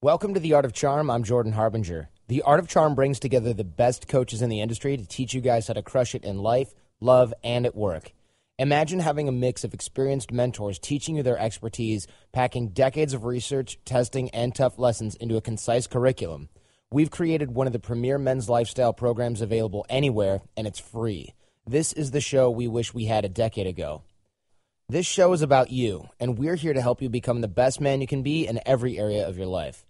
Welcome 0.00 0.34
to 0.34 0.40
The 0.40 0.52
Art 0.52 0.64
of 0.64 0.72
Charm. 0.72 1.10
I'm 1.10 1.24
Jordan 1.24 1.54
Harbinger. 1.54 2.08
The 2.28 2.42
Art 2.42 2.60
of 2.60 2.68
Charm 2.68 2.94
brings 2.94 3.18
together 3.18 3.52
the 3.52 3.64
best 3.64 4.06
coaches 4.06 4.42
in 4.42 4.48
the 4.48 4.60
industry 4.60 4.96
to 4.96 5.04
teach 5.04 5.34
you 5.34 5.40
guys 5.40 5.66
how 5.66 5.74
to 5.74 5.82
crush 5.82 6.14
it 6.14 6.22
in 6.22 6.38
life, 6.38 6.72
love, 7.00 7.34
and 7.42 7.66
at 7.66 7.74
work. 7.74 8.12
Imagine 8.60 9.00
having 9.00 9.26
a 9.26 9.32
mix 9.32 9.64
of 9.64 9.74
experienced 9.74 10.30
mentors 10.30 10.78
teaching 10.78 11.16
you 11.16 11.24
their 11.24 11.36
expertise, 11.36 12.06
packing 12.30 12.68
decades 12.68 13.12
of 13.12 13.24
research, 13.24 13.76
testing, 13.84 14.30
and 14.30 14.54
tough 14.54 14.78
lessons 14.78 15.16
into 15.16 15.36
a 15.36 15.40
concise 15.40 15.88
curriculum. 15.88 16.48
We've 16.92 17.10
created 17.10 17.56
one 17.56 17.66
of 17.66 17.72
the 17.72 17.80
premier 17.80 18.18
men's 18.18 18.48
lifestyle 18.48 18.92
programs 18.92 19.40
available 19.40 19.84
anywhere, 19.88 20.42
and 20.56 20.68
it's 20.68 20.78
free. 20.78 21.34
This 21.66 21.92
is 21.92 22.12
the 22.12 22.20
show 22.20 22.48
we 22.48 22.68
wish 22.68 22.94
we 22.94 23.06
had 23.06 23.24
a 23.24 23.28
decade 23.28 23.66
ago. 23.66 24.02
This 24.88 25.06
show 25.06 25.32
is 25.32 25.42
about 25.42 25.72
you, 25.72 26.08
and 26.20 26.38
we're 26.38 26.54
here 26.54 26.72
to 26.72 26.80
help 26.80 27.02
you 27.02 27.08
become 27.08 27.40
the 27.40 27.48
best 27.48 27.80
man 27.80 28.00
you 28.00 28.06
can 28.06 28.22
be 28.22 28.46
in 28.46 28.60
every 28.64 28.96
area 28.96 29.26
of 29.26 29.36
your 29.36 29.48
life. 29.48 29.84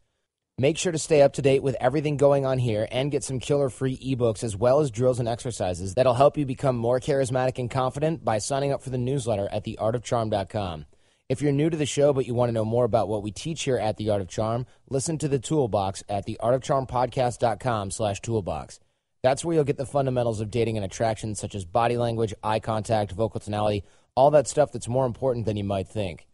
Make 0.61 0.77
sure 0.77 0.91
to 0.91 0.99
stay 0.99 1.23
up 1.23 1.35
to 1.35 1.43
date 1.43 1.63
with 1.63 1.77
everything 1.81 2.17
going 2.17 2.45
on 2.45 2.59
here 2.59 2.89
and 2.91 3.13
get 3.13 3.23
some 3.23 3.39
killer 3.39 3.71
free 3.71 3.97
ebooks 3.97 4.43
as 4.43 4.57
well 4.57 4.81
as 4.81 4.91
drills 4.91 5.21
and 5.21 5.29
exercises 5.29 5.95
that'll 5.95 6.15
help 6.15 6.37
you 6.37 6.45
become 6.45 6.77
more 6.77 6.99
charismatic 6.99 7.61
and 7.61 7.71
confident 7.71 8.25
by 8.25 8.39
signing 8.39 8.73
up 8.73 8.83
for 8.83 8.91
the 8.91 8.99
newsletter 8.99 9.49
at 9.53 9.65
theartofcharm.com. 9.65 10.87
If 11.29 11.41
you're 11.41 11.53
new 11.53 11.71
to 11.71 11.77
the 11.77 11.87
show 11.87 12.13
but 12.13 12.27
you 12.27 12.35
want 12.35 12.49
to 12.49 12.55
know 12.55 12.65
more 12.65 12.85
about 12.85 13.09
what 13.09 13.23
we 13.23 13.31
teach 13.31 13.63
here 13.63 13.79
at 13.79 13.99
The 13.99 14.11
Art 14.11 14.21
of 14.21 14.27
Charm, 14.27 14.67
listen 14.91 15.17
to 15.19 15.29
the 15.29 15.39
Toolbox 15.39 16.03
at 16.09 16.27
theartofcharmpodcast.com 16.27 17.93
slash 17.93 18.21
toolbox. 18.21 18.81
That's 19.23 19.45
where 19.45 19.55
you'll 19.55 19.63
get 19.63 19.77
the 19.77 19.87
fundamentals 19.87 20.41
of 20.41 20.51
dating 20.51 20.77
and 20.77 20.85
attraction 20.85 21.37
such 21.37 21.55
as 21.55 21.65
body 21.65 21.97
language, 21.97 22.35
eye 22.43 22.59
contact, 22.59 23.13
vocal 23.13 23.39
tonality, 23.39 23.85
all 24.17 24.33
that 24.33 24.49
stuff 24.49 24.73
that's 24.73 24.89
more 24.89 25.07
important 25.07 25.47
than 25.47 25.57
you 25.57 25.63
might 25.63 25.87
think. 25.87 26.28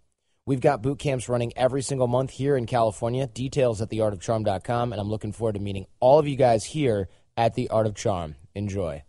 We've 0.46 0.60
got 0.60 0.82
boot 0.82 0.98
camps 0.98 1.30
running 1.30 1.54
every 1.56 1.80
single 1.80 2.06
month 2.06 2.30
here 2.30 2.54
in 2.54 2.66
California. 2.66 3.26
Details 3.26 3.80
at 3.80 3.88
theartofcharm.com, 3.88 4.92
and 4.92 5.00
I'm 5.00 5.08
looking 5.08 5.32
forward 5.32 5.54
to 5.54 5.60
meeting 5.60 5.86
all 6.00 6.18
of 6.18 6.28
you 6.28 6.36
guys 6.36 6.66
here 6.66 7.08
at 7.34 7.54
The 7.54 7.70
Art 7.70 7.86
of 7.86 7.94
Charm. 7.94 8.34
Enjoy. 8.54 9.02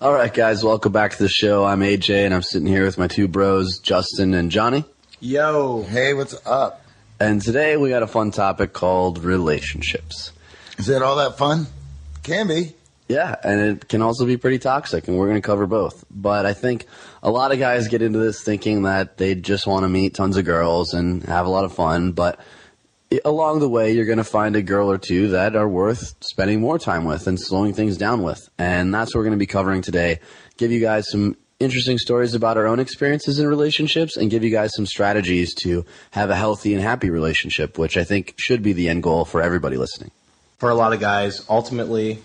All 0.00 0.12
right, 0.12 0.32
guys, 0.32 0.62
welcome 0.62 0.92
back 0.92 1.16
to 1.16 1.18
the 1.24 1.28
show. 1.28 1.64
I'm 1.64 1.80
AJ, 1.80 2.24
and 2.24 2.32
I'm 2.32 2.42
sitting 2.42 2.68
here 2.68 2.84
with 2.84 2.96
my 2.96 3.08
two 3.08 3.26
bros, 3.26 3.80
Justin 3.80 4.34
and 4.34 4.52
Johnny. 4.52 4.84
Yo. 5.18 5.82
Hey, 5.82 6.14
what's 6.14 6.46
up? 6.46 6.84
And 7.18 7.42
today 7.42 7.76
we 7.76 7.88
got 7.88 8.04
a 8.04 8.06
fun 8.06 8.30
topic 8.30 8.72
called 8.72 9.24
relationships. 9.24 10.30
Is 10.78 10.88
it 10.88 11.02
all 11.02 11.16
that 11.16 11.36
fun? 11.38 11.66
Can 12.22 12.46
be. 12.46 12.74
Yeah, 13.08 13.34
and 13.42 13.60
it 13.60 13.88
can 13.88 14.02
also 14.02 14.26
be 14.26 14.36
pretty 14.36 14.58
toxic, 14.58 15.08
and 15.08 15.18
we're 15.18 15.28
going 15.28 15.40
to 15.40 15.46
cover 15.46 15.66
both. 15.66 16.04
But 16.10 16.44
I 16.44 16.52
think 16.52 16.86
a 17.22 17.30
lot 17.30 17.52
of 17.52 17.58
guys 17.58 17.88
get 17.88 18.02
into 18.02 18.18
this 18.18 18.42
thinking 18.42 18.82
that 18.82 19.16
they 19.16 19.34
just 19.34 19.66
want 19.66 19.84
to 19.84 19.88
meet 19.88 20.14
tons 20.14 20.36
of 20.36 20.44
girls 20.44 20.92
and 20.92 21.22
have 21.24 21.46
a 21.46 21.48
lot 21.48 21.64
of 21.64 21.72
fun, 21.72 22.12
but 22.12 22.38
along 23.24 23.60
the 23.60 23.68
way, 23.68 23.92
you're 23.92 24.06
going 24.06 24.18
to 24.18 24.24
find 24.24 24.54
a 24.56 24.62
girl 24.62 24.90
or 24.90 24.98
two 24.98 25.28
that 25.28 25.56
are 25.56 25.68
worth 25.68 26.14
spending 26.20 26.60
more 26.60 26.78
time 26.78 27.04
with 27.04 27.26
and 27.26 27.40
slowing 27.40 27.72
things 27.72 27.96
down 27.96 28.22
with. 28.22 28.48
And 28.58 28.94
that's 28.94 29.14
what 29.14 29.20
we're 29.20 29.24
going 29.24 29.38
to 29.38 29.38
be 29.38 29.46
covering 29.46 29.82
today. 29.82 30.20
Give 30.56 30.70
you 30.70 30.80
guys 30.80 31.08
some 31.10 31.36
interesting 31.60 31.98
stories 31.98 32.34
about 32.34 32.56
our 32.56 32.66
own 32.66 32.78
experiences 32.78 33.38
in 33.38 33.46
relationships 33.46 34.16
and 34.16 34.30
give 34.30 34.44
you 34.44 34.50
guys 34.50 34.70
some 34.74 34.86
strategies 34.86 35.54
to 35.54 35.84
have 36.10 36.30
a 36.30 36.36
healthy 36.36 36.74
and 36.74 36.82
happy 36.82 37.10
relationship, 37.10 37.78
which 37.78 37.96
I 37.96 38.04
think 38.04 38.34
should 38.36 38.62
be 38.62 38.72
the 38.72 38.88
end 38.88 39.02
goal 39.02 39.24
for 39.24 39.40
everybody 39.40 39.76
listening. 39.76 40.10
For 40.58 40.70
a 40.70 40.74
lot 40.74 40.92
of 40.92 41.00
guys, 41.00 41.44
ultimately, 41.48 42.18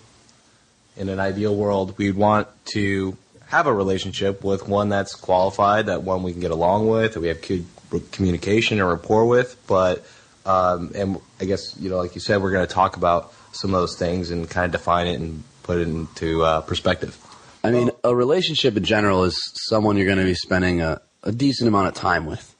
in 0.96 1.08
an 1.08 1.20
ideal 1.20 1.54
world, 1.54 1.96
we'd 1.98 2.16
want 2.16 2.48
to 2.72 3.16
have 3.46 3.66
a 3.66 3.72
relationship 3.72 4.42
with 4.42 4.68
one 4.68 4.88
that's 4.88 5.14
qualified, 5.14 5.86
that 5.86 6.02
one 6.02 6.22
we 6.22 6.32
can 6.32 6.40
get 6.40 6.50
along 6.50 6.88
with, 6.88 7.14
that 7.14 7.20
we 7.20 7.28
have 7.28 7.40
good 7.42 7.66
communication 8.10 8.80
and 8.80 8.88
rapport 8.88 9.26
with. 9.26 9.56
But, 9.66 10.04
um, 10.46 10.92
and 10.94 11.20
I 11.40 11.44
guess, 11.44 11.76
you 11.78 11.90
know, 11.90 11.98
like 11.98 12.14
you 12.14 12.20
said, 12.20 12.42
we're 12.42 12.52
going 12.52 12.66
to 12.66 12.72
talk 12.72 12.96
about 12.96 13.32
some 13.52 13.72
of 13.74 13.80
those 13.80 13.96
things 13.96 14.30
and 14.30 14.48
kind 14.48 14.66
of 14.66 14.72
define 14.72 15.06
it 15.06 15.20
and 15.20 15.44
put 15.62 15.78
it 15.78 15.88
into 15.88 16.42
uh, 16.42 16.60
perspective. 16.62 17.18
I 17.62 17.70
mean, 17.70 17.90
a 18.02 18.14
relationship 18.14 18.76
in 18.76 18.84
general 18.84 19.24
is 19.24 19.36
someone 19.68 19.96
you're 19.96 20.06
going 20.06 20.18
to 20.18 20.24
be 20.24 20.34
spending 20.34 20.82
a, 20.82 21.00
a 21.22 21.32
decent 21.32 21.68
amount 21.68 21.88
of 21.88 21.94
time 21.94 22.26
with. 22.26 22.54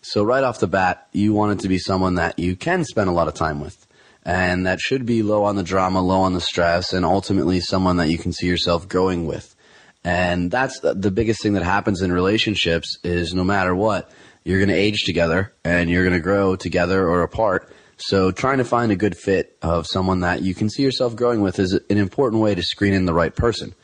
So 0.00 0.24
right 0.24 0.42
off 0.42 0.58
the 0.58 0.66
bat, 0.66 1.06
you 1.12 1.32
want 1.32 1.52
it 1.52 1.62
to 1.62 1.68
be 1.68 1.78
someone 1.78 2.14
that 2.16 2.38
you 2.38 2.56
can 2.56 2.84
spend 2.84 3.08
a 3.08 3.12
lot 3.12 3.28
of 3.28 3.34
time 3.34 3.60
with 3.60 3.86
and 4.28 4.66
that 4.66 4.78
should 4.78 5.06
be 5.06 5.22
low 5.22 5.44
on 5.44 5.56
the 5.56 5.62
drama, 5.62 6.02
low 6.02 6.20
on 6.20 6.34
the 6.34 6.40
stress, 6.40 6.92
and 6.92 7.02
ultimately 7.02 7.60
someone 7.60 7.96
that 7.96 8.10
you 8.10 8.18
can 8.18 8.30
see 8.30 8.46
yourself 8.46 8.86
growing 8.86 9.26
with. 9.26 9.56
And 10.04 10.50
that's 10.50 10.80
the 10.80 11.10
biggest 11.10 11.42
thing 11.42 11.54
that 11.54 11.62
happens 11.62 12.02
in 12.02 12.12
relationships 12.12 12.98
is 13.02 13.32
no 13.32 13.42
matter 13.42 13.74
what, 13.74 14.10
you're 14.44 14.58
going 14.58 14.68
to 14.68 14.74
age 14.74 15.04
together 15.04 15.54
and 15.64 15.88
you're 15.88 16.04
going 16.04 16.14
to 16.14 16.20
grow 16.20 16.56
together 16.56 17.08
or 17.08 17.22
apart. 17.22 17.72
So 17.96 18.30
trying 18.30 18.58
to 18.58 18.64
find 18.64 18.92
a 18.92 18.96
good 18.96 19.16
fit 19.16 19.56
of 19.62 19.86
someone 19.86 20.20
that 20.20 20.42
you 20.42 20.54
can 20.54 20.68
see 20.68 20.82
yourself 20.82 21.16
growing 21.16 21.40
with 21.40 21.58
is 21.58 21.72
an 21.72 21.96
important 21.96 22.42
way 22.42 22.54
to 22.54 22.62
screen 22.62 22.92
in 22.92 23.06
the 23.06 23.14
right 23.14 23.34
person. 23.34 23.74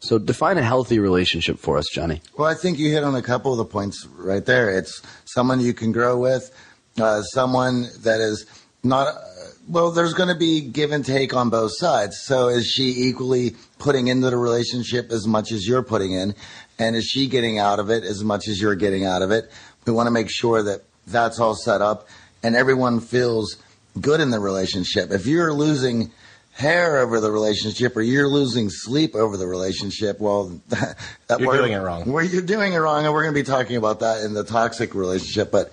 So 0.00 0.18
define 0.18 0.58
a 0.58 0.64
healthy 0.64 0.98
relationship 0.98 1.60
for 1.60 1.78
us, 1.78 1.86
Johnny. 1.92 2.22
Well, 2.36 2.48
I 2.48 2.54
think 2.54 2.80
you 2.80 2.90
hit 2.90 3.04
on 3.04 3.14
a 3.14 3.22
couple 3.22 3.52
of 3.52 3.58
the 3.58 3.64
points 3.64 4.04
right 4.16 4.44
there. 4.44 4.76
It's 4.76 5.00
someone 5.26 5.60
you 5.60 5.74
can 5.74 5.92
grow 5.92 6.18
with, 6.18 6.50
uh, 7.00 7.22
someone 7.22 7.86
that 8.00 8.20
is 8.20 8.46
not 8.84 9.14
well, 9.68 9.90
there's 9.90 10.14
going 10.14 10.28
to 10.28 10.34
be 10.34 10.60
give 10.60 10.92
and 10.92 11.04
take 11.04 11.34
on 11.34 11.50
both 11.50 11.72
sides. 11.76 12.18
So 12.18 12.48
is 12.48 12.66
she 12.66 13.08
equally 13.08 13.54
putting 13.78 14.08
into 14.08 14.30
the 14.30 14.36
relationship 14.36 15.10
as 15.10 15.26
much 15.26 15.52
as 15.52 15.66
you're 15.66 15.82
putting 15.82 16.12
in? 16.12 16.34
And 16.78 16.96
is 16.96 17.04
she 17.04 17.28
getting 17.28 17.58
out 17.58 17.78
of 17.78 17.90
it 17.90 18.04
as 18.04 18.24
much 18.24 18.48
as 18.48 18.60
you're 18.60 18.74
getting 18.74 19.04
out 19.04 19.22
of 19.22 19.30
it? 19.30 19.50
We 19.86 19.92
want 19.92 20.06
to 20.08 20.10
make 20.10 20.30
sure 20.30 20.62
that 20.62 20.82
that's 21.06 21.38
all 21.38 21.54
set 21.54 21.80
up 21.80 22.08
and 22.42 22.56
everyone 22.56 23.00
feels 23.00 23.56
good 24.00 24.20
in 24.20 24.30
the 24.30 24.40
relationship. 24.40 25.10
If 25.10 25.26
you're 25.26 25.52
losing 25.52 26.10
hair 26.52 26.98
over 26.98 27.20
the 27.20 27.30
relationship 27.30 27.96
or 27.96 28.02
you're 28.02 28.28
losing 28.28 28.68
sleep 28.68 29.14
over 29.14 29.36
the 29.36 29.46
relationship, 29.46 30.20
well, 30.20 30.60
that, 30.68 30.96
you're 31.38 31.56
doing 31.56 31.72
it 31.72 31.78
wrong. 31.78 32.10
Well, 32.10 32.24
you're 32.24 32.42
doing 32.42 32.72
it 32.72 32.78
wrong, 32.78 33.04
and 33.04 33.12
we're 33.12 33.22
going 33.22 33.34
to 33.34 33.40
be 33.40 33.46
talking 33.46 33.76
about 33.76 34.00
that 34.00 34.24
in 34.24 34.34
the 34.34 34.44
toxic 34.44 34.94
relationship. 34.94 35.50
But 35.50 35.72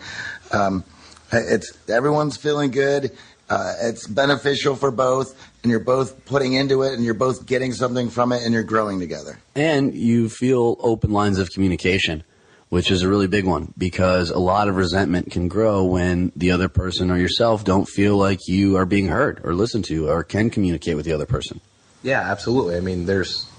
um, 0.51 0.83
it's 1.31 1.77
everyone's 1.89 2.37
feeling 2.37 2.71
good. 2.71 3.11
Uh, 3.49 3.73
it's 3.81 4.05
beneficial 4.05 4.75
for 4.75 4.91
both, 4.91 5.35
and 5.63 5.71
you're 5.71 5.79
both 5.79 6.23
putting 6.25 6.53
into 6.53 6.83
it, 6.83 6.93
and 6.93 7.03
you're 7.03 7.15
both 7.15 7.45
getting 7.45 7.73
something 7.73 8.09
from 8.09 8.31
it, 8.31 8.43
and 8.43 8.53
you're 8.53 8.63
growing 8.63 8.99
together. 8.99 9.39
And 9.55 9.95
you 9.95 10.29
feel 10.29 10.77
open 10.79 11.11
lines 11.11 11.39
of 11.39 11.49
communication, 11.49 12.23
which 12.69 12.91
is 12.91 13.01
a 13.01 13.09
really 13.09 13.27
big 13.27 13.45
one 13.45 13.73
because 13.75 14.29
a 14.29 14.37
lot 14.37 14.67
of 14.67 14.75
resentment 14.75 15.31
can 15.31 15.47
grow 15.47 15.83
when 15.83 16.31
the 16.35 16.51
other 16.51 16.69
person 16.69 17.09
or 17.09 17.17
yourself 17.17 17.63
don't 17.63 17.85
feel 17.85 18.15
like 18.15 18.39
you 18.47 18.77
are 18.77 18.85
being 18.85 19.07
heard 19.07 19.41
or 19.43 19.55
listened 19.55 19.85
to 19.85 20.07
or 20.07 20.23
can 20.23 20.51
communicate 20.51 20.95
with 20.95 21.05
the 21.05 21.13
other 21.13 21.25
person. 21.25 21.59
Yeah, 22.03 22.21
absolutely. 22.21 22.77
I 22.77 22.81
mean, 22.81 23.07
there's, 23.07 23.49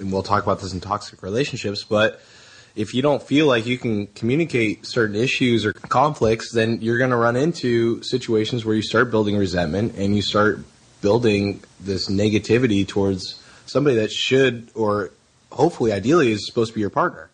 and 0.00 0.12
we'll 0.12 0.24
talk 0.24 0.42
about 0.42 0.60
this 0.60 0.72
in 0.72 0.80
toxic 0.80 1.22
relationships, 1.22 1.84
but 1.84 2.20
if 2.74 2.94
you 2.94 3.02
don't 3.02 3.22
feel 3.22 3.46
like 3.46 3.66
you 3.66 3.78
can 3.78 4.06
communicate 4.08 4.86
certain 4.86 5.16
issues 5.16 5.64
or 5.64 5.72
conflicts, 5.72 6.52
then 6.52 6.80
you're 6.80 6.98
going 6.98 7.10
to 7.10 7.16
run 7.16 7.36
into 7.36 8.02
situations 8.02 8.64
where 8.64 8.74
you 8.74 8.82
start 8.82 9.10
building 9.10 9.36
resentment 9.36 9.94
and 9.96 10.16
you 10.16 10.22
start 10.22 10.60
building 11.00 11.62
this 11.80 12.08
negativity 12.08 12.86
towards 12.86 13.42
somebody 13.66 13.96
that 13.96 14.10
should 14.10 14.70
or 14.74 15.10
hopefully 15.50 15.92
ideally 15.92 16.32
is 16.32 16.46
supposed 16.46 16.70
to 16.70 16.74
be 16.74 16.80
your 16.80 16.90
partner. 16.90 17.30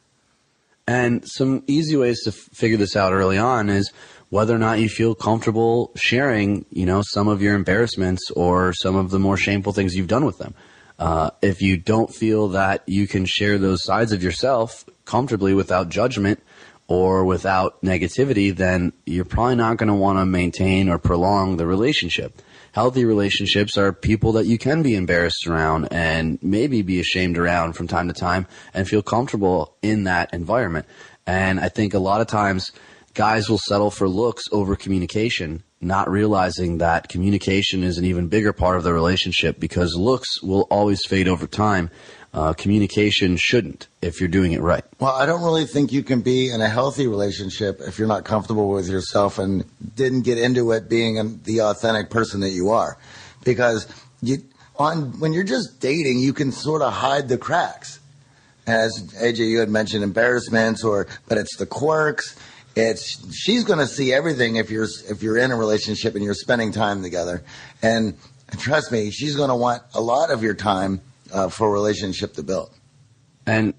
And 0.86 1.28
some 1.28 1.62
easy 1.66 1.96
ways 1.96 2.22
to 2.24 2.30
f- 2.30 2.36
figure 2.36 2.78
this 2.78 2.96
out 2.96 3.12
early 3.12 3.36
on 3.36 3.68
is 3.68 3.92
whether 4.30 4.54
or 4.54 4.58
not 4.58 4.78
you 4.78 4.88
feel 4.88 5.14
comfortable 5.14 5.92
sharing, 5.94 6.64
you 6.70 6.86
know, 6.86 7.02
some 7.04 7.28
of 7.28 7.42
your 7.42 7.54
embarrassments 7.54 8.30
or 8.30 8.72
some 8.72 8.96
of 8.96 9.10
the 9.10 9.18
more 9.18 9.36
shameful 9.36 9.72
things 9.72 9.94
you've 9.94 10.08
done 10.08 10.24
with 10.24 10.38
them. 10.38 10.54
Uh, 10.98 11.30
if 11.42 11.62
you 11.62 11.76
don't 11.76 12.12
feel 12.12 12.48
that 12.48 12.82
you 12.86 13.06
can 13.06 13.24
share 13.24 13.58
those 13.58 13.84
sides 13.84 14.12
of 14.12 14.22
yourself 14.22 14.84
comfortably 15.08 15.54
without 15.54 15.88
judgment 15.88 16.38
or 16.86 17.24
without 17.24 17.80
negativity, 17.82 18.54
then 18.54 18.92
you're 19.06 19.24
probably 19.24 19.56
not 19.56 19.78
going 19.78 19.88
to 19.88 19.94
want 19.94 20.18
to 20.18 20.26
maintain 20.26 20.88
or 20.88 20.98
prolong 20.98 21.56
the 21.56 21.66
relationship. 21.66 22.42
Healthy 22.72 23.06
relationships 23.06 23.78
are 23.78 23.92
people 23.92 24.32
that 24.32 24.44
you 24.44 24.58
can 24.58 24.82
be 24.82 24.94
embarrassed 24.94 25.46
around 25.46 25.88
and 25.90 26.38
maybe 26.42 26.82
be 26.82 27.00
ashamed 27.00 27.38
around 27.38 27.72
from 27.72 27.88
time 27.88 28.06
to 28.08 28.14
time 28.14 28.46
and 28.74 28.86
feel 28.86 29.02
comfortable 29.02 29.74
in 29.80 30.04
that 30.04 30.32
environment. 30.34 30.84
And 31.26 31.58
I 31.58 31.70
think 31.70 31.94
a 31.94 31.98
lot 31.98 32.20
of 32.20 32.26
times 32.26 32.70
guys 33.14 33.48
will 33.48 33.58
settle 33.58 33.90
for 33.90 34.08
looks 34.08 34.44
over 34.52 34.76
communication 34.76 35.64
not 35.80 36.10
realizing 36.10 36.78
that 36.78 37.08
communication 37.08 37.84
is 37.84 37.98
an 37.98 38.04
even 38.04 38.28
bigger 38.28 38.52
part 38.52 38.76
of 38.76 38.82
the 38.82 38.92
relationship 38.92 39.60
because 39.60 39.94
looks 39.94 40.42
will 40.42 40.66
always 40.70 41.04
fade 41.04 41.28
over 41.28 41.46
time. 41.46 41.90
Uh, 42.34 42.52
communication 42.52 43.36
shouldn't 43.38 43.88
if 44.02 44.20
you're 44.20 44.28
doing 44.28 44.52
it 44.52 44.60
right. 44.60 44.84
Well, 45.00 45.14
I 45.14 45.24
don't 45.24 45.42
really 45.42 45.64
think 45.64 45.92
you 45.92 46.02
can 46.02 46.20
be 46.20 46.50
in 46.50 46.60
a 46.60 46.68
healthy 46.68 47.06
relationship 47.06 47.80
if 47.80 47.98
you're 47.98 48.08
not 48.08 48.24
comfortable 48.24 48.68
with 48.68 48.88
yourself 48.88 49.38
and 49.38 49.64
didn't 49.94 50.22
get 50.22 50.36
into 50.36 50.72
it 50.72 50.90
being 50.90 51.40
the 51.44 51.62
authentic 51.62 52.10
person 52.10 52.40
that 52.40 52.50
you 52.50 52.68
are. 52.68 52.98
Because 53.44 53.88
you, 54.20 54.38
on 54.76 55.18
when 55.20 55.32
you're 55.32 55.42
just 55.42 55.80
dating, 55.80 56.18
you 56.18 56.34
can 56.34 56.52
sort 56.52 56.82
of 56.82 56.92
hide 56.92 57.28
the 57.28 57.38
cracks. 57.38 57.98
As 58.66 59.10
AJ, 59.22 59.48
you 59.48 59.60
had 59.60 59.70
mentioned 59.70 60.04
embarrassments, 60.04 60.84
or 60.84 61.06
but 61.28 61.38
it's 61.38 61.56
the 61.56 61.64
quirks. 61.64 62.36
It's 62.76 63.34
she's 63.34 63.64
going 63.64 63.78
to 63.78 63.86
see 63.86 64.12
everything 64.12 64.56
if 64.56 64.70
you're 64.70 64.86
if 65.08 65.22
you're 65.22 65.38
in 65.38 65.50
a 65.50 65.56
relationship 65.56 66.14
and 66.14 66.22
you're 66.22 66.34
spending 66.34 66.72
time 66.72 67.02
together, 67.02 67.42
and 67.82 68.14
trust 68.58 68.92
me, 68.92 69.10
she's 69.10 69.34
going 69.34 69.48
to 69.48 69.56
want 69.56 69.82
a 69.94 70.00
lot 70.02 70.30
of 70.30 70.42
your 70.42 70.54
time 70.54 71.00
uh, 71.32 71.48
for 71.48 71.68
a 71.68 71.70
relationship 71.70 72.34
to 72.34 72.42
build. 72.42 72.74
And 73.46 73.74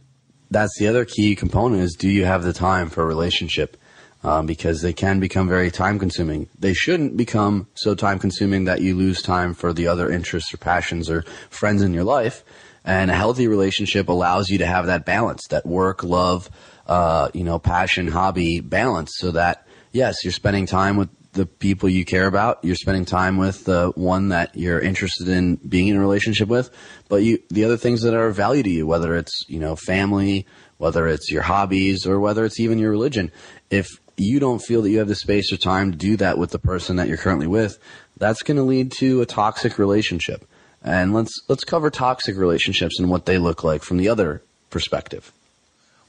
that's 0.51 0.77
the 0.79 0.87
other 0.87 1.05
key 1.05 1.35
component 1.35 1.83
is 1.83 1.95
do 1.95 2.09
you 2.09 2.25
have 2.25 2.43
the 2.43 2.53
time 2.53 2.89
for 2.89 3.03
a 3.03 3.05
relationship? 3.05 3.77
Um, 4.21 4.47
because 4.47 4.81
they 4.81 4.91
can 4.91 5.21
become 5.21 5.47
very 5.47 5.71
time 5.71 5.97
consuming. 5.97 6.49
They 6.59 6.73
shouldn't 6.73 7.15
become 7.15 7.67
so 7.75 7.95
time 7.95 8.19
consuming 8.19 8.65
that 8.65 8.81
you 8.81 8.93
lose 8.93 9.21
time 9.21 9.53
for 9.53 9.71
the 9.71 9.87
other 9.87 10.11
interests 10.11 10.53
or 10.53 10.57
passions 10.57 11.09
or 11.09 11.21
friends 11.49 11.81
in 11.81 11.93
your 11.93 12.03
life. 12.03 12.43
And 12.83 13.09
a 13.09 13.13
healthy 13.13 13.47
relationship 13.47 14.09
allows 14.09 14.49
you 14.49 14.57
to 14.57 14.65
have 14.65 14.87
that 14.87 15.05
balance, 15.05 15.47
that 15.51 15.65
work, 15.65 16.03
love, 16.03 16.49
uh, 16.85 17.29
you 17.33 17.45
know, 17.45 17.59
passion, 17.59 18.07
hobby 18.07 18.59
balance 18.59 19.13
so 19.15 19.31
that, 19.31 19.65
yes, 19.93 20.17
you're 20.25 20.33
spending 20.33 20.65
time 20.65 20.97
with 20.97 21.09
the 21.39 21.45
people 21.45 21.87
you 21.87 22.03
care 22.03 22.27
about. 22.27 22.59
You're 22.63 22.75
spending 22.75 23.05
time 23.05 23.37
with 23.37 23.63
the 23.63 23.93
one 23.95 24.29
that 24.29 24.55
you're 24.57 24.81
interested 24.81 25.29
in 25.29 25.55
being 25.55 25.87
in 25.87 25.95
a 25.95 25.99
relationship 26.01 26.49
with, 26.49 26.69
but 27.07 27.23
you, 27.23 27.39
the 27.49 27.63
other 27.63 27.77
things 27.77 28.01
that 28.01 28.13
are 28.13 28.27
of 28.27 28.35
value 28.35 28.61
to 28.61 28.69
you, 28.69 28.85
whether 28.85 29.15
it's, 29.15 29.45
you 29.47 29.57
know, 29.57 29.77
family, 29.77 30.45
whether 30.79 31.07
it's 31.07 31.31
your 31.31 31.41
hobbies 31.41 32.05
or 32.05 32.19
whether 32.19 32.43
it's 32.43 32.59
even 32.59 32.77
your 32.77 32.91
religion. 32.91 33.31
If 33.69 33.87
you 34.17 34.41
don't 34.41 34.59
feel 34.59 34.81
that 34.81 34.89
you 34.89 34.99
have 34.99 35.07
the 35.07 35.15
space 35.15 35.53
or 35.53 35.57
time 35.57 35.91
to 35.91 35.97
do 35.97 36.17
that 36.17 36.37
with 36.37 36.51
the 36.51 36.59
person 36.59 36.97
that 36.97 37.07
you're 37.07 37.17
currently 37.17 37.47
with, 37.47 37.79
that's 38.17 38.43
going 38.43 38.57
to 38.57 38.63
lead 38.63 38.91
to 38.99 39.21
a 39.21 39.25
toxic 39.25 39.79
relationship. 39.79 40.45
And 40.83 41.13
let's 41.13 41.31
let's 41.47 41.63
cover 41.63 41.89
toxic 41.89 42.35
relationships 42.35 42.99
and 42.99 43.09
what 43.09 43.25
they 43.25 43.37
look 43.37 43.63
like 43.63 43.81
from 43.81 43.95
the 43.95 44.09
other 44.09 44.41
perspective. 44.69 45.31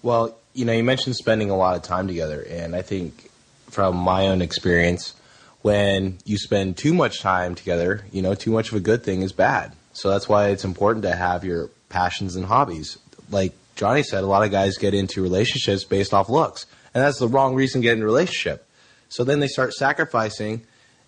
Well, 0.03 0.37
you 0.55 0.65
know, 0.65 0.73
you 0.73 0.83
mentioned 0.83 1.15
spending 1.15 1.51
a 1.51 1.57
lot 1.57 1.77
of 1.77 1.83
time 1.83 2.09
together, 2.09 2.45
and 2.49 2.75
I 2.75 2.83
think 2.83 3.31
from 3.69 3.97
my 3.97 4.27
own 4.29 4.43
experience, 4.43 5.15
when 5.63 6.19
you 6.25 6.39
spend 6.39 6.77
too 6.77 6.95
much 6.95 7.21
time 7.21 7.55
together, 7.55 8.05
you 8.13 8.23
know, 8.23 8.35
too 8.35 8.51
much 8.51 8.71
of 8.71 8.75
a 8.75 8.81
good 8.81 9.03
thing 9.03 9.23
is 9.23 9.33
bad. 9.33 9.73
So 9.93 10.09
that's 10.09 10.29
why 10.29 10.49
it's 10.49 10.65
important 10.65 11.03
to 11.05 11.15
have 11.15 11.45
your 11.45 11.71
passions 11.89 12.37
and 12.37 12.47
hobbies. 12.47 12.99
Like 13.31 13.53
Johnny 13.77 14.03
said, 14.03 14.25
a 14.25 14.27
lot 14.27 14.43
of 14.43 14.51
guys 14.51 14.79
get 14.79 14.95
into 14.95 15.23
relationships 15.23 15.85
based 15.85 16.15
off 16.15 16.29
looks 16.29 16.67
and 16.95 17.05
that's 17.05 17.19
the 17.19 17.29
wrong 17.29 17.55
reason 17.55 17.81
to 17.81 17.87
get 17.87 17.97
in 17.97 18.03
a 18.03 18.07
relationship. 18.07 18.67
So 19.09 19.25
then 19.25 19.41
they 19.41 19.49
start 19.49 19.75
sacrificing 19.75 20.63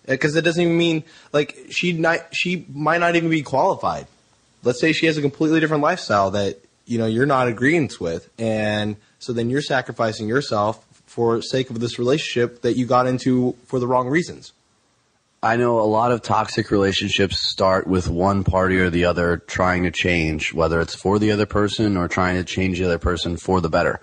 uh, 0.07 0.13
because 0.13 0.35
it 0.35 0.43
doesn't 0.43 0.61
even 0.61 0.77
mean 0.77 1.03
like 1.31 1.57
she 1.69 1.93
not 1.93 2.19
she 2.33 2.65
might 2.73 2.99
not 2.99 3.15
even 3.15 3.29
be 3.29 3.41
qualified. 3.41 4.07
Let's 4.63 4.79
say 4.79 4.93
she 4.93 5.05
has 5.07 5.17
a 5.17 5.21
completely 5.21 5.59
different 5.59 5.83
lifestyle 5.83 6.31
that 6.31 6.59
you 6.85 6.97
know 6.97 7.05
you're 7.05 7.25
not 7.25 7.47
agreeing 7.47 7.89
with, 7.99 8.29
and 8.39 8.95
so 9.19 9.33
then 9.33 9.49
you're 9.49 9.61
sacrificing 9.61 10.27
yourself 10.27 10.85
for 11.13 11.41
sake 11.43 11.69
of 11.69 11.79
this 11.79 11.99
relationship 11.99 12.63
that 12.63 12.75
you 12.75 12.87
got 12.87 13.05
into 13.05 13.55
for 13.65 13.79
the 13.79 13.85
wrong 13.85 14.07
reasons. 14.07 14.51
I 15.43 15.57
know 15.57 15.79
a 15.79 15.81
lot 15.81 16.11
of 16.11 16.21
toxic 16.21 16.71
relationships 16.71 17.51
start 17.51 17.85
with 17.85 18.07
one 18.07 18.43
party 18.43 18.77
or 18.77 18.89
the 18.89 19.05
other 19.05 19.37
trying 19.37 19.83
to 19.83 19.91
change, 19.91 20.53
whether 20.53 20.81
it's 20.81 20.95
for 20.95 21.19
the 21.19 21.31
other 21.31 21.45
person 21.45 21.97
or 21.97 22.07
trying 22.07 22.37
to 22.37 22.43
change 22.43 22.79
the 22.79 22.85
other 22.85 22.97
person 22.97 23.37
for 23.37 23.61
the 23.61 23.69
better. 23.69 23.99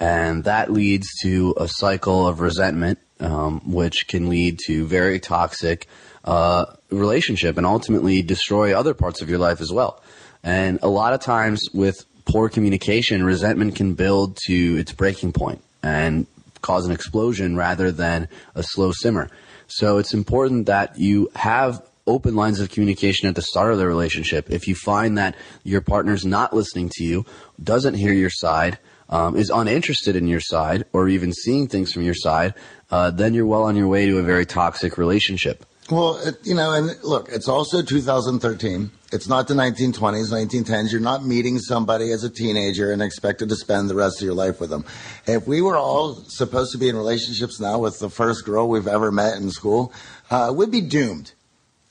And 0.00 0.44
that 0.44 0.72
leads 0.72 1.06
to 1.22 1.54
a 1.58 1.68
cycle 1.68 2.26
of 2.26 2.40
resentment, 2.40 2.98
um, 3.20 3.60
which 3.70 4.08
can 4.08 4.28
lead 4.28 4.58
to 4.66 4.86
very 4.86 5.20
toxic 5.20 5.86
uh, 6.24 6.64
relationship 6.90 7.56
and 7.56 7.66
ultimately 7.66 8.22
destroy 8.22 8.76
other 8.76 8.94
parts 8.94 9.20
of 9.20 9.28
your 9.28 9.38
life 9.38 9.60
as 9.60 9.70
well. 9.70 10.02
And 10.42 10.80
a 10.82 10.88
lot 10.88 11.12
of 11.12 11.20
times 11.20 11.68
with 11.72 12.04
poor 12.24 12.48
communication, 12.48 13.24
resentment 13.24 13.76
can 13.76 13.94
build 13.94 14.38
to 14.46 14.76
its 14.76 14.92
breaking 14.92 15.32
point 15.32 15.62
and 15.82 16.26
cause 16.62 16.86
an 16.86 16.92
explosion 16.92 17.56
rather 17.56 17.90
than 17.92 18.28
a 18.54 18.62
slow 18.62 18.92
simmer. 18.92 19.30
So 19.66 19.98
it's 19.98 20.14
important 20.14 20.66
that 20.66 20.98
you 20.98 21.30
have 21.36 21.82
open 22.06 22.34
lines 22.34 22.58
of 22.58 22.70
communication 22.70 23.28
at 23.28 23.34
the 23.34 23.42
start 23.42 23.72
of 23.72 23.78
the 23.78 23.86
relationship. 23.86 24.50
If 24.50 24.66
you 24.66 24.74
find 24.74 25.18
that 25.18 25.36
your 25.62 25.82
partner's 25.82 26.24
not 26.24 26.54
listening 26.54 26.90
to 26.94 27.04
you, 27.04 27.26
doesn't 27.62 27.94
hear 27.94 28.12
your 28.12 28.30
side, 28.30 28.78
um, 29.10 29.36
is 29.36 29.50
uninterested 29.50 30.16
in 30.16 30.26
your 30.26 30.40
side 30.40 30.84
or 30.92 31.08
even 31.08 31.32
seeing 31.32 31.68
things 31.68 31.92
from 31.92 32.02
your 32.02 32.14
side, 32.14 32.54
uh, 32.90 33.10
then 33.10 33.34
you're 33.34 33.46
well 33.46 33.64
on 33.64 33.76
your 33.76 33.88
way 33.88 34.06
to 34.06 34.18
a 34.18 34.22
very 34.22 34.46
toxic 34.46 34.98
relationship. 34.98 35.64
Well, 35.90 36.18
it, 36.18 36.36
you 36.44 36.54
know, 36.54 36.72
and 36.72 36.90
look, 37.02 37.28
it's 37.30 37.48
also 37.48 37.82
2013. 37.82 38.90
It's 39.10 39.26
not 39.26 39.48
the 39.48 39.54
1920s, 39.54 40.30
1910s. 40.30 40.92
You're 40.92 41.00
not 41.00 41.24
meeting 41.24 41.58
somebody 41.58 42.12
as 42.12 42.24
a 42.24 42.30
teenager 42.30 42.92
and 42.92 43.00
expected 43.00 43.48
to 43.48 43.56
spend 43.56 43.88
the 43.88 43.94
rest 43.94 44.20
of 44.20 44.26
your 44.26 44.34
life 44.34 44.60
with 44.60 44.68
them. 44.68 44.84
If 45.26 45.46
we 45.46 45.62
were 45.62 45.78
all 45.78 46.14
supposed 46.14 46.72
to 46.72 46.78
be 46.78 46.90
in 46.90 46.96
relationships 46.96 47.58
now 47.58 47.78
with 47.78 47.98
the 48.00 48.10
first 48.10 48.44
girl 48.44 48.68
we've 48.68 48.86
ever 48.86 49.10
met 49.10 49.38
in 49.38 49.50
school, 49.50 49.94
uh, 50.30 50.52
we'd 50.54 50.70
be 50.70 50.82
doomed. 50.82 51.32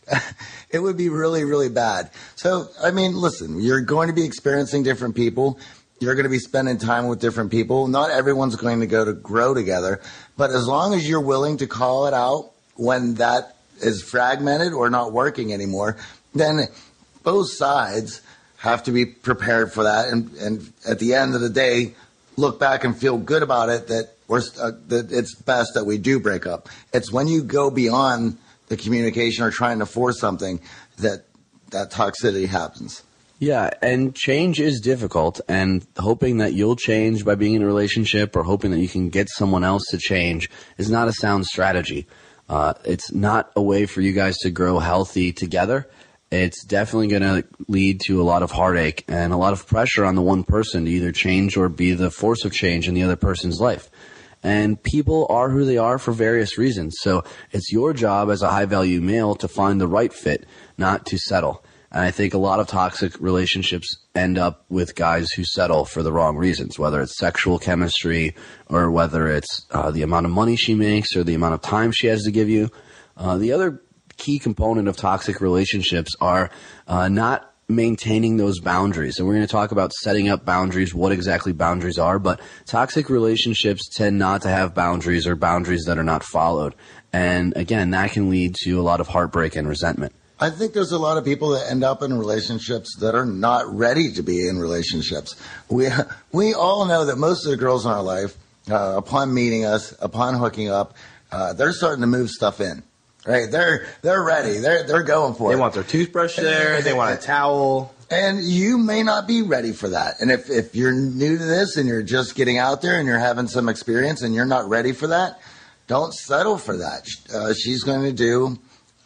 it 0.69 0.79
would 0.79 0.95
be 0.95 1.09
really, 1.09 1.43
really 1.43 1.69
bad. 1.69 2.11
So, 2.35 2.69
I 2.83 2.91
mean, 2.91 3.15
listen, 3.15 3.59
you're 3.61 3.81
going 3.81 4.09
to 4.09 4.13
be 4.13 4.23
experiencing 4.23 4.83
different 4.83 5.15
people 5.15 5.59
you're 5.99 6.13
going 6.13 6.25
to 6.25 6.29
be 6.29 6.39
spending 6.39 6.77
time 6.77 7.07
with 7.07 7.19
different 7.19 7.49
people. 7.49 7.87
Not 7.87 8.11
everyone's 8.11 8.55
going 8.55 8.81
to 8.81 8.87
go 8.87 9.03
to 9.03 9.13
grow 9.13 9.53
together, 9.53 9.99
but 10.35 10.51
as 10.51 10.67
long 10.67 10.93
as 10.93 11.09
you're 11.09 11.21
willing 11.21 11.57
to 11.57 11.67
call 11.67 12.05
it 12.07 12.13
out 12.13 12.51
when 12.75 13.15
that 13.15 13.55
is 13.81 14.03
fragmented 14.03 14.73
or 14.73 14.89
not 14.89 15.11
working 15.11 15.53
anymore, 15.53 15.97
then 16.35 16.67
both 17.27 17.51
sides 17.51 18.21
have 18.55 18.83
to 18.83 18.91
be 18.93 19.05
prepared 19.05 19.73
for 19.73 19.83
that. 19.83 20.07
And, 20.07 20.31
and 20.35 20.71
at 20.87 20.99
the 20.99 21.13
end 21.13 21.35
of 21.35 21.41
the 21.41 21.49
day, 21.49 21.93
look 22.37 22.57
back 22.57 22.85
and 22.85 22.97
feel 22.97 23.17
good 23.17 23.43
about 23.43 23.67
it 23.67 23.87
that 23.89 24.11
we're, 24.29 24.43
uh, 24.61 24.71
that 24.87 25.11
it's 25.11 25.35
best 25.35 25.73
that 25.73 25.83
we 25.83 25.97
do 25.97 26.21
break 26.21 26.47
up. 26.47 26.69
It's 26.93 27.11
when 27.11 27.27
you 27.27 27.43
go 27.43 27.69
beyond 27.69 28.37
the 28.69 28.77
communication 28.77 29.43
or 29.43 29.51
trying 29.51 29.79
to 29.79 29.85
force 29.85 30.21
something 30.21 30.61
that 30.99 31.25
that 31.71 31.91
toxicity 31.91 32.47
happens. 32.47 33.03
Yeah, 33.39 33.71
and 33.81 34.15
change 34.15 34.61
is 34.61 34.79
difficult, 34.79 35.41
and 35.49 35.85
hoping 35.97 36.37
that 36.37 36.53
you'll 36.53 36.77
change 36.77 37.25
by 37.25 37.35
being 37.35 37.55
in 37.55 37.61
a 37.61 37.65
relationship 37.65 38.37
or 38.37 38.43
hoping 38.43 38.71
that 38.71 38.79
you 38.79 38.87
can 38.87 39.09
get 39.09 39.27
someone 39.29 39.65
else 39.65 39.83
to 39.91 39.97
change 39.97 40.49
is 40.77 40.89
not 40.89 41.09
a 41.09 41.13
sound 41.13 41.45
strategy. 41.45 42.07
Uh, 42.47 42.73
it's 42.85 43.11
not 43.11 43.51
a 43.57 43.61
way 43.61 43.85
for 43.85 43.99
you 43.99 44.13
guys 44.13 44.37
to 44.37 44.49
grow 44.49 44.79
healthy 44.79 45.33
together. 45.33 45.89
It's 46.29 46.65
definitely 46.65 47.07
going 47.07 47.21
to 47.21 47.47
lead 47.67 48.01
to 48.07 48.21
a 48.21 48.23
lot 48.23 48.43
of 48.43 48.51
heartache 48.51 49.05
and 49.07 49.31
a 49.31 49.37
lot 49.37 49.53
of 49.53 49.65
pressure 49.65 50.03
on 50.03 50.15
the 50.15 50.21
one 50.21 50.43
person 50.43 50.85
to 50.85 50.91
either 50.91 51.11
change 51.11 51.55
or 51.55 51.69
be 51.69 51.93
the 51.93 52.11
force 52.11 52.43
of 52.43 52.51
change 52.51 52.87
in 52.87 52.93
the 52.93 53.03
other 53.03 53.15
person's 53.15 53.61
life. 53.61 53.89
And 54.43 54.81
people 54.81 55.25
are 55.29 55.49
who 55.49 55.65
they 55.65 55.77
are 55.77 55.97
for 55.97 56.11
various 56.11 56.57
reasons. 56.57 56.97
So 56.99 57.23
it's 57.51 57.71
your 57.71 57.93
job 57.93 58.29
as 58.29 58.41
a 58.41 58.49
high 58.49 58.65
value 58.65 59.01
male 59.01 59.35
to 59.35 59.47
find 59.47 59.79
the 59.79 59.87
right 59.87 60.13
fit, 60.13 60.45
not 60.77 61.05
to 61.07 61.17
settle. 61.17 61.63
And 61.91 62.03
I 62.03 62.11
think 62.11 62.33
a 62.33 62.37
lot 62.37 62.59
of 62.59 62.67
toxic 62.67 63.19
relationships 63.19 63.97
end 64.13 64.37
up 64.37 64.65
with 64.69 64.95
guys 64.95 65.31
who 65.31 65.45
settle 65.45 65.85
for 65.85 66.03
the 66.03 66.11
wrong 66.11 66.35
reasons, 66.35 66.77
whether 66.77 67.01
it's 67.01 67.17
sexual 67.17 67.57
chemistry 67.57 68.35
or 68.67 68.91
whether 68.91 69.27
it's 69.27 69.65
uh, 69.71 69.91
the 69.91 70.01
amount 70.01 70.25
of 70.25 70.33
money 70.33 70.57
she 70.57 70.75
makes 70.75 71.15
or 71.15 71.23
the 71.23 71.33
amount 71.33 71.53
of 71.53 71.61
time 71.61 71.91
she 71.93 72.07
has 72.07 72.23
to 72.23 72.31
give 72.31 72.49
you. 72.49 72.69
Uh, 73.15 73.37
the 73.37 73.53
other 73.53 73.81
key 74.17 74.39
component 74.39 74.87
of 74.87 74.97
toxic 74.97 75.41
relationships 75.41 76.15
are 76.19 76.49
uh, 76.87 77.07
not 77.07 77.53
maintaining 77.69 78.37
those 78.37 78.59
boundaries. 78.59 79.19
And 79.19 79.27
we're 79.27 79.35
going 79.35 79.45
to 79.45 79.51
talk 79.51 79.71
about 79.71 79.91
setting 79.93 80.29
up 80.29 80.45
boundaries, 80.45 80.93
what 80.93 81.11
exactly 81.11 81.51
boundaries 81.51 81.99
are, 81.99 82.17
but 82.17 82.39
toxic 82.65 83.09
relationships 83.09 83.89
tend 83.89 84.17
not 84.17 84.41
to 84.43 84.49
have 84.49 84.73
boundaries 84.73 85.27
or 85.27 85.35
boundaries 85.35 85.83
that 85.85 85.97
are 85.97 86.03
not 86.03 86.23
followed. 86.23 86.75
And 87.11 87.55
again, 87.57 87.91
that 87.91 88.11
can 88.11 88.29
lead 88.29 88.55
to 88.63 88.79
a 88.79 88.83
lot 88.83 89.01
of 89.01 89.07
heartbreak 89.07 89.55
and 89.55 89.67
resentment. 89.67 90.13
I 90.39 90.51
think 90.51 90.73
there's 90.73 90.91
a 90.91 90.99
lot 90.99 91.17
of 91.17 91.25
people 91.25 91.49
that 91.51 91.69
end 91.69 91.83
up 91.83 92.03
in 92.03 92.13
relationships 92.17 92.95
that 92.99 93.15
are 93.15 93.25
not 93.25 93.65
ready 93.73 94.11
to 94.13 94.21
be 94.21 94.47
in 94.47 94.59
relationships. 94.59 95.35
We 95.67 95.87
we 96.31 96.53
all 96.53 96.85
know 96.85 97.05
that 97.05 97.17
most 97.17 97.45
of 97.45 97.51
the 97.51 97.57
girls 97.57 97.85
in 97.85 97.91
our 97.91 98.03
life, 98.03 98.37
uh, 98.69 98.93
upon 98.97 99.33
meeting 99.33 99.65
us, 99.65 99.95
upon 99.99 100.35
hooking 100.35 100.69
up, 100.69 100.93
uh, 101.31 101.53
they're 101.53 101.73
starting 101.73 102.01
to 102.01 102.07
move 102.07 102.29
stuff 102.29 102.61
in. 102.61 102.83
Right? 103.27 103.51
They're 103.51 103.85
they're 104.01 104.23
ready. 104.23 104.59
They're 104.59 104.83
they're 104.83 105.03
going 105.03 105.35
for 105.35 105.49
they 105.49 105.53
it. 105.53 105.57
They 105.57 105.61
want 105.61 105.73
their 105.73 105.83
toothbrush 105.83 106.37
there. 106.37 106.81
they 106.81 106.93
want 106.93 107.13
a 107.13 107.21
towel. 107.21 107.93
And 108.09 108.41
you 108.41 108.77
may 108.77 109.03
not 109.03 109.27
be 109.27 109.41
ready 109.41 109.73
for 109.73 109.89
that. 109.89 110.21
And 110.21 110.31
if 110.31 110.49
if 110.49 110.75
you're 110.75 110.93
new 110.93 111.37
to 111.37 111.43
this 111.43 111.75
and 111.75 111.89
you're 111.89 112.03
just 112.03 112.35
getting 112.35 112.57
out 112.57 112.81
there 112.81 112.97
and 112.97 113.05
you're 113.05 113.19
having 113.19 113.47
some 113.47 113.67
experience 113.67 114.21
and 114.21 114.33
you're 114.33 114.45
not 114.45 114.69
ready 114.69 114.93
for 114.93 115.07
that, 115.07 115.41
don't 115.87 116.13
settle 116.13 116.57
for 116.57 116.77
that. 116.77 117.05
Uh, 117.33 117.53
she's 117.53 117.83
going 117.83 118.03
to 118.03 118.13
do 118.13 118.57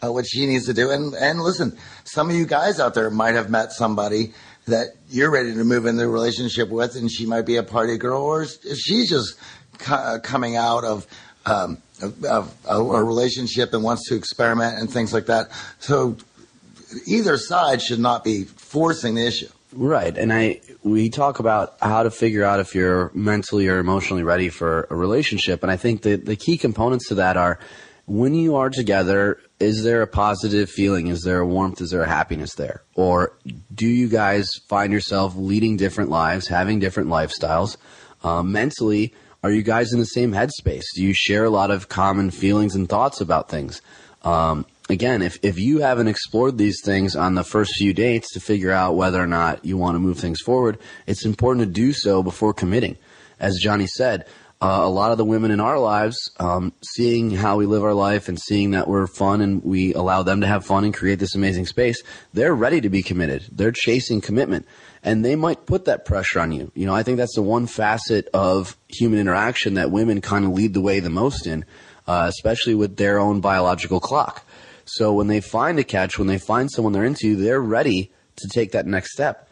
uh, 0.03 0.11
what 0.11 0.27
she 0.27 0.45
needs 0.45 0.67
to 0.67 0.73
do. 0.75 0.91
And 0.91 1.15
and 1.15 1.41
listen, 1.41 1.75
some 2.03 2.29
of 2.29 2.35
you 2.35 2.45
guys 2.45 2.79
out 2.79 2.93
there 2.93 3.09
might 3.09 3.33
have 3.33 3.49
met 3.49 3.71
somebody 3.71 4.33
that 4.67 4.89
you're 5.09 5.31
ready 5.31 5.55
to 5.55 5.63
move 5.63 5.87
into 5.87 6.03
a 6.03 6.07
relationship 6.07 6.69
with, 6.69 6.95
and 6.95 7.11
she 7.11 7.25
might 7.25 7.47
be 7.47 7.55
a 7.55 7.63
party 7.63 7.97
girl, 7.97 8.21
or 8.21 8.45
she's 8.45 9.09
just 9.09 9.35
coming 9.79 10.57
out 10.57 10.83
of. 10.83 11.07
Um, 11.43 11.79
of 12.01 12.53
a, 12.67 12.75
a 12.75 13.03
relationship 13.03 13.73
and 13.73 13.83
wants 13.83 14.07
to 14.09 14.15
experiment 14.15 14.77
and 14.79 14.89
things 14.89 15.13
like 15.13 15.27
that. 15.27 15.49
So 15.79 16.17
either 17.05 17.37
side 17.37 17.81
should 17.81 17.99
not 17.99 18.23
be 18.23 18.43
forcing 18.43 19.15
the 19.15 19.25
issue. 19.25 19.49
Right. 19.73 20.17
And 20.17 20.33
I 20.33 20.61
we 20.83 21.09
talk 21.09 21.39
about 21.39 21.77
how 21.81 22.03
to 22.03 22.11
figure 22.11 22.43
out 22.43 22.59
if 22.59 22.75
you're 22.75 23.11
mentally 23.13 23.67
or 23.67 23.79
emotionally 23.79 24.23
ready 24.23 24.49
for 24.49 24.87
a 24.89 24.95
relationship. 24.95 25.63
And 25.63 25.71
I 25.71 25.77
think 25.77 26.01
that 26.01 26.25
the 26.25 26.35
key 26.35 26.57
components 26.57 27.07
to 27.07 27.15
that 27.15 27.37
are 27.37 27.59
when 28.05 28.33
you 28.33 28.55
are 28.55 28.69
together, 28.69 29.39
is 29.59 29.83
there 29.83 30.01
a 30.01 30.07
positive 30.07 30.69
feeling? 30.69 31.07
Is 31.07 31.21
there 31.21 31.39
a 31.39 31.47
warmth? 31.47 31.79
Is 31.79 31.91
there 31.91 32.01
a 32.01 32.07
happiness 32.07 32.55
there? 32.55 32.81
Or 32.95 33.33
do 33.73 33.87
you 33.87 34.09
guys 34.09 34.49
find 34.67 34.91
yourself 34.91 35.35
leading 35.37 35.77
different 35.77 36.09
lives, 36.09 36.47
having 36.47 36.79
different 36.79 37.09
lifestyles? 37.09 37.77
Uh, 38.23 38.43
mentally, 38.43 39.13
are 39.43 39.51
you 39.51 39.63
guys 39.63 39.91
in 39.91 39.99
the 39.99 40.05
same 40.05 40.33
headspace? 40.33 40.83
Do 40.95 41.03
you 41.03 41.13
share 41.13 41.45
a 41.45 41.49
lot 41.49 41.71
of 41.71 41.89
common 41.89 42.29
feelings 42.29 42.75
and 42.75 42.87
thoughts 42.87 43.21
about 43.21 43.49
things? 43.49 43.81
Um, 44.23 44.67
again, 44.87 45.23
if, 45.23 45.39
if 45.41 45.57
you 45.57 45.79
haven't 45.79 46.07
explored 46.07 46.59
these 46.59 46.81
things 46.83 47.15
on 47.15 47.33
the 47.33 47.43
first 47.43 47.73
few 47.75 47.91
dates 47.93 48.33
to 48.33 48.39
figure 48.39 48.71
out 48.71 48.95
whether 48.95 49.19
or 49.21 49.27
not 49.27 49.65
you 49.65 49.77
want 49.77 49.95
to 49.95 49.99
move 49.99 50.19
things 50.19 50.41
forward, 50.41 50.77
it's 51.07 51.25
important 51.25 51.65
to 51.65 51.71
do 51.71 51.91
so 51.91 52.21
before 52.21 52.53
committing. 52.53 52.97
As 53.39 53.57
Johnny 53.59 53.87
said, 53.87 54.27
uh, 54.61 54.81
a 54.83 54.89
lot 54.89 55.11
of 55.11 55.17
the 55.17 55.25
women 55.25 55.49
in 55.49 55.59
our 55.59 55.79
lives, 55.79 56.29
um, 56.39 56.71
seeing 56.83 57.31
how 57.31 57.57
we 57.57 57.65
live 57.65 57.83
our 57.83 57.95
life 57.95 58.29
and 58.29 58.39
seeing 58.39 58.71
that 58.71 58.87
we're 58.87 59.07
fun 59.07 59.41
and 59.41 59.63
we 59.63 59.91
allow 59.95 60.21
them 60.21 60.41
to 60.41 60.47
have 60.47 60.63
fun 60.63 60.83
and 60.83 60.93
create 60.93 61.17
this 61.17 61.33
amazing 61.33 61.65
space, 61.65 62.03
they're 62.33 62.53
ready 62.53 62.79
to 62.79 62.89
be 62.89 63.01
committed. 63.01 63.43
They're 63.51 63.71
chasing 63.71 64.21
commitment. 64.21 64.67
And 65.03 65.25
they 65.25 65.35
might 65.35 65.65
put 65.65 65.85
that 65.85 66.05
pressure 66.05 66.39
on 66.39 66.51
you. 66.51 66.71
You 66.75 66.85
know, 66.85 66.93
I 66.93 67.03
think 67.03 67.17
that's 67.17 67.35
the 67.35 67.41
one 67.41 67.65
facet 67.65 68.27
of 68.33 68.77
human 68.87 69.19
interaction 69.19 69.73
that 69.75 69.89
women 69.89 70.21
kind 70.21 70.45
of 70.45 70.51
lead 70.51 70.73
the 70.73 70.81
way 70.81 70.99
the 70.99 71.09
most 71.09 71.47
in, 71.47 71.65
uh, 72.07 72.25
especially 72.29 72.75
with 72.75 72.97
their 72.97 73.17
own 73.17 73.41
biological 73.41 73.99
clock. 73.99 74.45
So 74.85 75.13
when 75.13 75.27
they 75.27 75.41
find 75.41 75.79
a 75.79 75.83
catch, 75.83 76.19
when 76.19 76.27
they 76.27 76.37
find 76.37 76.69
someone 76.69 76.93
they're 76.93 77.05
into, 77.05 77.35
they're 77.35 77.61
ready 77.61 78.11
to 78.37 78.47
take 78.49 78.73
that 78.73 78.85
next 78.85 79.13
step. 79.13 79.49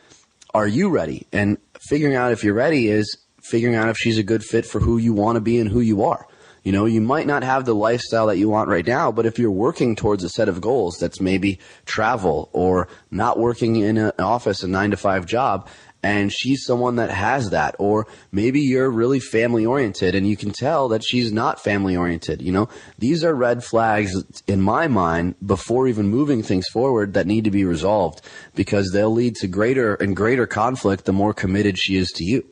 Are 0.54 0.68
you 0.68 0.90
ready? 0.90 1.28
And 1.32 1.58
figuring 1.80 2.16
out 2.16 2.32
if 2.32 2.44
you're 2.44 2.54
ready 2.54 2.88
is 2.88 3.18
figuring 3.42 3.76
out 3.76 3.90
if 3.90 3.98
she's 3.98 4.18
a 4.18 4.24
good 4.24 4.44
fit 4.44 4.66
for 4.66 4.80
who 4.80 4.98
you 4.98 5.14
want 5.14 5.36
to 5.36 5.42
be 5.42 5.60
and 5.60 5.70
who 5.70 5.80
you 5.80 6.04
are. 6.04 6.28
You 6.64 6.72
know, 6.72 6.86
you 6.86 7.02
might 7.02 7.28
not 7.28 7.44
have 7.44 7.66
the 7.66 7.76
lifestyle 7.76 8.28
that 8.28 8.38
you 8.38 8.50
want 8.50 8.70
right 8.70 8.86
now, 8.86 9.12
but 9.12 9.26
if 9.26 9.40
you're 9.40 9.52
working 9.52 9.96
towards 9.96 10.24
a 10.24 10.30
set 10.30 10.50
of 10.50 10.62
goals 10.62 10.98
that's 11.00 11.22
maybe 11.22 11.60
travel 11.86 12.50
or 12.54 12.88
not 13.12 13.40
working 13.40 13.78
in 13.78 13.98
an 13.98 14.12
office, 14.20 14.64
a 14.64 14.68
nine 14.68 14.92
to 14.92 14.98
five 14.98 15.26
job, 15.26 15.68
and 16.02 16.32
she's 16.32 16.64
someone 16.66 16.96
that 16.96 17.10
has 17.10 17.50
that 17.50 17.76
or 17.78 18.08
maybe 18.32 18.62
you're 18.62 18.90
really 18.90 19.20
family 19.20 19.66
oriented 19.66 20.16
and 20.16 20.28
you 20.28 20.38
can 20.38 20.52
tell 20.52 20.88
that 20.90 21.04
she's 21.04 21.32
not 21.32 21.62
family 21.62 21.96
oriented 21.96 22.42
you 22.42 22.52
know? 22.52 22.70
These 22.98 23.24
are 23.24 23.34
red 23.34 23.64
flags 23.64 24.24
in 24.48 24.62
my 24.62 24.88
mind 24.88 25.36
before 25.46 25.88
even 25.88 26.08
moving 26.08 26.42
things 26.42 26.68
forward 26.70 27.14
that 27.14 27.28
need 27.28 27.44
to 27.44 27.52
be 27.52 27.66
resolved 27.66 28.22
because 28.56 28.92
they'll 28.92 29.12
lead 29.12 29.36
to 29.36 29.48
greater 29.48 29.96
and 29.96 30.16
greater 30.16 30.48
conflict 30.48 31.06
the 31.06 31.14
more 31.14 31.34
committed 31.34 31.78
she 31.78 31.98
is 31.98 32.10
to 32.12 32.24
you. 32.24 32.46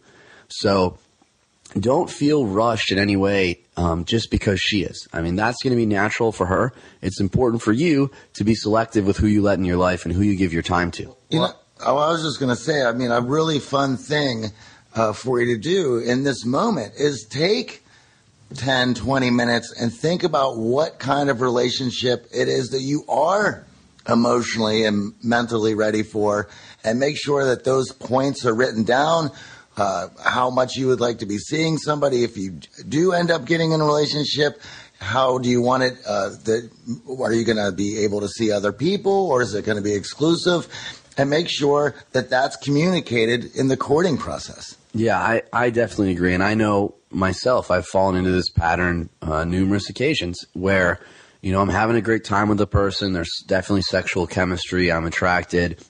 So 0.50 0.98
don't 1.80 2.10
feel 2.10 2.46
rushed 2.46 2.92
in 2.92 3.00
any 3.00 3.16
way 3.16 3.60
um, 3.76 4.06
just 4.06 4.32
because 4.32 4.60
she 4.60 4.84
is. 4.84 5.08
I 5.14 5.22
mean, 5.22 5.36
that's 5.36 5.62
going 5.62 5.72
to 5.72 5.78
be 5.78 5.86
natural 5.86 6.32
for 6.32 6.46
her. 6.46 6.74
It's 7.02 7.20
important 7.20 7.62
for 7.62 7.74
you 7.74 8.12
to 8.34 8.44
be 8.44 8.56
selective 8.56 9.06
with 9.06 9.18
who 9.18 9.28
you 9.28 9.42
let 9.42 9.60
in 9.60 9.66
your 9.66 9.78
life 9.78 10.06
and 10.06 10.14
who 10.14 10.22
you 10.22 10.36
give 10.36 10.54
your 10.54 10.64
time 10.64 10.92
to. 10.92 11.16
You 11.30 11.40
know, 11.40 11.54
I 11.86 11.92
was 11.92 12.24
just 12.24 12.40
going 12.40 12.56
to 12.56 12.62
say, 12.62 12.84
I 12.84 12.92
mean, 12.92 13.12
a 13.12 13.22
really 13.22 13.60
fun 13.60 13.98
thing 13.98 14.48
uh, 14.96 15.14
for 15.14 15.40
you 15.40 15.56
to 15.56 15.62
do 15.62 15.98
in 15.98 16.24
this 16.24 16.46
moment 16.46 16.94
is 16.98 17.26
take 17.30 17.84
10, 18.56 18.94
20 18.96 19.30
minutes 19.30 19.74
and 19.80 19.94
think 19.94 20.24
about 20.24 20.58
what 20.58 21.00
kind 21.00 21.30
of 21.30 21.42
relationship 21.42 22.28
it 22.34 22.48
is 22.48 22.70
that 22.70 22.82
you 22.82 23.04
are 23.08 23.66
emotionally 24.08 24.86
and 24.86 25.14
mentally 25.22 25.76
ready 25.76 26.02
for, 26.04 26.48
and 26.84 27.00
make 27.00 27.18
sure 27.18 27.46
that 27.46 27.64
those 27.64 27.92
points 27.92 28.46
are 28.46 28.54
written 28.54 28.84
down. 28.84 29.30
Uh, 29.78 30.08
how 30.24 30.50
much 30.50 30.76
you 30.76 30.88
would 30.88 31.00
like 31.00 31.20
to 31.20 31.26
be 31.26 31.38
seeing 31.38 31.78
somebody 31.78 32.24
if 32.24 32.36
you 32.36 32.60
do 32.90 33.14
end 33.14 33.30
up 33.30 33.46
getting 33.46 33.72
in 33.72 33.82
a 33.82 33.86
relationship. 33.86 34.60
How 35.00 35.38
do 35.38 35.48
you 35.48 35.62
want 35.62 35.84
it? 35.84 35.94
Uh, 36.08 36.30
that 36.46 36.70
are 37.20 37.32
you 37.32 37.46
going 37.46 37.64
to 37.64 37.72
be 37.72 38.00
able 38.00 38.22
to 38.22 38.28
see 38.28 38.52
other 38.52 38.74
people, 38.74 39.28
or 39.30 39.44
is 39.44 39.54
it 39.54 39.64
going 39.64 39.78
to 39.78 39.84
be 39.84 39.94
exclusive? 39.94 40.68
and 41.18 41.30
make 41.30 41.50
sure 41.50 41.96
that 42.12 42.30
that's 42.30 42.56
communicated 42.56 43.56
in 43.56 43.68
the 43.68 43.76
courting 43.76 44.18
process. 44.18 44.78
Yeah, 44.94 45.20
I, 45.20 45.42
I 45.52 45.70
definitely 45.72 46.12
agree. 46.12 46.34
And 46.34 46.44
I 46.44 46.54
know 46.54 46.96
myself, 47.10 47.72
I've 47.72 47.88
fallen 47.88 48.16
into 48.16 48.32
this 48.32 48.50
pattern 48.50 49.10
uh, 49.22 49.44
numerous 49.44 49.90
occasions 49.90 50.46
where, 50.54 51.00
you 51.42 51.52
know, 51.52 51.62
I'm 51.62 51.70
having 51.70 51.96
a 51.96 52.02
great 52.02 52.24
time 52.24 52.50
with 52.50 52.58
the 52.58 52.68
person. 52.68 53.14
There's 53.14 53.44
definitely 53.48 53.82
sexual 53.82 54.28
chemistry. 54.28 54.92
I'm 54.92 55.06
attracted. 55.06 55.84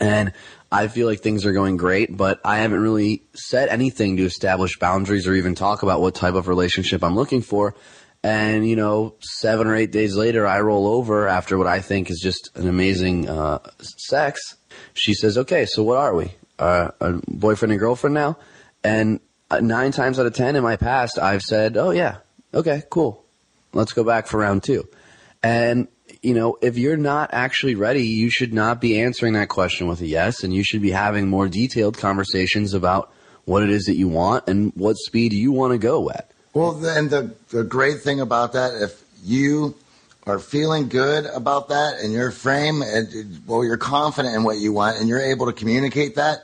And 0.00 0.32
I 0.70 0.88
feel 0.88 1.06
like 1.06 1.20
things 1.20 1.46
are 1.46 1.52
going 1.52 1.78
great, 1.78 2.14
but 2.14 2.40
I 2.44 2.58
haven't 2.58 2.80
really 2.80 3.22
said 3.34 3.70
anything 3.70 4.18
to 4.18 4.24
establish 4.24 4.78
boundaries 4.78 5.26
or 5.26 5.34
even 5.34 5.54
talk 5.54 5.82
about 5.82 6.00
what 6.00 6.14
type 6.14 6.34
of 6.34 6.46
relationship 6.46 7.02
I'm 7.02 7.14
looking 7.14 7.40
for. 7.40 7.74
And, 8.22 8.68
you 8.68 8.76
know, 8.76 9.14
seven 9.20 9.66
or 9.66 9.74
eight 9.76 9.92
days 9.92 10.14
later, 10.14 10.46
I 10.46 10.60
roll 10.60 10.86
over 10.86 11.26
after 11.28 11.56
what 11.56 11.66
I 11.66 11.80
think 11.80 12.10
is 12.10 12.20
just 12.20 12.50
an 12.54 12.68
amazing 12.68 13.28
uh, 13.28 13.60
sex. 13.80 14.56
She 14.92 15.14
says, 15.14 15.38
okay, 15.38 15.64
so 15.66 15.82
what 15.84 15.98
are 15.98 16.14
we? 16.14 16.32
Uh, 16.58 16.90
a 17.00 17.12
boyfriend 17.28 17.72
and 17.72 17.80
girlfriend 17.80 18.14
now? 18.14 18.36
And 18.84 19.20
uh, 19.50 19.60
nine 19.60 19.92
times 19.92 20.18
out 20.18 20.26
of 20.26 20.34
ten 20.34 20.56
in 20.56 20.62
my 20.62 20.76
past, 20.76 21.18
I've 21.18 21.42
said, 21.42 21.76
oh, 21.76 21.90
yeah, 21.90 22.18
okay, 22.52 22.82
cool. 22.90 23.24
Let's 23.72 23.92
go 23.92 24.04
back 24.04 24.26
for 24.26 24.38
round 24.38 24.64
two. 24.64 24.88
And, 25.42 25.88
you 26.22 26.34
know, 26.34 26.58
if 26.60 26.76
you're 26.76 26.96
not 26.96 27.30
actually 27.32 27.74
ready, 27.74 28.02
you 28.02 28.30
should 28.30 28.52
not 28.52 28.80
be 28.80 29.00
answering 29.00 29.34
that 29.34 29.48
question 29.48 29.86
with 29.86 30.00
a 30.00 30.06
yes, 30.06 30.42
and 30.42 30.52
you 30.52 30.64
should 30.64 30.82
be 30.82 30.90
having 30.90 31.28
more 31.28 31.48
detailed 31.48 31.96
conversations 31.96 32.74
about 32.74 33.12
what 33.44 33.62
it 33.62 33.70
is 33.70 33.84
that 33.86 33.96
you 33.96 34.08
want 34.08 34.46
and 34.48 34.72
what 34.74 34.96
speed 34.96 35.32
you 35.32 35.52
want 35.52 35.72
to 35.72 35.78
go 35.78 36.10
at. 36.10 36.30
Well, 36.54 36.72
then 36.72 37.08
the, 37.08 37.34
the 37.50 37.64
great 37.64 38.00
thing 38.00 38.20
about 38.20 38.52
that, 38.54 38.74
if 38.82 39.02
you 39.22 39.74
are 40.26 40.38
feeling 40.38 40.88
good 40.88 41.24
about 41.26 41.68
that 41.68 42.00
in 42.00 42.10
your 42.10 42.30
frame, 42.30 42.82
and 42.82 43.40
well, 43.46 43.64
you're 43.64 43.76
confident 43.76 44.34
in 44.34 44.44
what 44.44 44.58
you 44.58 44.72
want, 44.72 44.98
and 44.98 45.08
you're 45.08 45.20
able 45.20 45.46
to 45.46 45.52
communicate 45.52 46.16
that, 46.16 46.40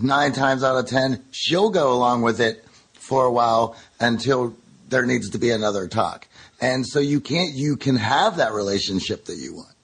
nine 0.00 0.32
times 0.32 0.62
out 0.62 0.76
of 0.76 0.86
ten, 0.86 1.22
she'll 1.30 1.70
go 1.70 1.92
along 1.92 2.22
with 2.22 2.40
it 2.40 2.64
for 2.94 3.24
a 3.24 3.30
while 3.30 3.76
until 4.00 4.54
there 4.88 5.04
needs 5.04 5.30
to 5.30 5.38
be 5.38 5.50
another 5.50 5.88
talk. 5.88 6.26
And 6.60 6.86
so 6.86 7.00
you 7.00 7.20
can't, 7.20 7.54
you 7.54 7.76
can 7.76 7.96
have 7.96 8.38
that 8.38 8.52
relationship 8.52 9.26
that 9.26 9.36
you 9.36 9.54
want. 9.54 9.74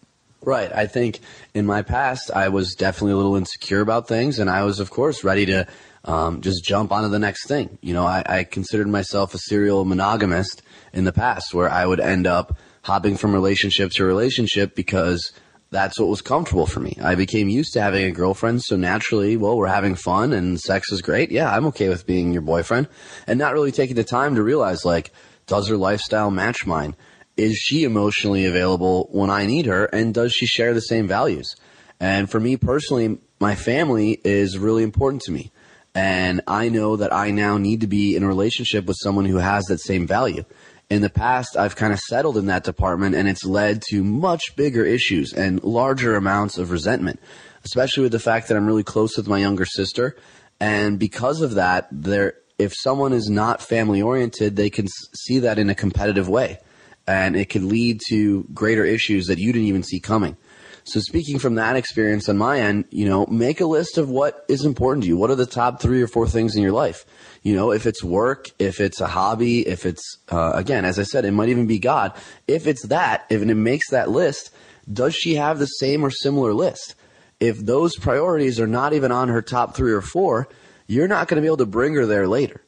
Right. 0.45 0.73
I 0.73 0.87
think 0.87 1.21
in 1.55 1.67
my 1.67 1.83
past, 1.83 2.31
I 2.33 2.49
was 2.49 2.75
definitely 2.75 3.12
a 3.12 3.17
little 3.17 3.37
insecure 3.37 3.81
about 3.81 4.09
things, 4.09 4.41
and 4.41 4.50
I 4.50 4.64
was, 4.64 4.81
of 4.81 4.91
course, 4.91 5.23
ready 5.23 5.47
to 5.47 5.69
um, 6.05 6.41
just 6.41 6.64
jump 6.64 6.91
onto 6.91 7.09
the 7.09 7.21
next 7.21 7.47
thing. 7.47 7.79
You 7.81 7.95
know, 7.95 8.05
I, 8.05 8.25
I 8.26 8.45
considered 8.45 8.88
myself 8.88 9.35
a 9.35 9.38
serial 9.38 9.85
monogamist 9.85 10.62
in 10.93 11.05
the 11.05 11.12
past 11.12 11.55
where 11.55 11.71
I 11.71 11.87
would 11.87 12.00
end 12.00 12.26
up 12.26 12.59
hopping 12.83 13.17
from 13.17 13.33
relationship 13.33 13.93
to 13.93 14.05
relationship 14.05 14.75
because 14.75 15.33
that's 15.71 15.99
what 15.99 16.09
was 16.09 16.21
comfortable 16.21 16.67
for 16.67 16.81
me. 16.81 16.99
I 17.00 17.14
became 17.14 17.49
used 17.49 17.73
to 17.75 17.81
having 17.81 18.05
a 18.05 18.11
girlfriend, 18.11 18.62
so 18.62 18.76
naturally, 18.76 19.37
well, 19.37 19.57
we're 19.57 19.69
having 19.69 19.95
fun 19.95 20.33
and 20.33 20.61
sex 20.61 20.91
is 20.91 21.02
great. 21.02 21.31
Yeah, 21.31 21.55
I'm 21.55 21.67
okay 21.67 21.88
with 21.88 22.05
being 22.05 22.33
your 22.33 22.43
boyfriend 22.43 22.88
and 23.29 23.38
not 23.38 23.55
really 23.55 23.73
taking 23.73 23.97
the 23.97 24.05
time 24.05 24.35
to 24.35 24.43
realize 24.43 24.85
like, 24.85 25.12
does 25.46 25.68
her 25.68 25.76
lifestyle 25.76 26.30
match 26.30 26.66
mine? 26.66 26.96
Is 27.37 27.56
she 27.56 27.84
emotionally 27.84 28.44
available 28.44 29.08
when 29.11 29.30
I 29.30 29.46
need 29.46 29.66
her? 29.66 29.87
And 29.87 30.12
does 30.12 30.32
she 30.32 30.46
share 30.46 30.75
the 30.75 30.80
same 30.80 31.08
values? 31.08 31.54
And 31.99 32.30
for 32.30 32.40
me 32.40 32.56
personally, 32.56 33.18
my 33.40 33.54
family 33.54 34.20
is 34.25 34.58
really 34.58 34.82
important 34.82 35.22
to 35.22 35.32
me. 35.32 35.52
And 35.94 36.40
I 36.46 36.68
know 36.68 36.96
that 36.96 37.12
I 37.12 37.30
now 37.30 37.58
need 37.58 37.82
to 37.82 37.87
be 37.87 38.16
in 38.16 38.22
a 38.22 38.28
relationship 38.28 38.87
with 38.87 38.96
someone 39.00 39.25
who 39.25 39.37
has 39.37 39.64
that 39.66 39.80
same 39.80 40.06
value. 40.06 40.44
In 40.90 41.00
the 41.00 41.11
past, 41.11 41.56
I've 41.56 41.76
kind 41.76 41.92
of 41.92 42.00
settled 42.00 42.37
in 42.37 42.46
that 42.46 42.64
department 42.64 43.14
and 43.14 43.28
it's 43.28 43.44
led 43.44 43.82
to 43.90 44.02
much 44.04 44.56
bigger 44.56 44.84
issues 44.84 45.32
and 45.32 45.62
larger 45.62 46.16
amounts 46.16 46.58
of 46.58 46.70
resentment, 46.70 47.20
especially 47.64 48.02
with 48.02 48.12
the 48.12 48.18
fact 48.18 48.49
that 48.49 48.56
I'm 48.56 48.66
really 48.66 48.82
close 48.82 49.16
with 49.16 49.28
my 49.28 49.38
younger 49.38 49.64
sister. 49.64 50.16
And 50.61 50.99
because 50.99 51.40
of 51.40 51.54
that, 51.54 51.88
there, 51.90 52.34
if 52.59 52.75
someone 52.75 53.12
is 53.12 53.28
not 53.28 53.62
family 53.62 54.02
oriented, 54.02 54.56
they 54.56 54.71
can 54.71 54.87
see 54.88 55.40
that 55.40 55.59
in 55.59 55.71
a 55.71 55.75
competitive 55.75 56.28
way. 56.28 56.59
And 57.06 57.37
it 57.37 57.49
can 57.49 57.68
lead 57.68 58.00
to 58.09 58.44
greater 58.54 58.85
issues 58.85 59.26
that 59.26 59.38
you 59.38 59.52
didn't 59.52 59.68
even 59.68 59.82
see 59.82 60.00
coming. 60.00 60.37
So 60.85 61.00
speaking 61.00 61.38
from 61.38 61.56
that 61.56 61.76
experience 61.76 62.28
on 62.28 62.38
my 62.38 62.61
end, 62.61 62.87
you 62.90 63.09
know, 63.09 63.26
make 63.26 63.61
a 63.61 63.66
list 63.66 63.99
of 63.99 64.09
what 64.09 64.44
is 64.49 64.64
important 64.64 65.04
to 65.04 65.09
you. 65.09 65.16
What 65.16 65.30
are 65.30 65.37
the 65.37 65.47
top 65.47 65.80
three 65.80 66.02
or 66.02 66.09
four 66.09 66.26
things 66.26 66.56
in 66.56 66.62
your 66.62 66.73
life? 66.73 67.04
You 67.42 67.54
know, 67.54 67.71
if 67.71 67.87
it's 67.87 68.02
work, 68.02 68.50
if 68.59 68.80
it's 68.80 69.00
a 69.00 69.06
hobby, 69.06 69.66
if 69.66 69.87
it's, 69.87 70.18
uh, 70.30 70.52
again, 70.54 70.85
as 70.85 70.99
I 70.99 71.04
said, 71.04 71.25
it 71.25 71.30
might 71.32 71.50
even 71.50 71.66
be 71.66 71.78
God. 71.78 72.12
If 72.49 72.66
it's 72.66 72.87
that, 72.87 73.26
if 73.30 73.42
it 73.42 73.54
makes 73.54 73.90
that 73.90 74.11
list, 74.11 74.50
does 74.92 75.14
she 75.14 75.37
have 75.37 75.59
the 75.59 75.66
same 75.66 76.04
or 76.04 76.11
similar 76.11 76.52
list? 76.52 76.97
If 77.38 77.59
those 77.59 77.97
priorities 77.97 78.61
are 78.61 78.66
not 78.66 78.92
even 78.92 79.12
on 79.12 79.28
her 79.28 79.42
top 79.42 79.76
three 79.76 79.92
or 79.92 80.02
four, 80.02 80.49
you're 80.92 81.08
not 81.08 81.26
going 81.26 81.37
to 81.37 81.42
be 81.42 81.46
able 81.46 81.56
to 81.58 81.66
bring 81.66 81.94
her 81.94 82.06
there 82.06 82.28
later. 82.28 82.62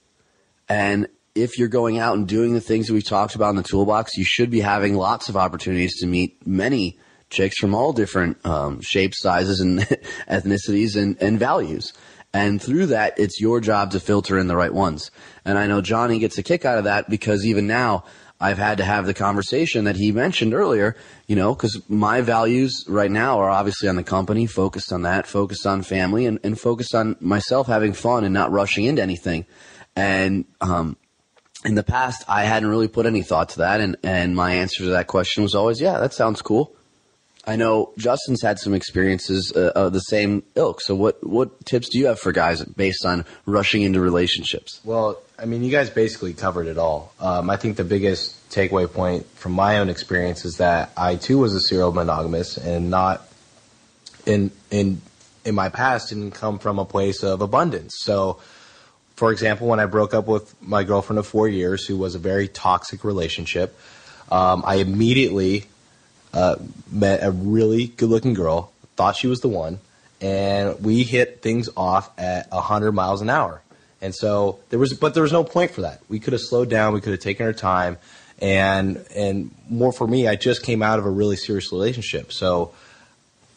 And 0.68 1.08
if 1.34 1.58
you're 1.58 1.68
going 1.68 1.98
out 1.98 2.16
and 2.16 2.26
doing 2.26 2.54
the 2.54 2.60
things 2.60 2.86
that 2.86 2.94
we've 2.94 3.04
talked 3.04 3.34
about 3.34 3.50
in 3.50 3.56
the 3.56 3.62
toolbox, 3.62 4.16
you 4.16 4.24
should 4.24 4.50
be 4.50 4.60
having 4.60 4.94
lots 4.94 5.28
of 5.28 5.36
opportunities 5.36 6.00
to 6.00 6.06
meet 6.06 6.46
many 6.46 6.98
chicks 7.28 7.58
from 7.58 7.74
all 7.74 7.92
different 7.92 8.44
um, 8.46 8.80
shapes, 8.80 9.20
sizes, 9.20 9.60
and 9.60 9.80
ethnicities 10.28 10.96
and, 10.96 11.20
and 11.20 11.38
values. 11.38 11.92
And 12.32 12.60
through 12.60 12.86
that, 12.86 13.18
it's 13.18 13.40
your 13.40 13.60
job 13.60 13.92
to 13.92 14.00
filter 14.00 14.38
in 14.38 14.48
the 14.48 14.56
right 14.56 14.72
ones. 14.72 15.10
And 15.44 15.58
I 15.58 15.66
know 15.66 15.80
Johnny 15.80 16.18
gets 16.18 16.38
a 16.38 16.42
kick 16.42 16.64
out 16.64 16.78
of 16.78 16.84
that 16.84 17.10
because 17.10 17.44
even 17.44 17.66
now, 17.66 18.04
I've 18.44 18.58
had 18.58 18.76
to 18.76 18.84
have 18.84 19.06
the 19.06 19.14
conversation 19.14 19.84
that 19.84 19.96
he 19.96 20.12
mentioned 20.12 20.52
earlier, 20.52 20.96
you 21.26 21.34
know, 21.34 21.54
because 21.54 21.80
my 21.88 22.20
values 22.20 22.84
right 22.86 23.10
now 23.10 23.38
are 23.38 23.48
obviously 23.48 23.88
on 23.88 23.96
the 23.96 24.02
company, 24.02 24.46
focused 24.46 24.92
on 24.92 25.02
that, 25.02 25.26
focused 25.26 25.66
on 25.66 25.82
family, 25.82 26.26
and, 26.26 26.38
and 26.44 26.60
focused 26.60 26.94
on 26.94 27.16
myself 27.20 27.66
having 27.68 27.94
fun 27.94 28.22
and 28.22 28.34
not 28.34 28.52
rushing 28.52 28.84
into 28.84 29.00
anything. 29.00 29.46
And 29.96 30.44
um, 30.60 30.98
in 31.64 31.74
the 31.74 31.82
past, 31.82 32.22
I 32.28 32.44
hadn't 32.44 32.68
really 32.68 32.88
put 32.88 33.06
any 33.06 33.22
thought 33.22 33.48
to 33.50 33.58
that. 33.60 33.80
And, 33.80 33.96
and 34.02 34.36
my 34.36 34.52
answer 34.56 34.84
to 34.84 34.90
that 34.90 35.06
question 35.06 35.42
was 35.42 35.54
always, 35.54 35.80
yeah, 35.80 35.98
that 36.00 36.12
sounds 36.12 36.42
cool. 36.42 36.76
I 37.46 37.56
know 37.56 37.92
Justin's 37.98 38.42
had 38.42 38.58
some 38.58 38.74
experiences 38.74 39.52
uh, 39.54 39.72
of 39.74 39.92
the 39.92 40.00
same 40.00 40.42
ilk. 40.54 40.80
So, 40.80 40.94
what 40.94 41.24
what 41.24 41.64
tips 41.66 41.88
do 41.90 41.98
you 41.98 42.06
have 42.06 42.18
for 42.18 42.32
guys 42.32 42.64
based 42.64 43.04
on 43.04 43.24
rushing 43.46 43.82
into 43.82 44.00
relationships? 44.00 44.80
Well, 44.84 45.20
I 45.38 45.44
mean, 45.44 45.62
you 45.62 45.70
guys 45.70 45.90
basically 45.90 46.32
covered 46.32 46.66
it 46.66 46.78
all. 46.78 47.12
Um, 47.20 47.50
I 47.50 47.56
think 47.56 47.76
the 47.76 47.84
biggest 47.84 48.50
takeaway 48.50 48.90
point 48.90 49.26
from 49.34 49.52
my 49.52 49.78
own 49.78 49.90
experience 49.90 50.44
is 50.44 50.56
that 50.58 50.92
I 50.96 51.16
too 51.16 51.38
was 51.38 51.54
a 51.54 51.60
serial 51.60 51.92
monogamous 51.92 52.56
and 52.56 52.90
not 52.90 53.26
in 54.26 54.50
in 54.70 55.02
in 55.44 55.54
my 55.54 55.68
past 55.68 56.08
didn't 56.08 56.30
come 56.32 56.58
from 56.58 56.78
a 56.78 56.84
place 56.84 57.22
of 57.22 57.42
abundance. 57.42 57.96
So, 57.98 58.40
for 59.16 59.32
example, 59.32 59.66
when 59.68 59.80
I 59.80 59.86
broke 59.86 60.14
up 60.14 60.26
with 60.26 60.54
my 60.62 60.82
girlfriend 60.82 61.18
of 61.18 61.26
four 61.26 61.48
years, 61.48 61.86
who 61.86 61.98
was 61.98 62.14
a 62.14 62.18
very 62.18 62.48
toxic 62.48 63.04
relationship, 63.04 63.76
um, 64.32 64.62
I 64.66 64.76
immediately 64.76 65.66
uh, 66.34 66.56
met 66.90 67.22
a 67.22 67.30
really 67.30 67.86
good 67.86 68.10
looking 68.10 68.34
girl, 68.34 68.72
thought 68.96 69.16
she 69.16 69.26
was 69.26 69.40
the 69.40 69.48
one, 69.48 69.78
and 70.20 70.78
we 70.84 71.02
hit 71.04 71.42
things 71.42 71.68
off 71.76 72.10
at 72.18 72.50
100 72.50 72.92
miles 72.92 73.22
an 73.22 73.30
hour. 73.30 73.62
And 74.02 74.14
so 74.14 74.58
there 74.68 74.78
was, 74.78 74.92
but 74.92 75.14
there 75.14 75.22
was 75.22 75.32
no 75.32 75.44
point 75.44 75.70
for 75.70 75.82
that. 75.82 76.00
We 76.08 76.18
could 76.18 76.32
have 76.32 76.42
slowed 76.42 76.68
down, 76.68 76.92
we 76.92 77.00
could 77.00 77.12
have 77.12 77.20
taken 77.20 77.46
our 77.46 77.52
time, 77.52 77.96
and 78.40 79.04
and 79.14 79.50
more 79.70 79.92
for 79.92 80.06
me, 80.06 80.28
I 80.28 80.36
just 80.36 80.62
came 80.62 80.82
out 80.82 80.98
of 80.98 81.06
a 81.06 81.10
really 81.10 81.36
serious 81.36 81.72
relationship, 81.72 82.32
so 82.32 82.74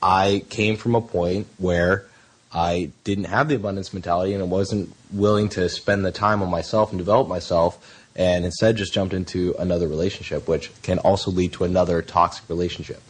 I 0.02 0.44
came 0.50 0.78
from 0.78 0.96
a 0.96 1.02
point 1.02 1.48
where 1.58 2.06
I 2.54 2.92
didn't 3.04 3.26
have 3.26 3.50
the 3.50 3.56
abundance 3.56 3.94
mentality 3.94 4.34
and 4.34 4.42
I 4.42 4.46
wasn't 4.46 4.94
willing 5.12 5.50
to 5.50 5.68
spend 5.70 6.06
the 6.06 6.12
time 6.12 6.42
on 6.42 6.50
myself 6.50 6.92
and 6.92 6.98
develop 6.98 7.28
myself 7.28 7.97
and 8.18 8.44
instead 8.44 8.76
just 8.76 8.94
jumped 8.94 9.14
into 9.14 9.56
another 9.60 9.88
relationship, 9.88 10.48
which 10.48 10.72
can 10.82 11.00
also 11.00 11.32
lead 11.32 11.54
to 11.54 11.64
another 11.64 12.02
toxic 12.02 12.50
relationship. 12.50 13.02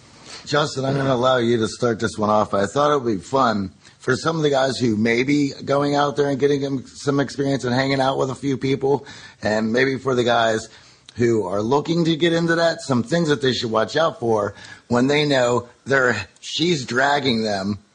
Justin, 0.45 0.85
I'm 0.85 0.93
going 0.93 1.05
to 1.05 1.13
allow 1.13 1.37
you 1.37 1.57
to 1.57 1.67
start 1.67 1.99
this 1.99 2.17
one 2.17 2.29
off. 2.29 2.53
I 2.53 2.65
thought 2.67 2.91
it 2.91 3.01
would 3.01 3.17
be 3.17 3.21
fun 3.21 3.71
for 3.99 4.15
some 4.15 4.35
of 4.37 4.43
the 4.43 4.49
guys 4.49 4.77
who 4.77 4.95
may 4.95 5.23
be 5.23 5.53
going 5.65 5.95
out 5.95 6.15
there 6.15 6.29
and 6.29 6.39
getting 6.39 6.85
some 6.85 7.19
experience 7.19 7.63
and 7.63 7.73
hanging 7.73 7.99
out 7.99 8.17
with 8.17 8.29
a 8.29 8.35
few 8.35 8.57
people, 8.57 9.05
and 9.41 9.73
maybe 9.73 9.97
for 9.97 10.13
the 10.13 10.23
guys 10.23 10.69
who 11.15 11.45
are 11.45 11.61
looking 11.61 12.05
to 12.05 12.15
get 12.15 12.31
into 12.31 12.55
that, 12.55 12.81
some 12.81 13.03
things 13.03 13.29
that 13.29 13.41
they 13.41 13.51
should 13.51 13.71
watch 13.71 13.95
out 13.95 14.19
for 14.19 14.53
when 14.87 15.07
they 15.07 15.25
know 15.25 15.67
they're 15.85 16.15
she's 16.39 16.85
dragging 16.85 17.43
them. 17.43 17.79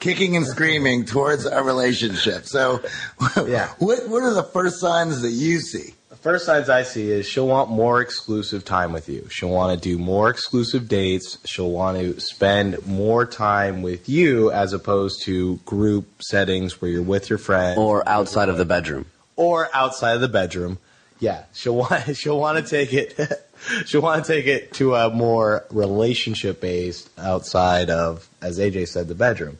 kicking 0.00 0.36
and 0.36 0.46
screaming 0.46 1.06
towards 1.06 1.46
a 1.46 1.62
relationship. 1.62 2.44
So, 2.44 2.82
yeah. 3.46 3.68
what 3.78 4.06
what 4.08 4.22
are 4.22 4.34
the 4.34 4.42
first 4.42 4.78
signs 4.78 5.22
that 5.22 5.30
you 5.30 5.60
see? 5.60 5.94
First 6.24 6.46
signs 6.46 6.70
I 6.70 6.84
see 6.84 7.10
is 7.10 7.28
she'll 7.28 7.46
want 7.46 7.68
more 7.68 8.00
exclusive 8.00 8.64
time 8.64 8.94
with 8.94 9.10
you. 9.10 9.28
She'll 9.30 9.50
want 9.50 9.78
to 9.78 9.88
do 9.88 9.98
more 9.98 10.30
exclusive 10.30 10.88
dates. 10.88 11.36
She'll 11.44 11.70
want 11.70 11.98
to 11.98 12.18
spend 12.18 12.86
more 12.86 13.26
time 13.26 13.82
with 13.82 14.08
you 14.08 14.50
as 14.50 14.72
opposed 14.72 15.20
to 15.24 15.56
group 15.66 16.22
settings 16.22 16.80
where 16.80 16.90
you're 16.90 17.02
with 17.02 17.28
your 17.28 17.38
friends 17.38 17.76
or 17.76 18.08
outside 18.08 18.48
of 18.48 18.56
the 18.56 18.64
bedroom. 18.64 19.04
Or 19.36 19.68
outside 19.74 20.14
of 20.14 20.22
the 20.22 20.28
bedroom. 20.28 20.78
Yeah, 21.20 21.44
she'll 21.52 21.76
want 21.76 22.16
she'll 22.16 22.40
want 22.40 22.56
to 22.56 22.70
take 22.70 22.94
it 22.94 23.20
she'll 23.84 24.00
want 24.00 24.24
to 24.24 24.32
take 24.32 24.46
it 24.46 24.72
to 24.76 24.94
a 24.94 25.10
more 25.10 25.66
relationship 25.68 26.58
based 26.58 27.10
outside 27.18 27.90
of 27.90 28.26
as 28.40 28.58
AJ 28.58 28.88
said 28.88 29.08
the 29.08 29.14
bedroom. 29.14 29.58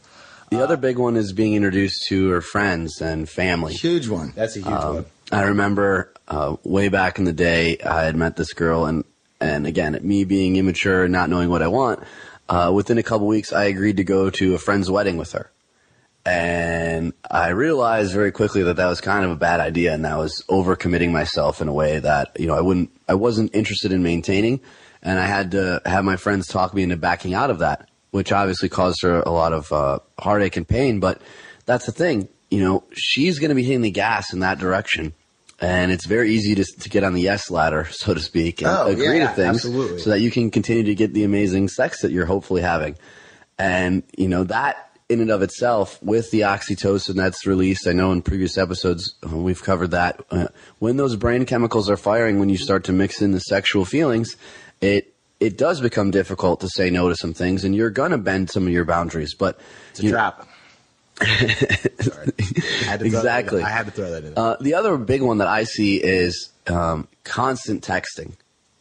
The 0.48 0.61
uh, 0.61 0.64
other 0.64 0.79
big 0.79 0.96
one 0.96 1.18
is 1.18 1.35
being 1.35 1.53
introduced 1.53 2.07
to 2.09 2.31
her 2.31 2.40
friends 2.40 3.03
and 3.03 3.29
family. 3.29 3.74
Huge 3.74 4.09
one. 4.09 4.33
That's 4.35 4.57
a 4.57 4.61
huge 4.61 4.68
um, 4.68 4.94
one. 4.94 5.07
I 5.31 5.42
remember 5.42 6.13
uh, 6.29 6.57
way 6.65 6.89
back 6.89 7.19
in 7.19 7.25
the 7.25 7.33
day, 7.33 7.79
I 7.79 8.05
had 8.05 8.17
met 8.17 8.37
this 8.37 8.53
girl, 8.53 8.87
and 8.87 9.05
and 9.41 9.67
again, 9.67 9.99
me 10.03 10.25
being 10.25 10.57
immature 10.57 11.05
and 11.05 11.13
not 11.13 11.29
knowing 11.29 11.51
what 11.51 11.63
I 11.63 11.69
want, 11.69 12.03
uh, 12.49 12.73
within 12.75 12.99
a 12.99 13.03
couple 13.03 13.27
weeks, 13.27 13.53
I 13.53 13.65
agreed 13.65 13.99
to 13.99 14.05
go 14.05 14.31
to 14.31 14.55
a 14.55 14.59
friend's 14.59 14.91
wedding 14.91 15.17
with 15.17 15.33
her, 15.33 15.51
and 16.25 17.13
I 17.31 17.51
realized 17.51 18.15
very 18.15 18.33
quickly 18.33 18.63
that 18.63 18.77
that 18.77 18.87
was 18.87 19.01
kind 19.01 19.25
of 19.25 19.31
a 19.33 19.37
bad 19.37 19.61
idea, 19.61 19.93
and 19.93 20.07
I 20.07 20.17
was 20.17 20.43
overcommitting 20.49 21.11
myself 21.11 21.61
in 21.61 21.69
a 21.69 21.75
way 21.75 21.99
that 21.99 22.37
you 22.39 22.47
know 22.47 22.55
I 22.55 22.63
wouldn't, 22.63 22.91
I 23.09 23.15
wasn't 23.15 23.55
interested 23.55 23.93
in 23.93 24.03
maintaining, 24.03 24.61
and 25.03 25.19
I 25.19 25.27
had 25.27 25.51
to 25.53 25.83
have 25.85 26.05
my 26.05 26.17
friends 26.17 26.47
talk 26.47 26.73
me 26.73 26.83
into 26.83 26.97
backing 26.97 27.35
out 27.35 27.51
of 27.51 27.59
that, 27.59 27.89
which 28.13 28.33
obviously 28.33 28.71
caused 28.71 29.03
her 29.03 29.21
a 29.21 29.31
lot 29.31 29.53
of 29.53 29.71
uh, 29.73 29.99
heartache 30.19 30.57
and 30.57 30.67
pain. 30.67 31.01
But 31.01 31.21
that's 31.67 31.85
the 31.85 31.93
thing, 31.93 32.29
you 32.51 32.63
know, 32.63 32.85
she's 32.93 33.39
going 33.39 33.51
to 33.51 33.55
be 33.55 33.63
hitting 33.63 33.83
the 33.83 33.91
gas 33.91 34.33
in 34.33 34.41
that 34.41 34.59
direction 34.59 35.13
and 35.64 35.90
it's 35.90 36.05
very 36.05 36.31
easy 36.31 36.55
to, 36.55 36.64
to 36.64 36.88
get 36.90 37.05
on 37.05 37.14
the 37.14 37.22
yes 37.22 37.50
ladder, 37.50 37.87
so 37.90 38.14
to 38.14 38.20
speak, 38.20 38.61
and 38.61 38.70
oh, 38.70 38.87
agree 38.87 39.18
yeah, 39.18 39.29
to 39.29 39.35
things 39.35 39.57
absolutely. 39.57 39.98
so 39.98 40.11
that 40.11 40.20
you 40.20 40.31
can 40.31 40.50
continue 40.50 40.85
to 40.85 40.94
get 40.94 41.14
the 41.14 41.24
amazing 41.24 41.68
sex 41.68 42.03
that 42.03 42.12
you're 42.12 42.27
hopefully 42.27 42.61
having. 42.61 42.96
And, 43.59 44.03
you 44.16 44.29
know, 44.29 44.44
that 44.44 44.98
in 45.09 45.20
and 45.20 45.31
of 45.31 45.42
itself, 45.42 46.03
with 46.03 46.31
the 46.31 46.40
oxytocin 46.40 47.14
that's 47.14 47.46
released, 47.46 47.87
I 47.87 47.92
know 47.92 48.12
in 48.12 48.22
previous 48.22 48.59
episodes 48.59 49.14
uh, 49.24 49.37
we've 49.37 49.62
covered 49.62 49.92
that. 49.92 50.24
Uh, 50.31 50.48
when 50.81 50.96
those 50.96 51.16
brain 51.16 51.46
chemicals 51.46 51.88
are 51.88 51.96
firing, 51.96 52.38
when 52.40 52.48
you 52.48 52.57
start 52.57 52.85
to 52.85 52.92
mix 52.92 53.22
in 53.22 53.33
the 53.33 53.40
sexual 53.40 53.85
feelings, 53.85 54.37
it 54.81 55.14
it 55.40 55.59
does 55.59 55.81
become 55.81 56.11
difficult 56.11 56.61
to 56.61 56.68
say 56.68 56.90
no 56.90 57.09
to 57.09 57.16
some 57.16 57.35
things, 57.35 57.64
and 57.64 57.74
you're 57.77 57.90
gonna 57.90 58.18
bend 58.18 58.50
some 58.50 58.66
of 58.66 58.72
your 58.72 58.85
boundaries. 58.85 59.35
But 59.35 59.61
it's 59.90 60.00
a 60.00 60.11
trap. 60.11 60.48
exactly. 63.00 63.62
I 63.62 63.68
had 63.68 63.87
to 63.87 63.92
throw 63.92 64.11
that 64.11 64.24
in. 64.24 64.35
Uh, 64.37 64.57
the 64.61 64.74
other 64.74 64.96
big 64.96 65.22
one 65.22 65.38
that 65.38 65.48
I 65.48 65.64
see 65.64 65.96
is 65.96 66.50
um, 66.66 67.09
constant 67.22 67.85
texting. 67.85 68.35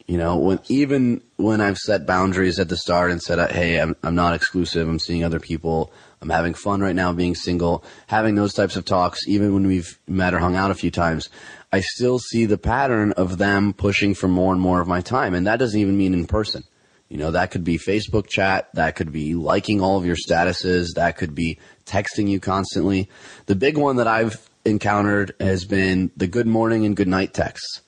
You 0.08 0.18
know, 0.18 0.38
when 0.38 0.60
even 0.68 1.22
when 1.38 1.62
I've 1.62 1.78
set 1.78 2.06
boundaries 2.06 2.60
at 2.60 2.70
the 2.70 2.76
start 2.76 3.12
and 3.12 3.22
said, 3.22 3.52
"Hey, 3.52 3.80
I'm 3.80 3.96
I'm 4.04 4.16
not 4.16 4.34
exclusive. 4.34 4.88
I'm 4.88 5.00
seeing 5.00 5.24
other 5.24 5.40
people. 5.40 5.94
I'm 6.22 6.30
having 6.30 6.54
fun 6.54 6.82
right 6.82 6.96
now, 6.96 7.14
being 7.14 7.36
single." 7.36 7.86
Having 8.08 8.36
those 8.36 8.54
types 8.54 8.76
of 8.76 8.84
talks, 8.84 9.28
even 9.28 9.54
when 9.54 9.66
we've 9.66 9.98
met 10.08 10.34
or 10.34 10.40
hung 10.40 10.56
out 10.56 10.72
a 10.72 10.76
few 10.76 10.92
times, 10.92 11.30
I 11.72 11.80
still 11.80 12.20
see 12.20 12.46
the 12.46 12.58
pattern 12.58 13.14
of 13.14 13.38
them 13.38 13.74
pushing 13.74 14.14
for 14.14 14.28
more 14.28 14.52
and 14.52 14.62
more 14.62 14.82
of 14.82 14.88
my 14.88 15.00
time, 15.00 15.34
and 15.34 15.48
that 15.48 15.60
doesn't 15.60 15.80
even 15.80 15.98
mean 15.98 16.14
in 16.14 16.26
person. 16.28 16.66
You 17.14 17.20
know, 17.20 17.32
that 17.32 17.52
could 17.52 17.64
be 17.64 17.78
Facebook 17.78 18.28
chat, 18.28 18.70
that 18.74 18.96
could 18.96 19.12
be 19.12 19.36
liking 19.36 19.82
all 19.82 19.98
of 19.98 20.06
your 20.06 20.16
statuses, 20.16 20.96
that 20.96 21.16
could 21.16 21.36
be 21.36 21.60
texting 21.86 22.30
you 22.30 22.40
constantly. 22.40 23.10
The 23.46 23.56
big 23.56 23.78
one 23.78 23.98
that 23.98 24.08
I've 24.08 24.50
encountered 24.66 25.34
has 25.40 25.66
been 25.66 26.12
the 26.16 26.28
good 26.28 26.48
morning 26.48 26.86
and 26.86 26.96
good 26.96 27.08
night 27.08 27.34
texts. 27.34 27.82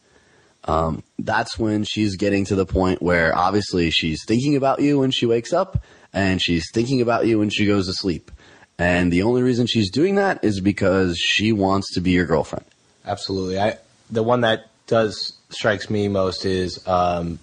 Um, 0.66 1.04
that's 1.20 1.60
when 1.60 1.84
she's 1.84 2.16
getting 2.16 2.46
to 2.46 2.56
the 2.56 2.66
point 2.66 3.02
where 3.02 3.36
obviously 3.36 3.92
she's 3.92 4.24
thinking 4.26 4.56
about 4.56 4.82
you 4.82 5.00
when 5.00 5.12
she 5.12 5.26
wakes 5.26 5.54
up 5.54 5.84
and 6.12 6.42
she's 6.42 6.72
thinking 6.74 7.02
about 7.02 7.28
you 7.28 7.40
when 7.40 7.50
she 7.50 7.68
goes 7.68 7.86
to 7.88 7.94
sleep. 7.94 8.32
And 8.78 9.12
the 9.12 9.24
only 9.24 9.44
reason 9.44 9.68
she's 9.68 9.92
doing 9.92 10.16
that 10.16 10.44
is 10.44 10.60
because 10.60 11.18
she 11.18 11.52
wants 11.52 11.94
to 11.94 12.02
be 12.02 12.12
your 12.12 12.26
girlfriend. 12.26 12.66
Absolutely. 13.06 13.60
I 13.60 13.78
the 14.10 14.24
one 14.24 14.42
that 14.42 14.70
does 14.88 15.34
strikes 15.50 15.90
me 15.90 16.08
most 16.08 16.46
is 16.46 16.86
um, 16.88 17.40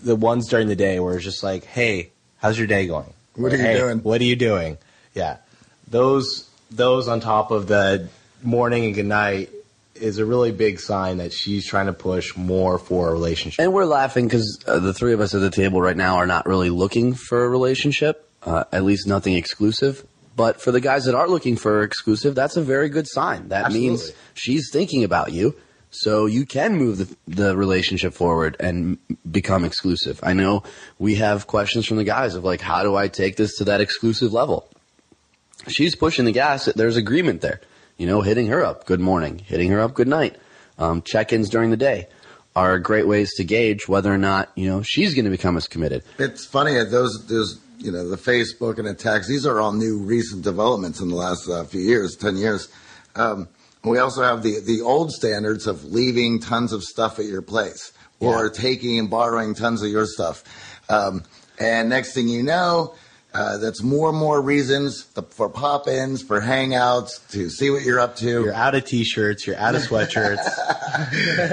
the 0.00 0.16
ones 0.16 0.48
during 0.48 0.68
the 0.68 0.76
day 0.76 1.00
where 1.00 1.14
it's 1.16 1.24
just 1.24 1.42
like, 1.42 1.64
"Hey, 1.64 2.10
how's 2.38 2.58
your 2.58 2.66
day 2.66 2.86
going? 2.86 3.12
What 3.34 3.52
are 3.52 3.56
you 3.56 3.62
hey, 3.62 3.76
doing? 3.76 3.98
What 3.98 4.20
are 4.20 4.24
you 4.24 4.36
doing?" 4.36 4.78
Yeah, 5.14 5.38
those 5.90 6.48
those 6.70 7.08
on 7.08 7.20
top 7.20 7.50
of 7.50 7.66
the 7.66 8.08
morning 8.42 8.84
and 8.84 8.94
good 8.94 9.06
night 9.06 9.50
is 9.94 10.18
a 10.18 10.24
really 10.24 10.52
big 10.52 10.78
sign 10.78 11.18
that 11.18 11.32
she's 11.32 11.66
trying 11.66 11.86
to 11.86 11.92
push 11.92 12.36
more 12.36 12.78
for 12.78 13.08
a 13.08 13.12
relationship. 13.12 13.62
And 13.62 13.72
we're 13.72 13.84
laughing 13.84 14.26
because 14.26 14.62
uh, 14.66 14.78
the 14.78 14.94
three 14.94 15.12
of 15.12 15.20
us 15.20 15.34
at 15.34 15.40
the 15.40 15.50
table 15.50 15.80
right 15.80 15.96
now 15.96 16.16
are 16.16 16.26
not 16.26 16.46
really 16.46 16.70
looking 16.70 17.14
for 17.14 17.44
a 17.44 17.48
relationship, 17.48 18.30
uh, 18.42 18.64
at 18.70 18.84
least 18.84 19.06
nothing 19.06 19.34
exclusive. 19.34 20.06
But 20.36 20.60
for 20.60 20.70
the 20.70 20.80
guys 20.80 21.06
that 21.06 21.16
are 21.16 21.26
looking 21.26 21.56
for 21.56 21.82
exclusive, 21.82 22.36
that's 22.36 22.56
a 22.56 22.62
very 22.62 22.88
good 22.88 23.08
sign. 23.08 23.48
That 23.48 23.72
means 23.72 24.12
she's 24.34 24.70
thinking 24.72 25.02
about 25.02 25.32
you. 25.32 25.56
So 25.90 26.26
you 26.26 26.46
can 26.46 26.76
move 26.76 26.98
the, 26.98 27.16
the 27.26 27.56
relationship 27.56 28.14
forward 28.14 28.56
and 28.60 28.98
become 29.28 29.64
exclusive. 29.64 30.20
I 30.22 30.34
know 30.34 30.62
we 30.98 31.16
have 31.16 31.48
questions 31.48 31.86
from 31.86 31.96
the 31.96 32.04
guys 32.04 32.36
of 32.36 32.44
like, 32.44 32.60
how 32.60 32.84
do 32.84 32.94
I 32.94 33.08
take 33.08 33.36
this 33.36 33.56
to 33.56 33.64
that 33.64 33.80
exclusive 33.80 34.32
level? 34.32 34.68
She's 35.68 35.94
pushing 35.94 36.24
the 36.24 36.32
gas. 36.32 36.66
There's 36.66 36.96
agreement 36.96 37.40
there. 37.40 37.60
You 37.96 38.06
know, 38.06 38.20
hitting 38.22 38.46
her 38.48 38.64
up, 38.64 38.86
good 38.86 39.00
morning. 39.00 39.38
Hitting 39.40 39.70
her 39.70 39.80
up, 39.80 39.94
good 39.94 40.08
night. 40.08 40.36
Um, 40.78 41.02
check-ins 41.02 41.48
during 41.50 41.70
the 41.70 41.76
day 41.76 42.06
are 42.54 42.78
great 42.78 43.06
ways 43.06 43.34
to 43.34 43.44
gauge 43.44 43.88
whether 43.88 44.12
or 44.12 44.18
not, 44.18 44.50
you 44.54 44.68
know, 44.68 44.82
she's 44.82 45.14
going 45.14 45.24
to 45.24 45.30
become 45.30 45.56
as 45.56 45.66
committed. 45.68 46.02
It's 46.18 46.44
funny 46.46 46.72
those 46.84 47.26
those 47.26 47.58
you 47.78 47.92
know 47.92 48.08
the 48.08 48.16
Facebook 48.16 48.78
and 48.78 48.86
the 48.86 48.94
text. 48.94 49.28
These 49.28 49.46
are 49.46 49.60
all 49.60 49.72
new 49.72 49.98
recent 49.98 50.42
developments 50.42 51.00
in 51.00 51.08
the 51.08 51.14
last 51.16 51.48
uh, 51.48 51.64
few 51.64 51.80
years, 51.80 52.16
ten 52.16 52.36
years. 52.36 52.68
Um, 53.16 53.48
we 53.84 53.98
also 53.98 54.22
have 54.22 54.42
the 54.42 54.60
the 54.60 54.80
old 54.80 55.12
standards 55.12 55.66
of 55.66 55.84
leaving 55.84 56.40
tons 56.40 56.72
of 56.72 56.82
stuff 56.84 57.18
at 57.18 57.24
your 57.24 57.42
place 57.42 57.92
or 58.20 58.44
Yeah. 58.46 58.52
taking 58.52 58.98
and 58.98 59.08
borrowing 59.10 59.54
tons 59.54 59.82
of 59.82 59.90
your 59.90 60.06
stuff. 60.06 60.42
Um, 60.88 61.22
and 61.60 61.88
next 61.88 62.14
thing 62.14 62.28
you 62.28 62.42
know, 62.42 62.94
uh, 63.34 63.58
that's 63.58 63.82
more 63.82 64.08
and 64.08 64.18
more 64.18 64.40
reasons 64.40 65.02
for 65.30 65.50
pop-ins, 65.50 66.22
for 66.22 66.40
hangouts, 66.40 67.28
to 67.30 67.50
see 67.50 67.70
what 67.70 67.82
you're 67.82 68.00
up 68.00 68.16
to. 68.16 68.26
You're 68.26 68.54
out 68.54 68.74
of 68.74 68.84
t-shirts, 68.84 69.46
you're 69.46 69.56
out 69.56 69.74
of 69.74 69.82
sweatshirts. 69.82 70.38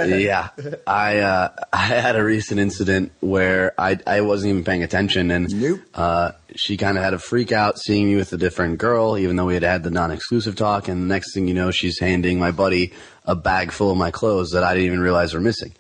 yeah, 0.20 0.50
I 0.88 1.18
uh, 1.20 1.50
I 1.74 1.78
had 1.86 2.16
a 2.16 2.24
recent 2.24 2.60
incident 2.60 3.12
where 3.20 3.74
I 3.78 4.00
I 4.08 4.22
wasn't 4.22 4.52
even 4.52 4.64
paying 4.64 4.84
attention, 4.84 5.32
and 5.32 5.50
Nope. 5.62 5.82
uh, 5.94 6.32
she 6.56 6.78
kind 6.78 6.98
of 6.98 7.04
had 7.04 7.14
a 7.14 7.20
freak 7.20 7.52
out 7.52 7.78
seeing 7.78 8.08
me 8.08 8.16
with 8.16 8.32
a 8.34 8.38
different 8.38 8.78
girl, 8.78 9.18
even 9.18 9.36
though 9.36 9.46
we 9.46 9.54
had 9.56 9.64
had 9.64 9.84
the 9.84 9.92
non-exclusive 9.92 10.56
talk. 10.56 10.88
And 10.88 11.04
the 11.04 11.08
next 11.14 11.34
thing 11.34 11.48
you 11.48 11.54
know, 11.54 11.72
she's 11.72 12.00
handing 12.00 12.40
my 12.40 12.52
buddy 12.52 12.94
a 13.26 13.36
bag 13.36 13.72
full 13.72 13.92
of 13.92 13.98
my 13.98 14.12
clothes 14.12 14.52
that 14.52 14.64
I 14.64 14.74
didn't 14.74 14.86
even 14.86 15.02
realize 15.02 15.34
were 15.34 15.42
missing. 15.42 15.74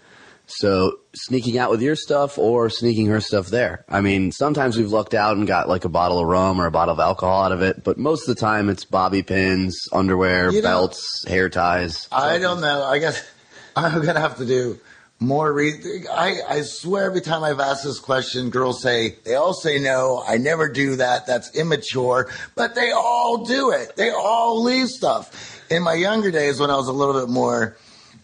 So 0.47 0.99
sneaking 1.15 1.58
out 1.58 1.71
with 1.71 1.81
your 1.81 1.95
stuff 1.95 2.38
or 2.38 2.69
sneaking 2.69 3.08
her 3.08 3.19
stuff 3.21 3.47
there. 3.47 3.84
I 3.89 4.01
mean, 4.01 4.31
sometimes 4.31 4.77
we've 4.77 4.91
lucked 4.91 5.13
out 5.13 5.38
and 5.38 5.47
got 5.47 5.67
like 5.67 5.86
a 5.86 5.89
bottle 5.89 6.19
of 6.19 6.27
rum 6.27 6.60
or 6.62 6.65
a 6.67 6.71
bottle 6.71 6.93
of 6.93 6.99
alcohol 6.99 7.43
out 7.43 7.51
of 7.51 7.62
it, 7.62 7.84
but 7.84 7.97
most 7.97 8.27
of 8.27 8.36
the 8.36 8.39
time 8.39 8.69
it's 8.69 8.86
bobby 8.86 9.23
pins, 9.23 9.88
underwear, 9.91 10.51
You 10.51 10.62
know- 10.62 10.67
belts, 10.67 11.25
hair 11.27 11.49
ties. 11.49 12.08
I 12.12 12.38
don't 12.38 12.62
know. 12.62 12.84
I 12.84 12.99
guess 12.99 13.23
I'm 13.75 14.03
gonna 14.05 14.19
have 14.19 14.38
to 14.38 14.45
do 14.45 14.79
more. 15.19 15.51
Re- 15.51 16.05
I 16.12 16.39
I 16.47 16.62
swear 16.62 17.05
every 17.05 17.21
time 17.21 17.43
I've 17.43 17.60
asked 17.60 17.84
this 17.84 17.99
question, 17.99 18.49
girls 18.49 18.81
say 18.81 19.15
they 19.23 19.36
all 19.36 19.53
say 19.53 19.79
no. 19.79 20.23
I 20.27 20.38
never 20.38 20.69
do 20.69 20.97
that. 20.97 21.25
That's 21.25 21.55
immature. 21.55 22.29
But 22.55 22.75
they 22.75 22.91
all 22.91 23.45
do 23.45 23.71
it. 23.71 23.95
They 23.95 24.12
all 24.12 24.62
leave 24.63 24.89
stuff. 24.89 25.63
In 25.71 25.81
my 25.84 25.93
younger 25.95 26.29
days, 26.31 26.60
when 26.60 26.69
I 26.69 26.75
was 26.75 26.88
a 26.88 26.93
little 26.93 27.19
bit 27.19 27.29
more, 27.29 27.75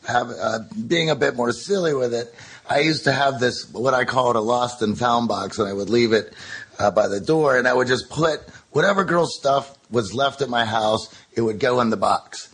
have 0.07 0.29
uh, 0.29 0.59
being 0.87 1.09
a 1.09 1.15
bit 1.15 1.35
more 1.35 1.51
silly 1.51 1.93
with 1.93 2.13
it, 2.13 2.33
I 2.69 2.79
used 2.79 3.03
to 3.05 3.11
have 3.11 3.39
this 3.39 3.71
what 3.73 3.93
I 3.93 4.05
call 4.05 4.31
it 4.31 4.35
a 4.35 4.41
lost 4.41 4.81
and 4.81 4.97
found 4.97 5.27
box, 5.27 5.59
and 5.59 5.67
I 5.67 5.73
would 5.73 5.89
leave 5.89 6.13
it 6.13 6.33
uh, 6.79 6.91
by 6.91 7.07
the 7.07 7.19
door, 7.19 7.57
and 7.57 7.67
I 7.67 7.73
would 7.73 7.87
just 7.87 8.09
put 8.09 8.41
whatever 8.71 9.03
girl's 9.03 9.35
stuff 9.35 9.77
was 9.89 10.13
left 10.13 10.41
at 10.41 10.49
my 10.49 10.65
house. 10.65 11.13
It 11.33 11.41
would 11.41 11.59
go 11.59 11.81
in 11.81 11.89
the 11.89 11.97
box. 11.97 12.51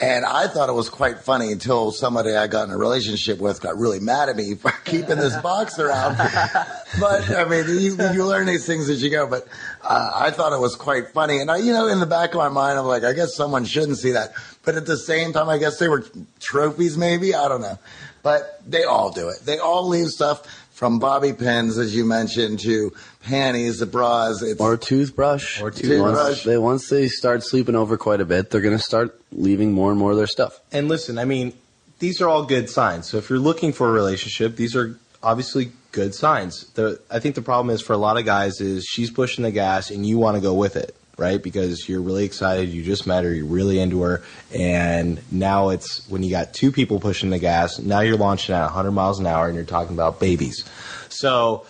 And 0.00 0.24
I 0.24 0.48
thought 0.48 0.70
it 0.70 0.72
was 0.74 0.88
quite 0.88 1.18
funny 1.18 1.52
until 1.52 1.92
somebody 1.92 2.34
I 2.34 2.46
got 2.46 2.66
in 2.66 2.70
a 2.72 2.78
relationship 2.78 3.38
with 3.38 3.60
got 3.60 3.76
really 3.76 4.00
mad 4.00 4.30
at 4.30 4.36
me 4.36 4.54
for 4.54 4.70
keeping 4.86 5.18
this 5.18 5.36
box 5.42 5.78
around. 5.78 6.16
but 7.00 7.30
I 7.30 7.44
mean, 7.44 7.68
you, 7.68 7.96
you 8.14 8.24
learn 8.24 8.46
these 8.46 8.66
things 8.66 8.88
as 8.88 9.02
you 9.02 9.10
go. 9.10 9.26
But 9.26 9.46
uh, 9.82 10.12
I 10.14 10.30
thought 10.30 10.54
it 10.54 10.58
was 10.58 10.74
quite 10.74 11.08
funny. 11.08 11.40
And 11.40 11.50
I, 11.50 11.58
you 11.58 11.74
know, 11.74 11.86
in 11.86 12.00
the 12.00 12.06
back 12.06 12.30
of 12.30 12.36
my 12.36 12.48
mind, 12.48 12.78
I'm 12.78 12.86
like, 12.86 13.04
I 13.04 13.12
guess 13.12 13.34
someone 13.34 13.66
shouldn't 13.66 13.98
see 13.98 14.12
that. 14.12 14.32
But 14.64 14.74
at 14.76 14.86
the 14.86 14.98
same 14.98 15.32
time, 15.32 15.48
I 15.48 15.58
guess 15.58 15.78
they 15.78 15.88
were 15.88 16.04
trophies, 16.38 16.96
maybe. 16.96 17.34
I 17.34 17.48
don't 17.48 17.62
know. 17.62 17.78
But 18.22 18.60
they 18.66 18.84
all 18.84 19.10
do 19.10 19.28
it. 19.30 19.40
They 19.44 19.58
all 19.58 19.88
leave 19.88 20.08
stuff 20.08 20.46
from 20.72 20.98
bobby 20.98 21.32
pins, 21.32 21.78
as 21.78 21.94
you 21.94 22.04
mentioned, 22.04 22.60
to 22.60 22.92
panties, 23.22 23.78
to 23.78 23.86
bras. 23.86 24.42
It's, 24.42 24.60
Or 24.60 24.76
toothbrush. 24.76 25.60
Or 25.60 25.70
toothbrush. 25.70 26.14
Once 26.14 26.42
they, 26.44 26.58
once 26.58 26.88
they 26.88 27.08
start 27.08 27.42
sleeping 27.42 27.74
over 27.74 27.96
quite 27.96 28.20
a 28.20 28.24
bit, 28.24 28.50
they're 28.50 28.60
going 28.60 28.76
to 28.76 28.82
start 28.82 29.18
leaving 29.32 29.72
more 29.72 29.90
and 29.90 29.98
more 29.98 30.10
of 30.10 30.16
their 30.16 30.26
stuff. 30.26 30.60
And 30.72 30.88
listen, 30.88 31.18
I 31.18 31.24
mean, 31.24 31.54
these 31.98 32.20
are 32.20 32.28
all 32.28 32.44
good 32.44 32.68
signs. 32.68 33.06
So 33.06 33.18
if 33.18 33.30
you're 33.30 33.38
looking 33.38 33.72
for 33.72 33.88
a 33.88 33.92
relationship, 33.92 34.56
these 34.56 34.74
are 34.76 34.98
obviously 35.22 35.72
good 35.92 36.14
signs. 36.14 36.64
The 36.74 37.00
I 37.10 37.18
think 37.18 37.34
the 37.34 37.42
problem 37.42 37.74
is 37.74 37.82
for 37.82 37.92
a 37.92 37.98
lot 37.98 38.18
of 38.18 38.24
guys 38.24 38.60
is 38.60 38.84
she's 38.84 39.10
pushing 39.10 39.44
the 39.44 39.50
gas 39.50 39.90
and 39.90 40.06
you 40.06 40.18
want 40.18 40.36
to 40.36 40.40
go 40.40 40.54
with 40.54 40.76
it, 40.76 40.94
right? 41.20 41.40
Because 41.40 41.88
you're 41.88 42.00
really 42.00 42.24
excited, 42.24 42.70
you 42.70 42.82
just 42.82 43.06
met 43.06 43.22
her, 43.24 43.32
you're 43.32 43.44
really 43.44 43.78
into 43.78 44.00
her, 44.02 44.22
and 44.52 45.20
now 45.30 45.68
it's 45.68 46.08
when 46.08 46.22
you 46.22 46.30
got 46.30 46.54
two 46.54 46.72
people 46.72 46.98
pushing 46.98 47.30
the 47.30 47.38
gas, 47.38 47.78
now 47.78 48.00
you're 48.00 48.16
launching 48.16 48.54
at 48.54 48.62
100 48.62 48.90
miles 48.90 49.20
an 49.20 49.26
hour 49.26 49.46
and 49.46 49.54
you're 49.54 49.64
talking 49.64 49.94
about 49.94 50.18
babies. 50.18 50.64
So 51.10 51.66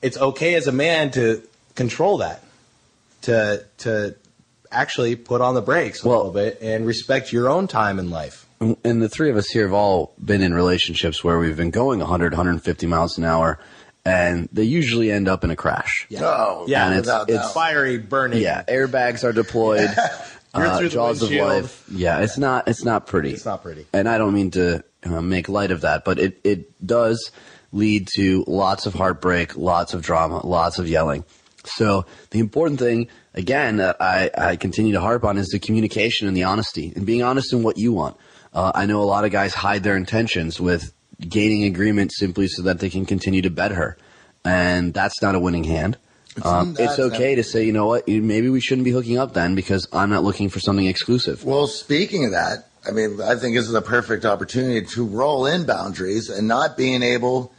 it's 0.00 0.16
okay 0.16 0.54
as 0.54 0.68
a 0.68 0.72
man 0.72 1.10
to 1.12 1.42
control 1.74 2.18
that. 2.18 2.42
To 3.22 3.64
to 3.78 4.14
actually 4.70 5.16
put 5.16 5.40
on 5.40 5.54
the 5.54 5.62
brakes 5.62 6.04
a 6.04 6.08
Well- 6.08 6.18
little 6.18 6.32
bit 6.32 6.58
and 6.62 6.86
respect 6.86 7.32
your 7.32 7.48
own 7.48 7.66
time 7.66 7.98
in 7.98 8.10
life. 8.10 8.46
And 8.60 9.02
the 9.02 9.08
three 9.08 9.30
of 9.30 9.36
us 9.36 9.48
here 9.48 9.64
have 9.64 9.72
all 9.74 10.12
been 10.24 10.42
in 10.42 10.54
relationships 10.54 11.22
where 11.24 11.38
we've 11.38 11.56
been 11.56 11.70
going 11.70 12.00
100, 12.00 12.32
150 12.32 12.86
miles 12.86 13.18
an 13.18 13.24
hour, 13.24 13.58
and 14.06 14.48
they 14.52 14.62
usually 14.64 15.10
end 15.10 15.28
up 15.28 15.44
in 15.44 15.50
a 15.50 15.56
crash. 15.56 16.06
oh, 16.18 16.64
Yeah, 16.68 16.86
And 16.86 16.98
it's- 16.98 17.06
without 17.06 17.28
it's 17.30 17.52
fiery 17.52 17.98
burning. 17.98 18.40
Yeah, 18.42 18.62
airbags 18.68 19.24
are 19.24 19.32
deployed. 19.32 19.90
You're 20.56 20.66
uh, 20.68 20.78
through 20.78 20.88
the 20.88 20.94
jaws 20.94 21.22
of 21.22 21.30
life. 21.30 21.84
Yeah, 21.92 22.20
it's 22.20 22.38
not. 22.38 22.66
It's 22.66 22.82
not 22.82 23.06
pretty. 23.06 23.32
It's 23.32 23.44
not 23.44 23.62
pretty. 23.62 23.84
And 23.92 24.08
I 24.08 24.16
don't 24.16 24.32
mean 24.32 24.52
to 24.52 24.82
uh, 25.04 25.20
make 25.20 25.50
light 25.50 25.70
of 25.70 25.82
that, 25.82 26.04
but 26.06 26.18
it 26.18 26.40
it 26.44 26.86
does 26.86 27.30
lead 27.72 28.08
to 28.16 28.42
lots 28.46 28.86
of 28.86 28.94
heartbreak, 28.94 29.54
lots 29.58 29.92
of 29.92 30.00
drama, 30.00 30.46
lots 30.46 30.78
of 30.78 30.88
yelling. 30.88 31.24
So 31.66 32.06
the 32.30 32.38
important 32.38 32.78
thing, 32.78 33.08
again, 33.34 33.76
that 33.78 33.96
I, 34.00 34.30
I 34.38 34.56
continue 34.56 34.92
to 34.92 35.00
harp 35.00 35.24
on 35.24 35.36
is 35.36 35.48
the 35.48 35.58
communication 35.58 36.26
and 36.26 36.34
the 36.34 36.44
honesty 36.44 36.92
and 36.96 37.04
being 37.04 37.22
honest 37.22 37.52
in 37.52 37.62
what 37.62 37.76
you 37.76 37.92
want. 37.92 38.16
Uh, 38.54 38.72
I 38.74 38.86
know 38.86 39.02
a 39.02 39.04
lot 39.04 39.24
of 39.26 39.32
guys 39.32 39.52
hide 39.52 39.82
their 39.82 39.96
intentions 39.96 40.58
with 40.58 40.90
gaining 41.20 41.64
agreement 41.64 42.12
simply 42.12 42.48
so 42.48 42.62
that 42.62 42.80
they 42.80 42.90
can 42.90 43.06
continue 43.06 43.42
to 43.42 43.50
bet 43.50 43.72
her. 43.72 43.96
And 44.44 44.94
that's 44.94 45.22
not 45.22 45.34
a 45.34 45.40
winning 45.40 45.64
hand. 45.64 45.96
Um, 46.42 46.76
it's 46.78 46.98
okay 46.98 47.34
to 47.34 47.42
say, 47.42 47.64
you 47.64 47.72
know 47.72 47.86
what, 47.86 48.06
maybe 48.06 48.50
we 48.50 48.60
shouldn't 48.60 48.84
be 48.84 48.90
hooking 48.90 49.16
up 49.16 49.32
then 49.32 49.54
because 49.54 49.88
I'm 49.92 50.10
not 50.10 50.22
looking 50.22 50.50
for 50.50 50.60
something 50.60 50.86
exclusive. 50.86 51.44
Well, 51.44 51.66
speaking 51.66 52.26
of 52.26 52.32
that, 52.32 52.68
I 52.86 52.90
mean, 52.90 53.20
I 53.22 53.36
think 53.36 53.56
this 53.56 53.66
is 53.66 53.74
a 53.74 53.82
perfect 53.82 54.24
opportunity 54.24 54.86
to 54.86 55.04
roll 55.04 55.46
in 55.46 55.64
boundaries 55.64 56.28
and 56.28 56.46
not 56.46 56.76
being 56.76 57.02
able 57.02 57.52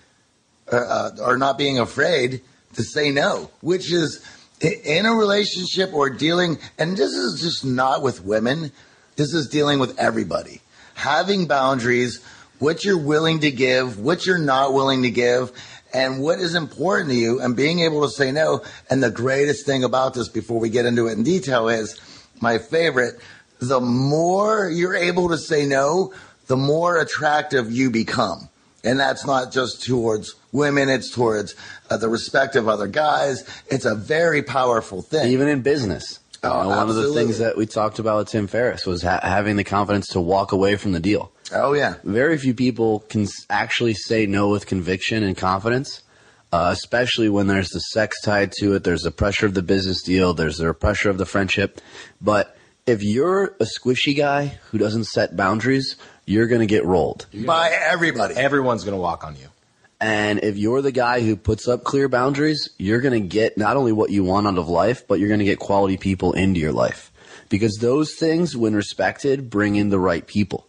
uh, 0.71 0.75
uh, 0.75 1.11
or 1.21 1.37
not 1.37 1.57
being 1.57 1.79
afraid 1.79 2.41
to 2.73 2.83
say 2.83 3.09
no, 3.09 3.49
which 3.61 3.91
is 3.91 4.23
in 4.61 5.05
a 5.05 5.13
relationship 5.13 5.93
or 5.93 6.09
dealing, 6.09 6.57
and 6.77 6.97
this 6.97 7.13
is 7.13 7.41
just 7.41 7.65
not 7.65 8.01
with 8.01 8.23
women, 8.23 8.71
this 9.15 9.33
is 9.33 9.47
dealing 9.47 9.79
with 9.79 9.97
everybody. 9.97 10.61
Having 10.95 11.47
boundaries, 11.47 12.19
what 12.59 12.83
you're 12.83 12.97
willing 12.97 13.39
to 13.41 13.51
give, 13.51 13.99
what 13.99 14.25
you're 14.25 14.37
not 14.37 14.73
willing 14.73 15.03
to 15.03 15.11
give, 15.11 15.51
and 15.93 16.21
what 16.21 16.39
is 16.39 16.55
important 16.55 17.09
to 17.09 17.15
you, 17.15 17.39
and 17.39 17.55
being 17.55 17.79
able 17.79 18.01
to 18.01 18.09
say 18.09 18.31
no. 18.31 18.63
And 18.89 19.01
the 19.01 19.11
greatest 19.11 19.65
thing 19.65 19.83
about 19.83 20.13
this, 20.13 20.27
before 20.27 20.59
we 20.59 20.69
get 20.69 20.85
into 20.85 21.07
it 21.07 21.13
in 21.13 21.23
detail, 21.23 21.69
is 21.69 21.99
my 22.41 22.57
favorite 22.57 23.19
the 23.59 23.81
more 23.81 24.69
you're 24.69 24.95
able 24.95 25.29
to 25.29 25.37
say 25.37 25.65
no, 25.65 26.13
the 26.47 26.57
more 26.57 26.99
attractive 26.99 27.71
you 27.71 27.89
become. 27.89 28.49
And 28.83 28.99
that's 28.99 29.25
not 29.25 29.51
just 29.51 29.83
towards 29.83 30.35
women, 30.51 30.89
it's 30.89 31.09
towards 31.09 31.55
uh, 31.89 31.97
the 31.97 32.07
respect 32.07 32.55
of 32.55 32.69
other 32.69 32.87
guys. 32.87 33.43
It's 33.67 33.85
a 33.85 33.95
very 33.95 34.43
powerful 34.43 35.01
thing. 35.01 35.31
even 35.31 35.47
in 35.47 35.61
business. 35.61 36.19
You 36.47 36.53
Oh, 36.53 36.63
know, 36.63 36.69
one 36.69 36.89
of 36.89 36.95
the 36.95 37.13
things 37.13 37.39
that 37.39 37.57
we 37.57 37.65
talked 37.65 37.99
about 37.99 38.17
with 38.19 38.29
Tim 38.29 38.47
Ferriss 38.47 38.85
was 38.85 39.01
ha- 39.03 39.19
having 39.21 39.55
the 39.55 39.63
confidence 39.63 40.07
to 40.09 40.21
walk 40.21 40.51
away 40.51 40.75
from 40.75 40.91
the 40.93 40.99
deal. 40.99 41.31
oh, 41.53 41.73
yeah. 41.73 41.95
Very 42.03 42.37
few 42.37 42.53
people 42.53 42.99
can 43.09 43.27
actually 43.49 43.93
say 43.93 44.25
no 44.25 44.49
with 44.49 44.65
conviction 44.65 45.23
and 45.23 45.35
confidence, 45.37 46.01
uh, 46.51 46.69
especially 46.73 47.29
when 47.29 47.47
there's 47.47 47.69
the 47.69 47.79
sex 47.79 48.21
tied 48.21 48.51
to 48.59 48.73
it. 48.75 48.83
There's 48.83 49.03
the 49.03 49.11
pressure 49.11 49.45
of 49.45 49.53
the 49.53 49.61
business 49.63 50.01
deal. 50.01 50.33
There's 50.33 50.57
the 50.57 50.73
pressure 50.73 51.09
of 51.09 51.17
the 51.17 51.25
friendship. 51.25 51.79
But 52.21 52.55
if 52.85 53.03
you're 53.03 53.55
a 53.59 53.65
squishy 53.65 54.15
guy 54.15 54.59
who 54.71 54.77
doesn't 54.77 55.05
set 55.05 55.35
boundaries, 55.35 55.95
you're 56.25 56.47
going 56.47 56.61
to 56.61 56.65
get 56.67 56.85
rolled. 56.85 57.25
By 57.33 57.69
everybody. 57.71 58.35
Everyone's 58.35 58.83
going 58.83 58.95
to 58.95 59.01
walk 59.01 59.23
on 59.23 59.35
you. 59.35 59.47
And 59.99 60.43
if 60.43 60.57
you're 60.57 60.81
the 60.81 60.91
guy 60.91 61.21
who 61.21 61.35
puts 61.35 61.67
up 61.67 61.83
clear 61.83 62.07
boundaries, 62.07 62.69
you're 62.77 63.01
going 63.01 63.19
to 63.19 63.27
get 63.27 63.57
not 63.57 63.77
only 63.77 63.91
what 63.91 64.11
you 64.11 64.23
want 64.23 64.45
out 64.45 64.57
of 64.57 64.69
life, 64.69 65.07
but 65.07 65.19
you're 65.19 65.29
going 65.29 65.39
to 65.39 65.45
get 65.45 65.59
quality 65.59 65.97
people 65.97 66.33
into 66.33 66.59
your 66.59 66.71
life. 66.71 67.11
Because 67.49 67.77
those 67.77 68.13
things, 68.13 68.55
when 68.55 68.75
respected, 68.75 69.49
bring 69.49 69.75
in 69.75 69.89
the 69.89 69.99
right 69.99 70.25
people. 70.25 70.67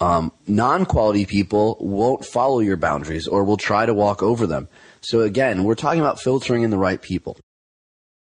Um, 0.00 0.32
non 0.48 0.86
quality 0.86 1.24
people 1.24 1.76
won't 1.80 2.24
follow 2.24 2.58
your 2.58 2.76
boundaries 2.76 3.28
or 3.28 3.44
will 3.44 3.56
try 3.56 3.86
to 3.86 3.94
walk 3.94 4.22
over 4.22 4.46
them. 4.46 4.68
So, 5.00 5.20
again, 5.20 5.64
we're 5.64 5.76
talking 5.76 6.00
about 6.00 6.20
filtering 6.20 6.62
in 6.62 6.70
the 6.70 6.78
right 6.78 7.00
people. 7.00 7.36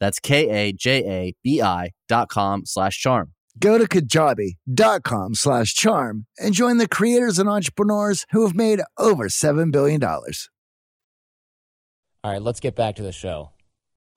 That's 0.00 0.18
K-A-J-A-B-I 0.18 1.90
dot 2.08 2.28
com 2.28 2.64
slash 2.64 2.98
charm. 3.00 3.32
Go 3.58 3.76
to 3.78 3.86
kajabi.com 3.86 5.34
slash 5.34 5.74
charm 5.74 6.26
and 6.38 6.54
join 6.54 6.78
the 6.78 6.88
creators 6.88 7.38
and 7.38 7.48
entrepreneurs 7.48 8.24
who 8.30 8.46
have 8.46 8.54
made 8.54 8.80
over 8.98 9.28
$7 9.28 9.72
billion. 9.72 10.02
All 10.04 10.22
right, 12.24 12.42
let's 12.42 12.60
get 12.60 12.76
back 12.76 12.96
to 12.96 13.02
the 13.02 13.12
show. 13.12 13.50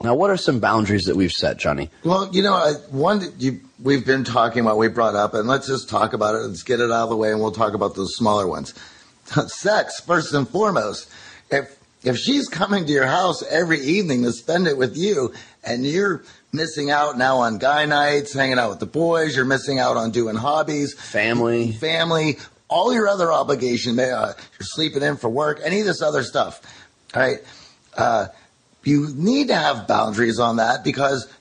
Now, 0.04 0.16
what 0.16 0.32
are 0.32 0.38
some 0.38 0.60
boundaries 0.60 1.06
that 1.06 1.16
we've 1.16 1.32
set, 1.32 1.58
Johnny? 1.58 1.90
Well, 2.04 2.30
you 2.34 2.42
know, 2.42 2.54
I, 2.54 2.74
one 2.90 3.20
that 3.20 3.34
you, 3.40 3.62
we've 3.82 4.06
been 4.06 4.24
talking 4.24 4.62
about, 4.62 4.78
we 4.78 4.88
brought 4.88 5.16
up, 5.16 5.36
and 5.36 5.48
let's 5.48 5.68
just 5.68 5.90
talk 5.90 6.14
about 6.14 6.34
it. 6.34 6.40
Let's 6.40 6.64
get 6.64 6.80
it 6.80 6.92
out 6.92 7.04
of 7.04 7.10
the 7.10 7.16
way, 7.16 7.32
and 7.32 7.40
we'll 7.40 7.52
talk 7.52 7.76
about 7.76 7.96
those 7.96 8.16
smaller 8.16 8.48
ones. 8.48 8.74
Sex, 9.48 10.00
first 10.00 10.34
and 10.34 10.50
foremost. 10.50 11.10
If 11.52 11.78
if 12.04 12.18
she's 12.18 12.48
coming 12.48 12.86
to 12.86 12.92
your 12.92 13.06
house 13.06 13.44
every 13.44 13.80
evening 13.80 14.24
to 14.24 14.32
spend 14.32 14.68
it 14.68 14.78
with 14.78 14.98
you, 14.98 15.34
and 15.64 15.86
you're 15.86 16.24
missing 16.52 16.90
out 16.90 17.18
now 17.18 17.38
on 17.38 17.58
guy 17.58 17.86
nights, 17.86 18.34
hanging 18.34 18.58
out 18.58 18.70
with 18.70 18.80
the 18.80 18.86
boys, 18.86 19.36
you're 19.36 19.46
missing 19.46 19.80
out 19.80 19.98
on 19.98 20.12
doing 20.12 20.36
hobbies, 20.36 20.94
Family. 20.94 21.72
family, 21.72 22.38
all 22.68 22.94
your 22.94 23.08
other 23.08 23.32
obligations, 23.32 24.00
uh, 24.00 24.34
you're 24.36 24.66
sleeping 24.66 25.04
in 25.04 25.18
for 25.18 25.30
work, 25.30 25.60
any 25.64 25.80
of 25.82 25.86
this 25.86 26.02
other 26.02 26.24
stuff. 26.24 26.62
All 27.14 27.22
right. 27.22 27.40
Uh, 27.96 28.28
you 28.84 29.14
need 29.16 29.50
to 29.50 29.56
have 29.56 29.88
boundaries 29.88 30.40
on 30.40 30.56
that 30.56 30.84
because 30.84 31.32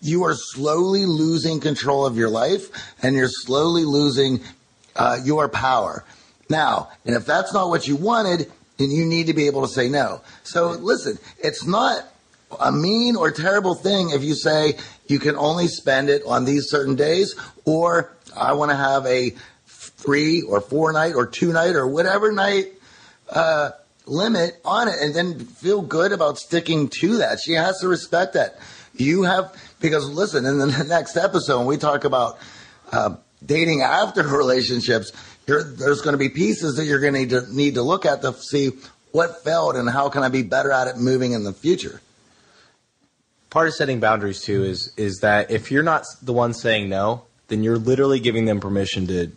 you 0.00 0.24
are 0.24 0.34
slowly 0.34 1.04
losing 1.04 1.60
control 1.60 2.06
of 2.06 2.16
your 2.16 2.30
life 2.30 2.94
and 3.02 3.14
you're 3.14 3.28
slowly 3.28 3.84
losing 3.84 4.40
uh, 4.96 5.18
your 5.22 5.48
power. 5.48 6.04
Now, 6.48 6.88
and 7.04 7.14
if 7.14 7.26
that's 7.26 7.52
not 7.52 7.68
what 7.68 7.86
you 7.86 7.96
wanted, 7.96 8.50
then 8.78 8.90
you 8.90 9.04
need 9.04 9.26
to 9.26 9.34
be 9.34 9.46
able 9.46 9.62
to 9.62 9.68
say 9.68 9.88
no. 9.88 10.22
So 10.42 10.70
listen, 10.70 11.18
it's 11.38 11.66
not 11.66 12.04
a 12.58 12.72
mean 12.72 13.16
or 13.16 13.30
terrible 13.30 13.74
thing 13.74 14.10
if 14.10 14.22
you 14.22 14.34
say 14.34 14.78
you 15.06 15.18
can 15.18 15.36
only 15.36 15.68
spend 15.68 16.08
it 16.08 16.22
on 16.24 16.44
these 16.44 16.70
certain 16.70 16.96
days 16.96 17.34
or 17.64 18.16
I 18.34 18.54
want 18.54 18.70
to 18.70 18.76
have 18.76 19.04
a 19.06 19.34
three 19.66 20.42
or 20.42 20.60
four 20.60 20.92
night 20.92 21.14
or 21.14 21.26
two 21.26 21.52
night 21.52 21.74
or 21.74 21.86
whatever 21.86 22.32
night 22.32 22.72
uh, 23.28 23.70
limit 24.06 24.60
on 24.64 24.88
it 24.88 24.94
and 25.00 25.14
then 25.14 25.38
feel 25.38 25.82
good 25.82 26.12
about 26.12 26.38
sticking 26.38 26.88
to 26.88 27.18
that. 27.18 27.40
She 27.40 27.52
has 27.52 27.80
to 27.80 27.88
respect 27.88 28.34
that. 28.34 28.58
You 28.94 29.24
have, 29.24 29.54
because 29.80 30.08
listen, 30.08 30.46
in 30.46 30.58
the 30.58 30.84
next 30.88 31.16
episode, 31.16 31.58
when 31.58 31.66
we 31.66 31.76
talk 31.76 32.04
about 32.04 32.38
uh, 32.90 33.16
dating 33.44 33.82
after 33.82 34.22
relationships, 34.36 35.12
you're, 35.48 35.64
there's 35.64 36.02
going 36.02 36.12
to 36.12 36.18
be 36.18 36.28
pieces 36.28 36.76
that 36.76 36.84
you're 36.84 37.00
going 37.00 37.14
to 37.14 37.20
need 37.20 37.30
to 37.30 37.54
need 37.54 37.74
to 37.74 37.82
look 37.82 38.04
at 38.06 38.22
to 38.22 38.34
see 38.34 38.70
what 39.12 39.42
failed 39.42 39.76
and 39.76 39.88
how 39.88 40.08
can 40.10 40.22
I 40.22 40.28
be 40.28 40.42
better 40.42 40.70
at 40.70 40.86
it 40.86 40.98
moving 40.98 41.32
in 41.32 41.44
the 41.44 41.52
future. 41.52 42.00
part 43.50 43.68
of 43.68 43.74
setting 43.74 44.00
boundaries 44.00 44.42
too 44.42 44.64
is 44.64 44.92
is 44.96 45.20
that 45.20 45.50
if 45.50 45.70
you're 45.70 45.82
not 45.82 46.04
the 46.22 46.32
one 46.32 46.52
saying 46.54 46.88
no, 46.88 47.22
then 47.48 47.62
you're 47.62 47.78
literally 47.78 48.20
giving 48.20 48.44
them 48.44 48.60
permission 48.60 49.06
to 49.06 49.32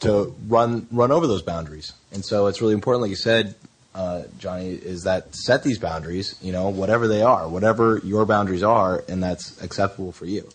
to 0.00 0.34
run 0.48 0.86
run 0.90 1.12
over 1.12 1.26
those 1.26 1.42
boundaries. 1.42 1.92
And 2.12 2.24
so 2.24 2.46
it's 2.48 2.60
really 2.60 2.74
important, 2.74 3.02
like 3.02 3.10
you 3.10 3.16
said, 3.16 3.54
uh, 3.94 4.24
Johnny, 4.38 4.70
is 4.70 5.02
that 5.04 5.34
set 5.34 5.62
these 5.62 5.78
boundaries. 5.78 6.34
You 6.42 6.52
know, 6.52 6.68
whatever 6.68 7.06
they 7.08 7.22
are, 7.22 7.48
whatever 7.48 8.00
your 8.04 8.26
boundaries 8.26 8.62
are, 8.62 9.04
and 9.08 9.22
that's 9.22 9.62
acceptable 9.62 10.12
for 10.12 10.26
you. 10.26 10.48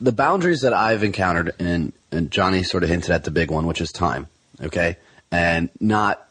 The 0.00 0.12
boundaries 0.12 0.62
that 0.62 0.72
I've 0.72 1.02
encountered, 1.02 1.54
and, 1.58 1.92
and 2.10 2.30
Johnny 2.30 2.62
sort 2.62 2.82
of 2.82 2.88
hinted 2.88 3.10
at 3.10 3.24
the 3.24 3.30
big 3.30 3.50
one, 3.50 3.66
which 3.66 3.80
is 3.80 3.90
time, 3.90 4.28
okay? 4.60 4.96
And 5.30 5.70
not 5.80 6.28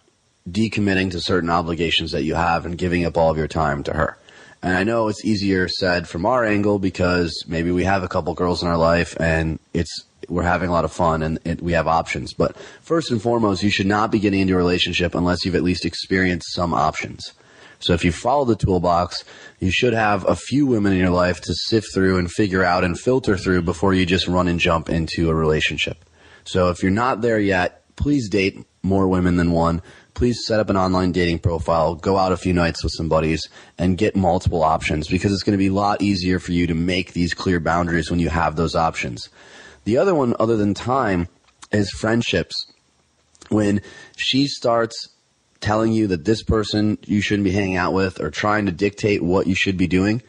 decommitting 0.49 1.11
to 1.11 1.21
certain 1.21 1.49
obligations 1.49 2.11
that 2.11 2.23
you 2.23 2.35
have 2.35 2.65
and 2.65 2.77
giving 2.77 3.05
up 3.05 3.17
all 3.17 3.31
of 3.31 3.37
your 3.37 3.47
time 3.47 3.83
to 3.83 3.93
her. 3.93 4.17
And 4.61 4.77
I 4.77 4.83
know 4.83 5.09
it's 5.09 5.25
easier 5.25 5.67
said 5.67 6.07
from 6.07 6.25
our 6.25 6.45
angle 6.45 6.79
because 6.79 7.43
maybe 7.47 7.71
we 7.71 7.83
have 7.83 8.03
a 8.03 8.07
couple 8.07 8.33
girls 8.33 8.61
in 8.61 8.69
our 8.69 8.77
life 8.77 9.15
and 9.19 9.59
it's 9.73 10.05
we're 10.29 10.43
having 10.43 10.69
a 10.69 10.71
lot 10.71 10.85
of 10.85 10.91
fun 10.93 11.21
and 11.21 11.37
it, 11.43 11.61
we 11.61 11.73
have 11.73 11.85
options. 11.85 12.33
But 12.33 12.55
first 12.81 13.11
and 13.11 13.21
foremost, 13.21 13.61
you 13.61 13.69
should 13.69 13.87
not 13.87 14.09
be 14.09 14.19
getting 14.19 14.39
into 14.39 14.53
a 14.53 14.57
relationship 14.57 15.15
unless 15.15 15.43
you've 15.43 15.55
at 15.55 15.63
least 15.63 15.83
experienced 15.83 16.53
some 16.53 16.73
options. 16.73 17.33
So 17.83 17.93
if 17.93 18.05
you 18.05 18.13
follow 18.13 18.45
the 18.45 18.55
toolbox, 18.55 19.25
you 19.59 19.69
should 19.69 19.93
have 19.93 20.25
a 20.25 20.37
few 20.37 20.65
women 20.65 20.93
in 20.93 20.99
your 20.99 21.09
life 21.09 21.41
to 21.41 21.53
sift 21.53 21.87
through 21.93 22.17
and 22.17 22.31
figure 22.31 22.63
out 22.63 22.85
and 22.85 22.97
filter 22.97 23.35
through 23.35 23.63
before 23.63 23.93
you 23.93 24.05
just 24.05 24.25
run 24.25 24.47
and 24.47 24.57
jump 24.57 24.89
into 24.89 25.29
a 25.29 25.35
relationship. 25.35 25.97
So 26.45 26.69
if 26.69 26.81
you're 26.81 26.93
not 26.93 27.19
there 27.19 27.39
yet, 27.39 27.83
please 27.97 28.29
date 28.29 28.57
more 28.83 29.09
women 29.09 29.35
than 29.35 29.51
one. 29.51 29.81
Please 30.13 30.45
set 30.45 30.61
up 30.61 30.69
an 30.69 30.77
online 30.77 31.11
dating 31.11 31.39
profile, 31.39 31.95
go 31.95 32.17
out 32.17 32.31
a 32.31 32.37
few 32.37 32.53
nights 32.53 32.83
with 32.83 32.93
some 32.95 33.09
buddies, 33.09 33.49
and 33.77 33.97
get 33.97 34.15
multiple 34.15 34.63
options 34.63 35.09
because 35.09 35.33
it's 35.33 35.43
going 35.43 35.57
to 35.57 35.57
be 35.57 35.67
a 35.67 35.73
lot 35.73 36.01
easier 36.01 36.39
for 36.39 36.53
you 36.53 36.67
to 36.67 36.73
make 36.73 37.11
these 37.11 37.33
clear 37.33 37.59
boundaries 37.59 38.09
when 38.09 38.19
you 38.19 38.29
have 38.29 38.55
those 38.55 38.75
options. 38.75 39.27
The 39.83 39.97
other 39.97 40.15
one, 40.15 40.35
other 40.39 40.55
than 40.55 40.73
time, 40.73 41.27
is 41.73 41.89
friendships. 41.91 42.55
When 43.49 43.81
she 44.15 44.47
starts 44.47 45.09
telling 45.63 45.93
you 45.93 46.07
that 46.07 46.25
this 46.25 46.43
person 46.43 46.97
you 47.05 47.21
shouldn't 47.21 47.45
be 47.45 47.51
hanging 47.51 47.77
out 47.77 47.93
with 47.93 48.19
or 48.19 48.29
trying 48.29 48.65
to 48.67 48.71
dictate 48.71 49.23
what 49.23 49.47
you 49.47 49.55
should 49.55 49.77
be 49.77 49.87
doing, 49.87 50.21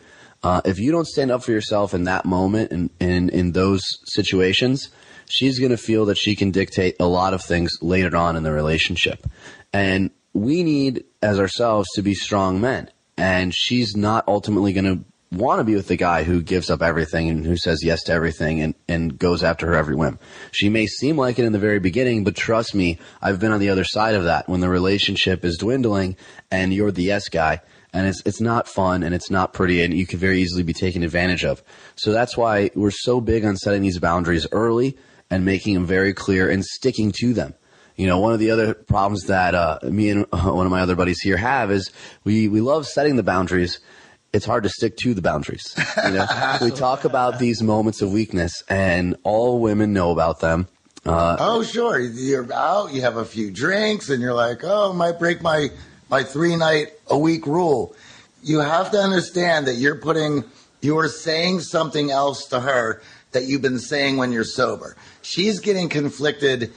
uh, 0.42 0.60
if 0.64 0.78
you 0.78 0.92
don't 0.92 1.06
stand 1.06 1.30
up 1.30 1.42
for 1.42 1.50
yourself 1.52 1.92
in 1.92 2.04
that 2.04 2.24
moment 2.24 2.70
and 2.70 2.90
in, 3.00 3.28
in 3.30 3.52
those 3.52 3.82
situations, 4.04 4.90
she's 5.28 5.58
going 5.58 5.70
to 5.70 5.76
feel 5.76 6.06
that 6.06 6.16
she 6.16 6.36
can 6.36 6.50
dictate 6.50 6.96
a 7.00 7.06
lot 7.06 7.34
of 7.34 7.42
things 7.42 7.72
later 7.82 8.16
on 8.16 8.36
in 8.36 8.42
the 8.42 8.52
relationship. 8.52 9.26
And 9.72 10.10
we 10.32 10.62
need, 10.62 11.04
as 11.22 11.40
ourselves, 11.40 11.88
to 11.94 12.02
be 12.02 12.14
strong 12.14 12.60
men. 12.60 12.90
And 13.16 13.54
she's 13.54 13.96
not 13.96 14.24
ultimately 14.28 14.72
going 14.72 14.84
to 14.84 15.04
want 15.32 15.60
to 15.60 15.64
be 15.64 15.74
with 15.74 15.88
the 15.88 15.96
guy 15.96 16.22
who 16.22 16.42
gives 16.42 16.70
up 16.70 16.82
everything 16.82 17.28
and 17.28 17.44
who 17.44 17.56
says 17.56 17.82
yes 17.82 18.02
to 18.04 18.12
everything 18.12 18.60
and, 18.60 18.74
and 18.88 19.18
goes 19.18 19.42
after 19.42 19.66
her 19.66 19.74
every 19.74 19.96
whim. 19.96 20.18
She 20.52 20.68
may 20.68 20.87
seem 20.87 21.16
like 21.16 21.38
it 21.38 21.44
in 21.44 21.52
the 21.52 21.58
very 21.58 21.80
beginning, 21.80 22.24
but 22.24 22.37
trust 22.37 22.74
me, 22.74 22.98
I've 23.20 23.40
been 23.40 23.52
on 23.52 23.60
the 23.60 23.70
other 23.70 23.84
side 23.84 24.14
of 24.14 24.24
that 24.24 24.48
when 24.48 24.60
the 24.60 24.68
relationship 24.68 25.44
is 25.44 25.58
dwindling 25.58 26.16
and 26.50 26.72
you're 26.72 26.92
the 26.92 27.02
yes 27.02 27.28
guy 27.28 27.60
and 27.92 28.08
it's 28.08 28.20
it's 28.26 28.40
not 28.40 28.68
fun 28.68 29.02
and 29.02 29.14
it's 29.14 29.30
not 29.30 29.52
pretty 29.52 29.80
and 29.82 29.94
you 29.94 30.06
could 30.06 30.18
very 30.18 30.40
easily 30.40 30.62
be 30.62 30.72
taken 30.72 31.02
advantage 31.02 31.44
of. 31.44 31.62
So 31.94 32.12
that's 32.12 32.37
why 32.37 32.70
we're 32.74 32.90
so 32.90 33.20
big 33.20 33.44
on 33.44 33.56
setting 33.56 33.82
these 33.82 33.98
boundaries 33.98 34.46
early 34.52 34.98
and 35.30 35.44
making 35.44 35.74
them 35.74 35.87
very 35.87 36.12
clear 36.12 36.50
and 36.50 36.64
sticking 36.64 37.12
to 37.20 37.32
them. 37.32 37.54
You 37.96 38.08
know, 38.08 38.18
one 38.18 38.32
of 38.32 38.40
the 38.40 38.50
other 38.50 38.74
problems 38.74 39.26
that 39.26 39.54
uh, 39.54 39.78
me 39.84 40.10
and 40.10 40.26
one 40.30 40.66
of 40.66 40.72
my 40.72 40.80
other 40.80 40.96
buddies 40.96 41.20
here 41.20 41.37
have 41.37 41.70
is 41.70 41.90
we 42.24 42.48
we 42.48 42.60
love 42.60 42.87
setting 42.87 43.16
the 43.16 43.22
boundaries 43.22 43.78
it's 44.34 44.44
hard 44.44 44.64
to 44.64 44.68
stick 44.68 44.96
to 44.96 45.14
the 45.14 45.22
boundaries. 45.22 45.74
You 46.04 46.10
know, 46.10 46.26
we 46.60 46.72
talk 46.72 47.04
about 47.04 47.38
these 47.38 47.62
moments 47.62 48.02
of 48.02 48.12
weakness, 48.12 48.64
and 48.68 49.16
all 49.22 49.60
women 49.60 49.92
know 49.92 50.10
about 50.10 50.40
them. 50.40 50.66
Uh, 51.06 51.36
oh, 51.38 51.62
sure. 51.62 52.00
You're 52.00 52.52
out, 52.52 52.92
you 52.92 53.02
have 53.02 53.16
a 53.16 53.24
few 53.24 53.52
drinks, 53.52 54.10
and 54.10 54.20
you're 54.20 54.34
like, 54.34 54.64
oh, 54.64 54.90
I 54.90 54.94
might 54.94 55.20
break 55.20 55.40
my, 55.40 55.68
my 56.10 56.24
three 56.24 56.56
night 56.56 56.88
a 57.06 57.16
week 57.16 57.46
rule. 57.46 57.94
You 58.42 58.58
have 58.58 58.90
to 58.90 58.98
understand 58.98 59.68
that 59.68 59.74
you're 59.74 59.96
putting, 59.98 60.42
you're 60.82 61.08
saying 61.08 61.60
something 61.60 62.10
else 62.10 62.46
to 62.46 62.58
her 62.58 63.02
that 63.30 63.44
you've 63.44 63.62
been 63.62 63.78
saying 63.78 64.16
when 64.16 64.32
you're 64.32 64.44
sober. 64.44 64.96
She's 65.22 65.60
getting 65.60 65.88
conflicted 65.88 66.72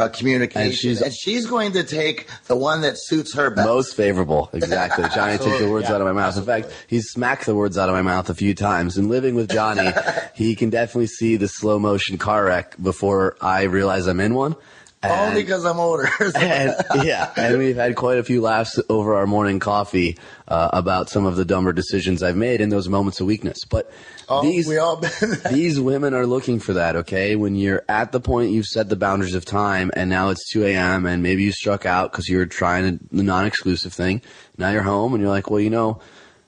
uh, 0.00 0.08
communication, 0.08 0.62
And 0.68 0.74
she's- 0.74 1.00
and 1.00 1.12
she's 1.14 1.46
going 1.46 1.72
to 1.72 1.82
take 1.84 2.26
the 2.46 2.56
one 2.56 2.80
that 2.80 2.98
suits 2.98 3.34
her 3.34 3.50
best. 3.50 3.66
Most 3.68 3.94
favorable, 3.94 4.48
exactly. 4.52 5.04
Johnny 5.14 5.38
took 5.38 5.58
the 5.60 5.68
words 5.70 5.88
Yeah, 5.88 5.94
out 5.96 6.00
of 6.00 6.06
my 6.06 6.12
mouth. 6.12 6.36
In 6.36 6.44
fact, 6.44 6.72
he's 6.86 7.10
smacked 7.10 7.46
the 7.46 7.54
words 7.54 7.76
out 7.78 7.88
of 7.88 7.94
my 7.94 8.02
mouth 8.02 8.28
a 8.30 8.34
few 8.34 8.54
times. 8.54 8.96
And 8.96 9.08
living 9.08 9.34
with 9.34 9.50
Johnny, 9.50 9.90
he 10.34 10.54
can 10.56 10.70
definitely 10.70 11.06
see 11.08 11.36
the 11.36 11.48
slow 11.48 11.78
motion 11.78 12.18
car 12.18 12.44
wreck 12.46 12.74
before 12.82 13.36
I 13.40 13.62
realize 13.64 14.06
I'm 14.06 14.20
in 14.20 14.34
one. 14.34 14.56
All 15.02 15.32
because 15.34 15.64
I'm 15.64 15.78
older. 15.78 16.08
and 16.36 16.74
yeah, 17.02 17.32
and 17.36 17.58
we've 17.58 17.76
had 17.76 17.96
quite 17.96 18.18
a 18.18 18.24
few 18.24 18.42
laughs 18.42 18.78
over 18.88 19.14
our 19.14 19.26
morning 19.26 19.58
coffee 19.58 20.18
uh, 20.46 20.70
about 20.72 21.08
some 21.08 21.24
of 21.24 21.36
the 21.36 21.44
dumber 21.44 21.72
decisions 21.72 22.22
I've 22.22 22.36
made 22.36 22.60
in 22.60 22.68
those 22.68 22.88
moments 22.88 23.20
of 23.20 23.26
weakness. 23.26 23.64
But 23.64 23.90
Oh, 24.30 24.42
these 24.42 24.68
we 24.68 24.78
all 24.78 25.02
these 25.50 25.80
women 25.80 26.14
are 26.14 26.24
looking 26.24 26.60
for 26.60 26.74
that. 26.74 26.94
Okay, 26.96 27.34
when 27.34 27.56
you're 27.56 27.82
at 27.88 28.12
the 28.12 28.20
point 28.20 28.52
you've 28.52 28.66
set 28.66 28.88
the 28.88 28.94
boundaries 28.94 29.34
of 29.34 29.44
time, 29.44 29.90
and 29.94 30.08
now 30.08 30.28
it's 30.28 30.48
2 30.52 30.64
a.m. 30.66 31.04
and 31.04 31.20
maybe 31.20 31.42
you 31.42 31.50
struck 31.50 31.84
out 31.84 32.12
because 32.12 32.28
you 32.28 32.38
were 32.38 32.46
trying 32.46 33.00
the 33.10 33.22
non-exclusive 33.24 33.92
thing. 33.92 34.22
Now 34.56 34.70
you're 34.70 34.82
home 34.82 35.14
and 35.14 35.20
you're 35.20 35.32
like, 35.32 35.50
well, 35.50 35.58
you 35.58 35.70
know, 35.70 36.00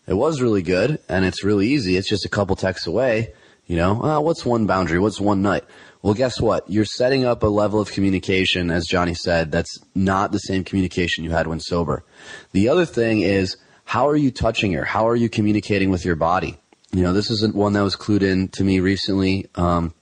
it 0.06 0.14
was 0.14 0.40
really 0.40 0.62
good 0.62 1.00
and 1.08 1.24
it's 1.24 1.42
really 1.42 1.68
easy. 1.68 1.96
It's 1.96 2.08
just 2.08 2.24
a 2.24 2.28
couple 2.28 2.54
texts 2.54 2.86
away. 2.86 3.32
You 3.66 3.76
know, 3.76 4.02
uh, 4.02 4.20
what's 4.20 4.44
one 4.44 4.66
boundary? 4.66 5.00
What's 5.00 5.20
one 5.20 5.42
night? 5.42 5.64
Well, 6.02 6.14
guess 6.14 6.40
what? 6.40 6.68
You're 6.68 6.84
setting 6.84 7.24
up 7.24 7.44
a 7.44 7.46
level 7.46 7.80
of 7.80 7.92
communication, 7.92 8.70
as 8.70 8.86
Johnny 8.86 9.14
said, 9.14 9.52
that's 9.52 9.78
not 9.94 10.32
the 10.32 10.38
same 10.38 10.64
communication 10.64 11.22
you 11.22 11.30
had 11.30 11.46
when 11.46 11.60
sober. 11.60 12.04
The 12.50 12.68
other 12.68 12.84
thing 12.84 13.20
is, 13.20 13.56
how 13.84 14.08
are 14.08 14.16
you 14.16 14.32
touching 14.32 14.72
her? 14.72 14.84
How 14.84 15.08
are 15.08 15.16
you 15.16 15.28
communicating 15.28 15.90
with 15.90 16.04
your 16.04 16.16
body? 16.16 16.58
You 16.92 17.02
know, 17.02 17.12
this 17.12 17.30
isn't 17.30 17.54
one 17.54 17.72
that 17.74 17.82
was 17.82 17.96
clued 17.96 18.22
in 18.22 18.48
to 18.48 18.64
me 18.64 18.80
recently. 18.80 19.46
Um, 19.54 19.94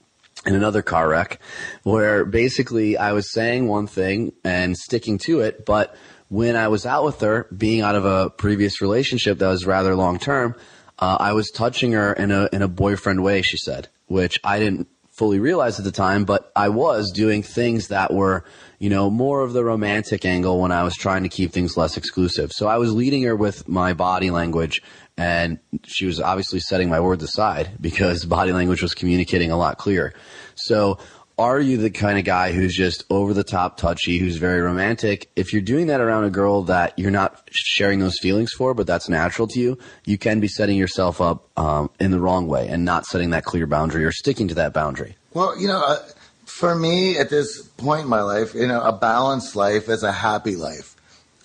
in 0.45 0.55
another 0.55 0.81
car 0.81 1.07
wreck 1.07 1.39
where 1.83 2.25
basically 2.25 2.97
I 2.97 3.13
was 3.13 3.31
saying 3.31 3.67
one 3.67 3.85
thing 3.85 4.33
and 4.43 4.75
sticking 4.75 5.19
to 5.19 5.41
it, 5.41 5.65
but 5.65 5.95
when 6.29 6.55
I 6.55 6.69
was 6.69 6.85
out 6.85 7.03
with 7.03 7.19
her, 7.21 7.47
being 7.55 7.81
out 7.81 7.95
of 7.95 8.05
a 8.05 8.29
previous 8.29 8.81
relationship 8.81 9.37
that 9.39 9.47
was 9.47 9.65
rather 9.65 9.95
long 9.95 10.17
term, 10.17 10.55
uh, 10.97 11.17
I 11.19 11.33
was 11.33 11.51
touching 11.51 11.91
her 11.91 12.13
in 12.13 12.31
a 12.31 12.49
in 12.51 12.61
a 12.61 12.67
boyfriend 12.67 13.23
way. 13.23 13.41
She 13.41 13.57
said, 13.57 13.89
which 14.07 14.39
I 14.43 14.59
didn't 14.59 14.87
fully 15.21 15.39
realize 15.39 15.77
at 15.77 15.85
the 15.85 15.91
time, 15.91 16.25
but 16.25 16.51
I 16.55 16.69
was 16.69 17.11
doing 17.11 17.43
things 17.43 17.89
that 17.89 18.11
were, 18.11 18.43
you 18.79 18.89
know, 18.89 19.11
more 19.11 19.41
of 19.41 19.53
the 19.53 19.63
romantic 19.63 20.25
angle 20.25 20.59
when 20.59 20.71
I 20.71 20.81
was 20.81 20.95
trying 20.95 21.21
to 21.21 21.29
keep 21.29 21.51
things 21.51 21.77
less 21.77 21.95
exclusive. 21.95 22.51
So 22.51 22.67
I 22.67 22.77
was 22.77 22.91
leading 22.91 23.21
her 23.21 23.35
with 23.35 23.69
my 23.69 23.93
body 23.93 24.31
language 24.31 24.81
and 25.17 25.59
she 25.85 26.07
was 26.07 26.19
obviously 26.19 26.59
setting 26.59 26.89
my 26.89 26.99
words 26.99 27.23
aside 27.23 27.69
because 27.79 28.25
body 28.25 28.51
language 28.51 28.81
was 28.81 28.95
communicating 28.95 29.51
a 29.51 29.57
lot 29.57 29.77
clearer. 29.77 30.11
So 30.55 30.97
are 31.41 31.59
you 31.59 31.77
the 31.77 31.89
kind 31.89 32.17
of 32.19 32.25
guy 32.25 32.51
who's 32.51 32.75
just 32.75 33.03
over 33.09 33.33
the 33.33 33.43
top 33.43 33.77
touchy, 33.77 34.19
who's 34.19 34.37
very 34.37 34.61
romantic? 34.61 35.29
If 35.35 35.53
you're 35.53 35.61
doing 35.61 35.87
that 35.87 35.99
around 35.99 36.23
a 36.23 36.29
girl 36.29 36.63
that 36.63 36.97
you're 36.97 37.11
not 37.11 37.41
sharing 37.51 37.99
those 37.99 38.19
feelings 38.19 38.53
for, 38.53 38.73
but 38.73 38.87
that's 38.87 39.09
natural 39.09 39.47
to 39.49 39.59
you, 39.59 39.77
you 40.05 40.17
can 40.17 40.39
be 40.39 40.47
setting 40.47 40.77
yourself 40.77 41.19
up 41.19 41.47
um, 41.57 41.89
in 41.99 42.11
the 42.11 42.19
wrong 42.19 42.47
way 42.47 42.67
and 42.67 42.85
not 42.85 43.05
setting 43.05 43.31
that 43.31 43.43
clear 43.43 43.65
boundary 43.65 44.05
or 44.05 44.11
sticking 44.11 44.47
to 44.49 44.55
that 44.55 44.73
boundary. 44.73 45.15
Well, 45.33 45.59
you 45.59 45.67
know, 45.67 45.81
uh, 45.83 45.97
for 46.45 46.75
me 46.75 47.17
at 47.17 47.29
this 47.29 47.61
point 47.61 48.03
in 48.03 48.07
my 48.07 48.21
life, 48.21 48.53
you 48.53 48.67
know, 48.67 48.81
a 48.81 48.93
balanced 48.93 49.55
life 49.55 49.89
is 49.89 50.03
a 50.03 50.11
happy 50.11 50.55
life. 50.55 50.95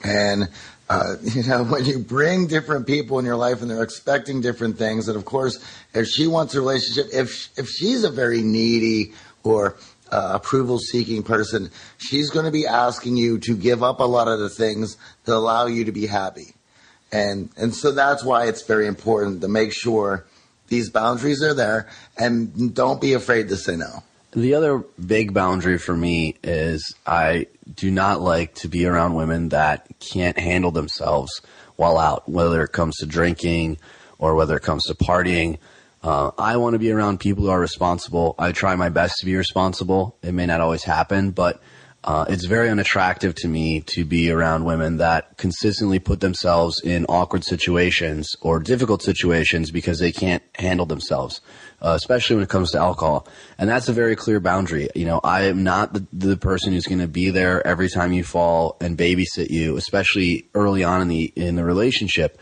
And, 0.05 0.49
uh, 0.91 1.17
you 1.23 1.43
know, 1.45 1.65
when 1.65 1.85
you 1.87 1.99
bring 1.99 2.49
different 2.49 2.87
people 2.87 3.19
in 3.19 3.25
your 3.25 3.37
life 3.37 3.63
and 3.63 3.71
they're 3.71 3.83
expecting 3.83 4.41
different 4.41 4.79
things, 4.79 5.09
and 5.09 5.17
of 5.17 5.25
course, 5.25 5.59
if 5.95 6.07
she 6.07 6.27
wants 6.27 6.55
a 6.55 6.61
relationship, 6.61 7.07
if, 7.13 7.49
if 7.59 7.69
she's 7.69 8.05
a 8.05 8.11
very 8.11 8.43
needy 8.43 9.13
or 9.47 9.77
uh, 10.11 10.33
approval 10.35 10.79
seeking 10.79 11.23
person, 11.23 11.71
she's 11.99 12.31
going 12.31 12.45
to 12.45 12.53
be 12.53 12.67
asking 12.67 13.17
you 13.17 13.39
to 13.39 13.57
give 13.57 13.83
up 13.83 14.01
a 14.01 14.05
lot 14.05 14.29
of 14.29 14.39
the 14.39 14.51
things 14.51 14.97
that 15.25 15.35
allow 15.35 15.67
you 15.67 15.85
to 15.85 15.93
be 15.93 16.07
happy. 16.07 16.55
And, 17.13 17.51
and 17.57 17.75
so 17.75 17.93
that's 17.93 18.25
why 18.25 18.47
it's 18.47 18.63
very 18.63 18.87
important 18.87 19.41
to 19.41 19.49
make 19.49 19.73
sure 19.73 20.27
these 20.69 20.91
boundaries 20.91 21.43
are 21.43 21.55
there 21.55 21.89
and 22.19 22.75
don't 22.75 23.01
be 23.01 23.15
afraid 23.15 23.49
to 23.49 23.57
say 23.57 23.77
no. 23.77 24.03
The 24.33 24.55
other 24.55 24.85
big 25.05 25.33
boundary 25.33 25.79
for 25.79 25.97
me 25.97 26.37
is 26.43 26.95
I 27.07 27.47
do 27.75 27.91
not 27.91 28.21
like 28.21 28.55
to 28.57 28.69
be 28.69 28.85
around 28.85 29.15
women 29.15 29.49
that 29.51 29.87
can't 29.99 30.39
handle 30.39 30.71
themselves 30.71 31.41
while 31.77 31.97
out, 31.99 32.29
whether 32.29 32.63
it 32.63 32.73
comes 32.73 32.97
to 32.97 33.07
drinking 33.07 33.79
or 34.19 34.35
whether 34.35 34.57
it 34.57 34.63
comes 34.63 34.85
to 34.85 34.95
partying. 34.95 35.59
Uh, 36.07 36.31
I 36.39 36.57
want 36.59 36.75
to 36.75 36.79
be 36.79 36.93
around 36.93 37.19
people 37.19 37.43
who 37.43 37.51
are 37.51 37.59
responsible. 37.59 38.37
I 38.39 38.53
try 38.53 38.77
my 38.77 38.91
best 38.91 39.19
to 39.19 39.27
be 39.27 39.35
responsible. 39.35 40.17
It 40.23 40.31
may 40.35 40.47
not 40.47 40.61
always 40.61 40.85
happen, 40.85 41.33
but 41.33 41.61
uh, 42.05 42.27
it's 42.29 42.45
very 42.45 42.71
unattractive 42.71 43.35
to 43.35 43.49
me 43.49 43.81
to 43.81 44.05
be 44.05 44.31
around 44.31 44.65
women 44.65 44.99
that 44.99 45.37
consistently 45.37 45.99
put 45.99 46.21
themselves 46.21 46.81
in 46.81 47.07
awkward 47.07 47.43
situations 47.43 48.37
or 48.41 48.61
difficult 48.61 49.03
situations 49.03 49.73
because 49.73 49.99
they 49.99 50.13
can't 50.13 50.45
handle 50.55 50.87
themselves, 50.87 51.41
uh, 51.83 51.95
especially 51.97 52.37
when 52.37 52.45
it 52.45 52.49
comes 52.51 52.71
to 52.71 52.79
alcohol. 52.79 53.27
And 53.59 53.69
that's 53.69 53.89
a 53.89 53.93
very 53.93 54.15
clear 54.15 54.39
boundary. 54.39 54.89
You 54.95 55.07
know, 55.07 55.21
I 55.25 55.47
am 55.47 55.65
not 55.65 55.93
the, 55.93 56.07
the 56.13 56.37
person 56.37 56.73
who's 56.73 56.87
going 56.87 57.01
to 57.01 57.09
be 57.09 57.31
there 57.31 57.67
every 57.67 57.89
time 57.89 58.13
you 58.13 58.23
fall 58.23 58.77
and 58.81 58.97
babysit 58.97 59.51
you, 59.51 59.77
especially 59.77 60.47
early 60.55 60.85
on 60.85 61.03
in 61.03 61.09
the 61.09 61.33
in 61.35 61.57
the 61.57 61.65
relationship. 61.65 62.39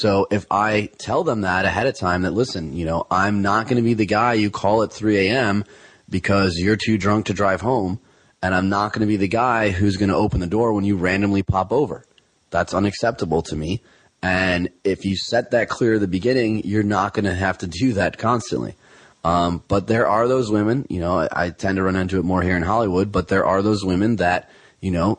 So 0.00 0.28
if 0.30 0.46
I 0.48 0.90
tell 0.98 1.24
them 1.24 1.40
that 1.40 1.64
ahead 1.64 1.88
of 1.88 1.96
time, 1.96 2.22
that 2.22 2.30
listen, 2.30 2.72
you 2.76 2.86
know, 2.86 3.04
I'm 3.10 3.42
not 3.42 3.66
going 3.66 3.78
to 3.78 3.82
be 3.82 3.94
the 3.94 4.06
guy 4.06 4.34
you 4.34 4.48
call 4.48 4.84
at 4.84 4.92
3 4.92 5.26
a.m. 5.26 5.64
because 6.08 6.56
you're 6.56 6.76
too 6.76 6.96
drunk 6.96 7.26
to 7.26 7.34
drive 7.34 7.62
home 7.62 7.98
and 8.40 8.54
I'm 8.54 8.68
not 8.68 8.92
going 8.92 9.00
to 9.00 9.08
be 9.08 9.16
the 9.16 9.26
guy 9.26 9.70
who's 9.70 9.96
going 9.96 10.10
to 10.10 10.14
open 10.14 10.38
the 10.38 10.46
door 10.46 10.72
when 10.72 10.84
you 10.84 10.96
randomly 10.96 11.42
pop 11.42 11.72
over. 11.72 12.04
That's 12.50 12.74
unacceptable 12.74 13.42
to 13.42 13.56
me. 13.56 13.82
And 14.22 14.68
if 14.84 15.04
you 15.04 15.16
set 15.16 15.50
that 15.50 15.68
clear 15.68 15.94
at 15.94 16.00
the 16.00 16.06
beginning, 16.06 16.62
you're 16.64 16.84
not 16.84 17.12
going 17.12 17.24
to 17.24 17.34
have 17.34 17.58
to 17.58 17.66
do 17.66 17.94
that 17.94 18.18
constantly. 18.18 18.76
Um, 19.24 19.64
but 19.66 19.88
there 19.88 20.06
are 20.06 20.28
those 20.28 20.48
women, 20.48 20.86
you 20.88 21.00
know, 21.00 21.18
I, 21.18 21.46
I 21.46 21.50
tend 21.50 21.74
to 21.74 21.82
run 21.82 21.96
into 21.96 22.20
it 22.20 22.24
more 22.24 22.40
here 22.40 22.56
in 22.56 22.62
Hollywood, 22.62 23.10
but 23.10 23.26
there 23.26 23.44
are 23.44 23.62
those 23.62 23.84
women 23.84 24.14
that, 24.16 24.48
you 24.80 24.92
know, 24.92 25.18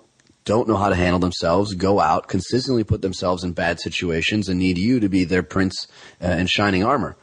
don't 0.50 0.68
know 0.68 0.78
how 0.78 0.90
to 0.90 0.96
handle 0.96 1.20
themselves, 1.20 1.76
go 1.76 2.00
out, 2.00 2.28
consistently 2.28 2.84
put 2.84 3.04
themselves 3.04 3.44
in 3.44 3.52
bad 3.52 3.80
situations, 3.80 4.50
and 4.50 4.58
need 4.58 4.80
you 4.80 5.00
to 5.00 5.08
be 5.08 5.24
their 5.24 5.44
prince 5.44 5.86
uh, 6.24 6.30
in 6.30 6.48
shining 6.48 6.84
armor. 6.84 7.16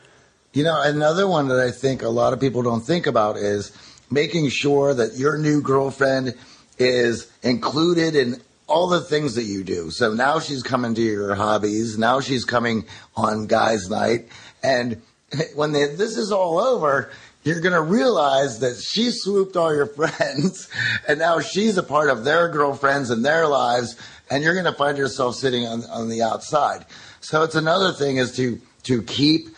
You 0.53 0.62
know, 0.62 0.81
another 0.81 1.27
one 1.27 1.49
that 1.49 1.59
I 1.59 1.73
think 1.73 2.03
a 2.03 2.09
lot 2.09 2.33
of 2.33 2.39
people 2.39 2.62
don't 2.62 2.83
think 2.83 3.09
about 3.09 3.37
is 3.37 3.77
making 4.12 4.51
sure 4.51 4.95
that 4.95 5.17
your 5.17 5.39
new 5.39 5.61
girlfriend 5.61 6.35
is 6.79 7.29
included 7.43 8.15
in 8.15 8.41
all 8.69 8.87
the 8.87 9.01
things 9.01 9.35
that 9.35 9.43
you 9.43 9.65
do. 9.65 9.91
So 9.91 10.15
now 10.15 10.39
she's 10.39 10.62
coming 10.62 10.95
to 10.95 11.03
your 11.03 11.35
hobbies. 11.35 11.99
Now 11.99 12.21
she's 12.21 12.45
coming 12.45 12.85
on 13.17 13.49
guys' 13.49 13.91
night. 13.91 14.29
And 14.62 15.03
when 15.57 15.73
they, 15.73 15.97
this 15.97 16.17
is 16.17 16.31
all 16.31 16.61
over, 16.61 17.11
you're 17.47 17.61
going 17.61 17.73
to 17.73 17.81
realize 17.81 18.59
that 18.59 18.77
she 18.77 19.13
swooped 19.13 19.57
all 19.57 19.75
your 19.75 19.87
friends 19.97 20.69
and 21.09 21.19
now 21.19 21.41
she's 21.41 21.79
a 21.79 21.83
part 21.83 22.11
of 22.11 22.25
their 22.25 22.49
girlfriends 22.49 23.11
and 23.11 23.25
their 23.25 23.47
lives. 23.47 23.97
And 24.29 24.43
you're 24.43 24.55
going 24.55 24.67
to 24.67 24.73
find 24.73 24.99
yourself 24.99 25.37
sitting 25.37 25.65
on, 25.67 25.85
on 25.85 26.09
the 26.09 26.23
outside. 26.23 26.85
So 27.21 27.45
it's 27.45 27.55
another 27.55 27.93
thing 27.93 28.17
is 28.17 28.35
to, 28.37 28.61
to 28.83 29.03
keep, 29.03 29.49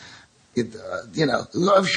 uh, 0.59 0.63
you 1.15 1.25
know, 1.25 1.47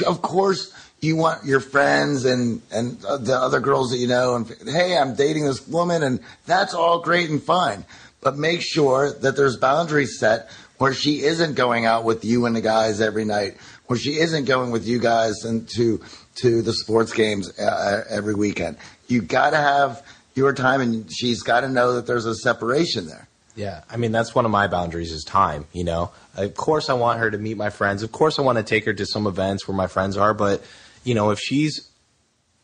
of, 0.06 0.22
course, 0.22 0.72
you 1.00 1.16
want 1.16 1.44
your 1.44 1.60
friends 1.60 2.24
and 2.24 2.62
and 2.70 3.00
the 3.00 3.36
other 3.36 3.58
girls 3.58 3.90
that 3.90 3.96
you 3.96 4.06
know 4.06 4.36
and 4.36 4.46
hey 4.66 4.96
i'm 4.96 5.16
dating 5.16 5.44
this 5.44 5.66
woman 5.66 6.04
and 6.04 6.20
that's 6.46 6.74
all 6.74 7.00
great 7.00 7.28
and 7.28 7.42
fine 7.42 7.84
but 8.20 8.38
make 8.38 8.60
sure 8.62 9.12
that 9.12 9.34
there's 9.34 9.56
boundaries 9.56 10.16
set 10.20 10.48
where 10.78 10.94
she 10.94 11.22
isn't 11.22 11.54
going 11.54 11.86
out 11.86 12.04
with 12.04 12.24
you 12.24 12.46
and 12.46 12.54
the 12.54 12.60
guys 12.60 13.00
every 13.00 13.24
night 13.24 13.56
where 13.92 13.98
she 13.98 14.18
isn't 14.18 14.46
going 14.46 14.70
with 14.70 14.88
you 14.88 14.98
guys 14.98 15.44
and 15.44 15.68
to 15.68 16.00
to 16.34 16.62
the 16.62 16.72
sports 16.72 17.12
games 17.12 17.58
uh, 17.58 18.04
every 18.08 18.34
weekend 18.34 18.78
you 19.06 19.20
got 19.20 19.50
to 19.50 19.58
have 19.58 20.02
your 20.34 20.54
time 20.54 20.80
and 20.80 21.12
she's 21.12 21.42
got 21.42 21.60
to 21.60 21.68
know 21.68 21.92
that 21.92 22.06
there's 22.06 22.24
a 22.24 22.34
separation 22.34 23.06
there 23.06 23.28
Yeah, 23.54 23.82
I 23.90 23.98
mean 23.98 24.12
that's 24.12 24.34
one 24.34 24.46
of 24.46 24.50
my 24.50 24.66
boundaries 24.66 25.12
is 25.12 25.24
time. 25.24 25.66
You 25.72 25.84
know, 25.84 26.10
of 26.36 26.54
course 26.54 26.88
I 26.88 26.94
want 26.94 27.18
her 27.18 27.30
to 27.30 27.36
meet 27.36 27.58
my 27.58 27.68
friends. 27.68 28.02
Of 28.02 28.10
course 28.10 28.38
I 28.38 28.42
want 28.42 28.56
to 28.56 28.64
take 28.64 28.86
her 28.86 28.94
to 28.94 29.04
some 29.04 29.26
events 29.26 29.68
where 29.68 29.76
my 29.76 29.88
friends 29.88 30.16
are. 30.16 30.32
But 30.32 30.62
you 31.04 31.14
know, 31.14 31.30
if 31.30 31.38
she's 31.38 31.90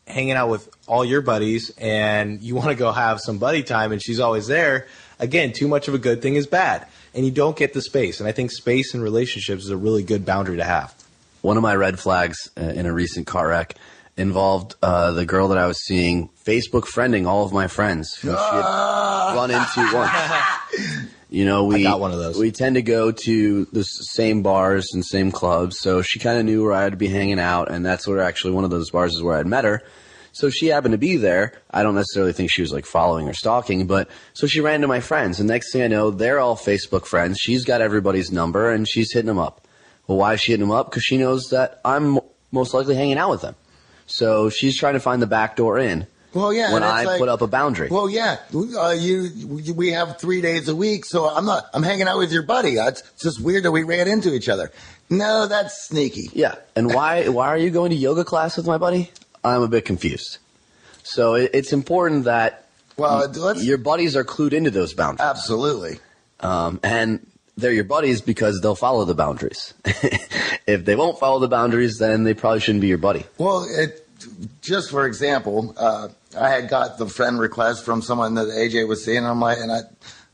hanging 0.07 0.31
out 0.31 0.49
with 0.49 0.67
all 0.87 1.05
your 1.05 1.21
buddies 1.21 1.71
and 1.77 2.41
you 2.41 2.55
want 2.55 2.69
to 2.69 2.75
go 2.75 2.91
have 2.91 3.19
some 3.19 3.37
buddy 3.37 3.61
time 3.61 3.91
and 3.91 4.01
she's 4.01 4.19
always 4.19 4.47
there, 4.47 4.87
again, 5.19 5.53
too 5.53 5.67
much 5.67 5.87
of 5.87 5.93
a 5.93 5.99
good 5.99 6.23
thing 6.23 6.35
is 6.35 6.47
bad, 6.47 6.87
and 7.13 7.23
you 7.23 7.31
don't 7.31 7.55
get 7.55 7.73
the 7.73 7.81
space. 7.81 8.19
And 8.19 8.27
I 8.27 8.31
think 8.31 8.51
space 8.51 8.95
in 8.95 9.01
relationships 9.01 9.65
is 9.65 9.69
a 9.69 9.77
really 9.77 10.01
good 10.01 10.25
boundary 10.25 10.57
to 10.57 10.63
have. 10.63 10.95
One 11.41 11.57
of 11.57 11.63
my 11.63 11.75
red 11.75 11.99
flags 11.99 12.49
uh, 12.57 12.63
in 12.63 12.85
a 12.85 12.93
recent 12.93 13.27
car 13.27 13.47
wreck 13.47 13.75
involved 14.17 14.75
uh, 14.83 15.11
the 15.11 15.25
girl 15.25 15.47
that 15.47 15.57
I 15.57 15.65
was 15.67 15.81
seeing 15.85 16.29
Facebook 16.45 16.83
friending 16.83 17.25
all 17.25 17.45
of 17.45 17.53
my 17.53 17.67
friends 17.67 18.13
who 18.15 18.29
she 18.29 18.35
had 18.35 19.33
run 19.33 19.49
into 19.49 19.89
once. 19.93 21.09
You 21.29 21.45
know, 21.45 21.65
we 21.65 21.83
got 21.83 21.99
one 21.99 22.11
of 22.11 22.17
those. 22.19 22.37
We 22.37 22.51
tend 22.51 22.75
to 22.75 22.81
go 22.81 23.11
to 23.11 23.65
the 23.65 23.83
same 23.83 24.41
bars 24.41 24.89
and 24.93 25.05
same 25.05 25.31
clubs, 25.31 25.79
so 25.79 26.01
she 26.01 26.19
kind 26.19 26.39
of 26.39 26.45
knew 26.45 26.63
where 26.63 26.73
I'd 26.73 26.97
be 26.97 27.07
hanging 27.07 27.39
out, 27.39 27.71
and 27.71 27.85
that's 27.85 28.07
where 28.07 28.19
actually 28.19 28.53
one 28.53 28.63
of 28.63 28.71
those 28.71 28.89
bars 28.89 29.13
is 29.13 29.21
where 29.21 29.37
I'd 29.37 29.47
met 29.47 29.63
her. 29.63 29.83
So 30.31 30.49
she 30.49 30.67
happened 30.67 30.93
to 30.93 30.97
be 30.97 31.17
there. 31.17 31.53
I 31.69 31.83
don't 31.83 31.95
necessarily 31.95 32.33
think 32.33 32.51
she 32.51 32.61
was 32.61 32.73
like 32.73 32.85
following 32.85 33.29
or 33.29 33.33
stalking, 33.33 33.87
but 33.87 34.09
so 34.33 34.47
she 34.47 34.59
ran 34.59 34.81
to 34.81 34.87
my 34.87 34.99
friends, 34.99 35.39
and 35.39 35.47
next 35.47 35.71
thing 35.71 35.83
I 35.83 35.87
know, 35.87 36.11
they're 36.11 36.39
all 36.39 36.57
Facebook 36.57 37.05
friends. 37.05 37.37
She's 37.39 37.63
got 37.63 37.81
everybody's 37.81 38.31
number, 38.31 38.71
and 38.71 38.87
she's 38.87 39.13
hitting 39.13 39.27
them 39.27 39.39
up. 39.39 39.67
Well, 40.09 40.17
why 40.17 40.33
is 40.33 40.41
she 40.41 40.53
hitting 40.53 40.65
them 40.67 40.75
up? 40.75 40.89
Because 40.89 41.03
she 41.03 41.17
knows 41.17 41.51
that 41.51 41.79
I'm 41.85 42.17
most 42.51 42.73
likely 42.73 42.95
hanging 42.95 43.19
out 43.19 43.29
with 43.29 43.41
them. 43.41 43.55
So 44.07 44.49
she's 44.49 44.75
trying 44.75 44.95
to 44.95 44.99
find 44.99 45.21
the 45.21 45.27
back 45.27 45.55
door 45.55 45.77
in. 45.77 46.07
Well, 46.33 46.51
yeah. 46.51 46.73
When 46.73 46.81
and 46.81 46.91
it's 46.91 47.01
I 47.01 47.11
like- 47.11 47.19
put 47.19 47.29
up 47.29 47.41
a 47.43 47.47
boundary. 47.47 47.89
Well, 47.91 48.09
yeah. 48.09 48.37
Uh, 48.51 48.89
you, 48.97 49.29
we 49.75 49.91
have 49.91 50.17
three 50.19 50.41
days 50.41 50.67
a 50.67 50.75
week, 50.75 51.05
so 51.05 51.29
I'm 51.29 51.45
not. 51.45 51.65
I'm 51.75 51.83
hanging 51.83 52.07
out 52.07 52.17
with 52.17 52.31
your 52.31 52.41
buddy. 52.41 52.71
It's 52.71 53.03
just 53.21 53.39
weird 53.39 53.63
that 53.65 53.71
we 53.71 53.83
ran 53.83 54.07
into 54.07 54.33
each 54.33 54.49
other. 54.49 54.71
No, 55.11 55.45
that's 55.45 55.85
sneaky. 55.87 56.29
Yeah, 56.33 56.55
and 56.75 56.91
why 56.91 57.27
why 57.37 57.47
are 57.49 57.57
you 57.57 57.69
going 57.69 57.91
to 57.91 57.95
yoga 57.95 58.23
class 58.23 58.57
with 58.57 58.65
my 58.65 58.79
buddy? 58.79 59.11
I'm 59.43 59.61
a 59.61 59.67
bit 59.67 59.85
confused. 59.85 60.39
So 61.03 61.35
it, 61.35 61.51
it's 61.53 61.71
important 61.71 62.25
that 62.25 62.65
Well, 62.97 63.31
your 63.57 63.77
buddies 63.77 64.15
are 64.15 64.23
clued 64.23 64.53
into 64.53 64.71
those 64.71 64.93
boundaries, 64.95 65.21
absolutely. 65.27 65.99
um, 66.39 66.79
and 66.83 67.25
they're 67.59 67.73
your 67.73 67.83
buddies 67.83 68.21
because 68.21 68.61
they'll 68.61 68.75
follow 68.75 69.05
the 69.05 69.15
boundaries. 69.15 69.73
if 69.85 70.85
they 70.85 70.95
won't 70.95 71.19
follow 71.19 71.39
the 71.39 71.47
boundaries, 71.47 71.97
then 71.97 72.23
they 72.23 72.33
probably 72.33 72.59
shouldn't 72.59 72.81
be 72.81 72.87
your 72.87 72.97
buddy. 72.97 73.25
Well, 73.37 73.67
it, 73.69 74.05
just 74.61 74.91
for 74.91 75.05
example, 75.05 75.73
uh, 75.77 76.09
I 76.37 76.49
had 76.49 76.69
got 76.69 76.97
the 76.97 77.07
friend 77.07 77.39
request 77.39 77.85
from 77.85 78.01
someone 78.01 78.35
that 78.35 78.47
AJ 78.47 78.87
was 78.87 79.03
seeing. 79.03 79.19
And 79.19 79.27
I'm 79.27 79.39
like, 79.39 79.57
and 79.59 79.71
I, 79.71 79.81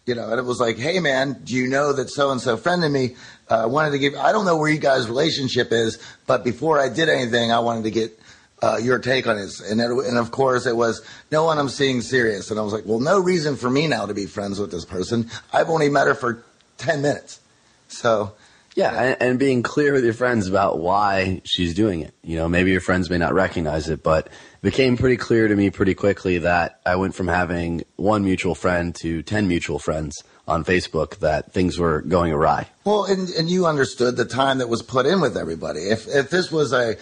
you 0.05 0.15
know, 0.15 0.29
and 0.29 0.39
it 0.39 0.45
was 0.45 0.59
like, 0.59 0.77
hey 0.77 0.99
man, 0.99 1.41
do 1.43 1.55
you 1.55 1.67
know 1.67 1.93
that 1.93 2.09
so 2.09 2.31
and 2.31 2.41
so 2.41 2.57
friended 2.57 2.91
me? 2.91 3.15
Uh, 3.47 3.67
wanted 3.69 3.91
to 3.91 3.99
give. 3.99 4.15
I 4.15 4.31
don't 4.31 4.45
know 4.45 4.57
where 4.57 4.69
you 4.69 4.79
guys' 4.79 5.07
relationship 5.07 5.71
is, 5.71 5.99
but 6.25 6.43
before 6.43 6.79
I 6.79 6.89
did 6.89 7.09
anything, 7.09 7.51
I 7.51 7.59
wanted 7.59 7.83
to 7.83 7.91
get. 7.91 8.19
Uh, 8.63 8.77
your 8.77 8.97
take 8.97 9.27
on 9.27 9.35
this, 9.35 9.59
and 9.59 9.81
it, 9.81 9.91
and 9.91 10.17
of 10.17 10.31
course 10.31 10.65
it 10.65 10.75
was 10.75 11.05
no 11.29 11.43
one 11.43 11.59
I'm 11.59 11.67
seeing 11.67 11.99
serious, 11.99 12.49
and 12.49 12.57
I 12.57 12.63
was 12.63 12.71
like, 12.71 12.83
well, 12.85 13.01
no 13.01 13.19
reason 13.19 13.57
for 13.57 13.69
me 13.69 13.85
now 13.85 14.05
to 14.05 14.13
be 14.13 14.25
friends 14.25 14.61
with 14.61 14.71
this 14.71 14.85
person. 14.85 15.29
I've 15.51 15.69
only 15.69 15.89
met 15.89 16.07
her 16.07 16.15
for 16.15 16.41
ten 16.77 17.01
minutes, 17.01 17.39
so 17.87 18.33
Yeah, 18.75 18.91
and, 18.91 19.17
and 19.21 19.39
being 19.39 19.63
clear 19.63 19.93
with 19.93 20.03
your 20.03 20.13
friends 20.13 20.47
about 20.47 20.79
why 20.79 21.41
she's 21.45 21.73
doing 21.73 22.01
it. 22.01 22.13
You 22.23 22.35
know, 22.35 22.49
maybe 22.49 22.71
your 22.71 22.81
friends 22.81 23.09
may 23.09 23.17
not 23.17 23.33
recognize 23.33 23.87
it, 23.89 24.03
but 24.03 24.27
it 24.27 24.31
became 24.61 24.97
pretty 24.97 25.15
clear 25.17 25.47
to 25.47 25.55
me 25.55 25.69
pretty 25.69 25.93
quickly 25.93 26.39
that 26.39 26.81
I 26.85 26.97
went 26.97 27.15
from 27.15 27.29
having 27.29 27.83
one 27.95 28.25
mutual 28.25 28.53
friend 28.53 28.93
to 28.95 29.23
10 29.23 29.47
mutual 29.47 29.79
friends 29.79 30.21
on 30.47 30.63
Facebook 30.63 31.17
that 31.19 31.53
things 31.53 31.79
were 31.79 32.01
going 32.01 32.33
awry. 32.33 32.67
Well, 32.83 33.05
and, 33.05 33.29
and 33.29 33.49
you 33.49 33.65
understood 33.65 34.17
the 34.17 34.25
time 34.25 34.59
that 34.59 34.67
was 34.67 34.81
put 34.81 35.05
in 35.05 35.21
with 35.21 35.37
everybody. 35.37 35.81
If 35.81 36.07
if 36.07 36.29
this 36.29 36.51
was 36.51 36.73
a 36.73 36.97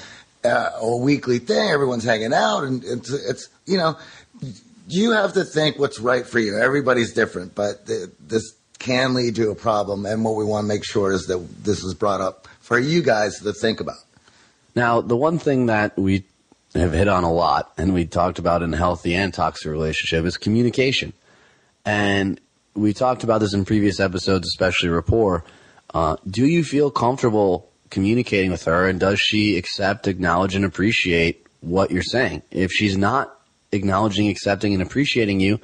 uh, 0.46 0.70
a 0.80 0.98
weekly 0.98 1.40
thing, 1.40 1.70
everyone's 1.70 2.04
hanging 2.04 2.34
out, 2.34 2.64
and 2.64 2.84
it's 2.84 3.12
it's 3.12 3.50
you 3.66 3.78
know, 3.78 3.98
you 4.88 5.12
have 5.12 5.34
to 5.34 5.44
think 5.44 5.80
what's 5.80 6.00
right 6.00 6.26
for 6.26 6.40
you. 6.40 6.58
Everybody's 6.58 7.14
different, 7.14 7.56
but 7.56 7.86
th- 7.88 8.10
this 8.20 8.54
can 8.84 9.14
lead 9.14 9.36
to 9.36 9.50
a 9.50 9.56
problem. 9.56 10.06
And 10.06 10.24
what 10.26 10.36
we 10.36 10.44
want 10.44 10.66
to 10.66 10.68
make 10.68 10.84
sure 10.84 11.14
is 11.14 11.26
that 11.28 11.38
this 11.64 11.84
is 11.84 11.94
brought 11.94 12.20
up 12.20 12.48
for 12.60 12.78
you 12.78 13.02
guys 13.02 13.40
to 13.40 13.54
think 13.54 13.80
about. 13.80 13.96
Now, 14.76 15.00
the 15.00 15.16
one 15.16 15.40
thing 15.40 15.68
that 15.68 15.98
we 15.98 16.26
have 16.76 16.92
hit 16.92 17.08
on 17.08 17.24
a 17.24 17.32
lot 17.32 17.72
and 17.78 17.94
we 17.94 18.06
talked 18.06 18.40
about 18.40 18.62
in 18.62 18.74
a 18.74 18.78
healthy 18.78 19.16
and 19.16 19.34
toxic 19.34 19.72
relationship 19.72 20.26
is 20.26 20.38
communication. 20.38 21.14
And 21.86 22.42
we 22.74 22.94
talked 22.94 23.24
about 23.24 23.40
this 23.40 23.54
in 23.54 23.64
previous 23.64 24.00
episodes, 24.00 24.48
especially 24.48 24.90
rapport. 24.90 25.46
Uh, 25.94 26.18
do 26.28 26.46
you 26.46 26.64
feel 26.64 26.92
comfortable 26.92 27.70
communicating 27.90 28.52
with 28.52 28.66
her 28.66 28.90
and 28.90 29.00
does 29.00 29.20
she 29.20 29.58
accept, 29.58 30.08
acknowledge, 30.08 30.56
and 30.56 30.66
appreciate 30.66 31.46
what 31.62 31.90
you're 31.90 32.02
saying? 32.02 32.42
If 32.52 32.72
she's 32.72 32.98
not 32.98 33.40
acknowledging, 33.72 34.28
accepting, 34.28 34.74
and 34.74 34.82
appreciating 34.84 35.40
you, 35.40 35.62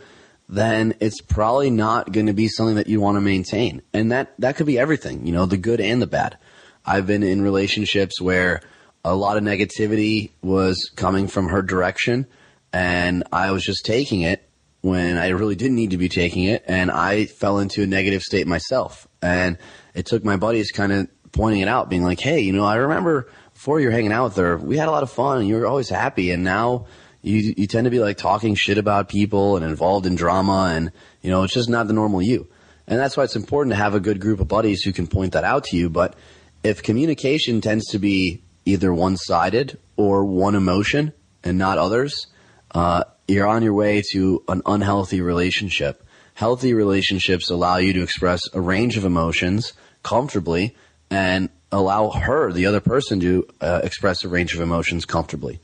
then 0.49 0.95
it's 0.99 1.21
probably 1.21 1.69
not 1.69 2.11
going 2.11 2.25
to 2.25 2.33
be 2.33 2.47
something 2.47 2.75
that 2.75 2.87
you 2.87 2.99
want 2.99 3.15
to 3.15 3.21
maintain. 3.21 3.83
And 3.93 4.11
that, 4.11 4.33
that 4.39 4.55
could 4.55 4.65
be 4.65 4.79
everything, 4.79 5.27
you 5.27 5.31
know, 5.31 5.45
the 5.45 5.57
good 5.57 5.79
and 5.79 6.01
the 6.01 6.07
bad. 6.07 6.39
I've 6.83 7.05
been 7.05 7.21
in 7.21 7.43
relationships 7.43 8.19
where 8.19 8.61
a 9.05 9.15
lot 9.15 9.37
of 9.37 9.43
negativity 9.43 10.31
was 10.41 10.91
coming 10.95 11.27
from 11.27 11.49
her 11.49 11.61
direction 11.61 12.25
and 12.73 13.23
I 13.31 13.51
was 13.51 13.63
just 13.63 13.85
taking 13.85 14.21
it 14.21 14.49
when 14.81 15.17
I 15.17 15.29
really 15.29 15.55
didn't 15.55 15.75
need 15.75 15.91
to 15.91 15.97
be 15.97 16.09
taking 16.09 16.45
it 16.45 16.63
and 16.67 16.89
I 16.89 17.25
fell 17.25 17.59
into 17.59 17.83
a 17.83 17.87
negative 17.87 18.23
state 18.23 18.47
myself. 18.47 19.07
And 19.21 19.59
it 19.93 20.07
took 20.07 20.25
my 20.25 20.35
buddies 20.35 20.71
kind 20.71 20.91
of 20.91 21.07
pointing 21.31 21.61
it 21.61 21.67
out, 21.67 21.89
being 21.89 22.03
like, 22.03 22.19
Hey, 22.19 22.39
you 22.39 22.53
know, 22.53 22.65
I 22.65 22.75
remember 22.77 23.29
before 23.53 23.79
you 23.79 23.87
were 23.87 23.91
hanging 23.91 24.11
out 24.11 24.23
with 24.25 24.37
her, 24.37 24.57
we 24.57 24.77
had 24.77 24.87
a 24.87 24.91
lot 24.91 25.03
of 25.03 25.11
fun 25.11 25.39
and 25.39 25.47
you 25.47 25.57
were 25.57 25.67
always 25.67 25.89
happy. 25.89 26.31
And 26.31 26.43
now 26.43 26.87
you, 27.21 27.53
you 27.57 27.67
tend 27.67 27.85
to 27.85 27.91
be 27.91 27.99
like 27.99 28.17
talking 28.17 28.55
shit 28.55 28.77
about 28.77 29.09
people 29.09 29.55
and 29.55 29.65
involved 29.65 30.05
in 30.05 30.15
drama. 30.15 30.71
And, 30.73 30.91
you 31.21 31.29
know, 31.29 31.43
it's 31.43 31.53
just 31.53 31.69
not 31.69 31.87
the 31.87 31.93
normal 31.93 32.21
you. 32.21 32.47
And 32.87 32.99
that's 32.99 33.15
why 33.15 33.23
it's 33.23 33.35
important 33.35 33.73
to 33.73 33.77
have 33.77 33.93
a 33.93 33.99
good 33.99 34.19
group 34.19 34.39
of 34.39 34.47
buddies 34.47 34.81
who 34.81 34.91
can 34.91 35.07
point 35.07 35.33
that 35.33 35.43
out 35.43 35.65
to 35.65 35.77
you. 35.77 35.89
But 35.89 36.15
if 36.63 36.81
communication 36.81 37.61
tends 37.61 37.87
to 37.87 37.99
be 37.99 38.41
either 38.65 38.93
one 38.93 39.17
sided 39.17 39.77
or 39.95 40.25
one 40.25 40.55
emotion 40.55 41.13
and 41.43 41.57
not 41.57 41.77
others, 41.77 42.27
uh, 42.71 43.03
you're 43.27 43.47
on 43.47 43.63
your 43.63 43.73
way 43.73 44.01
to 44.11 44.43
an 44.47 44.61
unhealthy 44.65 45.21
relationship. 45.21 46.03
Healthy 46.33 46.73
relationships 46.73 47.49
allow 47.49 47.77
you 47.77 47.93
to 47.93 48.01
express 48.01 48.41
a 48.53 48.61
range 48.61 48.97
of 48.97 49.05
emotions 49.05 49.73
comfortably 50.03 50.75
and 51.11 51.49
allow 51.71 52.09
her, 52.09 52.51
the 52.51 52.65
other 52.65 52.79
person, 52.79 53.19
to 53.19 53.47
uh, 53.61 53.81
express 53.83 54.23
a 54.23 54.29
range 54.29 54.55
of 54.55 54.61
emotions 54.61 55.05
comfortably. 55.05 55.59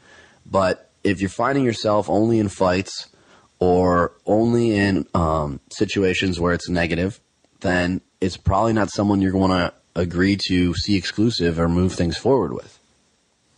But 0.46 0.85
if 1.06 1.22
you're 1.22 1.30
finding 1.30 1.64
yourself 1.64 2.10
only 2.10 2.40
in 2.40 2.50
fights 2.50 3.10
or 3.60 4.14
only 4.26 4.76
in 4.76 5.06
um, 5.14 5.60
situations 5.72 6.40
where 6.40 6.54
it's 6.54 6.68
negative, 6.68 7.20
then 7.62 8.02
it's 8.20 8.38
probably 8.38 8.74
not 8.74 8.90
someone 8.90 9.22
you're 9.22 9.32
going 9.32 9.52
to 9.52 9.72
agree 9.96 10.38
to 10.48 10.74
see 10.74 10.98
exclusive 10.98 11.60
or 11.60 11.70
move 11.70 11.94
things 11.94 12.18
forward 12.18 12.54
with. 12.54 12.80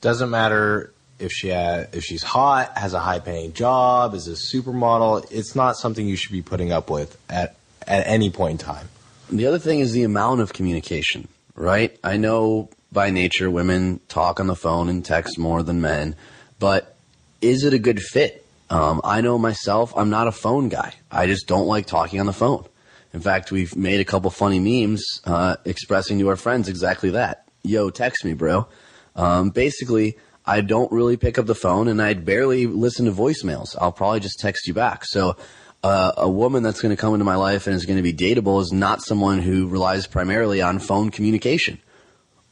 Doesn't 0.02 0.30
matter 0.30 0.94
if 1.20 1.32
she 1.32 1.50
ha 1.50 1.86
if 1.94 2.04
she's 2.04 2.22
hot, 2.22 2.78
has 2.78 2.94
a 2.94 3.00
high 3.00 3.20
paying 3.20 3.54
job, 3.54 4.14
is 4.14 4.28
a 4.28 4.34
supermodel. 4.34 5.26
It's 5.32 5.56
not 5.56 5.78
something 5.78 6.06
you 6.06 6.18
should 6.18 6.34
be 6.34 6.44
putting 6.44 6.72
up 6.72 6.90
with 6.90 7.18
at 7.30 7.56
at 7.88 8.06
any 8.06 8.30
point 8.30 8.60
in 8.62 8.66
time. 8.66 8.90
The 9.30 9.48
other 9.48 9.58
thing 9.58 9.80
is 9.80 9.94
the 9.94 10.04
amount 10.04 10.42
of 10.42 10.54
communication, 10.54 11.28
right? 11.56 11.98
I 12.04 12.18
know 12.18 12.70
by 12.92 13.10
nature 13.10 13.50
women 13.50 14.00
talk 14.08 14.40
on 14.40 14.48
the 14.48 14.56
phone 14.56 14.90
and 14.90 15.04
text 15.04 15.40
more 15.40 15.64
than 15.64 15.82
men, 15.82 16.16
but 16.60 16.97
is 17.42 17.64
it 17.64 17.74
a 17.74 17.80
good 17.80 18.02
fit? 18.02 18.46
Um, 18.70 19.02
I 19.04 19.22
know 19.22 19.38
myself, 19.38 19.94
I'm 19.96 20.10
not 20.10 20.28
a 20.28 20.32
phone 20.32 20.70
guy. 20.70 20.94
I 21.10 21.28
just 21.28 21.48
don't 21.48 21.68
like 21.68 21.86
talking 21.86 22.20
on 22.20 22.26
the 22.26 22.34
phone. 22.34 22.66
In 23.14 23.22
fact, 23.22 23.52
we've 23.52 23.76
made 23.76 24.00
a 24.00 24.06
couple 24.06 24.30
funny 24.30 24.60
memes 24.60 25.22
uh, 25.26 25.56
expressing 25.66 26.20
to 26.20 26.28
our 26.28 26.36
friends 26.36 26.68
exactly 26.68 27.12
that. 27.12 27.46
Yo, 27.64 27.90
text 27.90 28.26
me, 28.26 28.34
bro. 28.34 28.68
Um, 29.16 29.50
basically, 29.50 30.18
I 30.46 30.62
don't 30.62 30.92
really 30.92 31.18
pick 31.18 31.38
up 31.38 31.46
the 31.46 31.56
phone 31.56 31.88
and 31.88 32.02
I 32.02 32.14
barely 32.14 32.68
listen 32.68 33.06
to 33.06 33.12
voicemails. 33.12 33.76
I'll 33.80 33.92
probably 33.92 34.20
just 34.20 34.40
text 34.40 34.68
you 34.68 34.74
back. 34.74 35.06
So, 35.06 35.38
uh, 35.84 36.12
a 36.18 36.30
woman 36.30 36.64
that's 36.64 36.82
going 36.82 36.96
to 36.96 37.00
come 37.00 37.14
into 37.14 37.24
my 37.24 37.36
life 37.36 37.68
and 37.68 37.76
is 37.76 37.86
going 37.86 37.98
to 37.98 38.04
be 38.04 38.14
dateable 38.14 38.62
is 38.62 38.72
not 38.72 39.02
someone 39.02 39.40
who 39.40 39.68
relies 39.68 40.08
primarily 40.08 40.62
on 40.62 40.80
phone 40.80 41.12
communication 41.12 41.80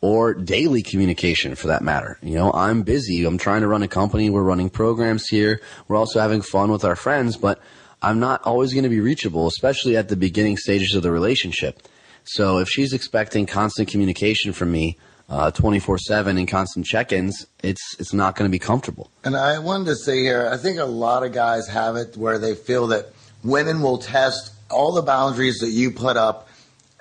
or 0.01 0.33
daily 0.33 0.83
communication 0.83 1.55
for 1.55 1.67
that 1.67 1.81
matter. 1.81 2.17
You 2.21 2.35
know, 2.35 2.51
I'm 2.51 2.83
busy. 2.83 3.25
I'm 3.25 3.37
trying 3.37 3.61
to 3.61 3.67
run 3.67 3.83
a 3.83 3.87
company. 3.87 4.29
We're 4.29 4.43
running 4.43 4.69
programs 4.69 5.27
here. 5.27 5.61
We're 5.87 5.97
also 5.97 6.19
having 6.19 6.41
fun 6.41 6.71
with 6.71 6.85
our 6.85 6.95
friends, 6.95 7.37
but 7.37 7.59
I'm 8.01 8.19
not 8.19 8.43
always 8.43 8.73
going 8.73 8.83
to 8.83 8.89
be 8.89 8.99
reachable, 8.99 9.47
especially 9.47 9.97
at 9.97 10.09
the 10.09 10.15
beginning 10.15 10.57
stages 10.57 10.93
of 10.95 11.03
the 11.03 11.11
relationship. 11.11 11.81
So 12.23 12.59
if 12.59 12.69
she's 12.69 12.93
expecting 12.93 13.45
constant 13.45 13.87
communication 13.87 14.53
from 14.53 14.71
me, 14.71 14.97
uh, 15.29 15.51
24/7 15.51 16.37
and 16.37 16.47
constant 16.47 16.85
check-ins, 16.85 17.47
it's 17.63 17.95
it's 17.97 18.13
not 18.13 18.35
going 18.35 18.49
to 18.49 18.51
be 18.51 18.59
comfortable. 18.59 19.09
And 19.23 19.35
I 19.35 19.57
wanted 19.59 19.85
to 19.85 19.95
say 19.95 20.19
here, 20.19 20.49
I 20.51 20.57
think 20.57 20.77
a 20.77 20.85
lot 20.85 21.23
of 21.23 21.33
guys 21.33 21.67
have 21.67 21.95
it 21.95 22.15
where 22.15 22.37
they 22.37 22.53
feel 22.53 22.87
that 22.87 23.11
women 23.43 23.81
will 23.81 23.97
test 23.97 24.51
all 24.69 24.91
the 24.91 25.01
boundaries 25.01 25.59
that 25.59 25.69
you 25.69 25.91
put 25.91 26.17
up 26.17 26.47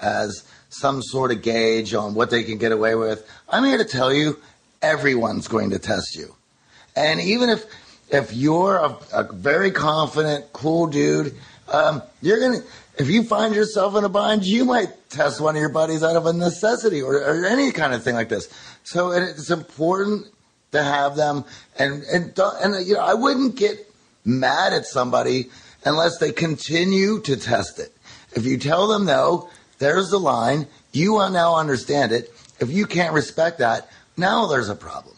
as 0.01 0.45
some 0.75 1.03
sort 1.03 1.31
of 1.31 1.43
gauge 1.43 1.95
on 1.95 2.15
what 2.15 2.31
they 2.31 2.43
can 2.43 2.59
get 2.59 2.73
away 2.73 2.95
with. 2.95 3.29
I'm 3.49 3.65
here 3.65 3.79
to 3.79 3.85
tell 3.85 4.13
you, 4.13 4.39
everyone's 4.83 5.49
going 5.49 5.71
to 5.71 5.79
test 5.79 6.17
you. 6.17 6.35
And 6.97 7.21
even 7.21 7.49
if 7.49 7.65
if 8.11 8.33
you're 8.33 8.77
a, 8.77 8.97
a 9.13 9.33
very 9.33 9.71
confident, 9.71 10.53
cool 10.53 10.87
dude, 10.87 11.35
um, 11.73 12.03
you're 12.21 12.41
gonna 12.41 12.63
If 12.99 13.09
you 13.09 13.25
find 13.25 13.55
yourself 13.55 13.97
in 13.97 14.05
a 14.05 14.09
bind, 14.09 14.45
you 14.45 14.65
might 14.65 14.89
test 15.11 15.41
one 15.41 15.57
of 15.57 15.61
your 15.61 15.71
buddies 15.71 16.03
out 16.03 16.17
of 16.17 16.27
a 16.27 16.33
necessity 16.33 17.03
or, 17.03 17.15
or 17.15 17.45
any 17.45 17.73
kind 17.73 17.93
of 17.93 18.05
thing 18.05 18.15
like 18.15 18.29
this. 18.29 18.49
So 18.85 19.13
it, 19.13 19.23
it's 19.23 19.51
important 19.51 20.27
to 20.73 20.83
have 20.83 21.17
them, 21.17 21.45
and 21.79 22.05
and 22.05 22.39
and 22.39 22.87
you 22.87 22.95
know, 22.95 23.01
I 23.01 23.15
wouldn't 23.15 23.57
get 23.57 23.91
mad 24.25 24.73
at 24.73 24.87
somebody 24.87 25.51
unless 25.85 26.19
they 26.19 26.33
continue 26.33 27.21
to 27.23 27.37
test 27.37 27.79
it. 27.79 27.93
If 28.33 28.45
you 28.45 28.59
tell 28.59 28.87
them 28.87 29.07
no, 29.07 29.49
there's 29.79 30.11
the 30.11 30.19
line. 30.19 30.67
You 30.93 31.19
now 31.31 31.57
understand 31.57 32.13
it. 32.13 32.33
If 32.61 32.71
you 32.71 32.87
can't 32.87 33.15
respect 33.15 33.59
that, 33.59 33.89
now 34.17 34.47
there's 34.47 34.69
a 34.69 34.77
problem. 34.77 35.15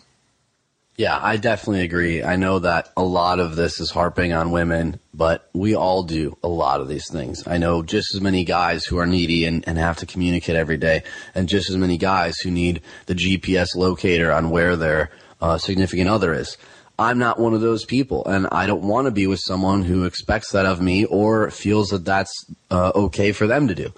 Yeah, 0.99 1.19
I 1.21 1.37
definitely 1.37 1.83
agree. 1.83 2.23
I 2.23 2.37
know 2.37 2.59
that 2.61 2.91
a 2.97 3.03
lot 3.03 3.39
of 3.39 3.55
this 3.55 3.81
is 3.81 3.91
harping 3.91 4.33
on 4.33 4.51
women, 4.51 4.99
but 5.13 5.47
we 5.53 5.75
all 5.75 6.03
do 6.03 6.39
a 6.43 6.49
lot 6.49 6.81
of 6.81 6.89
these 6.89 7.11
things. 7.13 7.47
I 7.47 7.59
know 7.59 7.83
just 7.83 8.15
as 8.15 8.23
many 8.23 8.45
guys 8.45 8.87
who 8.87 8.97
are 8.97 9.05
needy 9.07 9.45
and, 9.45 9.63
and 9.69 9.77
have 9.77 9.99
to 9.99 10.07
communicate 10.07 10.57
every 10.57 10.79
day, 10.79 11.03
and 11.35 11.51
just 11.51 11.69
as 11.69 11.77
many 11.77 11.99
guys 11.99 12.39
who 12.39 12.51
need 12.51 12.81
the 13.05 13.15
GPS 13.15 13.77
locator 13.77 14.33
on 14.33 14.49
where 14.49 14.75
their 14.75 15.11
uh, 15.43 15.59
significant 15.59 16.09
other 16.09 16.33
is. 16.33 16.57
I'm 16.99 17.19
not 17.19 17.39
one 17.39 17.53
of 17.53 17.61
those 17.61 17.85
people, 17.85 18.25
and 18.25 18.49
I 18.51 18.67
don't 18.67 18.83
want 18.83 19.05
to 19.05 19.11
be 19.11 19.27
with 19.27 19.41
someone 19.41 19.83
who 19.83 20.05
expects 20.05 20.53
that 20.53 20.65
of 20.65 20.81
me 20.81 21.05
or 21.05 21.51
feels 21.51 21.89
that 21.89 22.07
that's 22.07 22.33
uh, 22.71 22.93
okay 22.95 23.33
for 23.33 23.47
them 23.47 23.69
to 23.69 23.75
do. 23.75 23.93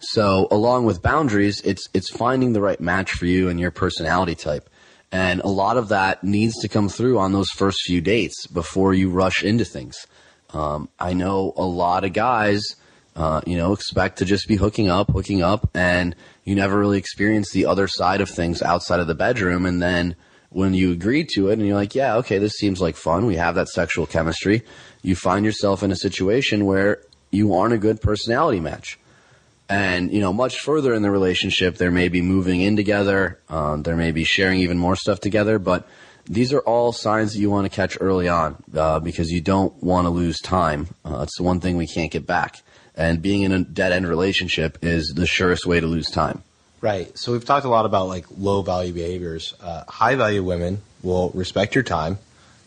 So, 0.00 0.48
along 0.50 0.86
with 0.86 1.02
boundaries, 1.02 1.60
it's 1.60 1.86
it's 1.92 2.10
finding 2.10 2.54
the 2.54 2.60
right 2.62 2.80
match 2.80 3.12
for 3.12 3.26
you 3.26 3.48
and 3.50 3.60
your 3.60 3.70
personality 3.70 4.34
type. 4.34 4.68
And 5.12 5.40
a 5.40 5.48
lot 5.48 5.76
of 5.76 5.88
that 5.88 6.24
needs 6.24 6.54
to 6.62 6.68
come 6.68 6.88
through 6.88 7.18
on 7.18 7.32
those 7.32 7.50
first 7.50 7.82
few 7.82 8.00
dates 8.00 8.46
before 8.46 8.94
you 8.94 9.10
rush 9.10 9.42
into 9.42 9.64
things. 9.64 10.06
Um, 10.54 10.88
I 10.98 11.12
know 11.12 11.52
a 11.56 11.64
lot 11.64 12.04
of 12.04 12.12
guys, 12.12 12.76
uh, 13.14 13.42
you 13.46 13.56
know, 13.56 13.72
expect 13.72 14.18
to 14.18 14.24
just 14.24 14.48
be 14.48 14.56
hooking 14.56 14.88
up, 14.88 15.10
hooking 15.10 15.42
up, 15.42 15.68
and 15.74 16.14
you 16.44 16.54
never 16.54 16.78
really 16.78 16.98
experience 16.98 17.50
the 17.50 17.66
other 17.66 17.88
side 17.88 18.20
of 18.20 18.30
things 18.30 18.62
outside 18.62 19.00
of 19.00 19.06
the 19.06 19.14
bedroom. 19.14 19.66
And 19.66 19.82
then 19.82 20.16
when 20.48 20.74
you 20.74 20.92
agree 20.92 21.26
to 21.34 21.48
it 21.48 21.54
and 21.54 21.66
you're 21.66 21.76
like, 21.76 21.94
yeah, 21.94 22.16
okay, 22.16 22.38
this 22.38 22.54
seems 22.54 22.80
like 22.80 22.96
fun. 22.96 23.26
We 23.26 23.36
have 23.36 23.56
that 23.56 23.68
sexual 23.68 24.06
chemistry. 24.06 24.62
You 25.02 25.14
find 25.14 25.44
yourself 25.44 25.82
in 25.82 25.90
a 25.90 25.96
situation 25.96 26.64
where 26.64 27.02
you 27.30 27.54
aren't 27.54 27.74
a 27.74 27.78
good 27.78 28.00
personality 28.00 28.60
match 28.60 28.98
and 29.70 30.12
you 30.12 30.20
know 30.20 30.32
much 30.32 30.60
further 30.60 30.92
in 30.92 31.02
the 31.02 31.10
relationship 31.10 31.76
there 31.76 31.90
may 31.90 32.08
be 32.08 32.20
moving 32.20 32.60
in 32.60 32.76
together 32.76 33.38
um, 33.48 33.82
there 33.84 33.96
may 33.96 34.10
be 34.10 34.24
sharing 34.24 34.60
even 34.60 34.76
more 34.76 34.96
stuff 34.96 35.20
together 35.20 35.58
but 35.58 35.88
these 36.26 36.52
are 36.52 36.60
all 36.60 36.92
signs 36.92 37.32
that 37.32 37.40
you 37.40 37.48
want 37.48 37.64
to 37.64 37.74
catch 37.74 37.96
early 38.00 38.28
on 38.28 38.62
uh, 38.76 39.00
because 39.00 39.30
you 39.30 39.40
don't 39.40 39.82
want 39.82 40.04
to 40.04 40.10
lose 40.10 40.38
time 40.40 40.88
uh, 41.04 41.20
it's 41.22 41.36
the 41.38 41.42
one 41.42 41.60
thing 41.60 41.76
we 41.76 41.86
can't 41.86 42.10
get 42.10 42.26
back 42.26 42.62
and 42.96 43.22
being 43.22 43.42
in 43.42 43.52
a 43.52 43.60
dead 43.60 43.92
end 43.92 44.06
relationship 44.06 44.76
is 44.82 45.12
the 45.14 45.26
surest 45.26 45.64
way 45.64 45.80
to 45.80 45.86
lose 45.86 46.10
time 46.10 46.42
Right. 46.80 47.16
So 47.18 47.32
we've 47.32 47.44
talked 47.44 47.66
a 47.66 47.68
lot 47.68 47.84
about 47.84 48.08
like 48.08 48.24
low 48.38 48.62
value 48.62 48.94
behaviors. 48.94 49.54
Uh, 49.60 49.84
high 49.86 50.14
value 50.14 50.42
women 50.42 50.80
will 51.02 51.28
respect 51.30 51.74
your 51.74 51.84
time. 51.84 52.18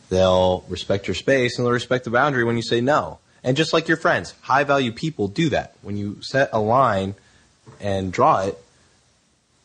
They'll 0.10 0.64
respect 0.70 1.08
your 1.08 1.16
space 1.16 1.58
and 1.58 1.66
they'll 1.66 1.74
respect 1.74 2.04
the 2.04 2.12
boundary 2.12 2.44
when 2.44 2.56
you 2.56 2.62
say 2.62 2.80
no. 2.80 3.18
And 3.44 3.58
just 3.58 3.74
like 3.74 3.88
your 3.88 3.98
friends, 3.98 4.34
high 4.42 4.64
value 4.64 4.92
people 4.92 5.28
do 5.28 5.50
that. 5.50 5.76
When 5.82 5.98
you 5.98 6.18
set 6.22 6.50
a 6.54 6.60
line 6.60 7.16
and 7.82 8.12
draw 8.12 8.42
it, 8.44 8.58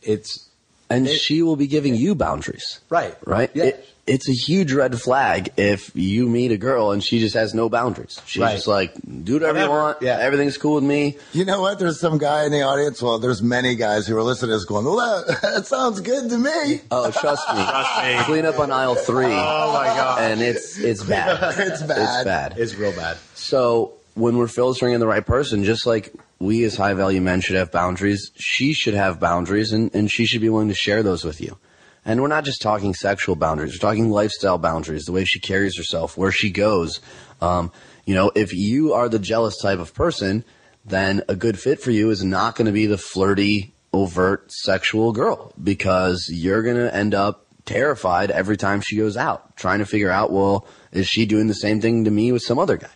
it's 0.02 0.46
and 0.90 1.06
It- 1.06 1.18
she 1.18 1.42
will 1.42 1.56
be 1.56 1.66
giving 1.66 1.94
you 1.94 2.14
boundaries 2.14 2.80
right. 2.88 3.14
right 3.26 3.50
Yeah. 3.54 3.64
It- 3.64 3.88
it's 4.06 4.26
a 4.26 4.32
huge 4.32 4.72
red 4.72 4.98
flag 4.98 5.50
if 5.58 5.90
you 5.94 6.26
meet 6.30 6.50
a 6.50 6.56
girl 6.56 6.92
and 6.92 7.04
she 7.04 7.18
just 7.20 7.34
has 7.34 7.52
no 7.52 7.68
boundaries 7.68 8.18
she's 8.24 8.40
Right. 8.40 8.54
just 8.54 8.66
like 8.66 8.94
do 9.24 9.34
whatever, 9.34 9.60
you 9.64 9.68
want 9.68 9.98
Yeah. 10.00 10.16
everything's 10.18 10.56
cool 10.56 10.76
with 10.76 10.84
me 10.84 11.18
You 11.34 11.44
know 11.44 11.60
what? 11.60 11.78
There's 11.78 12.00
some 12.00 12.16
guy 12.16 12.44
in 12.46 12.52
the 12.52 12.62
audience. 12.62 13.02
Well, 13.02 13.18
there's 13.18 13.42
many 13.42 13.74
guys 13.74 14.06
who 14.06 14.16
are 14.16 14.22
listening 14.22 14.48
to 14.52 14.56
this 14.56 14.64
going, 14.64 14.86
well, 14.86 14.96
that, 15.26 15.42
that 15.42 15.66
sounds 15.66 16.00
good 16.00 16.30
to 16.30 16.38
me. 16.38 16.80
Oh, 16.90 17.10
trust 17.10 17.46
me. 17.54 17.62
Trust 17.62 18.02
me. 18.04 18.24
Clean 18.24 18.46
up 18.46 18.58
on 18.58 18.70
aisle 18.70 18.94
three. 18.94 19.26
Oh 19.26 19.72
my 19.74 19.88
god. 19.88 20.22
And 20.22 20.40
it's 20.40 20.78
it's 20.78 21.02
bad. 21.02 21.36
It's 21.58 21.82
bad. 21.82 21.98
It's 22.16 22.24
bad. 22.24 22.54
It's 22.56 22.74
real 22.76 22.92
bad. 22.92 23.18
So 23.48 23.94
when 24.12 24.36
we're 24.36 24.46
filtering 24.46 24.92
in 24.92 25.00
the 25.00 25.06
right 25.06 25.24
person, 25.24 25.64
just 25.64 25.86
like 25.86 26.12
we 26.38 26.64
as 26.64 26.76
high 26.76 26.92
value 26.92 27.22
men 27.22 27.40
should 27.40 27.56
have 27.56 27.72
boundaries, 27.72 28.30
she 28.34 28.74
should 28.74 28.92
have 28.92 29.18
boundaries 29.18 29.72
and, 29.72 29.90
and 29.94 30.10
she 30.10 30.26
should 30.26 30.42
be 30.42 30.50
willing 30.50 30.68
to 30.68 30.74
share 30.74 31.02
those 31.02 31.24
with 31.24 31.40
you. 31.40 31.56
And 32.04 32.20
we're 32.20 32.28
not 32.28 32.44
just 32.44 32.60
talking 32.60 32.92
sexual 32.92 33.36
boundaries, 33.36 33.72
we're 33.72 33.88
talking 33.88 34.10
lifestyle 34.10 34.58
boundaries, 34.58 35.06
the 35.06 35.12
way 35.12 35.24
she 35.24 35.40
carries 35.40 35.78
herself, 35.78 36.18
where 36.18 36.30
she 36.30 36.50
goes. 36.50 37.00
Um, 37.40 37.72
you 38.04 38.14
know, 38.14 38.30
if 38.34 38.52
you 38.52 38.92
are 38.92 39.08
the 39.08 39.18
jealous 39.18 39.56
type 39.56 39.78
of 39.78 39.94
person, 39.94 40.44
then 40.84 41.22
a 41.26 41.34
good 41.34 41.58
fit 41.58 41.80
for 41.80 41.90
you 41.90 42.10
is 42.10 42.22
not 42.22 42.54
going 42.54 42.66
to 42.66 42.72
be 42.72 42.84
the 42.84 42.98
flirty, 42.98 43.72
overt 43.94 44.52
sexual 44.52 45.12
girl 45.12 45.54
because 45.62 46.28
you're 46.30 46.62
going 46.62 46.76
to 46.76 46.94
end 46.94 47.14
up 47.14 47.46
terrified 47.64 48.30
every 48.30 48.58
time 48.58 48.82
she 48.82 48.98
goes 48.98 49.16
out, 49.16 49.56
trying 49.56 49.78
to 49.78 49.86
figure 49.86 50.10
out, 50.10 50.30
well, 50.30 50.66
is 50.92 51.08
she 51.08 51.24
doing 51.24 51.46
the 51.46 51.54
same 51.54 51.80
thing 51.80 52.04
to 52.04 52.10
me 52.10 52.30
with 52.30 52.42
some 52.42 52.58
other 52.58 52.76
guy? 52.76 52.90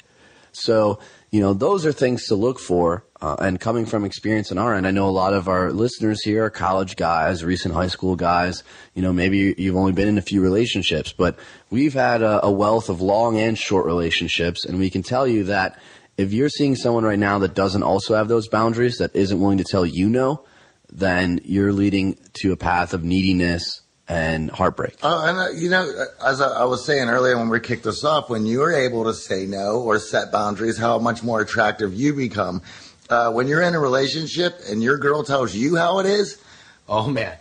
So, 0.53 0.99
you 1.31 1.41
know, 1.41 1.55
those 1.55 1.87
are 1.87 1.93
things 1.93 2.27
to 2.27 2.35
look 2.35 2.59
for. 2.59 3.05
Uh, 3.21 3.37
and 3.39 3.61
coming 3.61 3.87
from 3.87 4.05
experience 4.05 4.51
on 4.51 4.59
our 4.59 4.75
end, 4.75 4.87
I 4.87 4.91
know 4.91 5.09
a 5.09 5.11
lot 5.11 5.33
of 5.33 5.49
our 5.49 5.73
listeners 5.73 6.23
here 6.23 6.45
are 6.45 6.51
college 6.51 6.97
guys, 6.97 7.45
recent 7.45 7.73
high 7.73 7.87
school 7.87 8.17
guys. 8.17 8.65
You 8.95 9.03
know, 9.03 9.13
maybe 9.13 9.55
you've 9.57 9.77
only 9.77 9.93
been 9.93 10.09
in 10.09 10.19
a 10.19 10.23
few 10.23 10.43
relationships, 10.43 11.13
but 11.13 11.39
we've 11.71 11.95
had 11.95 12.23
a, 12.23 12.45
a 12.45 12.51
wealth 12.51 12.89
of 12.89 13.01
long 13.01 13.39
and 13.39 13.57
short 13.57 13.87
relationships. 13.87 14.65
And 14.65 14.79
we 14.79 14.91
can 14.91 15.03
tell 15.03 15.27
you 15.27 15.45
that 15.45 15.79
if 16.17 16.33
you're 16.33 16.49
seeing 16.49 16.77
someone 16.77 17.05
right 17.05 17.19
now 17.19 17.39
that 17.39 17.55
doesn't 17.55 17.83
also 17.83 18.15
have 18.15 18.29
those 18.29 18.49
boundaries, 18.49 18.99
that 18.99 19.15
isn't 19.15 19.41
willing 19.41 19.59
to 19.59 19.65
tell 19.65 19.87
you 19.87 20.09
no, 20.09 20.45
then 20.91 21.41
you're 21.45 21.73
leading 21.73 22.19
to 22.35 22.53
a 22.53 22.57
path 22.57 22.93
of 22.93 23.05
neediness 23.05 23.83
and 24.13 24.51
heartbreak. 24.51 24.95
Oh, 25.03 25.25
and 25.25 25.39
uh, 25.39 25.49
you 25.59 25.71
know, 25.71 25.91
as 26.25 26.41
I, 26.41 26.49
I 26.63 26.65
was 26.65 26.85
saying 26.85 27.09
earlier 27.09 27.37
when 27.39 27.49
we 27.49 27.61
kicked 27.61 27.85
this 27.85 28.05
off, 28.05 28.29
when 28.31 28.45
you're 28.47 28.73
able 28.73 29.05
to 29.05 29.15
say 29.15 29.47
no 29.47 29.81
or 29.81 29.99
set 29.99 30.31
boundaries, 30.31 30.77
how 30.79 30.99
much 30.99 31.23
more 31.23 31.41
attractive 31.41 31.95
you 31.95 32.15
become. 32.15 32.63
Uh, 33.09 33.31
when 33.33 33.47
you're 33.47 33.63
in 33.63 33.75
a 33.75 33.79
relationship 33.81 34.59
and 34.71 34.83
your 34.83 34.97
girl 34.99 35.23
tells 35.25 35.55
you 35.55 35.77
how 35.77 35.99
it 35.99 36.07
is, 36.07 36.41
Oh 36.89 37.09
man. 37.09 37.37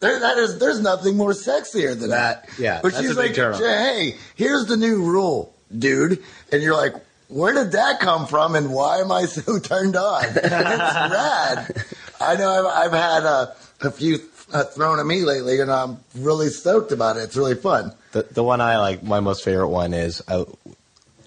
there, 0.00 0.18
that 0.20 0.38
is, 0.38 0.58
there's 0.58 0.80
nothing 0.80 1.16
more 1.16 1.30
sexier 1.32 1.98
than 1.98 2.10
that. 2.10 2.46
That- 2.46 2.58
yeah, 2.58 2.80
but 2.82 2.92
that's 2.92 3.02
she's 3.04 3.16
a 3.16 3.20
big 3.20 3.36
like, 3.38 3.56
hey, 3.56 4.16
here's 4.34 4.66
the 4.66 4.76
new 4.76 5.02
rule, 5.02 5.54
dude, 5.76 6.22
and 6.52 6.62
you're 6.62 6.76
like. 6.76 6.94
Where 7.28 7.54
did 7.54 7.72
that 7.72 8.00
come 8.00 8.26
from, 8.26 8.54
and 8.54 8.72
why 8.72 8.98
am 8.98 9.10
I 9.10 9.24
so 9.24 9.58
turned 9.72 9.96
on? 9.96 10.24
it's 10.28 10.50
rad. 10.50 11.84
I 12.20 12.36
know 12.36 12.50
I've, 12.68 12.92
I've 12.92 12.92
had 12.92 13.24
uh, 13.24 13.46
a 13.80 13.90
few 13.90 14.18
uh, 14.52 14.64
thrown 14.64 14.98
at 15.00 15.06
me 15.06 15.22
lately, 15.24 15.60
and 15.60 15.70
I'm 15.70 15.98
really 16.16 16.48
stoked 16.48 16.92
about 16.92 17.16
it. 17.16 17.20
It's 17.20 17.36
really 17.36 17.54
fun. 17.54 17.92
The 18.12 18.22
the 18.30 18.42
one 18.44 18.60
I 18.60 18.78
like, 18.78 19.02
my 19.02 19.20
most 19.20 19.44
favorite 19.44 19.68
one 19.68 19.92
is 19.94 20.22
I, 20.28 20.44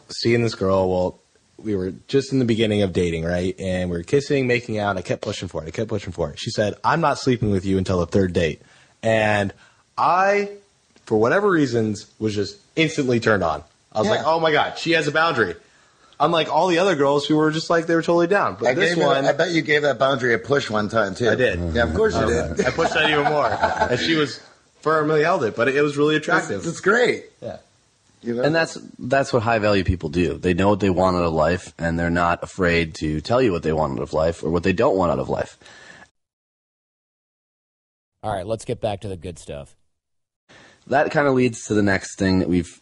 seeing 0.09 0.41
this 0.43 0.55
girl. 0.55 0.89
Well, 0.89 1.19
we 1.57 1.75
were 1.75 1.91
just 2.07 2.31
in 2.31 2.39
the 2.39 2.45
beginning 2.45 2.83
of 2.83 2.93
dating, 2.93 3.25
right? 3.25 3.55
And 3.59 3.89
we 3.89 3.97
were 3.97 4.03
kissing, 4.03 4.47
making 4.47 4.77
out. 4.77 4.95
I 4.97 5.01
kept 5.01 5.21
pushing 5.21 5.47
for 5.47 5.63
it. 5.63 5.67
I 5.67 5.71
kept 5.71 5.89
pushing 5.89 6.13
for 6.13 6.29
it. 6.31 6.39
She 6.39 6.51
said, 6.51 6.75
"I'm 6.83 7.01
not 7.01 7.17
sleeping 7.17 7.51
with 7.51 7.65
you 7.65 7.77
until 7.77 7.99
the 7.99 8.05
third 8.07 8.33
date," 8.33 8.61
and 9.03 9.51
I, 9.97 10.51
for 11.05 11.17
whatever 11.17 11.49
reasons, 11.49 12.05
was 12.19 12.35
just 12.35 12.57
instantly 12.75 13.19
turned 13.19 13.43
on. 13.43 13.63
I 13.91 13.99
was 13.99 14.07
Yeah. 14.07 14.15
like, 14.15 14.25
"Oh 14.25 14.39
my 14.39 14.51
god, 14.51 14.77
she 14.77 14.91
has 14.91 15.07
a 15.07 15.11
boundary." 15.11 15.55
Unlike 16.19 16.51
all 16.51 16.67
the 16.67 16.79
other 16.79 16.95
girls 16.95 17.27
who 17.27 17.35
were 17.37 17.51
just 17.51 17.69
like 17.69 17.85
they 17.85 17.93
were 17.93 18.01
totally 18.01 18.25
down, 18.27 18.55
but 18.59 18.69
I 18.69 18.73
this 18.73 18.95
gave 18.95 19.03
it- 19.03 19.05
one, 19.05 19.25
I 19.25 19.33
bet 19.33 19.51
you 19.51 19.61
gave 19.61 19.83
that 19.83 19.99
boundary 19.99 20.33
a 20.33 20.39
push 20.39 20.69
one 20.69 20.89
time 20.89 21.13
too. 21.13 21.29
I 21.29 21.35
did. 21.35 21.59
Yeah, 21.75 21.83
of 21.83 21.93
course 21.93 22.15
you 22.15 22.25
did. 22.25 22.65
I 22.65 22.71
pushed 22.71 22.93
that 22.95 23.09
even 23.09 23.25
more, 23.25 23.45
and 23.51 23.99
she 23.99 24.15
was 24.15 24.39
firmly 24.81 25.21
held 25.23 25.43
it, 25.43 25.55
but 25.55 25.67
it, 25.67 25.75
it 25.75 25.81
was 25.81 25.95
really 25.95 26.15
attractive. 26.15 26.57
It's, 26.59 26.67
it's 26.67 26.79
great. 26.81 27.25
yeah. 27.41 27.57
You 28.23 28.33
know? 28.33 28.41
And 28.43 28.55
that's 28.55 28.79
that's 28.97 29.31
what 29.31 29.43
high 29.43 29.59
value 29.59 29.83
people 29.83 30.09
do. 30.09 30.39
They 30.39 30.55
know 30.55 30.69
what 30.69 30.79
they 30.79 30.89
want 30.89 31.15
out 31.17 31.23
of 31.23 31.33
life, 31.33 31.71
and 31.77 31.99
they're 31.99 32.09
not 32.09 32.41
afraid 32.41 32.95
to 32.95 33.21
tell 33.21 33.39
you 33.39 33.51
what 33.51 33.61
they 33.61 33.71
want 33.71 33.93
out 33.93 34.01
of 34.01 34.11
life 34.11 34.43
or 34.43 34.49
what 34.49 34.63
they 34.63 34.73
don't 34.73 34.97
want 34.97 35.11
out 35.11 35.19
of 35.19 35.29
life. 35.29 35.55
All 38.23 38.33
right, 38.33 38.45
let's 38.45 38.65
get 38.65 38.81
back 38.81 39.01
to 39.01 39.07
the 39.07 39.17
good 39.17 39.37
stuff. 39.37 39.75
That 40.87 41.11
kind 41.11 41.27
of 41.27 41.35
leads 41.35 41.65
to 41.67 41.73
the 41.75 41.83
next 41.83 42.17
thing 42.17 42.39
that 42.39 42.49
we've 42.49 42.81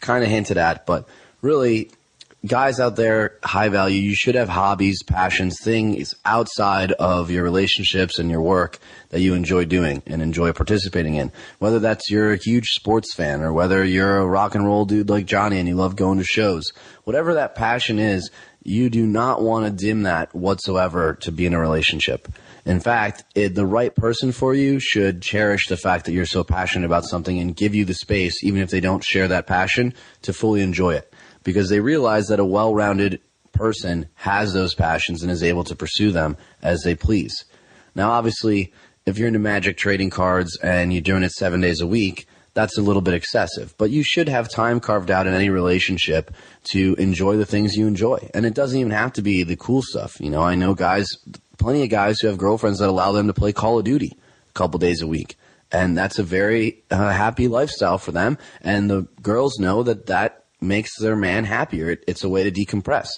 kind 0.00 0.22
of 0.22 0.30
hinted 0.30 0.58
at, 0.58 0.84
but 0.86 1.08
really, 1.40 1.90
guys 2.46 2.78
out 2.78 2.96
there, 2.96 3.38
high 3.42 3.68
value, 3.68 4.00
you 4.00 4.14
should 4.14 4.34
have 4.34 4.48
hobbies, 4.48 5.02
passions, 5.02 5.56
things 5.62 6.14
outside 6.24 6.92
of 6.92 7.30
your 7.30 7.42
relationships 7.42 8.18
and 8.18 8.30
your 8.30 8.42
work 8.42 8.78
that 9.10 9.20
you 9.20 9.34
enjoy 9.34 9.64
doing 9.64 10.02
and 10.06 10.20
enjoy 10.20 10.52
participating 10.52 11.14
in. 11.14 11.32
Whether 11.58 11.78
that's 11.78 12.10
you're 12.10 12.32
a 12.32 12.38
huge 12.38 12.68
sports 12.70 13.14
fan 13.14 13.40
or 13.40 13.52
whether 13.52 13.84
you're 13.84 14.18
a 14.18 14.26
rock 14.26 14.54
and 14.54 14.64
roll 14.64 14.84
dude 14.84 15.08
like 15.08 15.26
Johnny 15.26 15.58
and 15.58 15.68
you 15.68 15.74
love 15.74 15.96
going 15.96 16.18
to 16.18 16.24
shows. 16.24 16.72
Whatever 17.04 17.34
that 17.34 17.54
passion 17.54 17.98
is, 17.98 18.30
you 18.62 18.90
do 18.90 19.06
not 19.06 19.42
want 19.42 19.66
to 19.66 19.84
dim 19.84 20.02
that 20.02 20.34
whatsoever 20.34 21.14
to 21.20 21.30
be 21.30 21.46
in 21.46 21.54
a 21.54 21.60
relationship. 21.60 22.28
In 22.66 22.80
fact, 22.80 23.24
it, 23.34 23.54
the 23.54 23.66
right 23.66 23.94
person 23.94 24.32
for 24.32 24.54
you 24.54 24.80
should 24.80 25.20
cherish 25.20 25.68
the 25.68 25.76
fact 25.76 26.06
that 26.06 26.12
you're 26.12 26.24
so 26.24 26.44
passionate 26.44 26.86
about 26.86 27.04
something 27.04 27.38
and 27.38 27.54
give 27.54 27.74
you 27.74 27.84
the 27.84 27.94
space, 27.94 28.42
even 28.42 28.62
if 28.62 28.70
they 28.70 28.80
don't 28.80 29.04
share 29.04 29.28
that 29.28 29.46
passion, 29.46 29.92
to 30.22 30.32
fully 30.32 30.62
enjoy 30.62 30.94
it. 30.94 31.13
Because 31.44 31.68
they 31.68 31.80
realize 31.80 32.26
that 32.26 32.40
a 32.40 32.44
well-rounded 32.44 33.20
person 33.52 34.08
has 34.14 34.52
those 34.52 34.74
passions 34.74 35.22
and 35.22 35.30
is 35.30 35.42
able 35.42 35.64
to 35.64 35.76
pursue 35.76 36.10
them 36.10 36.36
as 36.62 36.82
they 36.82 36.94
please. 36.94 37.44
Now, 37.94 38.10
obviously, 38.10 38.72
if 39.06 39.18
you're 39.18 39.28
into 39.28 39.38
magic 39.38 39.76
trading 39.76 40.10
cards 40.10 40.58
and 40.62 40.92
you're 40.92 41.02
doing 41.02 41.22
it 41.22 41.30
seven 41.30 41.60
days 41.60 41.80
a 41.80 41.86
week, 41.86 42.26
that's 42.54 42.78
a 42.78 42.82
little 42.82 43.02
bit 43.02 43.14
excessive. 43.14 43.74
But 43.78 43.90
you 43.90 44.02
should 44.02 44.28
have 44.28 44.48
time 44.48 44.80
carved 44.80 45.10
out 45.10 45.26
in 45.26 45.34
any 45.34 45.50
relationship 45.50 46.32
to 46.70 46.94
enjoy 46.94 47.36
the 47.36 47.46
things 47.46 47.76
you 47.76 47.86
enjoy. 47.86 48.30
And 48.32 48.46
it 48.46 48.54
doesn't 48.54 48.78
even 48.78 48.92
have 48.92 49.12
to 49.14 49.22
be 49.22 49.42
the 49.42 49.56
cool 49.56 49.82
stuff. 49.82 50.20
You 50.20 50.30
know, 50.30 50.42
I 50.42 50.54
know 50.54 50.74
guys, 50.74 51.08
plenty 51.58 51.82
of 51.82 51.90
guys 51.90 52.20
who 52.20 52.28
have 52.28 52.38
girlfriends 52.38 52.78
that 52.78 52.88
allow 52.88 53.12
them 53.12 53.26
to 53.26 53.34
play 53.34 53.52
Call 53.52 53.78
of 53.78 53.84
Duty 53.84 54.16
a 54.48 54.52
couple 54.52 54.78
days 54.78 55.02
a 55.02 55.06
week. 55.06 55.36
And 55.72 55.98
that's 55.98 56.20
a 56.20 56.22
very 56.22 56.84
uh, 56.90 57.10
happy 57.10 57.48
lifestyle 57.48 57.98
for 57.98 58.12
them. 58.12 58.38
And 58.60 58.88
the 58.88 59.08
girls 59.20 59.58
know 59.58 59.82
that 59.82 60.06
that 60.06 60.43
makes 60.64 60.98
their 60.98 61.16
man 61.16 61.44
happier. 61.44 61.90
It, 61.90 62.04
it's 62.08 62.24
a 62.24 62.28
way 62.28 62.48
to 62.48 62.50
decompress. 62.50 63.08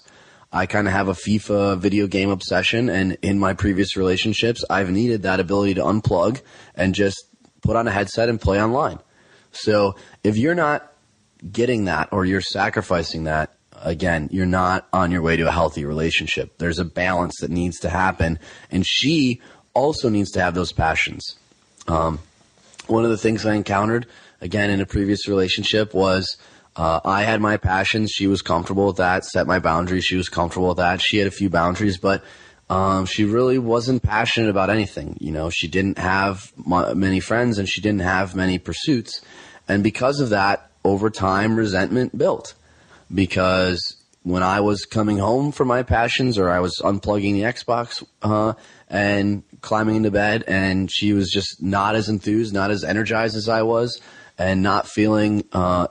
I 0.53 0.67
kind 0.67 0.87
of 0.87 0.93
have 0.93 1.09
a 1.09 1.13
FIFA 1.13 1.79
video 1.79 2.07
game 2.07 2.31
obsession, 2.31 2.89
and 2.89 3.19
in 3.23 3.39
my 3.39 3.55
previous 3.55 3.97
relationships, 3.97 4.65
I've 4.71 4.91
needed 4.91 5.23
that 5.23 5.41
ability 5.41 5.75
to 5.75 5.83
unplug 5.83 6.41
and 6.75 6.95
just 6.95 7.25
put 7.63 7.77
on 7.77 7.89
a 7.89 7.91
headset 7.91 8.29
and 8.29 8.41
play 8.41 8.63
online. 8.63 8.99
So 9.53 9.97
if 10.23 10.37
you're 10.37 10.55
not 10.55 10.93
getting 11.51 11.87
that 11.87 12.11
or 12.13 12.25
you're 12.25 12.41
sacrificing 12.41 13.25
that, 13.25 13.55
again, 13.73 14.29
you're 14.31 14.47
not 14.47 14.87
on 14.93 15.11
your 15.11 15.23
way 15.23 15.37
to 15.37 15.49
a 15.49 15.53
healthy 15.53 15.85
relationship. 15.85 16.59
There's 16.59 16.79
a 16.79 16.85
balance 16.85 17.41
that 17.41 17.51
needs 17.51 17.79
to 17.81 17.89
happen, 17.89 18.39
and 18.71 18.87
she 18.87 19.41
also 19.75 20.09
needs 20.09 20.31
to 20.33 20.41
have 20.41 20.55
those 20.55 20.73
passions. 20.73 21.37
Um, 21.89 22.21
one 22.87 23.05
of 23.05 23.11
the 23.11 23.19
things 23.19 23.45
I 23.45 23.55
encountered 23.55 24.07
again 24.41 24.71
in 24.71 24.81
a 24.81 24.87
previous 24.87 25.29
relationship 25.29 25.93
was 25.93 26.37
uh, 26.77 27.01
I 27.05 27.23
had 27.23 27.41
my 27.41 27.57
passions. 27.57 28.11
She 28.11 28.27
was 28.27 28.43
comfortable 28.43 28.87
with 28.87 28.97
that. 28.97 29.25
Set 29.25 29.47
my 29.47 29.59
boundaries. 29.59 30.05
She 30.05 30.17
was 30.17 30.29
comfortable 30.29 30.69
with 30.69 30.77
that. 30.77 31.01
She 31.01 31.19
had 31.19 31.27
a 31.27 31.31
few 31.31 31.49
boundaries, 31.49 31.99
but 31.99 32.23
um, 32.69 33.07
she 33.07 33.25
really 33.25 33.59
wasn't 33.59 34.03
passionate 34.03 34.51
about 34.51 34.71
anything. 34.71 35.17
You 35.21 35.33
know, 35.33 35.51
she 35.51 35.69
didn't 35.69 35.99
have 35.99 36.53
many 36.95 37.21
friends 37.21 37.59
and 37.59 37.69
she 37.69 37.81
didn't 37.81 38.01
have 38.01 38.35
many 38.35 38.59
pursuits, 38.59 39.23
and 39.69 39.83
because 39.83 40.21
of 40.21 40.31
that, 40.31 40.71
over 40.85 41.11
time, 41.11 41.57
resentment 41.57 42.17
built. 42.17 42.55
Because 43.13 43.97
when 44.23 44.43
I 44.43 44.61
was 44.61 44.85
coming 44.85 45.19
home 45.19 45.53
from 45.53 45.69
my 45.69 45.85
passions, 45.85 46.39
or 46.39 46.51
I 46.51 46.59
was 46.59 46.81
unplugging 46.81 47.35
the 47.35 47.43
Xbox 47.43 48.05
uh, 48.23 48.55
and 48.89 49.45
climbing 49.61 49.97
into 49.97 50.11
bed, 50.11 50.45
and 50.49 50.91
she 50.91 51.13
was 51.13 51.31
just 51.31 51.63
not 51.63 51.95
as 51.95 52.09
enthused, 52.09 52.53
not 52.53 52.73
as 52.73 52.83
energized 52.83 53.37
as 53.37 53.49
I 53.49 53.63
was, 53.63 54.01
and 54.37 54.63
not 54.63 54.89
feeling, 54.89 55.45
uh, 55.53 55.87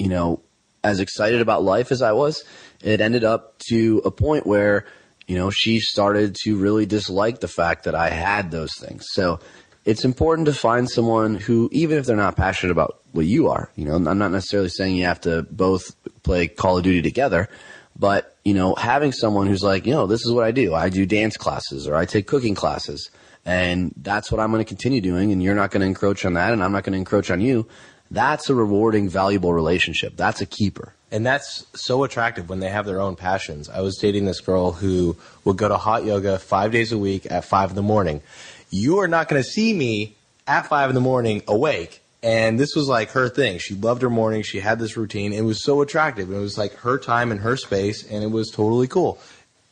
you 0.00 0.08
know, 0.08 0.40
as 0.82 0.98
excited 0.98 1.42
about 1.42 1.62
life 1.62 1.92
as 1.92 2.00
I 2.00 2.12
was. 2.12 2.42
It 2.82 3.02
ended 3.02 3.22
up 3.22 3.58
to 3.68 4.00
a 4.04 4.10
point 4.10 4.46
where, 4.46 4.86
you 5.26 5.36
know, 5.36 5.50
she 5.50 5.78
started 5.78 6.34
to 6.44 6.56
really 6.56 6.86
dislike 6.86 7.40
the 7.40 7.48
fact 7.48 7.84
that 7.84 7.94
I 7.94 8.08
had 8.08 8.50
those 8.50 8.72
things. 8.78 9.04
So 9.10 9.40
it's 9.84 10.04
important 10.04 10.46
to 10.46 10.54
find 10.54 10.88
someone 10.88 11.34
who, 11.34 11.68
even 11.70 11.98
if 11.98 12.06
they're 12.06 12.16
not 12.16 12.34
passionate 12.34 12.72
about 12.72 13.02
what 13.12 13.26
you 13.26 13.48
are, 13.48 13.70
you 13.76 13.84
know, 13.84 13.96
I'm 13.96 14.18
not 14.18 14.32
necessarily 14.32 14.70
saying 14.70 14.96
you 14.96 15.04
have 15.04 15.20
to 15.22 15.42
both 15.50 15.94
play 16.22 16.48
Call 16.48 16.78
of 16.78 16.84
Duty 16.84 17.02
together, 17.02 17.50
but, 17.94 18.38
you 18.42 18.54
know, 18.54 18.74
having 18.74 19.12
someone 19.12 19.48
who's 19.48 19.62
like, 19.62 19.84
you 19.84 19.92
know, 19.92 20.06
this 20.06 20.24
is 20.24 20.32
what 20.32 20.44
I 20.44 20.50
do. 20.50 20.74
I 20.74 20.88
do 20.88 21.04
dance 21.04 21.36
classes 21.36 21.86
or 21.86 21.94
I 21.94 22.06
take 22.06 22.26
cooking 22.26 22.54
classes 22.54 23.10
and 23.44 23.92
that's 23.98 24.30
what 24.32 24.40
I'm 24.40 24.50
going 24.50 24.64
to 24.64 24.68
continue 24.68 25.00
doing. 25.02 25.32
And 25.32 25.42
you're 25.42 25.54
not 25.54 25.70
going 25.70 25.80
to 25.82 25.86
encroach 25.86 26.24
on 26.24 26.34
that 26.34 26.54
and 26.54 26.62
I'm 26.62 26.72
not 26.72 26.84
going 26.84 26.92
to 26.92 26.98
encroach 26.98 27.30
on 27.30 27.42
you. 27.42 27.66
That's 28.10 28.50
a 28.50 28.54
rewarding, 28.54 29.08
valuable 29.08 29.52
relationship. 29.52 30.16
That's 30.16 30.40
a 30.40 30.46
keeper. 30.46 30.94
And 31.12 31.26
that's 31.26 31.66
so 31.74 32.04
attractive 32.04 32.48
when 32.48 32.60
they 32.60 32.68
have 32.68 32.86
their 32.86 33.00
own 33.00 33.16
passions. 33.16 33.68
I 33.68 33.80
was 33.80 33.96
dating 33.96 34.24
this 34.24 34.40
girl 34.40 34.72
who 34.72 35.16
would 35.44 35.56
go 35.56 35.68
to 35.68 35.76
hot 35.76 36.04
yoga 36.04 36.38
five 36.38 36.72
days 36.72 36.92
a 36.92 36.98
week 36.98 37.26
at 37.30 37.44
five 37.44 37.70
in 37.70 37.76
the 37.76 37.82
morning. 37.82 38.22
You 38.70 38.98
are 38.98 39.08
not 39.08 39.28
going 39.28 39.42
to 39.42 39.48
see 39.48 39.74
me 39.74 40.14
at 40.46 40.66
five 40.66 40.88
in 40.88 40.94
the 40.94 41.00
morning 41.00 41.42
awake 41.48 42.00
and 42.22 42.60
this 42.60 42.74
was 42.74 42.88
like 42.88 43.10
her 43.12 43.28
thing. 43.28 43.58
She 43.58 43.74
loved 43.74 44.02
her 44.02 44.10
morning. 44.10 44.42
She 44.42 44.60
had 44.60 44.78
this 44.78 44.96
routine. 44.96 45.32
It 45.32 45.42
was 45.42 45.62
so 45.64 45.80
attractive. 45.80 46.30
It 46.30 46.38
was 46.38 46.58
like 46.58 46.74
her 46.76 46.98
time 46.98 47.32
and 47.32 47.40
her 47.40 47.56
space, 47.56 48.04
and 48.06 48.22
it 48.22 48.30
was 48.30 48.50
totally 48.50 48.86
cool. 48.86 49.18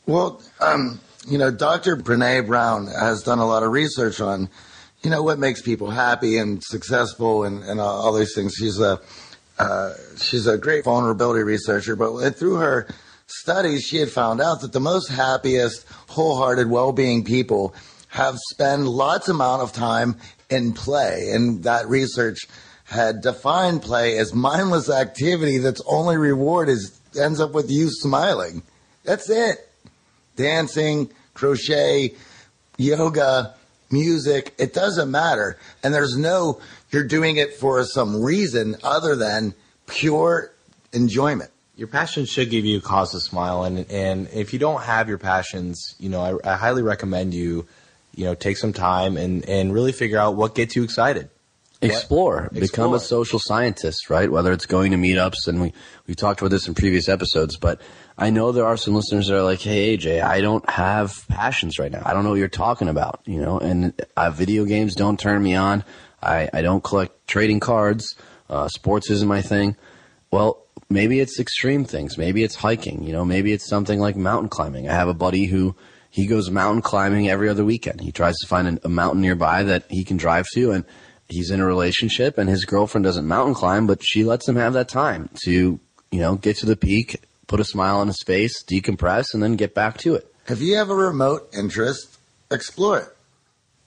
Well, 0.07 0.41
um, 0.59 0.99
you 1.27 1.37
know, 1.37 1.51
Dr. 1.51 1.95
Brene 1.95 2.47
Brown 2.47 2.87
has 2.87 3.21
done 3.21 3.39
a 3.39 3.45
lot 3.45 3.61
of 3.61 3.71
research 3.71 4.19
on, 4.19 4.49
you 5.01 5.09
know, 5.09 5.23
what 5.23 5.39
makes 5.39 5.61
people 5.61 5.89
happy 5.89 6.37
and 6.37 6.63
successful 6.63 7.43
and, 7.43 7.63
and 7.63 7.79
all 7.79 8.13
these 8.13 8.33
things. 8.35 8.53
She's 8.55 8.79
a 8.79 8.99
uh, 9.57 9.93
she's 10.17 10.47
a 10.47 10.57
great 10.57 10.85
vulnerability 10.85 11.43
researcher, 11.43 11.95
but 11.95 12.31
through 12.31 12.55
her 12.55 12.87
studies, 13.27 13.83
she 13.83 13.97
had 13.97 14.09
found 14.09 14.39
out 14.39 14.61
that 14.61 14.71
the 14.71 14.79
most 14.79 15.09
happiest, 15.09 15.85
wholehearted, 16.07 16.69
well-being 16.69 17.25
people 17.25 17.75
have 18.07 18.37
spent 18.51 18.83
lots 18.83 19.27
amount 19.27 19.61
of 19.61 19.73
time 19.73 20.15
in 20.49 20.73
play. 20.73 21.29
And 21.31 21.63
that 21.63 21.87
research 21.87 22.47
had 22.85 23.21
defined 23.21 23.81
play 23.81 24.17
as 24.17 24.33
mindless 24.33 24.89
activity 24.89 25.57
that's 25.57 25.81
only 25.85 26.17
reward 26.17 26.69
is 26.69 26.99
ends 27.19 27.39
up 27.39 27.51
with 27.51 27.69
you 27.69 27.89
smiling. 27.89 28.63
That's 29.03 29.29
it. 29.29 29.57
Dancing, 30.35 31.11
crochet, 31.33 32.13
yoga, 32.77 33.55
music, 33.91 34.53
it 34.57 34.73
doesn't 34.73 35.09
matter. 35.09 35.57
And 35.83 35.93
there's 35.93 36.17
no 36.17 36.61
you're 36.91 37.07
doing 37.07 37.37
it 37.37 37.53
for 37.53 37.83
some 37.83 38.21
reason 38.21 38.75
other 38.83 39.15
than 39.15 39.53
pure 39.87 40.51
enjoyment. 40.93 41.51
Your 41.75 41.87
passions 41.87 42.29
should 42.29 42.49
give 42.49 42.65
you 42.65 42.81
cause 42.81 43.11
to 43.11 43.19
smile, 43.19 43.63
and 43.63 43.89
and 43.89 44.27
if 44.33 44.51
you 44.51 44.59
don't 44.59 44.81
have 44.83 45.07
your 45.07 45.17
passions, 45.17 45.95
you 45.97 46.09
know, 46.09 46.39
I, 46.43 46.53
I 46.53 46.55
highly 46.57 46.81
recommend 46.81 47.33
you 47.33 47.67
you 48.19 48.25
know, 48.25 48.35
take 48.35 48.57
some 48.57 48.73
time 48.73 49.15
and, 49.15 49.47
and 49.47 49.73
really 49.73 49.93
figure 49.93 50.17
out 50.17 50.35
what 50.35 50.53
gets 50.53 50.75
you 50.75 50.83
excited. 50.83 51.29
Explore. 51.81 52.49
What? 52.51 52.53
Become 52.53 52.63
Explore. 52.63 52.95
a 52.95 52.99
social 52.99 53.39
scientist, 53.39 54.09
right? 54.09 54.29
Whether 54.29 54.51
it's 54.51 54.65
going 54.65 54.91
to 54.91 54.97
meetups, 54.97 55.47
and 55.47 55.61
we, 55.61 55.73
we 56.05 56.15
talked 56.15 56.41
about 56.41 56.51
this 56.51 56.67
in 56.67 56.73
previous 56.73 57.07
episodes, 57.07 57.55
but 57.55 57.79
I 58.19 58.31
know 58.31 58.51
there 58.51 58.65
are 58.65 58.75
some 58.75 58.95
listeners 58.95 59.27
that 59.27 59.37
are 59.37 59.43
like, 59.43 59.61
hey, 59.61 59.97
AJ, 59.97 60.21
I 60.21 60.41
don't 60.41 60.69
have 60.69 61.25
passions 61.29 61.79
right 61.79 61.89
now. 61.89 62.01
I 62.05 62.13
don't 62.13 62.25
know 62.25 62.31
what 62.31 62.39
you're 62.39 62.49
talking 62.49 62.89
about, 62.89 63.21
you 63.25 63.39
know, 63.39 63.59
and 63.59 63.93
uh, 64.17 64.29
video 64.29 64.65
games 64.65 64.93
don't 64.93 65.17
turn 65.17 65.41
me 65.41 65.55
on. 65.55 65.85
I, 66.21 66.49
I 66.53 66.61
don't 66.61 66.83
collect 66.83 67.27
trading 67.27 67.61
cards. 67.61 68.15
Uh, 68.49 68.67
sports 68.67 69.09
isn't 69.09 69.27
my 69.27 69.41
thing. 69.41 69.77
Well, 70.31 70.65
maybe 70.89 71.21
it's 71.21 71.39
extreme 71.39 71.85
things. 71.85 72.17
Maybe 72.17 72.43
it's 72.43 72.55
hiking, 72.55 73.03
you 73.03 73.13
know, 73.13 73.23
maybe 73.23 73.53
it's 73.53 73.69
something 73.69 74.01
like 74.01 74.17
mountain 74.17 74.49
climbing. 74.49 74.89
I 74.89 74.95
have 74.95 75.07
a 75.07 75.13
buddy 75.13 75.45
who 75.45 75.77
he 76.09 76.27
goes 76.27 76.51
mountain 76.51 76.81
climbing 76.81 77.29
every 77.29 77.47
other 77.47 77.63
weekend. 77.63 78.01
He 78.01 78.11
tries 78.11 78.37
to 78.39 78.47
find 78.47 78.81
a 78.83 78.89
mountain 78.89 79.21
nearby 79.21 79.63
that 79.63 79.85
he 79.89 80.03
can 80.03 80.17
drive 80.17 80.45
to 80.55 80.71
and 80.71 80.83
he's 81.29 81.51
in 81.51 81.61
a 81.61 81.65
relationship 81.65 82.37
and 82.37 82.49
his 82.49 82.65
girlfriend 82.65 83.05
doesn't 83.05 83.25
mountain 83.27 83.53
climb, 83.53 83.87
but 83.87 84.03
she 84.03 84.25
lets 84.25 84.45
him 84.49 84.57
have 84.57 84.73
that 84.73 84.89
time 84.89 85.29
to, 85.45 85.79
you 86.11 86.19
know, 86.19 86.35
get 86.35 86.57
to 86.57 86.65
the 86.65 86.75
peak, 86.75 87.21
put 87.49 87.59
a 87.59 87.65
smile 87.65 87.97
on 87.97 88.07
his 88.07 88.23
face, 88.23 88.63
decompress, 88.63 89.33
and 89.33 89.43
then 89.43 89.57
get 89.57 89.75
back 89.75 89.97
to 89.97 90.15
it. 90.15 90.33
If 90.47 90.61
you 90.61 90.77
have 90.77 90.89
a 90.89 90.95
remote 90.95 91.49
interest, 91.53 92.17
explore 92.49 92.99
it. 92.99 93.07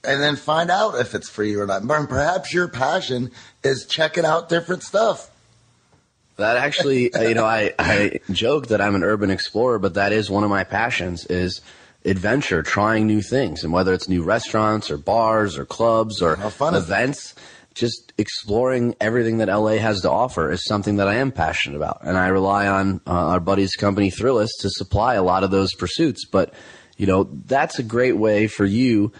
And 0.04 0.20
then 0.20 0.36
find 0.36 0.70
out 0.70 0.96
if 0.96 1.14
it's 1.14 1.30
for 1.30 1.44
you 1.44 1.62
or 1.62 1.66
not. 1.66 1.82
And 1.82 2.08
perhaps 2.08 2.52
your 2.52 2.68
passion 2.68 3.30
is 3.62 3.86
checking 3.86 4.24
out 4.24 4.50
different 4.50 4.82
stuff. 4.82 5.30
That 6.36 6.56
actually, 6.58 7.14
uh, 7.14 7.22
you 7.22 7.34
know, 7.34 7.46
I, 7.46 7.72
I 7.78 8.20
joke 8.30 8.66
that 8.68 8.80
I'm 8.80 8.96
an 8.96 9.04
urban 9.04 9.30
explorer, 9.30 9.78
but 9.78 9.94
that 9.94 10.12
is 10.12 10.28
one 10.28 10.44
of 10.44 10.50
my 10.50 10.64
passions 10.64 11.24
is– 11.24 11.62
adventure, 12.04 12.62
trying 12.62 13.06
new 13.06 13.22
things, 13.22 13.62
and 13.62 13.72
whether 13.72 13.92
it's 13.92 14.08
new 14.08 14.22
restaurants 14.22 14.90
or 14.90 14.98
bars 14.98 15.56
or 15.58 15.64
clubs 15.64 16.20
or 16.20 16.34
events, 16.34 17.34
just 17.74 18.12
exploring 18.18 18.94
everything 19.00 19.38
that 19.38 19.48
LA 19.48 19.76
has 19.76 20.00
to 20.02 20.10
offer 20.10 20.50
is 20.50 20.64
something 20.64 20.96
that 20.96 21.08
I 21.08 21.14
am 21.16 21.32
passionate 21.32 21.76
about, 21.76 22.00
and 22.02 22.16
I 22.16 22.28
rely 22.28 22.66
on 22.66 23.00
uh, 23.06 23.10
our 23.10 23.40
buddy's 23.40 23.76
company 23.76 24.10
Thrillist 24.10 24.60
to 24.60 24.70
supply 24.70 25.14
a 25.14 25.22
lot 25.22 25.44
of 25.44 25.50
those 25.50 25.74
pursuits. 25.74 26.26
But 26.26 26.54
you 26.96 27.06
know, 27.06 27.24
that's 27.24 27.78
a 27.78 27.82
great 27.82 28.16
way 28.16 28.46
for 28.46 28.64
you 28.64 29.12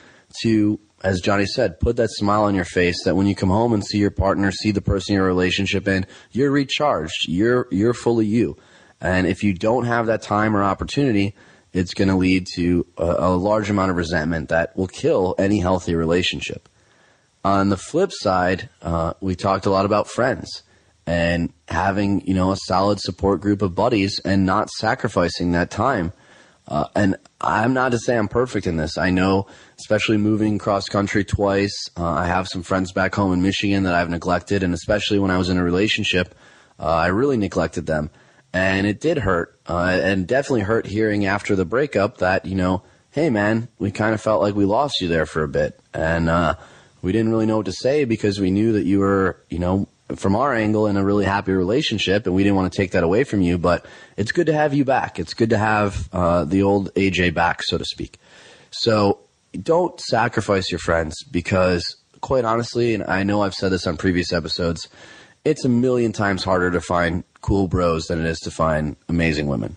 to 0.42 0.78
as 1.04 1.20
Johnny 1.20 1.46
said, 1.46 1.80
put 1.80 1.96
that 1.96 2.10
smile 2.10 2.44
on 2.44 2.54
your 2.54 2.64
face 2.64 3.02
that 3.04 3.16
when 3.16 3.26
you 3.26 3.34
come 3.34 3.48
home 3.48 3.72
and 3.72 3.84
see 3.84 3.98
your 3.98 4.10
partner, 4.10 4.52
see 4.52 4.70
the 4.70 4.80
person 4.80 5.14
you're 5.14 5.24
in 5.24 5.30
a 5.30 5.34
relationship 5.34 5.88
in, 5.88 6.06
you're 6.30 6.50
recharged. 6.50 7.26
You're 7.26 7.66
you're 7.70 7.94
fully 7.94 8.26
you. 8.26 8.56
And 9.00 9.26
if 9.26 9.42
you 9.42 9.52
don't 9.52 9.84
have 9.84 10.06
that 10.06 10.22
time 10.22 10.56
or 10.56 10.62
opportunity, 10.62 11.34
it's 11.72 11.92
going 11.94 12.08
to 12.08 12.14
lead 12.14 12.46
to 12.54 12.86
a, 12.96 13.04
a, 13.04 13.36
large 13.36 13.68
amount 13.68 13.90
of 13.90 13.96
resentment 13.96 14.50
that 14.50 14.76
will 14.76 14.86
kill 14.86 15.34
any 15.38 15.58
healthy 15.58 15.96
relationship. 15.96 16.68
On 17.44 17.70
the 17.70 17.76
flip 17.76 18.12
side, 18.12 18.68
uh, 18.82 19.14
we 19.20 19.34
talked 19.34 19.66
a 19.66 19.70
lot 19.70 19.84
about 19.84 20.08
friends 20.08 20.62
and 21.06 21.52
having 21.66 22.24
you 22.26 22.34
know 22.34 22.52
a 22.52 22.56
solid 22.56 23.00
support 23.00 23.40
group 23.40 23.62
of 23.62 23.74
buddies 23.74 24.20
and 24.24 24.46
not 24.46 24.70
sacrificing 24.70 25.52
that 25.52 25.70
time. 25.70 26.12
Uh, 26.68 26.86
and 26.94 27.16
I'm 27.40 27.74
not 27.74 27.90
to 27.90 27.98
say 27.98 28.16
I'm 28.16 28.28
perfect 28.28 28.68
in 28.68 28.76
this. 28.76 28.96
I 28.96 29.10
know, 29.10 29.48
especially 29.80 30.16
moving 30.16 30.58
cross 30.58 30.88
country 30.88 31.24
twice, 31.24 31.74
uh, 31.96 32.04
I 32.04 32.26
have 32.26 32.46
some 32.46 32.62
friends 32.62 32.92
back 32.92 33.14
home 33.16 33.32
in 33.32 33.42
Michigan 33.42 33.82
that 33.82 33.94
I've 33.94 34.08
neglected, 34.08 34.62
and 34.62 34.72
especially 34.72 35.18
when 35.18 35.32
I 35.32 35.38
was 35.38 35.48
in 35.48 35.58
a 35.58 35.64
relationship, 35.64 36.36
uh, 36.78 36.86
I 36.86 37.08
really 37.08 37.36
neglected 37.36 37.86
them. 37.86 38.10
And 38.52 38.86
it 38.86 39.00
did 39.00 39.18
hurt, 39.18 39.58
uh, 39.66 39.98
and 40.00 40.28
definitely 40.28 40.60
hurt 40.60 40.86
hearing 40.86 41.26
after 41.26 41.56
the 41.56 41.64
breakup 41.64 42.18
that, 42.18 42.46
you 42.46 42.54
know, 42.54 42.84
hey 43.10 43.28
man, 43.28 43.66
we 43.78 43.90
kind 43.90 44.14
of 44.14 44.20
felt 44.20 44.40
like 44.40 44.54
we 44.54 44.64
lost 44.64 45.00
you 45.00 45.08
there 45.08 45.26
for 45.26 45.42
a 45.42 45.48
bit. 45.48 45.80
And, 45.92 46.28
uh, 46.28 46.54
we 47.02 47.12
didn't 47.12 47.30
really 47.30 47.46
know 47.46 47.58
what 47.58 47.66
to 47.66 47.72
say 47.72 48.04
because 48.04 48.40
we 48.40 48.50
knew 48.50 48.72
that 48.72 48.84
you 48.84 49.00
were, 49.00 49.38
you 49.50 49.58
know, 49.58 49.88
from 50.16 50.36
our 50.36 50.54
angle 50.54 50.86
in 50.86 50.96
a 50.96 51.04
really 51.04 51.24
happy 51.24 51.52
relationship 51.52 52.26
and 52.26 52.34
we 52.34 52.42
didn't 52.42 52.56
want 52.56 52.72
to 52.72 52.76
take 52.76 52.92
that 52.92 53.02
away 53.02 53.24
from 53.24 53.40
you, 53.42 53.58
but 53.58 53.84
it's 54.16 54.32
good 54.32 54.46
to 54.46 54.52
have 54.52 54.72
you 54.74 54.84
back. 54.84 55.18
It's 55.18 55.34
good 55.34 55.50
to 55.50 55.58
have, 55.58 56.08
uh, 56.12 56.44
the 56.44 56.62
old 56.62 56.94
AJ 56.94 57.34
back, 57.34 57.62
so 57.62 57.78
to 57.78 57.84
speak. 57.84 58.18
So 58.70 59.20
don't 59.60 59.98
sacrifice 60.00 60.70
your 60.70 60.78
friends 60.78 61.22
because 61.24 61.96
quite 62.22 62.44
honestly, 62.44 62.94
and 62.94 63.04
I 63.04 63.24
know 63.24 63.42
I've 63.42 63.54
said 63.54 63.70
this 63.70 63.86
on 63.86 63.98
previous 63.98 64.32
episodes, 64.32 64.88
it's 65.44 65.64
a 65.64 65.68
million 65.68 66.12
times 66.12 66.44
harder 66.44 66.70
to 66.70 66.80
find 66.80 67.24
cool 67.42 67.68
bros 67.68 68.06
than 68.06 68.20
it 68.20 68.26
is 68.26 68.38
to 68.40 68.50
find 68.50 68.96
amazing 69.08 69.48
women. 69.48 69.76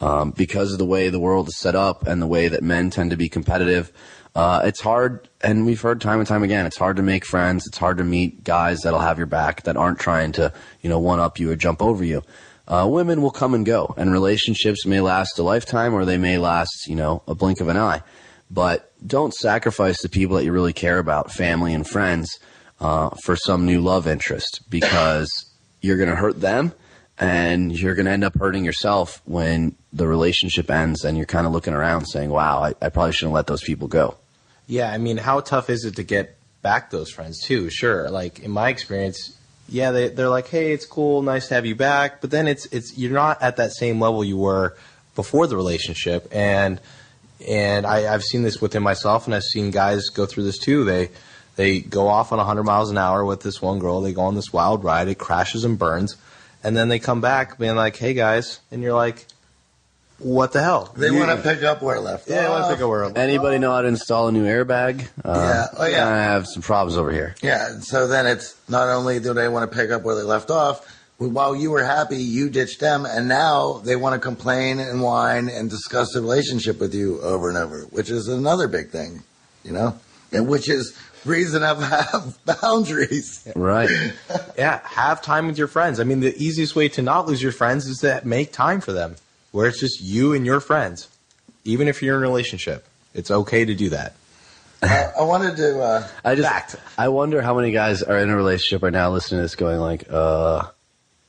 Um, 0.00 0.30
because 0.30 0.72
of 0.72 0.78
the 0.78 0.84
way 0.84 1.08
the 1.08 1.18
world 1.18 1.48
is 1.48 1.58
set 1.58 1.74
up 1.74 2.06
and 2.06 2.22
the 2.22 2.26
way 2.26 2.48
that 2.48 2.62
men 2.62 2.90
tend 2.90 3.10
to 3.10 3.16
be 3.16 3.28
competitive, 3.28 3.92
uh, 4.34 4.62
it's 4.64 4.80
hard, 4.80 5.28
and 5.40 5.66
we've 5.66 5.80
heard 5.80 6.00
time 6.00 6.18
and 6.18 6.28
time 6.28 6.42
again, 6.42 6.66
it's 6.66 6.76
hard 6.76 6.96
to 6.96 7.02
make 7.02 7.24
friends. 7.24 7.66
It's 7.66 7.78
hard 7.78 7.98
to 7.98 8.04
meet 8.04 8.44
guys 8.44 8.80
that'll 8.82 9.00
have 9.00 9.18
your 9.18 9.26
back 9.26 9.62
that 9.64 9.76
aren't 9.76 9.98
trying 9.98 10.32
to, 10.32 10.52
you 10.80 10.90
know, 10.90 10.98
one 10.98 11.20
up 11.20 11.38
you 11.38 11.50
or 11.50 11.56
jump 11.56 11.82
over 11.82 12.04
you. 12.04 12.22
Uh, 12.66 12.86
women 12.88 13.22
will 13.22 13.30
come 13.30 13.54
and 13.54 13.64
go, 13.64 13.94
and 13.96 14.12
relationships 14.12 14.84
may 14.84 15.00
last 15.00 15.38
a 15.38 15.42
lifetime 15.42 15.94
or 15.94 16.04
they 16.04 16.18
may 16.18 16.38
last, 16.38 16.86
you 16.86 16.94
know, 16.94 17.22
a 17.26 17.34
blink 17.34 17.60
of 17.60 17.68
an 17.68 17.76
eye. 17.76 18.02
But 18.50 18.92
don't 19.06 19.34
sacrifice 19.34 20.02
the 20.02 20.08
people 20.08 20.36
that 20.36 20.44
you 20.44 20.52
really 20.52 20.72
care 20.72 20.98
about, 20.98 21.32
family 21.32 21.72
and 21.72 21.86
friends, 21.86 22.38
uh, 22.80 23.10
for 23.24 23.36
some 23.36 23.64
new 23.64 23.80
love 23.80 24.06
interest 24.06 24.62
because 24.68 25.50
you're 25.80 25.96
going 25.96 26.08
to 26.10 26.16
hurt 26.16 26.40
them 26.40 26.72
and 27.18 27.76
you're 27.76 27.94
going 27.94 28.06
to 28.06 28.12
end 28.12 28.24
up 28.24 28.38
hurting 28.38 28.64
yourself 28.64 29.22
when 29.24 29.74
the 29.98 30.06
relationship 30.06 30.70
ends 30.70 31.04
and 31.04 31.16
you're 31.16 31.26
kind 31.26 31.46
of 31.46 31.52
looking 31.52 31.74
around 31.74 32.06
saying, 32.06 32.30
wow, 32.30 32.62
I, 32.62 32.74
I 32.80 32.88
probably 32.88 33.12
shouldn't 33.12 33.34
let 33.34 33.46
those 33.46 33.62
people 33.62 33.88
go. 33.88 34.16
Yeah, 34.66 34.90
I 34.90 34.98
mean, 34.98 35.16
how 35.16 35.40
tough 35.40 35.70
is 35.70 35.84
it 35.84 35.96
to 35.96 36.02
get 36.02 36.36
back 36.62 36.90
those 36.90 37.10
friends 37.10 37.42
too? 37.42 37.70
Sure, 37.70 38.10
like 38.10 38.40
in 38.40 38.50
my 38.50 38.68
experience, 38.68 39.36
yeah, 39.68 39.90
they 39.90 40.08
they're 40.08 40.28
like, 40.28 40.48
hey, 40.48 40.72
it's 40.72 40.86
cool, 40.86 41.22
nice 41.22 41.48
to 41.48 41.54
have 41.54 41.66
you 41.66 41.74
back, 41.74 42.20
but 42.20 42.30
then 42.30 42.46
it's 42.46 42.66
it's 42.66 42.96
you're 42.96 43.12
not 43.12 43.42
at 43.42 43.56
that 43.56 43.72
same 43.72 44.00
level 44.00 44.24
you 44.24 44.36
were 44.36 44.76
before 45.14 45.46
the 45.46 45.56
relationship, 45.56 46.28
and 46.32 46.80
and 47.46 47.86
I, 47.86 48.12
I've 48.12 48.22
seen 48.22 48.42
this 48.42 48.60
within 48.60 48.82
myself, 48.82 49.26
and 49.26 49.34
I've 49.34 49.42
seen 49.42 49.70
guys 49.70 50.08
go 50.08 50.26
through 50.26 50.44
this 50.44 50.58
too. 50.58 50.84
They 50.84 51.10
they 51.56 51.80
go 51.80 52.06
off 52.06 52.30
on 52.30 52.38
100 52.38 52.62
miles 52.62 52.90
an 52.90 52.98
hour 52.98 53.24
with 53.24 53.40
this 53.42 53.60
one 53.60 53.78
girl, 53.80 54.00
they 54.00 54.12
go 54.12 54.22
on 54.22 54.36
this 54.36 54.52
wild 54.52 54.84
ride, 54.84 55.08
it 55.08 55.18
crashes 55.18 55.64
and 55.64 55.78
burns, 55.78 56.16
and 56.62 56.76
then 56.76 56.88
they 56.88 57.00
come 57.00 57.20
back 57.20 57.58
being 57.58 57.74
like, 57.74 57.96
hey 57.96 58.14
guys, 58.14 58.60
and 58.70 58.82
you're 58.82 58.94
like, 58.94 59.26
what 60.18 60.52
the 60.52 60.62
hell? 60.62 60.92
They 60.96 61.10
want 61.10 61.30
to 61.30 61.42
pick 61.42 61.62
up 61.62 61.80
where 61.82 61.96
it 61.96 62.00
left 62.00 62.28
off. 62.28 62.34
yeah, 62.34 62.46
I 62.46 62.50
want 62.50 62.64
to 62.64 62.74
pick 62.74 62.82
up 62.82 62.88
where 62.88 63.04
left 63.06 63.18
Anybody 63.18 63.58
know 63.58 63.72
how 63.72 63.82
to 63.82 63.88
install 63.88 64.28
a 64.28 64.32
new 64.32 64.44
airbag? 64.44 65.08
Uh, 65.24 65.34
Yeah. 65.34 65.66
Oh, 65.76 65.86
yeah. 65.86 66.08
I 66.08 66.16
have 66.16 66.46
some 66.46 66.62
problems 66.62 66.96
over 66.98 67.12
here. 67.12 67.34
Yeah, 67.42 67.70
and 67.70 67.84
so 67.84 68.06
then 68.08 68.26
it's 68.26 68.56
not 68.68 68.88
only 68.88 69.20
do 69.20 69.32
they 69.34 69.48
want 69.48 69.70
to 69.70 69.76
pick 69.76 69.90
up 69.90 70.02
where 70.02 70.14
they 70.16 70.22
left 70.22 70.50
off, 70.50 70.84
but 71.20 71.30
while 71.30 71.54
you 71.56 71.70
were 71.70 71.82
happy, 71.84 72.16
you 72.16 72.48
ditched 72.48 72.78
them, 72.80 73.04
and 73.04 73.26
now 73.28 73.78
they 73.84 73.96
want 73.96 74.14
to 74.14 74.20
complain 74.20 74.78
and 74.78 75.02
whine 75.02 75.48
and 75.48 75.68
discuss 75.68 76.12
the 76.12 76.20
relationship 76.20 76.78
with 76.78 76.94
you 76.94 77.20
over 77.22 77.48
and 77.48 77.58
over, 77.58 77.80
which 77.90 78.08
is 78.10 78.28
another 78.28 78.68
big 78.68 78.90
thing, 78.90 79.22
you 79.64 79.72
know, 79.72 79.98
and 80.32 80.46
which 80.48 80.68
is 80.68 80.96
reason 81.24 81.62
to 81.62 81.74
have 81.74 82.38
boundaries. 82.60 83.48
Right. 83.56 83.90
Yeah, 84.56 84.80
have 84.84 85.22
time 85.22 85.46
with 85.46 85.56
your 85.56 85.68
friends. 85.68 86.00
I 86.00 86.04
mean, 86.04 86.18
the 86.18 86.36
easiest 86.36 86.74
way 86.74 86.88
to 86.90 87.02
not 87.02 87.26
lose 87.26 87.40
your 87.40 87.52
friends 87.52 87.86
is 87.86 87.98
to 87.98 88.20
make 88.24 88.52
time 88.52 88.80
for 88.80 88.92
them, 88.92 89.14
where 89.52 89.66
it's 89.66 89.80
just 89.80 90.00
you 90.00 90.32
and 90.34 90.44
your 90.46 90.60
friends. 90.60 91.08
Even 91.64 91.88
if 91.88 92.02
you're 92.02 92.16
in 92.16 92.22
a 92.22 92.26
relationship, 92.26 92.86
it's 93.14 93.30
okay 93.30 93.64
to 93.64 93.74
do 93.74 93.90
that. 93.90 94.14
I, 94.82 95.10
I 95.18 95.22
wanted 95.22 95.56
to. 95.56 95.80
Uh, 95.80 96.08
I 96.24 96.34
just, 96.34 96.48
Fact. 96.48 96.76
I 96.96 97.08
wonder 97.08 97.42
how 97.42 97.54
many 97.54 97.72
guys 97.72 98.02
are 98.02 98.18
in 98.18 98.30
a 98.30 98.36
relationship 98.36 98.82
right 98.82 98.92
now 98.92 99.10
listening 99.10 99.38
to 99.38 99.42
this 99.42 99.56
going 99.56 99.80
like, 99.80 100.04
uh, 100.10 100.62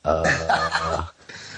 uh, 0.05 1.05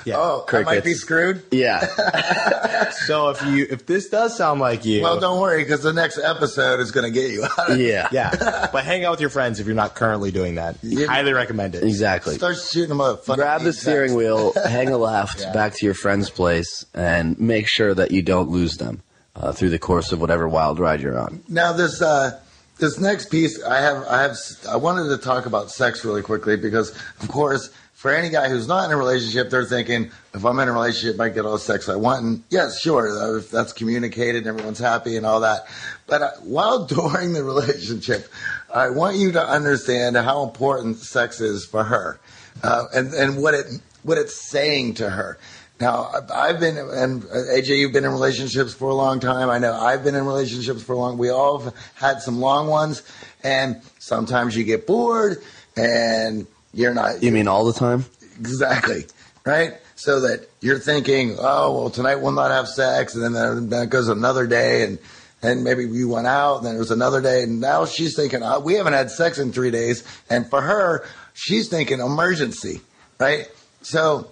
Yeah. 0.06 0.16
oh, 0.18 0.45
I 0.52 0.64
might 0.64 0.84
be 0.84 0.93
screwed. 0.93 1.43
yeah, 1.52 1.86
So 3.06 3.30
if 3.30 3.45
you 3.45 3.68
if 3.70 3.86
this 3.86 4.10
does 4.10 4.36
sound 4.36 4.60
like 4.60 4.86
you, 4.86 5.02
Well, 5.04 5.20
don't 5.20 5.39
worry, 5.39 5.64
because 5.64 5.84
the 5.84 5.93
next 5.93 6.18
episode 6.18 6.80
is 6.80 6.91
going 6.91 7.12
to 7.12 7.20
get 7.20 7.32
you 7.32 7.43
out 7.43 7.70
of 7.72 7.80
it. 7.80 7.86
yeah, 7.88 8.08
yeah, 8.12 8.70
but 8.74 8.84
hang 8.84 9.06
out 9.06 9.12
with 9.12 9.22
your 9.22 9.30
friends 9.30 9.60
if 9.60 9.66
you're 9.66 9.76
not 9.76 9.95
currently 9.95 10.32
doing 10.32 10.56
that. 10.56 10.78
Yeah. 10.82 11.08
Highly 11.08 11.34
recommend 11.34 11.76
it. 11.76 11.84
exactly. 11.84 12.36
Start 12.36 12.58
shooting 12.58 12.89
them 12.89 13.02
up. 13.02 13.26
Grab 13.26 13.62
the 13.62 13.74
steering 13.74 14.16
wheel, 14.16 14.54
hang 14.68 14.89
a 14.89 14.97
left 14.97 15.41
Yeah. 15.41 15.54
back 15.54 15.74
to 15.76 15.86
your 15.86 15.95
friend's 15.95 16.30
place, 16.30 16.86
and 16.93 17.39
make 17.39 17.68
sure 17.68 17.93
that 17.93 18.12
you 18.12 18.22
don't 18.22 18.49
lose 18.49 18.78
them 18.78 19.02
uh, 19.36 19.52
through 19.52 19.70
the 19.70 19.80
course 19.80 20.12
of 20.12 20.20
whatever 20.22 20.47
wild 20.47 20.80
ride 20.80 21.02
you're 21.02 21.20
on. 21.20 21.43
Now 21.47 21.74
this 21.74 22.02
uh, 22.02 22.39
this 22.80 22.99
next 22.99 23.30
piece, 23.30 23.62
I 23.64 23.80
have 23.82 24.04
I 24.08 24.22
have 24.24 24.36
I 24.68 24.76
wanted 24.76 25.10
to 25.10 25.18
talk 25.18 25.45
about 25.45 25.70
sex 25.72 26.04
really 26.04 26.22
quickly 26.22 26.56
because, 26.58 26.89
of 27.22 27.28
course, 27.30 27.70
for 28.02 28.12
any 28.12 28.30
guy 28.30 28.49
who's 28.49 28.68
not 28.68 28.86
in 28.86 28.91
a 28.91 28.97
relationship, 28.97 29.52
they're 29.52 29.64
thinking 29.64 30.10
if 30.34 30.43
I'm 30.43 30.58
in 30.58 30.68
a 30.68 30.72
relationship, 30.72 31.22
I 31.22 31.30
get 31.30 31.45
all 31.45 31.54
the 31.54 31.60
sex 31.60 31.88
I 31.88 31.97
want. 31.97 32.26
And 32.26 32.43
yes, 32.49 32.82
sure, 32.82 33.38
if 33.38 33.52
that's 33.52 33.74
communicated, 33.74 34.47
and 34.47 34.47
everyone's 34.47 34.80
happy 34.80 35.18
and 35.18 35.24
all 35.24 35.41
that. 35.41 35.68
But 36.08 36.22
uh, 36.24 36.32
while 36.41 36.86
during 36.88 37.34
the 37.34 37.43
relationship, 37.43 38.28
I 38.74 38.89
want 38.89 39.18
you 39.18 39.32
to 39.34 39.47
understand 39.47 40.18
how 40.18 40.41
important 40.41 40.97
sex 40.97 41.41
is 41.41 41.64
for 41.64 41.84
her, 41.84 42.20
uh, 42.64 42.86
and 42.91 43.14
and 43.14 43.38
what 43.38 43.54
it 43.54 43.68
what 44.02 44.18
it's 44.18 44.34
saying 44.34 44.95
to 44.95 45.08
her. 45.08 45.38
Now, 45.80 46.10
I've 46.34 46.60
been, 46.60 46.80
and 46.80 47.24
uh, 47.26 47.54
AJ, 47.54 47.78
you've 47.78 47.93
been 47.93 48.06
in 48.06 48.12
relationships 48.12 48.74
for 48.74 48.89
a 48.89 48.95
long 48.95 49.20
time. 49.20 49.52
I 49.52 49.60
know 49.60 49.74
I've 49.74 50.04
been 50.04 50.16
in 50.16 50.26
relationships 50.26 50.82
for 50.82 50.93
a 50.93 50.97
long. 50.97 51.20
We 51.20 51.30
all 51.30 51.60
have 51.60 51.76
had 51.93 52.24
some 52.24 52.39
long 52.39 52.66
ones, 52.66 53.04
and 53.43 53.80
sometimes 53.99 54.58
you 54.58 54.64
get 54.64 54.88
bored, 54.88 55.38
and 55.76 56.47
you're 56.74 56.93
not. 56.93 57.22
You 57.22 57.32
mean 57.32 57.47
all 57.47 57.65
the 57.65 57.74
time? 57.74 58.05
Exactly. 58.39 59.05
Right? 59.45 59.74
So 59.95 60.22
that 60.22 60.47
you're 60.61 60.80
thinking, 60.80 61.38
oh, 61.39 61.76
well, 61.76 61.89
tonight 61.89 62.15
we'll 62.15 62.32
not 62.32 62.51
have 62.51 62.67
sex. 62.67 63.15
And 63.15 63.24
then 63.24 63.36
uh, 63.36 63.59
then 63.61 63.84
it 63.84 63.89
goes 63.89 64.07
another 64.07 64.47
day 64.47 64.84
and, 64.84 64.99
and 65.41 65.63
maybe 65.63 65.86
we 65.86 66.05
went 66.05 66.28
out 66.28 66.57
and 66.57 66.65
then 66.65 66.76
it 66.76 66.80
was 66.80 66.91
another 66.91 67.22
day. 67.22 67.43
And 67.43 67.59
now 67.59 67.86
she's 67.86 68.15
thinking, 68.15 68.41
oh, 68.43 68.59
we 68.59 68.76
haven't 68.76 68.93
had 68.93 69.11
sex 69.11 69.38
in 69.38 69.51
three 69.51 69.72
days. 69.72 70.03
And 70.30 70.49
for 70.49 70.61
her, 70.61 71.05
she's 71.34 71.67
thinking 71.67 71.99
emergency. 71.99 72.82
Right? 73.19 73.47
So 73.82 74.32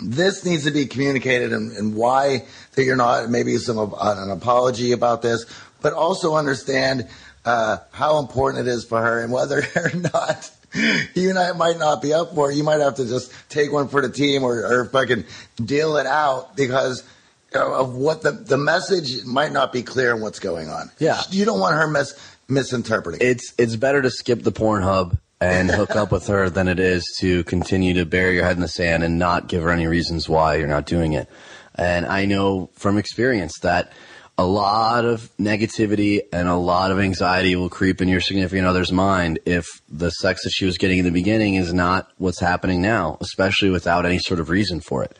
this 0.00 0.44
needs 0.44 0.64
to 0.64 0.70
be 0.70 0.86
communicated 0.86 1.52
and, 1.52 1.72
and 1.72 1.94
why 1.94 2.44
that 2.74 2.84
you're 2.84 2.96
not, 2.96 3.30
maybe 3.30 3.56
some 3.56 3.78
of 3.78 3.94
uh, 3.94 4.14
an 4.18 4.30
apology 4.30 4.92
about 4.92 5.22
this, 5.22 5.46
but 5.80 5.92
also 5.92 6.34
understand 6.34 7.08
uh, 7.44 7.78
how 7.92 8.18
important 8.18 8.66
it 8.66 8.70
is 8.70 8.84
for 8.84 9.00
her 9.00 9.22
and 9.22 9.32
whether 9.32 9.58
or 9.76 9.90
not 9.94 10.50
you 11.14 11.30
and 11.30 11.38
I 11.38 11.52
might 11.52 11.78
not 11.78 12.02
be 12.02 12.12
up 12.12 12.34
for 12.34 12.50
it. 12.50 12.56
You 12.56 12.64
might 12.64 12.80
have 12.80 12.96
to 12.96 13.06
just 13.06 13.32
take 13.48 13.72
one 13.72 13.88
for 13.88 14.00
the 14.00 14.10
team 14.10 14.42
or, 14.44 14.64
or 14.64 14.84
fucking 14.86 15.24
deal 15.64 15.96
it 15.96 16.06
out 16.06 16.56
because 16.56 17.02
of 17.54 17.94
what 17.94 18.22
the, 18.22 18.32
the 18.32 18.58
message 18.58 19.24
might 19.24 19.52
not 19.52 19.72
be 19.72 19.82
clear 19.82 20.14
in 20.14 20.20
what's 20.20 20.38
going 20.38 20.68
on. 20.68 20.90
Yeah. 20.98 21.20
You 21.30 21.44
don't 21.44 21.60
want 21.60 21.74
her 21.76 21.86
mis- 21.86 22.18
misinterpreting. 22.48 23.20
It's 23.26 23.54
it's 23.58 23.76
better 23.76 24.02
to 24.02 24.10
skip 24.10 24.42
the 24.42 24.52
Pornhub 24.52 25.18
and 25.40 25.70
hook 25.70 25.94
up 25.96 26.12
with 26.12 26.26
her 26.28 26.48
than 26.48 26.68
it 26.68 26.80
is 26.80 27.04
to 27.20 27.44
continue 27.44 27.94
to 27.94 28.06
bury 28.06 28.36
your 28.36 28.44
head 28.44 28.56
in 28.56 28.62
the 28.62 28.68
sand 28.68 29.04
and 29.04 29.18
not 29.18 29.48
give 29.48 29.62
her 29.62 29.70
any 29.70 29.86
reasons 29.86 30.28
why 30.28 30.56
you're 30.56 30.66
not 30.66 30.86
doing 30.86 31.12
it. 31.12 31.28
And 31.74 32.06
I 32.06 32.24
know 32.24 32.70
from 32.74 32.96
experience 32.96 33.58
that 33.60 33.92
a 34.38 34.44
lot 34.44 35.04
of 35.04 35.30
negativity 35.38 36.20
and 36.32 36.46
a 36.46 36.56
lot 36.56 36.90
of 36.90 36.98
anxiety 36.98 37.56
will 37.56 37.70
creep 37.70 38.02
in 38.02 38.08
your 38.08 38.20
significant 38.20 38.66
other's 38.66 38.92
mind 38.92 39.38
if 39.46 39.66
the 39.88 40.10
sex 40.10 40.44
that 40.44 40.50
she 40.50 40.66
was 40.66 40.76
getting 40.76 40.98
in 40.98 41.04
the 41.06 41.10
beginning 41.10 41.54
is 41.54 41.72
not 41.72 42.10
what's 42.18 42.40
happening 42.40 42.82
now, 42.82 43.16
especially 43.20 43.70
without 43.70 44.04
any 44.04 44.18
sort 44.18 44.38
of 44.38 44.50
reason 44.50 44.80
for 44.80 45.02
it. 45.02 45.18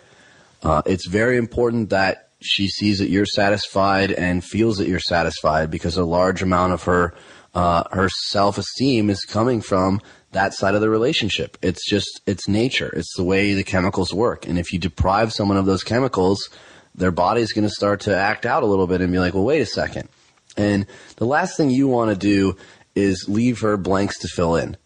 Uh, 0.62 0.82
it's 0.84 1.06
very 1.06 1.38
important 1.38 1.90
that 1.90 2.28
she 2.40 2.68
sees 2.68 2.98
that 2.98 3.08
you're 3.08 3.24
satisfied 3.24 4.12
and 4.12 4.44
feels 4.44 4.76
that 4.76 4.88
you're 4.88 5.00
satisfied 5.00 5.70
because 5.70 5.96
a 5.96 6.04
large 6.04 6.42
amount 6.42 6.72
of 6.72 6.82
her 6.82 7.14
uh, 7.54 7.84
her 7.90 8.10
self 8.10 8.58
esteem 8.58 9.08
is 9.08 9.24
coming 9.24 9.62
from 9.62 10.02
that 10.32 10.52
side 10.52 10.74
of 10.74 10.82
the 10.82 10.90
relationship. 10.90 11.56
It's 11.62 11.88
just 11.88 12.20
it's 12.26 12.46
nature. 12.46 12.92
It's 12.94 13.16
the 13.16 13.24
way 13.24 13.54
the 13.54 13.64
chemicals 13.64 14.12
work. 14.12 14.46
And 14.46 14.58
if 14.58 14.74
you 14.74 14.78
deprive 14.78 15.32
someone 15.32 15.56
of 15.56 15.64
those 15.64 15.82
chemicals, 15.82 16.50
their 16.96 17.12
body's 17.12 17.52
going 17.52 17.66
to 17.66 17.72
start 17.72 18.00
to 18.02 18.16
act 18.16 18.46
out 18.46 18.62
a 18.62 18.66
little 18.66 18.86
bit 18.86 19.00
and 19.00 19.12
be 19.12 19.18
like, 19.18 19.34
well, 19.34 19.44
wait 19.44 19.60
a 19.60 19.66
second. 19.66 20.08
And 20.56 20.86
the 21.16 21.26
last 21.26 21.56
thing 21.56 21.70
you 21.70 21.86
want 21.86 22.10
to 22.10 22.16
do 22.16 22.56
is 22.94 23.28
leave 23.28 23.60
her 23.60 23.76
blanks 23.76 24.18
to 24.20 24.28
fill 24.28 24.56
in. 24.56 24.76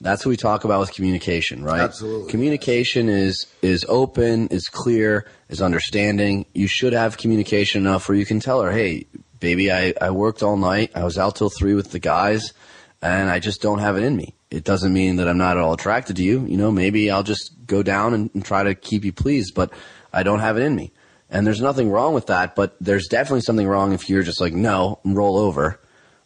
That's 0.00 0.24
what 0.24 0.30
we 0.30 0.36
talk 0.36 0.64
about 0.64 0.80
with 0.80 0.92
communication, 0.92 1.64
right? 1.64 1.80
Absolutely. 1.80 2.30
Communication 2.30 3.08
is 3.08 3.46
is 3.62 3.84
open, 3.88 4.48
is 4.48 4.68
clear, 4.68 5.26
is 5.48 5.62
understanding. 5.62 6.44
You 6.52 6.66
should 6.66 6.92
have 6.92 7.16
communication 7.16 7.80
enough 7.86 8.08
where 8.08 8.16
you 8.16 8.26
can 8.26 8.38
tell 8.38 8.60
her, 8.60 8.70
"Hey, 8.70 9.06
baby, 9.40 9.72
I 9.72 9.94
I 9.98 10.10
worked 10.10 10.42
all 10.42 10.58
night. 10.58 10.90
I 10.94 11.02
was 11.02 11.16
out 11.16 11.36
till 11.36 11.48
three 11.48 11.72
with 11.72 11.92
the 11.92 11.98
guys, 11.98 12.52
and 13.00 13.30
I 13.30 13.38
just 13.38 13.62
don't 13.62 13.78
have 13.78 13.96
it 13.96 14.04
in 14.04 14.16
me." 14.16 14.36
it 14.50 14.64
doesn't 14.64 14.92
mean 14.92 15.16
that 15.16 15.28
I'm 15.28 15.38
not 15.38 15.56
at 15.56 15.62
all 15.62 15.72
attracted 15.72 16.16
to 16.16 16.22
you. 16.22 16.46
You 16.46 16.56
know, 16.56 16.70
maybe 16.70 17.10
I'll 17.10 17.22
just 17.22 17.66
go 17.66 17.82
down 17.82 18.14
and, 18.14 18.30
and 18.32 18.44
try 18.44 18.62
to 18.62 18.74
keep 18.74 19.04
you 19.04 19.12
pleased, 19.12 19.54
but 19.54 19.72
I 20.12 20.22
don't 20.22 20.40
have 20.40 20.56
it 20.56 20.62
in 20.62 20.74
me. 20.74 20.92
And 21.28 21.46
there's 21.46 21.60
nothing 21.60 21.90
wrong 21.90 22.14
with 22.14 22.26
that, 22.26 22.54
but 22.54 22.76
there's 22.80 23.08
definitely 23.08 23.40
something 23.40 23.66
wrong 23.66 23.92
if 23.92 24.08
you're 24.08 24.22
just 24.22 24.40
like, 24.40 24.52
no, 24.52 25.00
roll 25.04 25.36
over. 25.36 25.80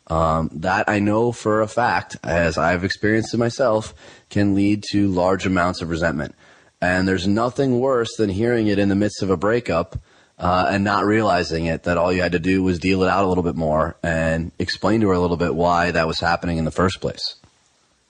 Um, 0.06 0.50
that 0.54 0.88
I 0.88 0.98
know 0.98 1.32
for 1.32 1.62
a 1.62 1.68
fact, 1.68 2.16
as 2.24 2.58
I've 2.58 2.84
experienced 2.84 3.32
it 3.32 3.38
myself, 3.38 3.94
can 4.28 4.54
lead 4.54 4.84
to 4.90 5.08
large 5.08 5.46
amounts 5.46 5.82
of 5.82 5.88
resentment. 5.88 6.34
And 6.82 7.06
there's 7.06 7.28
nothing 7.28 7.78
worse 7.78 8.16
than 8.16 8.28
hearing 8.28 8.66
it 8.66 8.78
in 8.78 8.88
the 8.88 8.94
midst 8.94 9.22
of 9.22 9.30
a 9.30 9.36
breakup 9.36 9.96
uh, 10.38 10.66
and 10.70 10.82
not 10.82 11.04
realizing 11.04 11.66
it. 11.66 11.84
That 11.84 11.96
all 11.96 12.12
you 12.12 12.22
had 12.22 12.32
to 12.32 12.38
do 12.38 12.62
was 12.62 12.78
deal 12.78 13.02
it 13.02 13.08
out 13.08 13.24
a 13.24 13.28
little 13.28 13.44
bit 13.44 13.56
more 13.56 13.96
and 14.02 14.50
explain 14.58 15.00
to 15.02 15.08
her 15.08 15.14
a 15.14 15.20
little 15.20 15.36
bit 15.36 15.54
why 15.54 15.92
that 15.92 16.06
was 16.06 16.20
happening 16.20 16.58
in 16.58 16.64
the 16.64 16.70
first 16.70 17.00
place. 17.00 17.36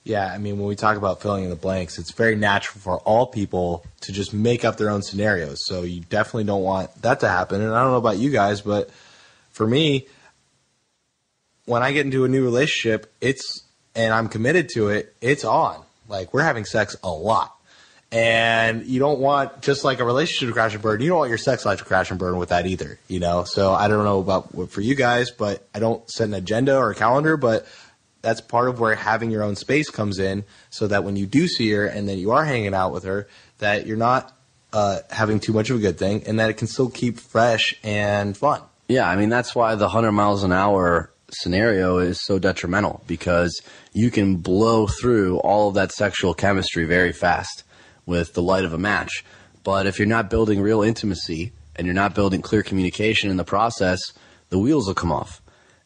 Yeah, 0.03 0.25
I 0.25 0.39
mean, 0.39 0.57
when 0.57 0.67
we 0.67 0.75
talk 0.75 0.97
about 0.97 1.21
filling 1.21 1.43
in 1.43 1.51
the 1.51 1.55
blanks, 1.55 1.99
it's 1.99 2.11
very 2.11 2.35
natural 2.35 2.81
for 2.81 2.97
all 2.99 3.27
people 3.27 3.85
to 4.01 4.11
just 4.11 4.33
make 4.33 4.65
up 4.65 4.77
their 4.77 4.89
own 4.89 5.03
scenarios. 5.03 5.59
So 5.65 5.83
you 5.83 6.01
definitely 6.01 6.45
don't 6.45 6.63
want 6.63 7.01
that 7.03 7.19
to 7.19 7.29
happen. 7.29 7.61
And 7.61 7.71
I 7.71 7.83
don't 7.83 7.91
know 7.91 7.97
about 7.97 8.17
you 8.17 8.31
guys, 8.31 8.61
but 8.61 8.89
for 9.51 9.67
me, 9.67 10.07
when 11.65 11.83
I 11.83 11.91
get 11.91 12.05
into 12.05 12.25
a 12.25 12.27
new 12.27 12.43
relationship, 12.43 13.13
it's 13.21 13.63
and 13.95 14.13
I'm 14.13 14.27
committed 14.27 14.69
to 14.69 14.89
it, 14.89 15.13
it's 15.21 15.43
on. 15.43 15.83
Like 16.07 16.33
we're 16.33 16.43
having 16.43 16.65
sex 16.65 16.95
a 17.03 17.09
lot. 17.09 17.55
And 18.13 18.85
you 18.85 18.99
don't 18.99 19.19
want 19.19 19.61
just 19.61 19.85
like 19.85 19.99
a 20.01 20.03
relationship 20.03 20.49
to 20.49 20.53
crash 20.53 20.73
and 20.73 20.81
burn. 20.81 20.99
You 20.99 21.09
don't 21.09 21.19
want 21.19 21.29
your 21.29 21.37
sex 21.37 21.65
life 21.65 21.79
to 21.79 21.85
crash 21.85 22.09
and 22.09 22.19
burn 22.19 22.37
with 22.37 22.49
that 22.49 22.67
either, 22.67 22.99
you 23.07 23.21
know. 23.21 23.45
So 23.45 23.71
I 23.71 23.87
don't 23.87 24.03
know 24.03 24.19
about 24.19 24.69
for 24.69 24.81
you 24.81 24.95
guys, 24.95 25.31
but 25.31 25.65
I 25.73 25.79
don't 25.79 26.09
set 26.09 26.27
an 26.27 26.33
agenda 26.33 26.75
or 26.75 26.91
a 26.91 26.95
calendar. 26.95 27.37
But 27.37 27.65
that's 28.21 28.41
part 28.41 28.69
of 28.69 28.79
where 28.79 28.95
having 28.95 29.31
your 29.31 29.43
own 29.43 29.55
space 29.55 29.89
comes 29.89 30.19
in, 30.19 30.43
so 30.69 30.87
that 30.87 31.03
when 31.03 31.15
you 31.15 31.25
do 31.25 31.47
see 31.47 31.71
her 31.71 31.85
and 31.85 32.07
then 32.07 32.17
you 32.17 32.31
are 32.31 32.45
hanging 32.45 32.73
out 32.73 32.91
with 32.91 33.03
her, 33.03 33.27
that 33.59 33.87
you're 33.87 33.97
not 33.97 34.35
uh, 34.73 34.99
having 35.09 35.39
too 35.39 35.53
much 35.53 35.69
of 35.69 35.77
a 35.77 35.79
good 35.79 35.97
thing, 35.97 36.23
and 36.25 36.39
that 36.39 36.49
it 36.49 36.57
can 36.57 36.67
still 36.67 36.89
keep 36.89 37.19
fresh 37.19 37.75
and 37.83 38.37
fun. 38.37 38.61
Yeah, 38.87 39.09
I 39.09 39.15
mean 39.15 39.29
that's 39.29 39.55
why 39.55 39.75
the 39.75 39.89
hundred 39.89 40.11
miles 40.11 40.43
an 40.43 40.51
hour 40.51 41.11
scenario 41.33 41.97
is 41.97 42.21
so 42.21 42.39
detrimental 42.39 43.03
because 43.07 43.61
you 43.93 44.11
can 44.11 44.37
blow 44.37 44.87
through 44.87 45.39
all 45.39 45.69
of 45.69 45.75
that 45.75 45.91
sexual 45.91 46.33
chemistry 46.33 46.85
very 46.85 47.13
fast 47.13 47.63
with 48.05 48.33
the 48.33 48.41
light 48.41 48.65
of 48.65 48.73
a 48.73 48.77
match. 48.77 49.23
But 49.63 49.87
if 49.87 49.99
you're 49.99 50.07
not 50.07 50.29
building 50.29 50.61
real 50.61 50.81
intimacy 50.81 51.53
and 51.75 51.85
you're 51.85 51.93
not 51.93 52.15
building 52.15 52.41
clear 52.41 52.63
communication 52.63 53.29
in 53.29 53.37
the 53.37 53.43
process, 53.43 53.99
the 54.49 54.59
wheels 54.59 54.87
will 54.87 54.95
come 54.95 55.11
off. 55.11 55.41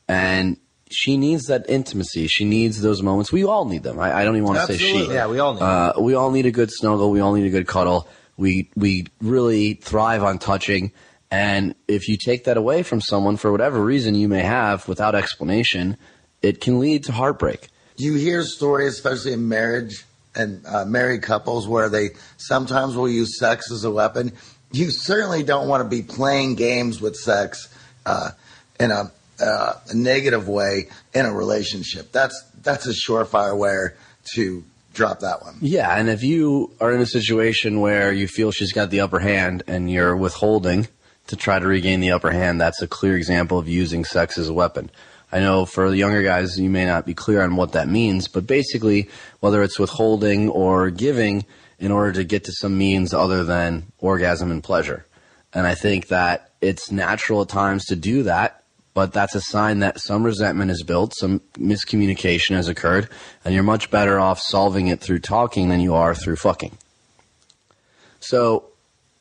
And 0.07 0.57
she 0.91 1.17
needs 1.17 1.45
that 1.45 1.65
intimacy. 1.69 2.27
She 2.27 2.45
needs 2.45 2.81
those 2.81 3.01
moments. 3.01 3.31
We 3.31 3.43
all 3.43 3.65
need 3.65 3.83
them. 3.83 3.99
I, 3.99 4.19
I 4.19 4.23
don't 4.23 4.35
even 4.35 4.47
want 4.47 4.59
to 4.59 4.67
say 4.67 4.77
she. 4.77 5.11
Yeah, 5.11 5.27
we 5.27 5.39
all 5.39 5.53
need. 5.53 5.61
Uh, 5.61 5.93
we 5.99 6.13
all 6.13 6.31
need 6.31 6.45
a 6.45 6.51
good 6.51 6.71
snuggle. 6.71 7.11
We 7.11 7.19
all 7.19 7.33
need 7.33 7.47
a 7.47 7.49
good 7.49 7.67
cuddle. 7.67 8.07
We 8.37 8.69
we 8.75 9.07
really 9.21 9.73
thrive 9.75 10.23
on 10.23 10.39
touching. 10.39 10.91
And 11.31 11.75
if 11.87 12.07
you 12.07 12.17
take 12.17 12.43
that 12.45 12.55
away 12.55 12.83
from 12.83 13.01
someone 13.01 13.37
for 13.37 13.51
whatever 13.51 13.83
reason 13.83 14.15
you 14.15 14.27
may 14.27 14.41
have 14.41 14.87
without 14.87 15.15
explanation, 15.15 15.97
it 16.41 16.61
can 16.61 16.79
lead 16.79 17.03
to 17.05 17.11
heartbreak. 17.11 17.69
You 17.97 18.13
hear 18.15 18.43
stories, 18.43 18.93
especially 18.93 19.33
in 19.33 19.47
marriage 19.47 20.05
and 20.35 20.65
uh, 20.65 20.85
married 20.85 21.23
couples, 21.23 21.67
where 21.67 21.89
they 21.89 22.09
sometimes 22.37 22.95
will 22.95 23.09
use 23.09 23.39
sex 23.39 23.71
as 23.71 23.83
a 23.85 23.91
weapon. 23.91 24.33
You 24.71 24.91
certainly 24.91 25.43
don't 25.43 25.67
want 25.67 25.81
to 25.81 25.89
be 25.89 26.03
playing 26.03 26.55
games 26.55 27.01
with 27.01 27.15
sex 27.15 27.73
uh, 28.05 28.31
in 28.79 28.91
a, 28.91 29.11
uh, 29.39 29.73
a 29.89 29.95
negative 29.95 30.47
way 30.47 30.87
in 31.13 31.25
a 31.25 31.33
relationship. 31.33 32.11
That's 32.11 32.43
that's 32.61 32.87
a 32.87 32.91
surefire 32.91 33.57
way 33.57 33.87
to 34.35 34.63
drop 34.93 35.19
that 35.19 35.43
one. 35.43 35.57
Yeah, 35.61 35.95
and 35.95 36.09
if 36.09 36.23
you 36.23 36.73
are 36.79 36.91
in 36.93 37.01
a 37.01 37.05
situation 37.05 37.81
where 37.81 38.11
you 38.11 38.27
feel 38.27 38.51
she's 38.51 38.73
got 38.73 38.89
the 38.89 39.01
upper 39.01 39.19
hand 39.19 39.63
and 39.67 39.91
you're 39.91 40.15
withholding 40.15 40.87
to 41.27 41.35
try 41.35 41.59
to 41.59 41.67
regain 41.67 41.99
the 41.99 42.11
upper 42.11 42.31
hand, 42.31 42.61
that's 42.61 42.81
a 42.81 42.87
clear 42.87 43.15
example 43.17 43.59
of 43.59 43.67
using 43.67 44.05
sex 44.05 44.37
as 44.37 44.49
a 44.49 44.53
weapon. 44.53 44.89
I 45.31 45.39
know 45.39 45.65
for 45.65 45.89
the 45.89 45.97
younger 45.97 46.23
guys, 46.23 46.57
you 46.57 46.69
may 46.69 46.85
not 46.85 47.05
be 47.05 47.13
clear 47.13 47.41
on 47.41 47.55
what 47.55 47.73
that 47.73 47.89
means, 47.89 48.27
but 48.27 48.47
basically, 48.47 49.09
whether 49.41 49.63
it's 49.63 49.79
withholding 49.79 50.49
or 50.49 50.89
giving 50.89 51.45
in 51.77 51.91
order 51.91 52.13
to 52.13 52.23
get 52.23 52.45
to 52.45 52.51
some 52.53 52.77
means 52.77 53.13
other 53.13 53.43
than 53.43 53.91
orgasm 53.99 54.49
and 54.49 54.63
pleasure. 54.63 55.05
And 55.53 55.67
I 55.67 55.75
think 55.75 56.07
that 56.07 56.51
it's 56.61 56.91
natural 56.91 57.41
at 57.41 57.49
times 57.49 57.85
to 57.85 57.95
do 57.95 58.23
that, 58.23 58.63
but 58.95 59.11
that's 59.11 59.35
a 59.35 59.41
sign 59.41 59.79
that 59.79 59.99
some 59.99 60.23
resentment 60.23 60.71
is 60.71 60.81
built, 60.81 61.13
some 61.15 61.41
miscommunication 61.59 62.55
has 62.55 62.69
occurred, 62.69 63.09
and 63.43 63.53
you're 63.53 63.61
much 63.61 63.91
better 63.91 64.19
off 64.19 64.39
solving 64.39 64.87
it 64.87 65.01
through 65.01 65.19
talking 65.19 65.67
than 65.69 65.81
you 65.81 65.93
are 65.93 66.15
through 66.15 66.37
fucking. 66.37 66.75
So, 68.21 68.69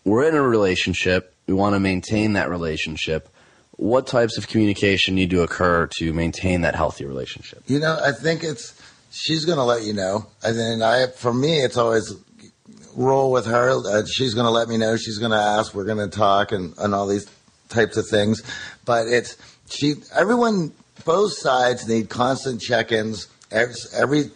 we're 0.05 0.29
in 0.29 0.35
a 0.35 0.43
relationship. 0.43 1.35
We 1.49 1.55
want 1.55 1.75
to 1.75 1.81
maintain 1.81 2.35
that 2.35 2.49
relationship. 2.49 3.29
What 3.73 4.07
types 4.07 4.39
of 4.39 4.47
communication 4.47 5.17
need 5.17 5.31
to 5.31 5.43
occur 5.43 5.89
to 5.99 6.13
maintain 6.13 6.61
that 6.61 6.77
healthy 6.77 7.05
relationship? 7.05 7.65
You 7.67 7.81
know, 7.81 7.99
I 8.01 8.13
think 8.13 8.45
it's 8.45 8.81
she's 9.11 9.45
going 9.45 9.59
to 9.59 9.65
let 9.65 9.83
you 9.83 9.93
know, 9.93 10.27
and 10.45 10.57
then 10.57 10.83
I, 10.83 11.09
for 11.09 11.35
me, 11.35 11.59
it's 11.59 11.77
always 11.77 12.15
roll 12.95 13.33
with 13.33 13.47
her. 13.47 13.71
Uh, 13.71 14.05
she's 14.07 14.35
going 14.35 14.47
to 14.47 14.53
let 14.53 14.69
me 14.69 14.77
know. 14.77 14.97
She's 14.97 15.19
going 15.19 15.33
to 15.33 15.37
ask. 15.37 15.75
We're 15.75 15.85
going 15.85 16.09
to 16.09 16.17
talk 16.17 16.53
and 16.53 16.75
and 16.79 16.95
all 16.95 17.09
these 17.09 17.29
types 17.69 17.97
of 17.97 18.07
things. 18.07 18.43
But 18.85 19.09
it's 19.09 19.37
she. 19.69 19.95
Everyone, 20.15 20.73
both 21.05 21.33
sides 21.33 21.89
need 21.89 22.09
constant 22.09 22.61
check-ins. 22.61 23.29
Every 23.51 24.31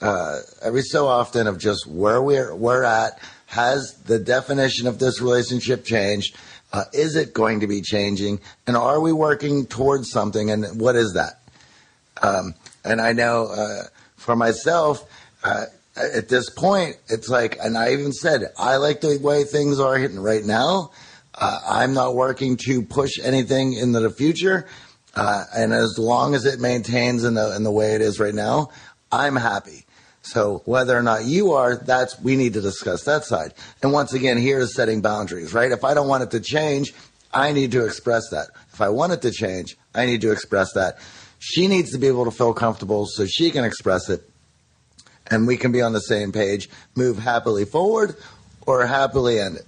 uh, 0.00 0.40
every 0.62 0.82
so 0.82 1.06
often 1.06 1.46
of 1.46 1.58
just 1.58 1.86
where 1.86 2.22
we're 2.22 2.54
we're 2.54 2.84
at. 2.84 3.18
Has 3.46 3.92
the 4.06 4.18
definition 4.18 4.86
of 4.86 4.98
this 4.98 5.20
relationship 5.20 5.84
changed? 5.84 6.36
Uh, 6.72 6.84
is 6.94 7.16
it 7.16 7.34
going 7.34 7.60
to 7.60 7.66
be 7.66 7.82
changing? 7.82 8.40
And 8.66 8.78
are 8.78 8.98
we 8.98 9.12
working 9.12 9.66
towards 9.66 10.10
something? 10.10 10.50
And 10.50 10.80
what 10.80 10.96
is 10.96 11.12
that? 11.12 11.42
Um, 12.22 12.54
and 12.82 12.98
I 12.98 13.12
know 13.12 13.48
uh, 13.48 13.88
for 14.16 14.36
myself, 14.36 15.04
uh, 15.44 15.66
at 15.96 16.30
this 16.30 16.48
point, 16.48 16.96
it's 17.08 17.28
like, 17.28 17.58
and 17.62 17.76
I 17.76 17.92
even 17.92 18.12
said, 18.12 18.50
I 18.58 18.76
like 18.76 19.02
the 19.02 19.18
way 19.18 19.44
things 19.44 19.78
are 19.78 19.98
hitting 19.98 20.20
right 20.20 20.44
now. 20.44 20.90
Uh, 21.34 21.60
I'm 21.66 21.94
not 21.94 22.14
working 22.14 22.56
to 22.66 22.82
push 22.82 23.18
anything 23.22 23.72
into 23.74 24.00
the 24.00 24.10
future. 24.10 24.66
Uh, 25.14 25.44
and 25.54 25.72
as 25.72 25.98
long 25.98 26.34
as 26.34 26.44
it 26.44 26.60
maintains 26.60 27.24
in 27.24 27.34
the, 27.34 27.54
in 27.54 27.64
the 27.64 27.70
way 27.70 27.94
it 27.94 28.00
is 28.00 28.18
right 28.18 28.34
now, 28.34 28.70
I'm 29.10 29.36
happy. 29.36 29.84
So 30.22 30.62
whether 30.64 30.96
or 30.96 31.02
not 31.02 31.24
you 31.24 31.52
are, 31.52 31.76
that's 31.76 32.18
we 32.20 32.36
need 32.36 32.54
to 32.54 32.60
discuss 32.60 33.04
that 33.04 33.24
side. 33.24 33.54
And 33.82 33.92
once 33.92 34.12
again, 34.12 34.38
here 34.38 34.60
is 34.60 34.74
setting 34.74 35.00
boundaries, 35.00 35.52
right? 35.52 35.70
If 35.70 35.84
I 35.84 35.94
don't 35.94 36.08
want 36.08 36.22
it 36.22 36.30
to 36.30 36.40
change, 36.40 36.94
I 37.34 37.52
need 37.52 37.72
to 37.72 37.84
express 37.84 38.28
that. 38.30 38.48
If 38.72 38.80
I 38.80 38.88
want 38.88 39.12
it 39.12 39.22
to 39.22 39.30
change, 39.30 39.76
I 39.94 40.06
need 40.06 40.20
to 40.20 40.30
express 40.30 40.72
that. 40.74 40.98
She 41.38 41.66
needs 41.66 41.90
to 41.92 41.98
be 41.98 42.06
able 42.06 42.24
to 42.24 42.30
feel 42.30 42.54
comfortable 42.54 43.06
so 43.06 43.26
she 43.26 43.50
can 43.50 43.64
express 43.64 44.08
it 44.08 44.22
and 45.26 45.46
we 45.46 45.56
can 45.56 45.72
be 45.72 45.82
on 45.82 45.92
the 45.92 46.00
same 46.00 46.30
page, 46.30 46.68
move 46.94 47.18
happily 47.18 47.64
forward 47.64 48.16
or 48.66 48.86
happily 48.86 49.40
end 49.40 49.56
it. 49.56 49.66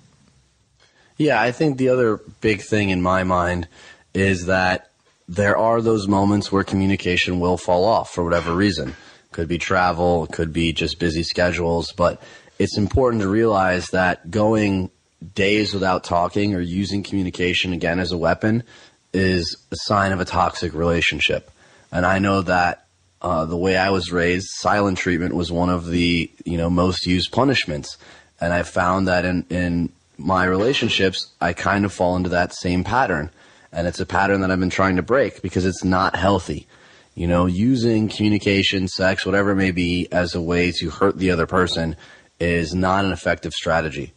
Yeah, 1.17 1.41
I 1.41 1.53
think 1.53 1.79
the 1.79 1.91
other 1.91 2.21
big 2.41 2.61
thing 2.63 2.91
in 2.91 3.01
my 3.01 3.23
mind 3.23 3.69
is 4.15 4.47
that 4.47 4.91
there 5.29 5.57
are 5.57 5.81
those 5.81 6.09
moments 6.09 6.51
where 6.51 6.65
communication 6.65 7.41
will 7.41 7.57
fall 7.57 7.85
off 7.85 8.13
for 8.13 8.25
whatever 8.25 8.55
reason. 8.55 8.95
Could 9.33 9.49
be 9.49 9.59
travel, 9.59 10.27
could 10.27 10.53
be 10.53 10.73
just 10.73 10.99
busy 10.99 11.23
schedules, 11.23 11.93
but 11.93 12.23
it's 12.59 12.79
important 12.79 13.23
to 13.23 13.29
realize 13.29 13.89
that 13.89 14.31
going 14.31 14.91
days 15.35 15.73
without 15.73 16.05
talking 16.05 16.55
or 16.55 16.61
using 16.61 17.03
communication 17.03 17.73
again 17.73 17.99
as 17.99 18.13
a 18.13 18.19
weapon 18.19 18.63
is 19.13 19.57
a 19.73 19.77
sign 19.77 20.13
of 20.13 20.21
a 20.21 20.25
toxic 20.25 20.75
relationship. 20.75 21.51
And 21.91 22.05
I 22.05 22.19
know 22.19 22.43
that 22.43 22.87
uh, 23.23 23.45
the 23.47 23.57
way 23.57 23.77
I 23.77 23.91
was 23.91 24.13
raised, 24.13 24.49
silent 24.51 24.99
treatment 24.99 25.35
was 25.35 25.51
one 25.51 25.71
of 25.71 25.87
the 25.87 26.31
you 26.45 26.59
know 26.59 26.69
most 26.69 27.07
used 27.07 27.33
punishments, 27.33 27.97
and 28.41 28.53
I 28.53 28.65
found 28.65 29.09
that 29.09 29.25
in 29.25 29.47
in 29.49 29.93
my 30.17 30.45
relationships, 30.45 31.33
I 31.41 31.53
kind 31.53 31.85
of 31.85 31.93
fall 31.93 32.17
into 32.17 32.31
that 32.31 32.55
same 32.55 32.85
pattern, 32.85 33.31
and 33.73 33.87
it's 33.87 34.01
a 34.01 34.07
pattern 34.07 34.41
that 34.41 34.51
I've 34.51 34.61
been 34.61 34.71
trying 34.71 34.97
to 34.97 35.03
break 35.03 35.43
because 35.43 35.65
it's 35.65 35.85
not 35.85 36.17
healthy. 36.17 36.67
You 37.15 37.29
know, 37.29 37.47
using 37.47 38.09
communication, 38.09 38.89
sex, 38.89 39.25
whatever 39.25 39.53
it 39.53 39.57
may 39.57 39.71
be, 39.71 40.09
as 40.11 40.35
a 40.35 40.41
way 40.41 40.73
to 40.81 40.91
hurt 40.91 41.17
the 41.17 41.31
other 41.31 41.47
person 41.47 41.97
is 42.41 42.75
not 42.75 43.05
an 43.05 43.13
effective 43.13 43.53
strategy. 43.53 44.13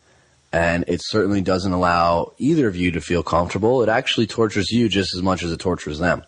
And 0.51 0.85
it 0.87 1.01
certainly 1.03 1.41
doesn't 1.41 1.71
allow 1.71 2.33
either 2.37 2.67
of 2.67 2.75
you 2.75 2.91
to 2.91 3.01
feel 3.01 3.21
comfortable. 3.21 3.83
It 3.83 3.89
actually 3.89 4.27
tortures 4.27 4.71
you 4.71 4.89
just 4.89 5.13
as 5.13 5.21
much 5.21 5.43
as 5.43 5.51
it 5.51 5.59
tortures 5.59 5.99
them. 5.99 6.23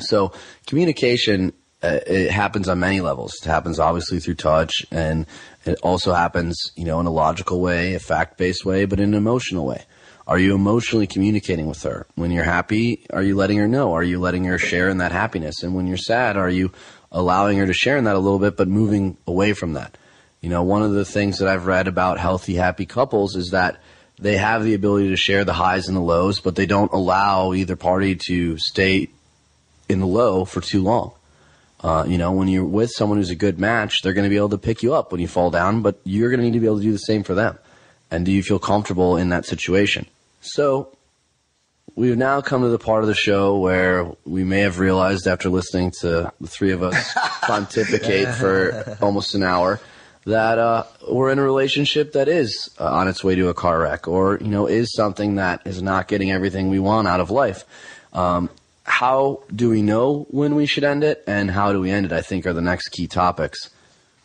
So 0.00 0.32
communication, 0.66 1.52
uh, 1.82 2.00
it 2.06 2.30
happens 2.30 2.68
on 2.68 2.80
many 2.80 3.00
levels. 3.00 3.32
It 3.42 3.48
happens 3.48 3.78
obviously 3.78 4.20
through 4.20 4.34
touch 4.34 4.84
and 4.90 5.26
it 5.64 5.78
also 5.82 6.12
happens, 6.12 6.72
you 6.76 6.84
know, 6.84 7.00
in 7.00 7.06
a 7.06 7.10
logical 7.10 7.60
way, 7.60 7.94
a 7.94 7.98
fact-based 7.98 8.64
way, 8.64 8.84
but 8.84 9.00
in 9.00 9.10
an 9.10 9.14
emotional 9.14 9.66
way. 9.66 9.84
Are 10.26 10.38
you 10.38 10.54
emotionally 10.54 11.06
communicating 11.06 11.66
with 11.66 11.82
her? 11.82 12.06
When 12.14 12.30
you're 12.30 12.44
happy, 12.44 13.04
are 13.10 13.22
you 13.22 13.36
letting 13.36 13.58
her 13.58 13.66
know? 13.66 13.92
Are 13.92 14.02
you 14.02 14.20
letting 14.20 14.44
her 14.44 14.58
share 14.58 14.88
in 14.88 14.98
that 14.98 15.12
happiness? 15.12 15.62
And 15.62 15.74
when 15.74 15.86
you're 15.86 15.96
sad, 15.96 16.36
are 16.36 16.48
you 16.48 16.72
allowing 17.10 17.58
her 17.58 17.66
to 17.66 17.72
share 17.72 17.96
in 17.96 18.04
that 18.04 18.16
a 18.16 18.20
little 18.20 18.38
bit, 18.38 18.56
but 18.56 18.68
moving 18.68 19.16
away 19.26 19.52
from 19.52 19.72
that? 19.72 19.98
You 20.40 20.48
know, 20.48 20.62
one 20.62 20.82
of 20.82 20.92
the 20.92 21.04
things 21.04 21.38
that 21.38 21.48
I've 21.48 21.66
read 21.66 21.88
about 21.88 22.18
healthy, 22.18 22.54
happy 22.54 22.86
couples 22.86 23.34
is 23.36 23.50
that 23.50 23.80
they 24.18 24.36
have 24.36 24.64
the 24.64 24.74
ability 24.74 25.08
to 25.08 25.16
share 25.16 25.44
the 25.44 25.52
highs 25.52 25.88
and 25.88 25.96
the 25.96 26.00
lows, 26.00 26.40
but 26.40 26.54
they 26.54 26.66
don't 26.66 26.92
allow 26.92 27.52
either 27.52 27.76
party 27.76 28.16
to 28.28 28.56
stay 28.58 29.08
in 29.88 30.00
the 30.00 30.06
low 30.06 30.44
for 30.44 30.60
too 30.60 30.82
long. 30.82 31.12
Uh, 31.82 32.04
you 32.06 32.18
know, 32.18 32.32
when 32.32 32.48
you're 32.48 32.64
with 32.64 32.90
someone 32.90 33.18
who's 33.18 33.30
a 33.30 33.36
good 33.36 33.58
match, 33.58 34.02
they're 34.02 34.12
going 34.12 34.24
to 34.24 34.30
be 34.30 34.36
able 34.36 34.50
to 34.50 34.58
pick 34.58 34.82
you 34.82 34.94
up 34.94 35.12
when 35.12 35.20
you 35.20 35.28
fall 35.28 35.50
down, 35.50 35.80
but 35.80 35.98
you're 36.04 36.30
going 36.30 36.40
to 36.40 36.44
need 36.44 36.52
to 36.52 36.60
be 36.60 36.66
able 36.66 36.76
to 36.76 36.82
do 36.82 36.92
the 36.92 36.98
same 36.98 37.22
for 37.22 37.34
them. 37.34 37.58
And 38.10 38.26
do 38.26 38.32
you 38.32 38.42
feel 38.42 38.58
comfortable 38.58 39.16
in 39.16 39.30
that 39.30 39.46
situation? 39.46 40.06
So, 40.40 40.96
we've 41.94 42.16
now 42.16 42.40
come 42.40 42.62
to 42.62 42.68
the 42.68 42.78
part 42.78 43.02
of 43.02 43.08
the 43.08 43.14
show 43.14 43.58
where 43.58 44.10
we 44.24 44.44
may 44.44 44.60
have 44.60 44.78
realized 44.78 45.26
after 45.26 45.48
listening 45.48 45.92
to 46.00 46.32
the 46.40 46.46
three 46.46 46.72
of 46.72 46.82
us 46.82 47.12
pontificate 47.42 48.34
for 48.34 48.96
almost 49.00 49.34
an 49.34 49.42
hour 49.42 49.80
that 50.26 50.58
uh, 50.58 50.84
we're 51.08 51.30
in 51.30 51.38
a 51.38 51.42
relationship 51.42 52.12
that 52.12 52.28
is 52.28 52.70
uh, 52.78 52.84
on 52.84 53.08
its 53.08 53.24
way 53.24 53.34
to 53.34 53.48
a 53.48 53.54
car 53.54 53.80
wreck 53.80 54.06
or, 54.06 54.38
you 54.40 54.48
know, 54.48 54.66
is 54.66 54.94
something 54.94 55.36
that 55.36 55.62
is 55.66 55.82
not 55.82 56.08
getting 56.08 56.30
everything 56.30 56.68
we 56.68 56.78
want 56.78 57.08
out 57.08 57.20
of 57.20 57.30
life. 57.30 57.64
Um, 58.12 58.50
how 58.90 59.40
do 59.54 59.70
we 59.70 59.82
know 59.82 60.26
when 60.30 60.56
we 60.56 60.66
should 60.66 60.84
end 60.84 61.04
it 61.04 61.22
and 61.26 61.50
how 61.50 61.72
do 61.72 61.80
we 61.80 61.90
end 61.90 62.06
it, 62.06 62.12
I 62.12 62.22
think, 62.22 62.44
are 62.44 62.52
the 62.52 62.60
next 62.60 62.88
key 62.88 63.06
topics. 63.06 63.70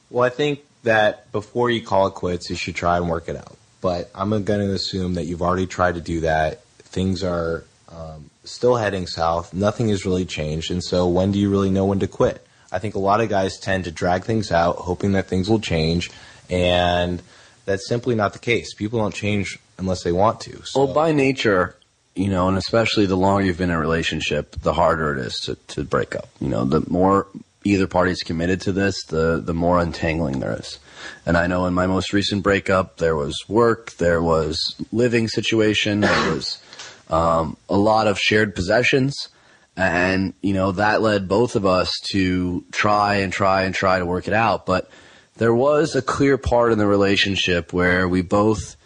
Well, 0.10 0.26
I 0.26 0.30
think 0.30 0.66
that 0.84 1.32
before 1.32 1.70
you 1.70 1.82
call 1.82 2.08
it 2.08 2.16
quits, 2.16 2.50
you 2.50 2.56
should 2.56 2.76
try 2.76 2.98
and 2.98 3.08
work 3.08 3.30
it 3.30 3.36
out. 3.36 3.58
But 3.82 4.10
I'm 4.16 4.32
going 4.32 4.46
to 4.46 4.74
assume 4.74 5.14
that 5.14 5.26
you've 5.26 5.44
already 5.44 5.68
tried 5.68 5.96
to 5.96 6.02
do 6.02 6.22
that. 6.22 6.64
Things 6.80 7.24
are 7.24 7.64
um, 7.90 8.32
still 8.44 8.76
heading 8.76 9.06
south. 9.06 9.54
Nothing 9.54 9.90
has 9.90 10.04
really 10.04 10.26
changed. 10.26 10.72
And 10.72 10.84
so, 10.84 11.08
when 11.08 11.32
do 11.32 11.38
you 11.38 11.52
really 11.52 11.70
know 11.70 11.86
when 11.86 12.00
to 12.00 12.08
quit? 12.08 12.46
I 12.72 12.80
think 12.80 12.96
a 12.96 13.00
lot 13.00 13.22
of 13.22 13.30
guys 13.30 13.60
tend 13.60 13.84
to 13.84 13.92
drag 13.92 14.24
things 14.24 14.52
out, 14.52 14.78
hoping 14.78 15.12
that 15.12 15.28
things 15.28 15.48
will 15.48 15.60
change. 15.60 16.10
And 16.50 17.22
that's 17.66 17.88
simply 17.88 18.16
not 18.16 18.34
the 18.34 18.40
case. 18.40 18.74
People 18.74 19.00
don't 19.00 19.14
change 19.14 19.60
unless 19.78 20.04
they 20.04 20.12
want 20.12 20.42
to. 20.42 20.64
So. 20.66 20.86
Well, 20.86 20.94
by 20.94 21.12
nature, 21.12 21.76
you 22.16 22.30
know, 22.30 22.48
and 22.48 22.58
especially 22.58 23.06
the 23.06 23.18
longer 23.18 23.46
you've 23.46 23.58
been 23.58 23.70
in 23.70 23.76
a 23.76 23.80
relationship, 23.80 24.56
the 24.62 24.74
harder 24.74 25.16
it 25.16 25.20
is 25.26 25.40
to, 25.42 25.56
to 25.68 25.84
break 25.84 26.16
up. 26.16 26.30
You 26.40 26.48
know, 26.48 26.64
the 26.66 26.82
more 26.90 27.28
either 27.66 27.88
party's 27.88 28.24
committed 28.24 28.62
to 28.62 28.72
this, 28.72 29.04
the, 29.06 29.42
the 29.44 29.54
more 29.54 29.80
untangling 29.80 30.40
there 30.40 30.54
is. 30.58 30.80
And 31.26 31.36
I 31.36 31.48
know 31.48 31.66
in 31.66 31.74
my 31.74 31.88
most 31.88 32.14
recent 32.14 32.42
breakup, 32.44 32.98
there 32.98 33.16
was 33.16 33.44
work, 33.50 33.92
there 33.98 34.22
was 34.22 34.76
living 34.92 35.28
situation, 35.28 36.02
there 36.02 36.34
was 36.34 36.62
um, 37.10 37.58
a 37.70 37.78
lot 37.78 38.08
of 38.08 38.20
shared 38.20 38.56
possessions. 38.56 39.30
And, 39.76 40.34
you 40.42 40.54
know, 40.54 40.72
that 40.74 41.02
led 41.02 41.28
both 41.28 41.58
of 41.58 41.66
us 41.66 41.92
to 42.12 42.64
try 42.72 43.16
and 43.18 43.34
try 43.34 43.64
and 43.64 43.76
try 43.76 44.00
to 44.00 44.06
work 44.06 44.28
it 44.28 44.34
out. 44.34 44.66
But 44.66 44.90
there 45.36 45.54
was 45.54 45.96
a 45.96 46.02
clear 46.02 46.38
part 46.38 46.72
in 46.72 46.78
the 46.78 46.88
relationship 46.88 47.74
where 47.74 48.08
we 48.08 48.22
both 48.22 48.78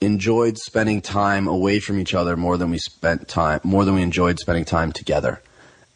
enjoyed 0.00 0.56
spending 0.56 1.00
time 1.00 1.46
away 1.46 1.78
from 1.80 1.98
each 1.98 2.14
other 2.14 2.36
more 2.36 2.56
than 2.56 2.70
we 2.70 2.78
spent 2.78 3.28
time 3.28 3.60
more 3.64 3.84
than 3.84 3.94
we 3.94 4.02
enjoyed 4.02 4.38
spending 4.38 4.64
time 4.64 4.92
together. 4.92 5.42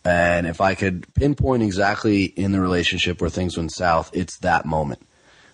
And 0.04 0.46
if 0.46 0.60
I 0.60 0.74
could 0.74 1.12
pinpoint 1.14 1.62
exactly 1.62 2.24
in 2.24 2.52
the 2.52 2.60
relationship 2.60 3.20
where 3.20 3.30
things 3.30 3.56
went 3.56 3.72
south, 3.72 4.10
it's 4.12 4.38
that 4.40 4.66
moment 4.66 5.06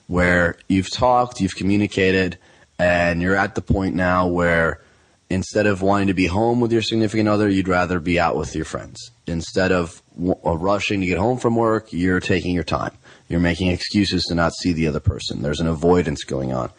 where 0.08 0.56
you've 0.68 0.90
talked, 0.90 1.40
you've 1.40 1.54
communicated, 1.54 2.36
and 2.76 3.22
you're 3.22 3.36
at 3.36 3.54
the 3.54 3.62
point 3.62 3.94
now 3.94 4.26
where 4.26 4.80
instead 5.28 5.66
of 5.66 5.82
wanting 5.82 6.08
to 6.08 6.14
be 6.14 6.26
home 6.26 6.60
with 6.60 6.72
your 6.72 6.82
significant 6.82 7.28
other, 7.28 7.48
you'd 7.48 7.68
rather 7.68 8.00
be 8.00 8.18
out 8.18 8.36
with 8.36 8.56
your 8.56 8.64
friends. 8.64 9.12
Instead 9.28 9.70
of 9.70 10.02
w- 10.16 10.34
uh, 10.44 10.56
rushing 10.56 11.00
to 11.00 11.06
get 11.06 11.18
home 11.18 11.38
from 11.38 11.54
work, 11.54 11.92
you're 11.92 12.18
taking 12.18 12.52
your 12.52 12.64
time. 12.64 12.92
You're 13.28 13.38
making 13.38 13.68
excuses 13.68 14.24
to 14.24 14.34
not 14.34 14.52
see 14.54 14.72
the 14.72 14.88
other 14.88 14.98
person. 14.98 15.42
There's 15.42 15.60
an 15.60 15.68
avoidance 15.68 16.24
going 16.24 16.52
on. 16.52 16.70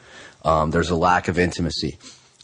Um, 0.43 0.71
there's 0.71 0.89
a 0.89 0.95
lack 0.95 1.27
of 1.27 1.37
intimacy. 1.37 1.97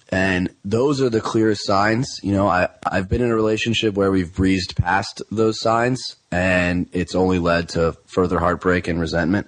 And 0.10 0.50
those 0.64 1.02
are 1.02 1.10
the 1.10 1.20
clearest 1.20 1.66
signs. 1.66 2.20
You 2.24 2.32
know, 2.32 2.48
I, 2.48 2.70
I've 2.86 3.10
been 3.10 3.22
in 3.22 3.30
a 3.30 3.36
relationship 3.36 3.96
where 3.96 4.12
we've 4.12 4.34
breezed 4.34 4.78
past 4.78 5.22
those 5.32 5.60
signs 5.60 6.16
and 6.32 6.90
it's 6.94 7.16
only 7.16 7.40
led 7.40 7.70
to 7.70 7.98
further 8.06 8.40
heartbreak 8.40 8.88
and 8.88 9.00
resentment 9.00 9.48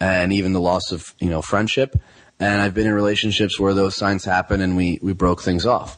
and 0.00 0.32
even 0.32 0.52
the 0.52 0.60
loss 0.60 0.92
of, 0.92 1.14
you 1.20 1.30
know, 1.30 1.40
friendship. 1.40 1.96
And 2.38 2.60
I've 2.60 2.74
been 2.74 2.86
in 2.86 2.92
relationships 2.92 3.58
where 3.58 3.72
those 3.72 3.96
signs 3.96 4.24
happen 4.24 4.60
and 4.60 4.76
we, 4.76 4.98
we 5.00 5.14
broke 5.14 5.40
things 5.40 5.64
off. 5.64 5.96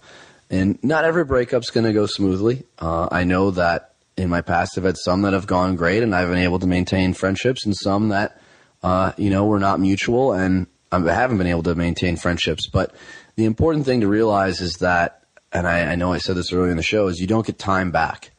And 0.51 0.79
not 0.85 1.05
every 1.05 1.25
breakup's 1.25 1.71
going 1.71 1.87
to 1.87 1.93
go 1.93 2.07
smoothly. 2.07 2.63
Uh, 2.79 3.09
I 3.11 3.25
know 3.25 3.51
that 3.53 3.95
in 4.17 4.29
my 4.29 4.41
past 4.41 4.79
I've 4.79 4.85
had 4.85 4.97
some 4.97 5.23
that 5.23 5.33
have 5.33 5.49
gone 5.49 5.75
great 5.75 6.05
and 6.05 6.15
I've 6.15 6.29
been 6.29 6.39
able 6.39 6.61
to 6.61 6.67
maintain 6.67 7.13
friendships 7.13 7.67
and 7.67 7.75
some 7.77 8.11
that, 8.11 8.41
uh, 8.85 9.13
you 9.17 9.31
know, 9.31 9.47
were 9.47 9.59
not 9.59 9.81
mutual 9.81 10.33
and 10.33 10.69
I 10.97 11.15
haven't 11.15 11.39
been 11.39 11.47
able 11.47 11.63
to 11.65 11.75
maintain 11.75 12.17
friendships. 12.17 12.69
But 12.69 12.95
the 13.37 13.45
important 13.45 13.85
thing 13.85 14.01
to 14.01 14.09
realize 14.09 14.61
is 14.61 14.75
that, 14.75 15.25
and 15.53 15.67
I, 15.67 15.93
I 15.93 15.95
know 15.97 16.13
I 16.13 16.19
said 16.19 16.37
this 16.37 16.53
earlier 16.53 16.71
in 16.71 16.77
the 16.77 16.83
show, 16.83 17.09
is 17.09 17.19
you 17.19 17.27
don't 17.27 17.47
get 17.47 17.59
time 17.59 17.91
back. 17.91 18.31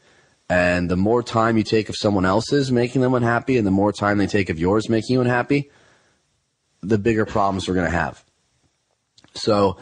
And 0.49 0.89
the 0.89 0.97
more 0.97 1.21
time 1.21 1.57
you 1.57 1.63
take 1.63 1.89
of 1.89 1.95
someone 1.97 2.25
else's 2.25 2.71
making 2.71 3.01
them 3.01 3.13
unhappy, 3.13 3.57
and 3.57 3.67
the 3.67 3.71
more 3.71 3.91
time 3.91 4.17
they 4.17 4.27
take 4.27 4.49
of 4.49 4.59
yours 4.59 4.89
making 4.89 5.15
you 5.15 5.21
unhappy, 5.21 5.69
the 6.81 6.97
bigger 6.97 7.25
problems 7.25 7.67
we're 7.67 7.73
going 7.73 7.91
to 7.91 7.97
have. 7.97 8.23
So, 9.33 9.77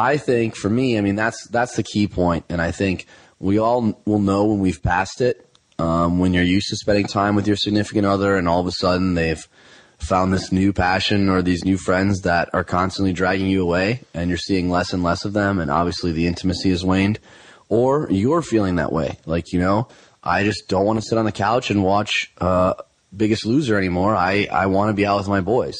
I 0.00 0.16
think 0.16 0.56
for 0.56 0.70
me, 0.70 0.96
I 0.96 1.02
mean 1.02 1.14
that's 1.14 1.46
that's 1.48 1.76
the 1.76 1.82
key 1.82 2.06
point, 2.08 2.46
and 2.48 2.60
I 2.62 2.70
think 2.70 3.06
we 3.38 3.58
all 3.58 4.00
will 4.06 4.18
know 4.18 4.46
when 4.46 4.60
we've 4.60 4.82
passed 4.82 5.20
it. 5.20 5.46
Um, 5.78 6.18
when 6.18 6.34
you're 6.34 6.44
used 6.44 6.68
to 6.68 6.76
spending 6.76 7.06
time 7.06 7.34
with 7.34 7.46
your 7.46 7.56
significant 7.56 8.06
other, 8.06 8.36
and 8.36 8.48
all 8.48 8.60
of 8.60 8.66
a 8.66 8.72
sudden 8.72 9.14
they've 9.14 9.46
found 10.00 10.32
this 10.32 10.50
new 10.50 10.72
passion 10.72 11.28
or 11.28 11.42
these 11.42 11.64
new 11.64 11.76
friends 11.76 12.22
that 12.22 12.50
are 12.52 12.64
constantly 12.64 13.12
dragging 13.12 13.46
you 13.46 13.62
away 13.62 14.00
and 14.14 14.28
you're 14.28 14.38
seeing 14.38 14.70
less 14.70 14.92
and 14.92 15.02
less 15.02 15.24
of 15.24 15.32
them 15.32 15.58
and 15.58 15.70
obviously 15.70 16.12
the 16.12 16.26
intimacy 16.26 16.70
has 16.70 16.84
waned 16.84 17.18
or 17.68 18.08
you're 18.10 18.42
feeling 18.42 18.76
that 18.76 18.92
way. 18.92 19.18
Like 19.26 19.52
you 19.52 19.60
know 19.60 19.88
i 20.22 20.44
just 20.44 20.68
don't 20.68 20.84
want 20.84 20.98
to 20.98 21.04
sit 21.06 21.16
on 21.16 21.24
the 21.24 21.32
couch 21.32 21.70
and 21.70 21.82
watch 21.82 22.30
uh, 22.40 22.74
biggest 23.16 23.46
loser 23.46 23.76
anymore. 23.78 24.14
I, 24.14 24.48
I 24.50 24.66
want 24.66 24.90
to 24.90 24.94
be 24.94 25.06
out 25.06 25.18
with 25.18 25.28
my 25.28 25.40
boys. 25.40 25.76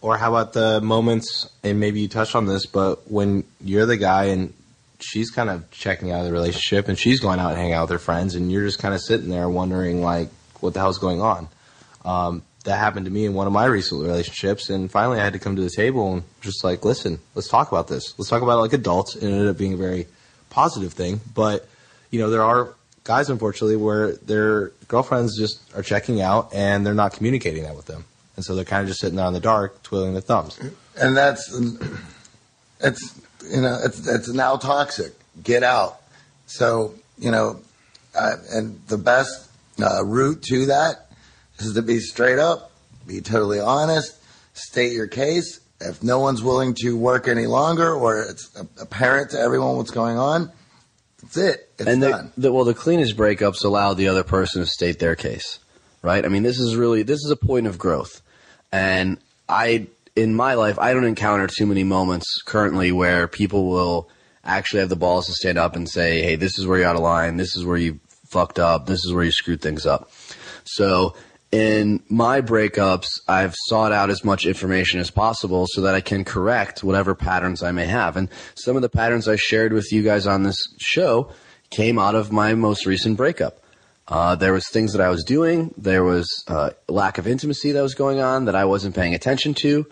Or 0.00 0.18
how 0.18 0.34
about 0.34 0.52
the 0.52 0.80
moments 0.82 1.48
and 1.62 1.80
maybe 1.80 2.00
you 2.00 2.08
touched 2.08 2.34
on 2.34 2.46
this 2.46 2.66
but 2.66 3.10
when 3.10 3.44
you're 3.62 3.86
the 3.86 3.96
guy 3.96 4.24
and 4.24 4.52
she's 5.00 5.30
kind 5.30 5.48
of 5.50 5.70
checking 5.70 6.12
out 6.12 6.20
of 6.20 6.26
the 6.26 6.32
relationship 6.32 6.88
and 6.88 6.98
she's 6.98 7.20
going 7.20 7.38
out 7.38 7.50
and 7.50 7.58
hanging 7.58 7.72
out 7.72 7.84
with 7.84 7.90
her 7.90 7.98
friends 7.98 8.34
and 8.34 8.52
you're 8.52 8.64
just 8.64 8.78
kind 8.78 8.94
of 8.94 9.00
sitting 9.00 9.30
there 9.30 9.48
wondering 9.48 10.02
like 10.02 10.28
what 10.60 10.74
the 10.74 10.80
hell's 10.80 10.98
going 10.98 11.20
on? 11.22 11.48
Um, 12.04 12.42
that 12.64 12.78
happened 12.78 13.04
to 13.06 13.12
me 13.12 13.26
in 13.26 13.34
one 13.34 13.46
of 13.46 13.52
my 13.52 13.66
recent 13.66 14.02
relationships. 14.02 14.70
And 14.70 14.90
finally, 14.90 15.20
I 15.20 15.24
had 15.24 15.34
to 15.34 15.38
come 15.38 15.56
to 15.56 15.62
the 15.62 15.70
table 15.70 16.12
and 16.14 16.22
just 16.40 16.64
like, 16.64 16.84
listen, 16.84 17.20
let's 17.34 17.48
talk 17.48 17.70
about 17.70 17.88
this. 17.88 18.18
Let's 18.18 18.28
talk 18.28 18.42
about 18.42 18.58
it 18.58 18.62
like 18.62 18.72
adults. 18.72 19.16
It 19.16 19.24
ended 19.24 19.48
up 19.48 19.58
being 19.58 19.74
a 19.74 19.76
very 19.76 20.06
positive 20.50 20.92
thing. 20.92 21.20
But, 21.34 21.68
you 22.10 22.18
know, 22.18 22.30
there 22.30 22.42
are 22.42 22.74
guys, 23.04 23.28
unfortunately, 23.28 23.76
where 23.76 24.12
their 24.12 24.68
girlfriends 24.88 25.38
just 25.38 25.60
are 25.76 25.82
checking 25.82 26.20
out 26.22 26.54
and 26.54 26.86
they're 26.86 26.94
not 26.94 27.12
communicating 27.12 27.64
that 27.64 27.76
with 27.76 27.86
them. 27.86 28.04
And 28.36 28.44
so 28.44 28.54
they're 28.54 28.64
kind 28.64 28.82
of 28.82 28.88
just 28.88 29.00
sitting 29.00 29.16
there 29.16 29.26
in 29.26 29.34
the 29.34 29.40
dark, 29.40 29.82
twiddling 29.82 30.12
their 30.12 30.22
thumbs. 30.22 30.58
And 30.96 31.16
that's, 31.16 31.52
it's, 32.80 33.20
you 33.48 33.60
know, 33.60 33.78
it's, 33.84 34.08
it's 34.08 34.28
now 34.28 34.56
toxic. 34.56 35.12
Get 35.42 35.62
out. 35.62 36.00
So, 36.46 36.94
you 37.18 37.30
know, 37.30 37.60
uh, 38.14 38.36
and 38.52 38.80
the 38.88 38.98
best 38.98 39.50
uh, 39.82 40.04
route 40.04 40.42
to 40.44 40.66
that 40.66 41.10
is 41.58 41.74
to 41.74 41.82
be 41.82 42.00
straight 42.00 42.38
up, 42.38 42.70
be 43.06 43.20
totally 43.20 43.60
honest, 43.60 44.16
state 44.54 44.92
your 44.92 45.06
case. 45.06 45.60
If 45.80 46.02
no 46.02 46.20
one's 46.20 46.42
willing 46.42 46.74
to 46.80 46.96
work 46.96 47.28
any 47.28 47.46
longer 47.46 47.92
or 47.94 48.22
it's 48.22 48.50
apparent 48.80 49.30
to 49.32 49.38
everyone 49.38 49.76
what's 49.76 49.90
going 49.90 50.16
on, 50.16 50.50
that's 51.22 51.36
it. 51.36 51.70
It's 51.78 51.88
and 51.88 52.00
done. 52.00 52.32
the, 52.36 52.42
the, 52.42 52.52
well, 52.52 52.64
the 52.64 52.74
cleanest 52.74 53.16
breakups 53.16 53.64
allow 53.64 53.94
the 53.94 54.08
other 54.08 54.22
person 54.22 54.62
to 54.62 54.66
state 54.66 54.98
their 54.98 55.16
case, 55.16 55.58
right? 56.02 56.24
I 56.24 56.28
mean, 56.28 56.42
this 56.42 56.58
is 56.58 56.76
really 56.76 57.02
this 57.02 57.24
is 57.24 57.30
a 57.30 57.36
point 57.36 57.66
of 57.66 57.78
growth, 57.78 58.22
and 58.72 59.18
I 59.48 59.88
in 60.14 60.34
my 60.34 60.54
life 60.54 60.78
I 60.78 60.92
don't 60.92 61.04
encounter 61.04 61.46
too 61.46 61.66
many 61.66 61.82
moments 61.82 62.42
currently 62.42 62.92
where 62.92 63.26
people 63.26 63.68
will 63.68 64.08
actually 64.44 64.80
have 64.80 64.90
the 64.90 64.96
balls 64.96 65.26
to 65.26 65.32
stand 65.32 65.58
up 65.58 65.76
and 65.76 65.88
say, 65.88 66.22
"Hey, 66.22 66.36
this 66.36 66.58
is 66.58 66.66
where 66.66 66.78
you're 66.78 66.88
out 66.88 66.96
of 66.96 67.02
line. 67.02 67.36
This 67.36 67.56
is 67.56 67.64
where 67.64 67.78
you 67.78 68.00
fucked 68.26 68.58
up. 68.58 68.86
This 68.86 69.04
is 69.04 69.12
where 69.12 69.24
you 69.24 69.32
screwed 69.32 69.62
things 69.62 69.86
up." 69.86 70.10
So 70.64 71.14
in 71.54 72.02
my 72.08 72.40
breakups, 72.40 73.06
I've 73.28 73.54
sought 73.54 73.92
out 73.92 74.10
as 74.10 74.24
much 74.24 74.44
information 74.44 74.98
as 74.98 75.12
possible 75.12 75.68
so 75.68 75.82
that 75.82 75.94
I 75.94 76.00
can 76.00 76.24
correct 76.24 76.82
whatever 76.82 77.14
patterns 77.14 77.62
I 77.62 77.70
may 77.70 77.86
have. 77.86 78.16
And 78.16 78.28
some 78.56 78.74
of 78.74 78.82
the 78.82 78.88
patterns 78.88 79.28
I 79.28 79.36
shared 79.36 79.72
with 79.72 79.92
you 79.92 80.02
guys 80.02 80.26
on 80.26 80.42
this 80.42 80.56
show 80.80 81.30
came 81.70 81.96
out 81.96 82.16
of 82.16 82.32
my 82.32 82.54
most 82.54 82.86
recent 82.86 83.16
breakup. 83.16 83.60
Uh, 84.08 84.34
there 84.34 84.52
was 84.52 84.68
things 84.68 84.94
that 84.94 85.00
I 85.00 85.10
was 85.10 85.22
doing. 85.22 85.72
There 85.78 86.02
was 86.02 86.28
uh, 86.48 86.70
lack 86.88 87.18
of 87.18 87.28
intimacy 87.28 87.70
that 87.70 87.82
was 87.82 87.94
going 87.94 88.18
on 88.18 88.46
that 88.46 88.56
I 88.56 88.64
wasn't 88.64 88.96
paying 88.96 89.14
attention 89.14 89.54
to. 89.62 89.86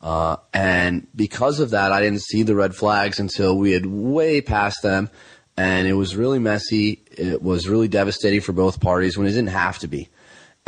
Uh, 0.00 0.36
and 0.54 1.08
because 1.16 1.58
of 1.58 1.70
that, 1.70 1.90
I 1.90 2.00
didn't 2.00 2.22
see 2.22 2.44
the 2.44 2.54
red 2.54 2.76
flags 2.76 3.18
until 3.18 3.58
we 3.58 3.72
had 3.72 3.86
way 3.86 4.40
past 4.40 4.82
them. 4.84 5.10
And 5.56 5.88
it 5.88 5.94
was 5.94 6.14
really 6.14 6.38
messy. 6.38 7.02
It 7.10 7.42
was 7.42 7.66
really 7.66 7.88
devastating 7.88 8.40
for 8.40 8.52
both 8.52 8.80
parties 8.80 9.18
when 9.18 9.26
it 9.26 9.30
didn't 9.30 9.48
have 9.48 9.80
to 9.80 9.88
be. 9.88 10.08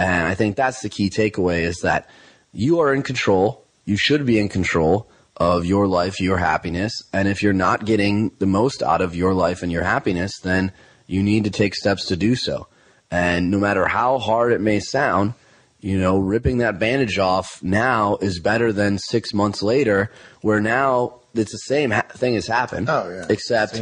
And 0.00 0.26
I 0.26 0.34
think 0.34 0.56
that's 0.56 0.80
the 0.80 0.88
key 0.88 1.10
takeaway 1.10 1.60
is 1.62 1.80
that 1.82 2.08
you 2.52 2.80
are 2.80 2.94
in 2.94 3.02
control. 3.02 3.64
You 3.84 3.96
should 3.96 4.24
be 4.24 4.38
in 4.38 4.48
control 4.48 5.08
of 5.36 5.66
your 5.66 5.86
life, 5.86 6.20
your 6.20 6.38
happiness. 6.38 6.92
And 7.12 7.28
if 7.28 7.42
you're 7.42 7.52
not 7.52 7.84
getting 7.84 8.30
the 8.38 8.46
most 8.46 8.82
out 8.82 9.00
of 9.02 9.14
your 9.14 9.34
life 9.34 9.62
and 9.62 9.70
your 9.70 9.84
happiness, 9.84 10.38
then 10.40 10.72
you 11.06 11.22
need 11.22 11.44
to 11.44 11.50
take 11.50 11.74
steps 11.74 12.06
to 12.06 12.16
do 12.16 12.34
so. 12.34 12.66
And 13.10 13.50
no 13.50 13.58
matter 13.58 13.86
how 13.86 14.18
hard 14.18 14.52
it 14.52 14.60
may 14.60 14.80
sound, 14.80 15.34
you 15.80 15.98
know, 15.98 16.18
ripping 16.18 16.58
that 16.58 16.78
bandage 16.78 17.18
off 17.18 17.62
now 17.62 18.16
is 18.20 18.38
better 18.38 18.72
than 18.72 18.98
six 18.98 19.34
months 19.34 19.62
later, 19.62 20.10
where 20.40 20.60
now 20.60 21.20
it's 21.34 21.52
the 21.52 21.58
same 21.58 21.90
ha- 21.90 22.06
thing 22.10 22.34
has 22.34 22.46
happened. 22.46 22.88
Oh, 22.88 23.10
yeah. 23.10 23.26
Except 23.28 23.74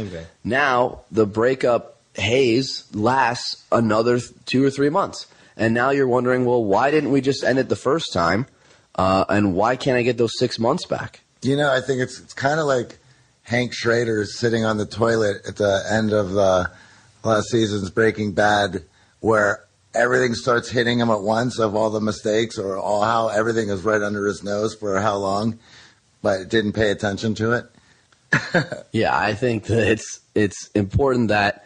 now 0.43 1.01
the 1.11 1.25
breakup 1.25 1.99
haze 2.13 2.85
lasts 2.93 3.63
another 3.71 4.19
th- 4.19 4.31
two 4.45 4.65
or 4.65 4.69
three 4.71 4.89
months. 4.89 5.27
And 5.59 5.73
now 5.73 5.89
you're 5.89 6.07
wondering, 6.07 6.45
well, 6.45 6.63
why 6.63 6.89
didn't 6.89 7.11
we 7.11 7.19
just 7.19 7.43
end 7.43 7.59
it 7.59 7.67
the 7.67 7.75
first 7.75 8.13
time? 8.13 8.47
Uh, 8.95 9.25
and 9.29 9.53
why 9.53 9.75
can't 9.75 9.97
I 9.97 10.01
get 10.01 10.17
those 10.17 10.37
six 10.39 10.57
months 10.57 10.85
back? 10.85 11.19
You 11.41 11.55
know, 11.55 11.71
I 11.71 11.81
think 11.81 12.01
it's 12.01 12.19
it's 12.19 12.33
kind 12.33 12.59
of 12.59 12.65
like 12.65 12.97
Hank 13.43 13.73
Schrader 13.73 14.25
sitting 14.25 14.65
on 14.65 14.77
the 14.77 14.85
toilet 14.85 15.37
at 15.47 15.57
the 15.57 15.83
end 15.91 16.13
of 16.13 16.31
the 16.31 16.71
last 17.23 17.49
season's 17.49 17.89
Breaking 17.89 18.31
Bad, 18.31 18.83
where 19.19 19.65
everything 19.93 20.33
starts 20.33 20.69
hitting 20.69 20.99
him 20.99 21.09
at 21.09 21.21
once 21.21 21.59
of 21.59 21.75
all 21.75 21.89
the 21.89 22.01
mistakes 22.01 22.57
or 22.57 22.77
all 22.77 23.03
how 23.03 23.27
everything 23.27 23.69
is 23.69 23.83
right 23.83 24.01
under 24.01 24.25
his 24.25 24.43
nose 24.43 24.75
for 24.75 24.99
how 24.99 25.17
long, 25.17 25.59
but 26.21 26.49
didn't 26.49 26.73
pay 26.73 26.91
attention 26.91 27.35
to 27.35 27.53
it. 27.53 27.65
Yeah, 28.91 29.17
I 29.17 29.33
think 29.35 29.65
that 29.65 29.87
it's 29.91 30.19
it's 30.33 30.67
important 30.69 31.29
that 31.29 31.65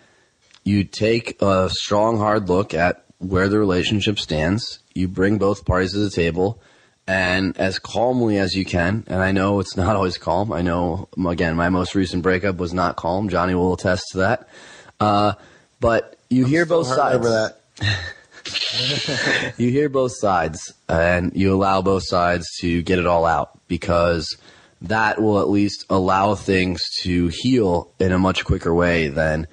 you 0.64 0.84
take 0.84 1.42
a 1.42 1.70
strong, 1.70 2.18
hard 2.18 2.50
look 2.50 2.74
at 2.74 3.06
where 3.24 3.48
the 3.48 3.60
relationship 3.60 4.20
stands. 4.20 4.80
You 4.94 5.08
bring 5.08 5.38
both 5.38 5.66
parties 5.66 5.94
to 5.94 6.00
the 6.00 6.10
table, 6.10 6.62
and 7.08 7.58
as 7.58 7.80
calmly 7.80 8.38
as 8.38 8.54
you 8.54 8.66
can. 8.66 9.04
And 9.08 9.22
I 9.22 9.32
know 9.32 9.60
it's 9.60 9.78
not 9.78 9.96
always 9.96 10.18
calm. 10.18 10.52
I 10.52 10.62
know 10.62 11.08
again, 11.28 11.56
my 11.56 11.70
most 11.70 11.96
recent 11.96 12.24
breakup 12.24 12.58
was 12.58 12.74
not 12.74 12.96
calm. 12.96 13.30
Johnny 13.30 13.56
will 13.56 13.74
attest 13.74 14.04
to 14.12 14.20
that. 14.20 14.48
Uh, 15.00 15.34
but 15.80 16.18
you 16.30 16.46
hear 16.46 16.66
both 16.66 16.88
sides. 16.88 17.16
over 17.16 17.30
that. 17.30 17.58
you 19.58 19.70
hear 19.70 19.90
both 19.90 20.14
sides 20.16 20.74
and 20.90 21.32
you 21.36 21.54
allow 21.54 21.82
both 21.82 22.04
sides 22.06 22.48
to 22.60 22.82
get 22.82 23.00
it 23.00 23.06
all 23.06 23.26
out 23.26 23.58
because 23.68 24.38
that 24.82 25.22
will 25.22 25.40
at 25.40 25.50
least 25.50 25.86
allow 25.90 26.36
things 26.36 26.82
to 27.02 27.30
heal 27.34 27.90
in 28.00 28.12
a 28.12 28.20
much 28.20 28.44
quicker 28.44 28.74
way 28.74 29.08
than 29.08 29.48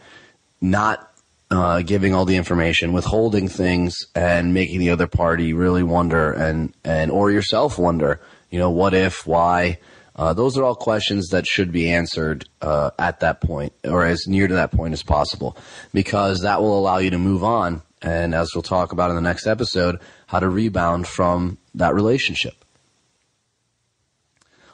not 0.60 1.09
uh, 1.50 1.82
giving 1.82 2.14
all 2.14 2.24
the 2.24 2.36
information, 2.36 2.92
withholding 2.92 3.48
things, 3.48 3.96
and 4.14 4.54
making 4.54 4.78
the 4.78 4.90
other 4.90 5.06
party 5.06 5.52
really 5.52 5.82
wonder 5.82 6.32
and 6.32 6.74
and 6.84 7.10
or 7.10 7.30
yourself 7.30 7.78
wonder. 7.78 8.20
You 8.50 8.58
know, 8.58 8.70
what 8.70 8.94
if? 8.94 9.26
Why? 9.26 9.78
Uh, 10.16 10.34
those 10.34 10.58
are 10.58 10.64
all 10.64 10.74
questions 10.74 11.28
that 11.28 11.46
should 11.46 11.72
be 11.72 11.90
answered 11.90 12.48
uh, 12.60 12.90
at 12.98 13.20
that 13.20 13.40
point, 13.40 13.72
or 13.84 14.04
as 14.04 14.26
near 14.26 14.48
to 14.48 14.54
that 14.54 14.72
point 14.72 14.92
as 14.92 15.02
possible, 15.02 15.56
because 15.94 16.40
that 16.42 16.60
will 16.60 16.78
allow 16.78 16.98
you 16.98 17.10
to 17.10 17.18
move 17.18 17.42
on. 17.42 17.82
And 18.02 18.34
as 18.34 18.50
we'll 18.54 18.62
talk 18.62 18.92
about 18.92 19.10
in 19.10 19.16
the 19.16 19.22
next 19.22 19.46
episode, 19.46 19.98
how 20.26 20.40
to 20.40 20.48
rebound 20.48 21.06
from 21.06 21.58
that 21.74 21.94
relationship. 21.94 22.64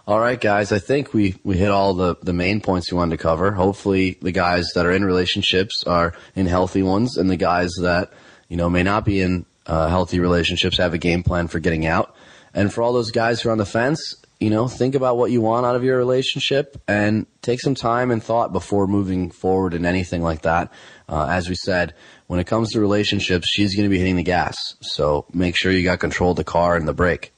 All 0.09 0.21
right, 0.21 0.41
guys. 0.41 0.71
I 0.71 0.79
think 0.79 1.13
we, 1.13 1.35
we 1.43 1.57
hit 1.57 1.73
all 1.73 1.93
the, 1.93 2.15
the 2.23 2.33
main 2.33 2.61
points 2.61 2.93
we 2.93 2.97
wanted 2.97 3.17
to 3.17 3.23
cover. 3.23 3.51
Hopefully, 3.51 4.17
the 4.23 4.31
guys 4.31 4.71
that 4.77 4.87
are 4.87 4.93
in 4.93 5.05
relationships 5.05 5.83
are 5.85 6.15
in 6.37 6.47
healthy 6.47 6.85
ones, 6.85 7.17
and 7.17 7.29
the 7.29 7.37
guys 7.37 7.73
that 7.81 8.13
you 8.49 8.57
know 8.57 8.71
may 8.71 8.85
not 8.85 9.05
be 9.05 9.21
in 9.21 9.47
uh, 9.67 9.89
healthy 9.89 10.21
relationships 10.21 10.77
have 10.77 10.95
a 10.95 10.99
game 10.99 11.25
plan 11.25 11.49
for 11.49 11.59
getting 11.59 11.87
out. 11.87 12.15
And 12.55 12.73
for 12.73 12.83
all 12.83 12.93
those 12.93 13.11
guys 13.11 13.41
who 13.41 13.49
are 13.49 13.53
on 13.53 13.59
the 13.59 13.67
fence, 13.67 14.15
you 14.39 14.49
know, 14.49 14.69
think 14.69 14.95
about 14.95 15.17
what 15.17 15.33
you 15.33 15.41
want 15.41 15.67
out 15.67 15.75
of 15.75 15.83
your 15.83 15.99
relationship 15.99 16.81
and 16.87 17.27
take 17.43 17.61
some 17.61 17.75
time 17.75 18.13
and 18.13 18.23
thought 18.23 18.53
before 18.53 18.87
moving 18.87 19.33
forward 19.33 19.75
in 19.75 19.85
anything 19.85 20.23
like 20.23 20.43
that. 20.43 20.71
Uh, 21.09 21.27
as 21.27 21.49
we 21.49 21.57
said, 21.57 21.95
when 22.29 22.39
it 22.39 22.47
comes 22.47 22.71
to 22.73 22.81
relationships, 22.81 23.49
she's 23.51 23.75
going 23.75 23.87
to 23.87 23.91
be 23.91 23.99
hitting 23.99 24.17
the 24.17 24.23
gas. 24.23 24.77
So 24.83 25.27
make 25.35 25.57
sure 25.57 25.73
you 25.73 25.83
got 25.83 25.99
control 25.99 26.31
of 26.31 26.37
the 26.37 26.45
car 26.45 26.77
and 26.77 26.87
the 26.87 26.95
brake. 26.95 27.33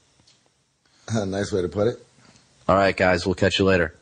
nice 1.13 1.51
way 1.51 1.63
to 1.63 1.69
put 1.69 1.87
it. 1.87 2.05
All 2.69 2.75
right, 2.75 2.95
guys. 2.95 3.25
We'll 3.25 3.33
catch 3.33 3.57
you 3.57 3.65
later. 3.65 3.95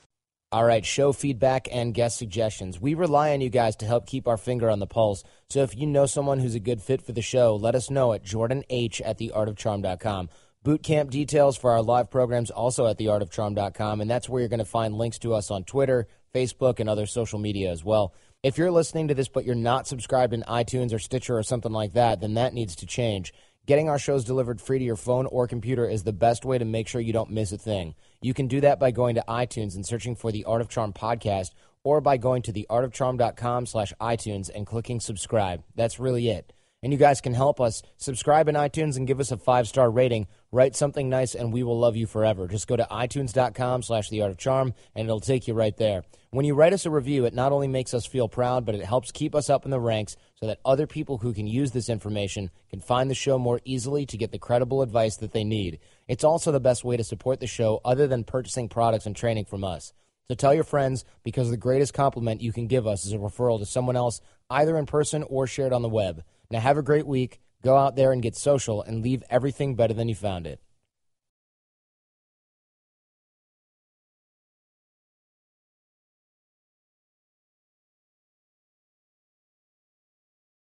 All 0.51 0.65
right, 0.65 0.85
show 0.85 1.13
feedback 1.13 1.69
and 1.71 1.93
guest 1.93 2.17
suggestions. 2.17 2.81
We 2.81 2.95
rely 2.95 3.31
on 3.31 3.39
you 3.39 3.49
guys 3.49 3.77
to 3.77 3.85
help 3.85 4.05
keep 4.05 4.27
our 4.27 4.35
finger 4.35 4.69
on 4.69 4.79
the 4.79 4.85
pulse. 4.85 5.23
So 5.49 5.61
if 5.61 5.77
you 5.77 5.87
know 5.87 6.05
someone 6.05 6.39
who's 6.39 6.53
a 6.53 6.59
good 6.59 6.81
fit 6.81 7.01
for 7.01 7.13
the 7.13 7.21
show, 7.21 7.55
let 7.55 7.75
us 7.75 7.89
know 7.89 8.11
at 8.11 8.25
jordanh 8.25 8.65
at 9.05 9.19
theartofcharm.com. 9.19 10.29
Boot 10.63 10.83
camp 10.83 11.11
details 11.11 11.55
for 11.55 11.71
our 11.71 11.81
live 11.81 12.11
programs 12.11 12.51
also 12.51 12.87
at 12.87 12.99
theartofcharm.com, 12.99 14.01
and 14.01 14.11
that's 14.11 14.27
where 14.27 14.41
you're 14.41 14.49
going 14.49 14.59
to 14.59 14.65
find 14.65 14.97
links 14.97 15.19
to 15.19 15.33
us 15.33 15.49
on 15.49 15.63
Twitter, 15.63 16.05
Facebook, 16.35 16.81
and 16.81 16.89
other 16.89 17.05
social 17.05 17.39
media 17.39 17.71
as 17.71 17.85
well. 17.85 18.13
If 18.43 18.57
you're 18.57 18.69
listening 18.69 19.07
to 19.07 19.13
this 19.13 19.29
but 19.29 19.45
you're 19.45 19.55
not 19.55 19.87
subscribed 19.87 20.33
in 20.33 20.43
iTunes 20.43 20.93
or 20.93 20.99
Stitcher 20.99 21.37
or 21.37 21.43
something 21.43 21.71
like 21.71 21.93
that, 21.93 22.19
then 22.19 22.33
that 22.33 22.53
needs 22.53 22.75
to 22.75 22.85
change. 22.85 23.33
Getting 23.65 23.87
our 23.87 23.99
shows 23.99 24.25
delivered 24.25 24.59
free 24.59 24.79
to 24.79 24.85
your 24.85 24.97
phone 24.97 25.25
or 25.25 25.47
computer 25.47 25.89
is 25.89 26.03
the 26.03 26.11
best 26.11 26.43
way 26.43 26.57
to 26.57 26.65
make 26.65 26.89
sure 26.89 26.99
you 26.99 27.13
don't 27.13 27.31
miss 27.31 27.53
a 27.53 27.57
thing. 27.57 27.95
You 28.21 28.33
can 28.33 28.47
do 28.47 28.61
that 28.61 28.79
by 28.79 28.91
going 28.91 29.15
to 29.15 29.23
iTunes 29.27 29.75
and 29.75 29.85
searching 29.85 30.15
for 30.15 30.31
the 30.31 30.45
Art 30.45 30.61
of 30.61 30.69
Charm 30.69 30.93
podcast 30.93 31.51
or 31.83 32.01
by 32.01 32.17
going 32.17 32.41
to 32.43 32.53
theartofcharm.com 32.53 33.65
slash 33.65 33.93
iTunes 34.01 34.49
and 34.53 34.65
clicking 34.65 34.99
subscribe. 34.99 35.63
That's 35.75 35.99
really 35.99 36.29
it. 36.29 36.51
And 36.83 36.93
you 36.93 36.99
guys 36.99 37.21
can 37.21 37.33
help 37.33 37.59
us. 37.59 37.81
Subscribe 37.97 38.47
in 38.47 38.55
iTunes 38.55 38.97
and 38.97 39.07
give 39.07 39.19
us 39.19 39.31
a 39.31 39.37
five-star 39.37 39.89
rating. 39.89 40.27
Write 40.51 40.75
something 40.75 41.09
nice 41.09 41.33
and 41.33 41.51
we 41.51 41.63
will 41.63 41.79
love 41.79 41.95
you 41.95 42.05
forever. 42.05 42.47
Just 42.47 42.67
go 42.67 42.75
to 42.75 42.87
itunes.com 42.89 43.83
slash 43.83 44.09
the 44.09 44.21
art 44.21 44.31
of 44.31 44.37
charm 44.37 44.73
and 44.95 45.07
it'll 45.07 45.19
take 45.19 45.47
you 45.47 45.53
right 45.53 45.75
there. 45.77 46.03
When 46.29 46.45
you 46.45 46.55
write 46.55 46.73
us 46.73 46.85
a 46.85 46.91
review, 46.91 47.23
it 47.23 47.33
not 47.33 47.53
only 47.53 47.69
makes 47.69 47.93
us 47.93 48.05
feel 48.05 48.27
proud, 48.27 48.65
but 48.65 48.75
it 48.75 48.83
helps 48.83 49.13
keep 49.13 49.33
us 49.33 49.49
up 49.49 49.63
in 49.63 49.71
the 49.71 49.79
ranks 49.79 50.17
so 50.35 50.47
that 50.47 50.59
other 50.65 50.85
people 50.85 51.19
who 51.19 51.33
can 51.33 51.47
use 51.47 51.71
this 51.71 51.87
information 51.87 52.51
can 52.69 52.81
find 52.81 53.09
the 53.09 53.15
show 53.15 53.39
more 53.39 53.61
easily 53.63 54.05
to 54.05 54.17
get 54.17 54.33
the 54.33 54.37
credible 54.37 54.81
advice 54.81 55.15
that 55.17 55.31
they 55.31 55.45
need. 55.45 55.79
It's 56.09 56.25
also 56.25 56.51
the 56.51 56.59
best 56.59 56.83
way 56.83 56.97
to 56.97 57.03
support 57.03 57.39
the 57.39 57.47
show 57.47 57.79
other 57.85 58.07
than 58.07 58.25
purchasing 58.25 58.67
products 58.67 59.05
and 59.05 59.15
training 59.15 59.45
from 59.45 59.63
us. 59.63 59.93
So 60.27 60.35
tell 60.35 60.53
your 60.53 60.65
friends 60.65 61.05
because 61.23 61.49
the 61.49 61.55
greatest 61.55 61.93
compliment 61.93 62.41
you 62.41 62.51
can 62.51 62.67
give 62.67 62.85
us 62.85 63.05
is 63.05 63.13
a 63.13 63.17
referral 63.17 63.59
to 63.59 63.65
someone 63.65 63.95
else, 63.95 64.19
either 64.49 64.77
in 64.77 64.85
person 64.85 65.23
or 65.23 65.47
shared 65.47 65.71
on 65.71 65.81
the 65.81 65.87
web. 65.87 66.25
Now 66.51 66.59
have 66.59 66.77
a 66.77 66.83
great 66.83 67.07
week. 67.07 67.39
Go 67.63 67.77
out 67.77 67.95
there 67.95 68.11
and 68.11 68.21
get 68.21 68.35
social 68.35 68.81
and 68.81 69.01
leave 69.01 69.23
everything 69.29 69.75
better 69.75 69.93
than 69.93 70.09
you 70.09 70.15
found 70.15 70.45
it. 70.45 70.59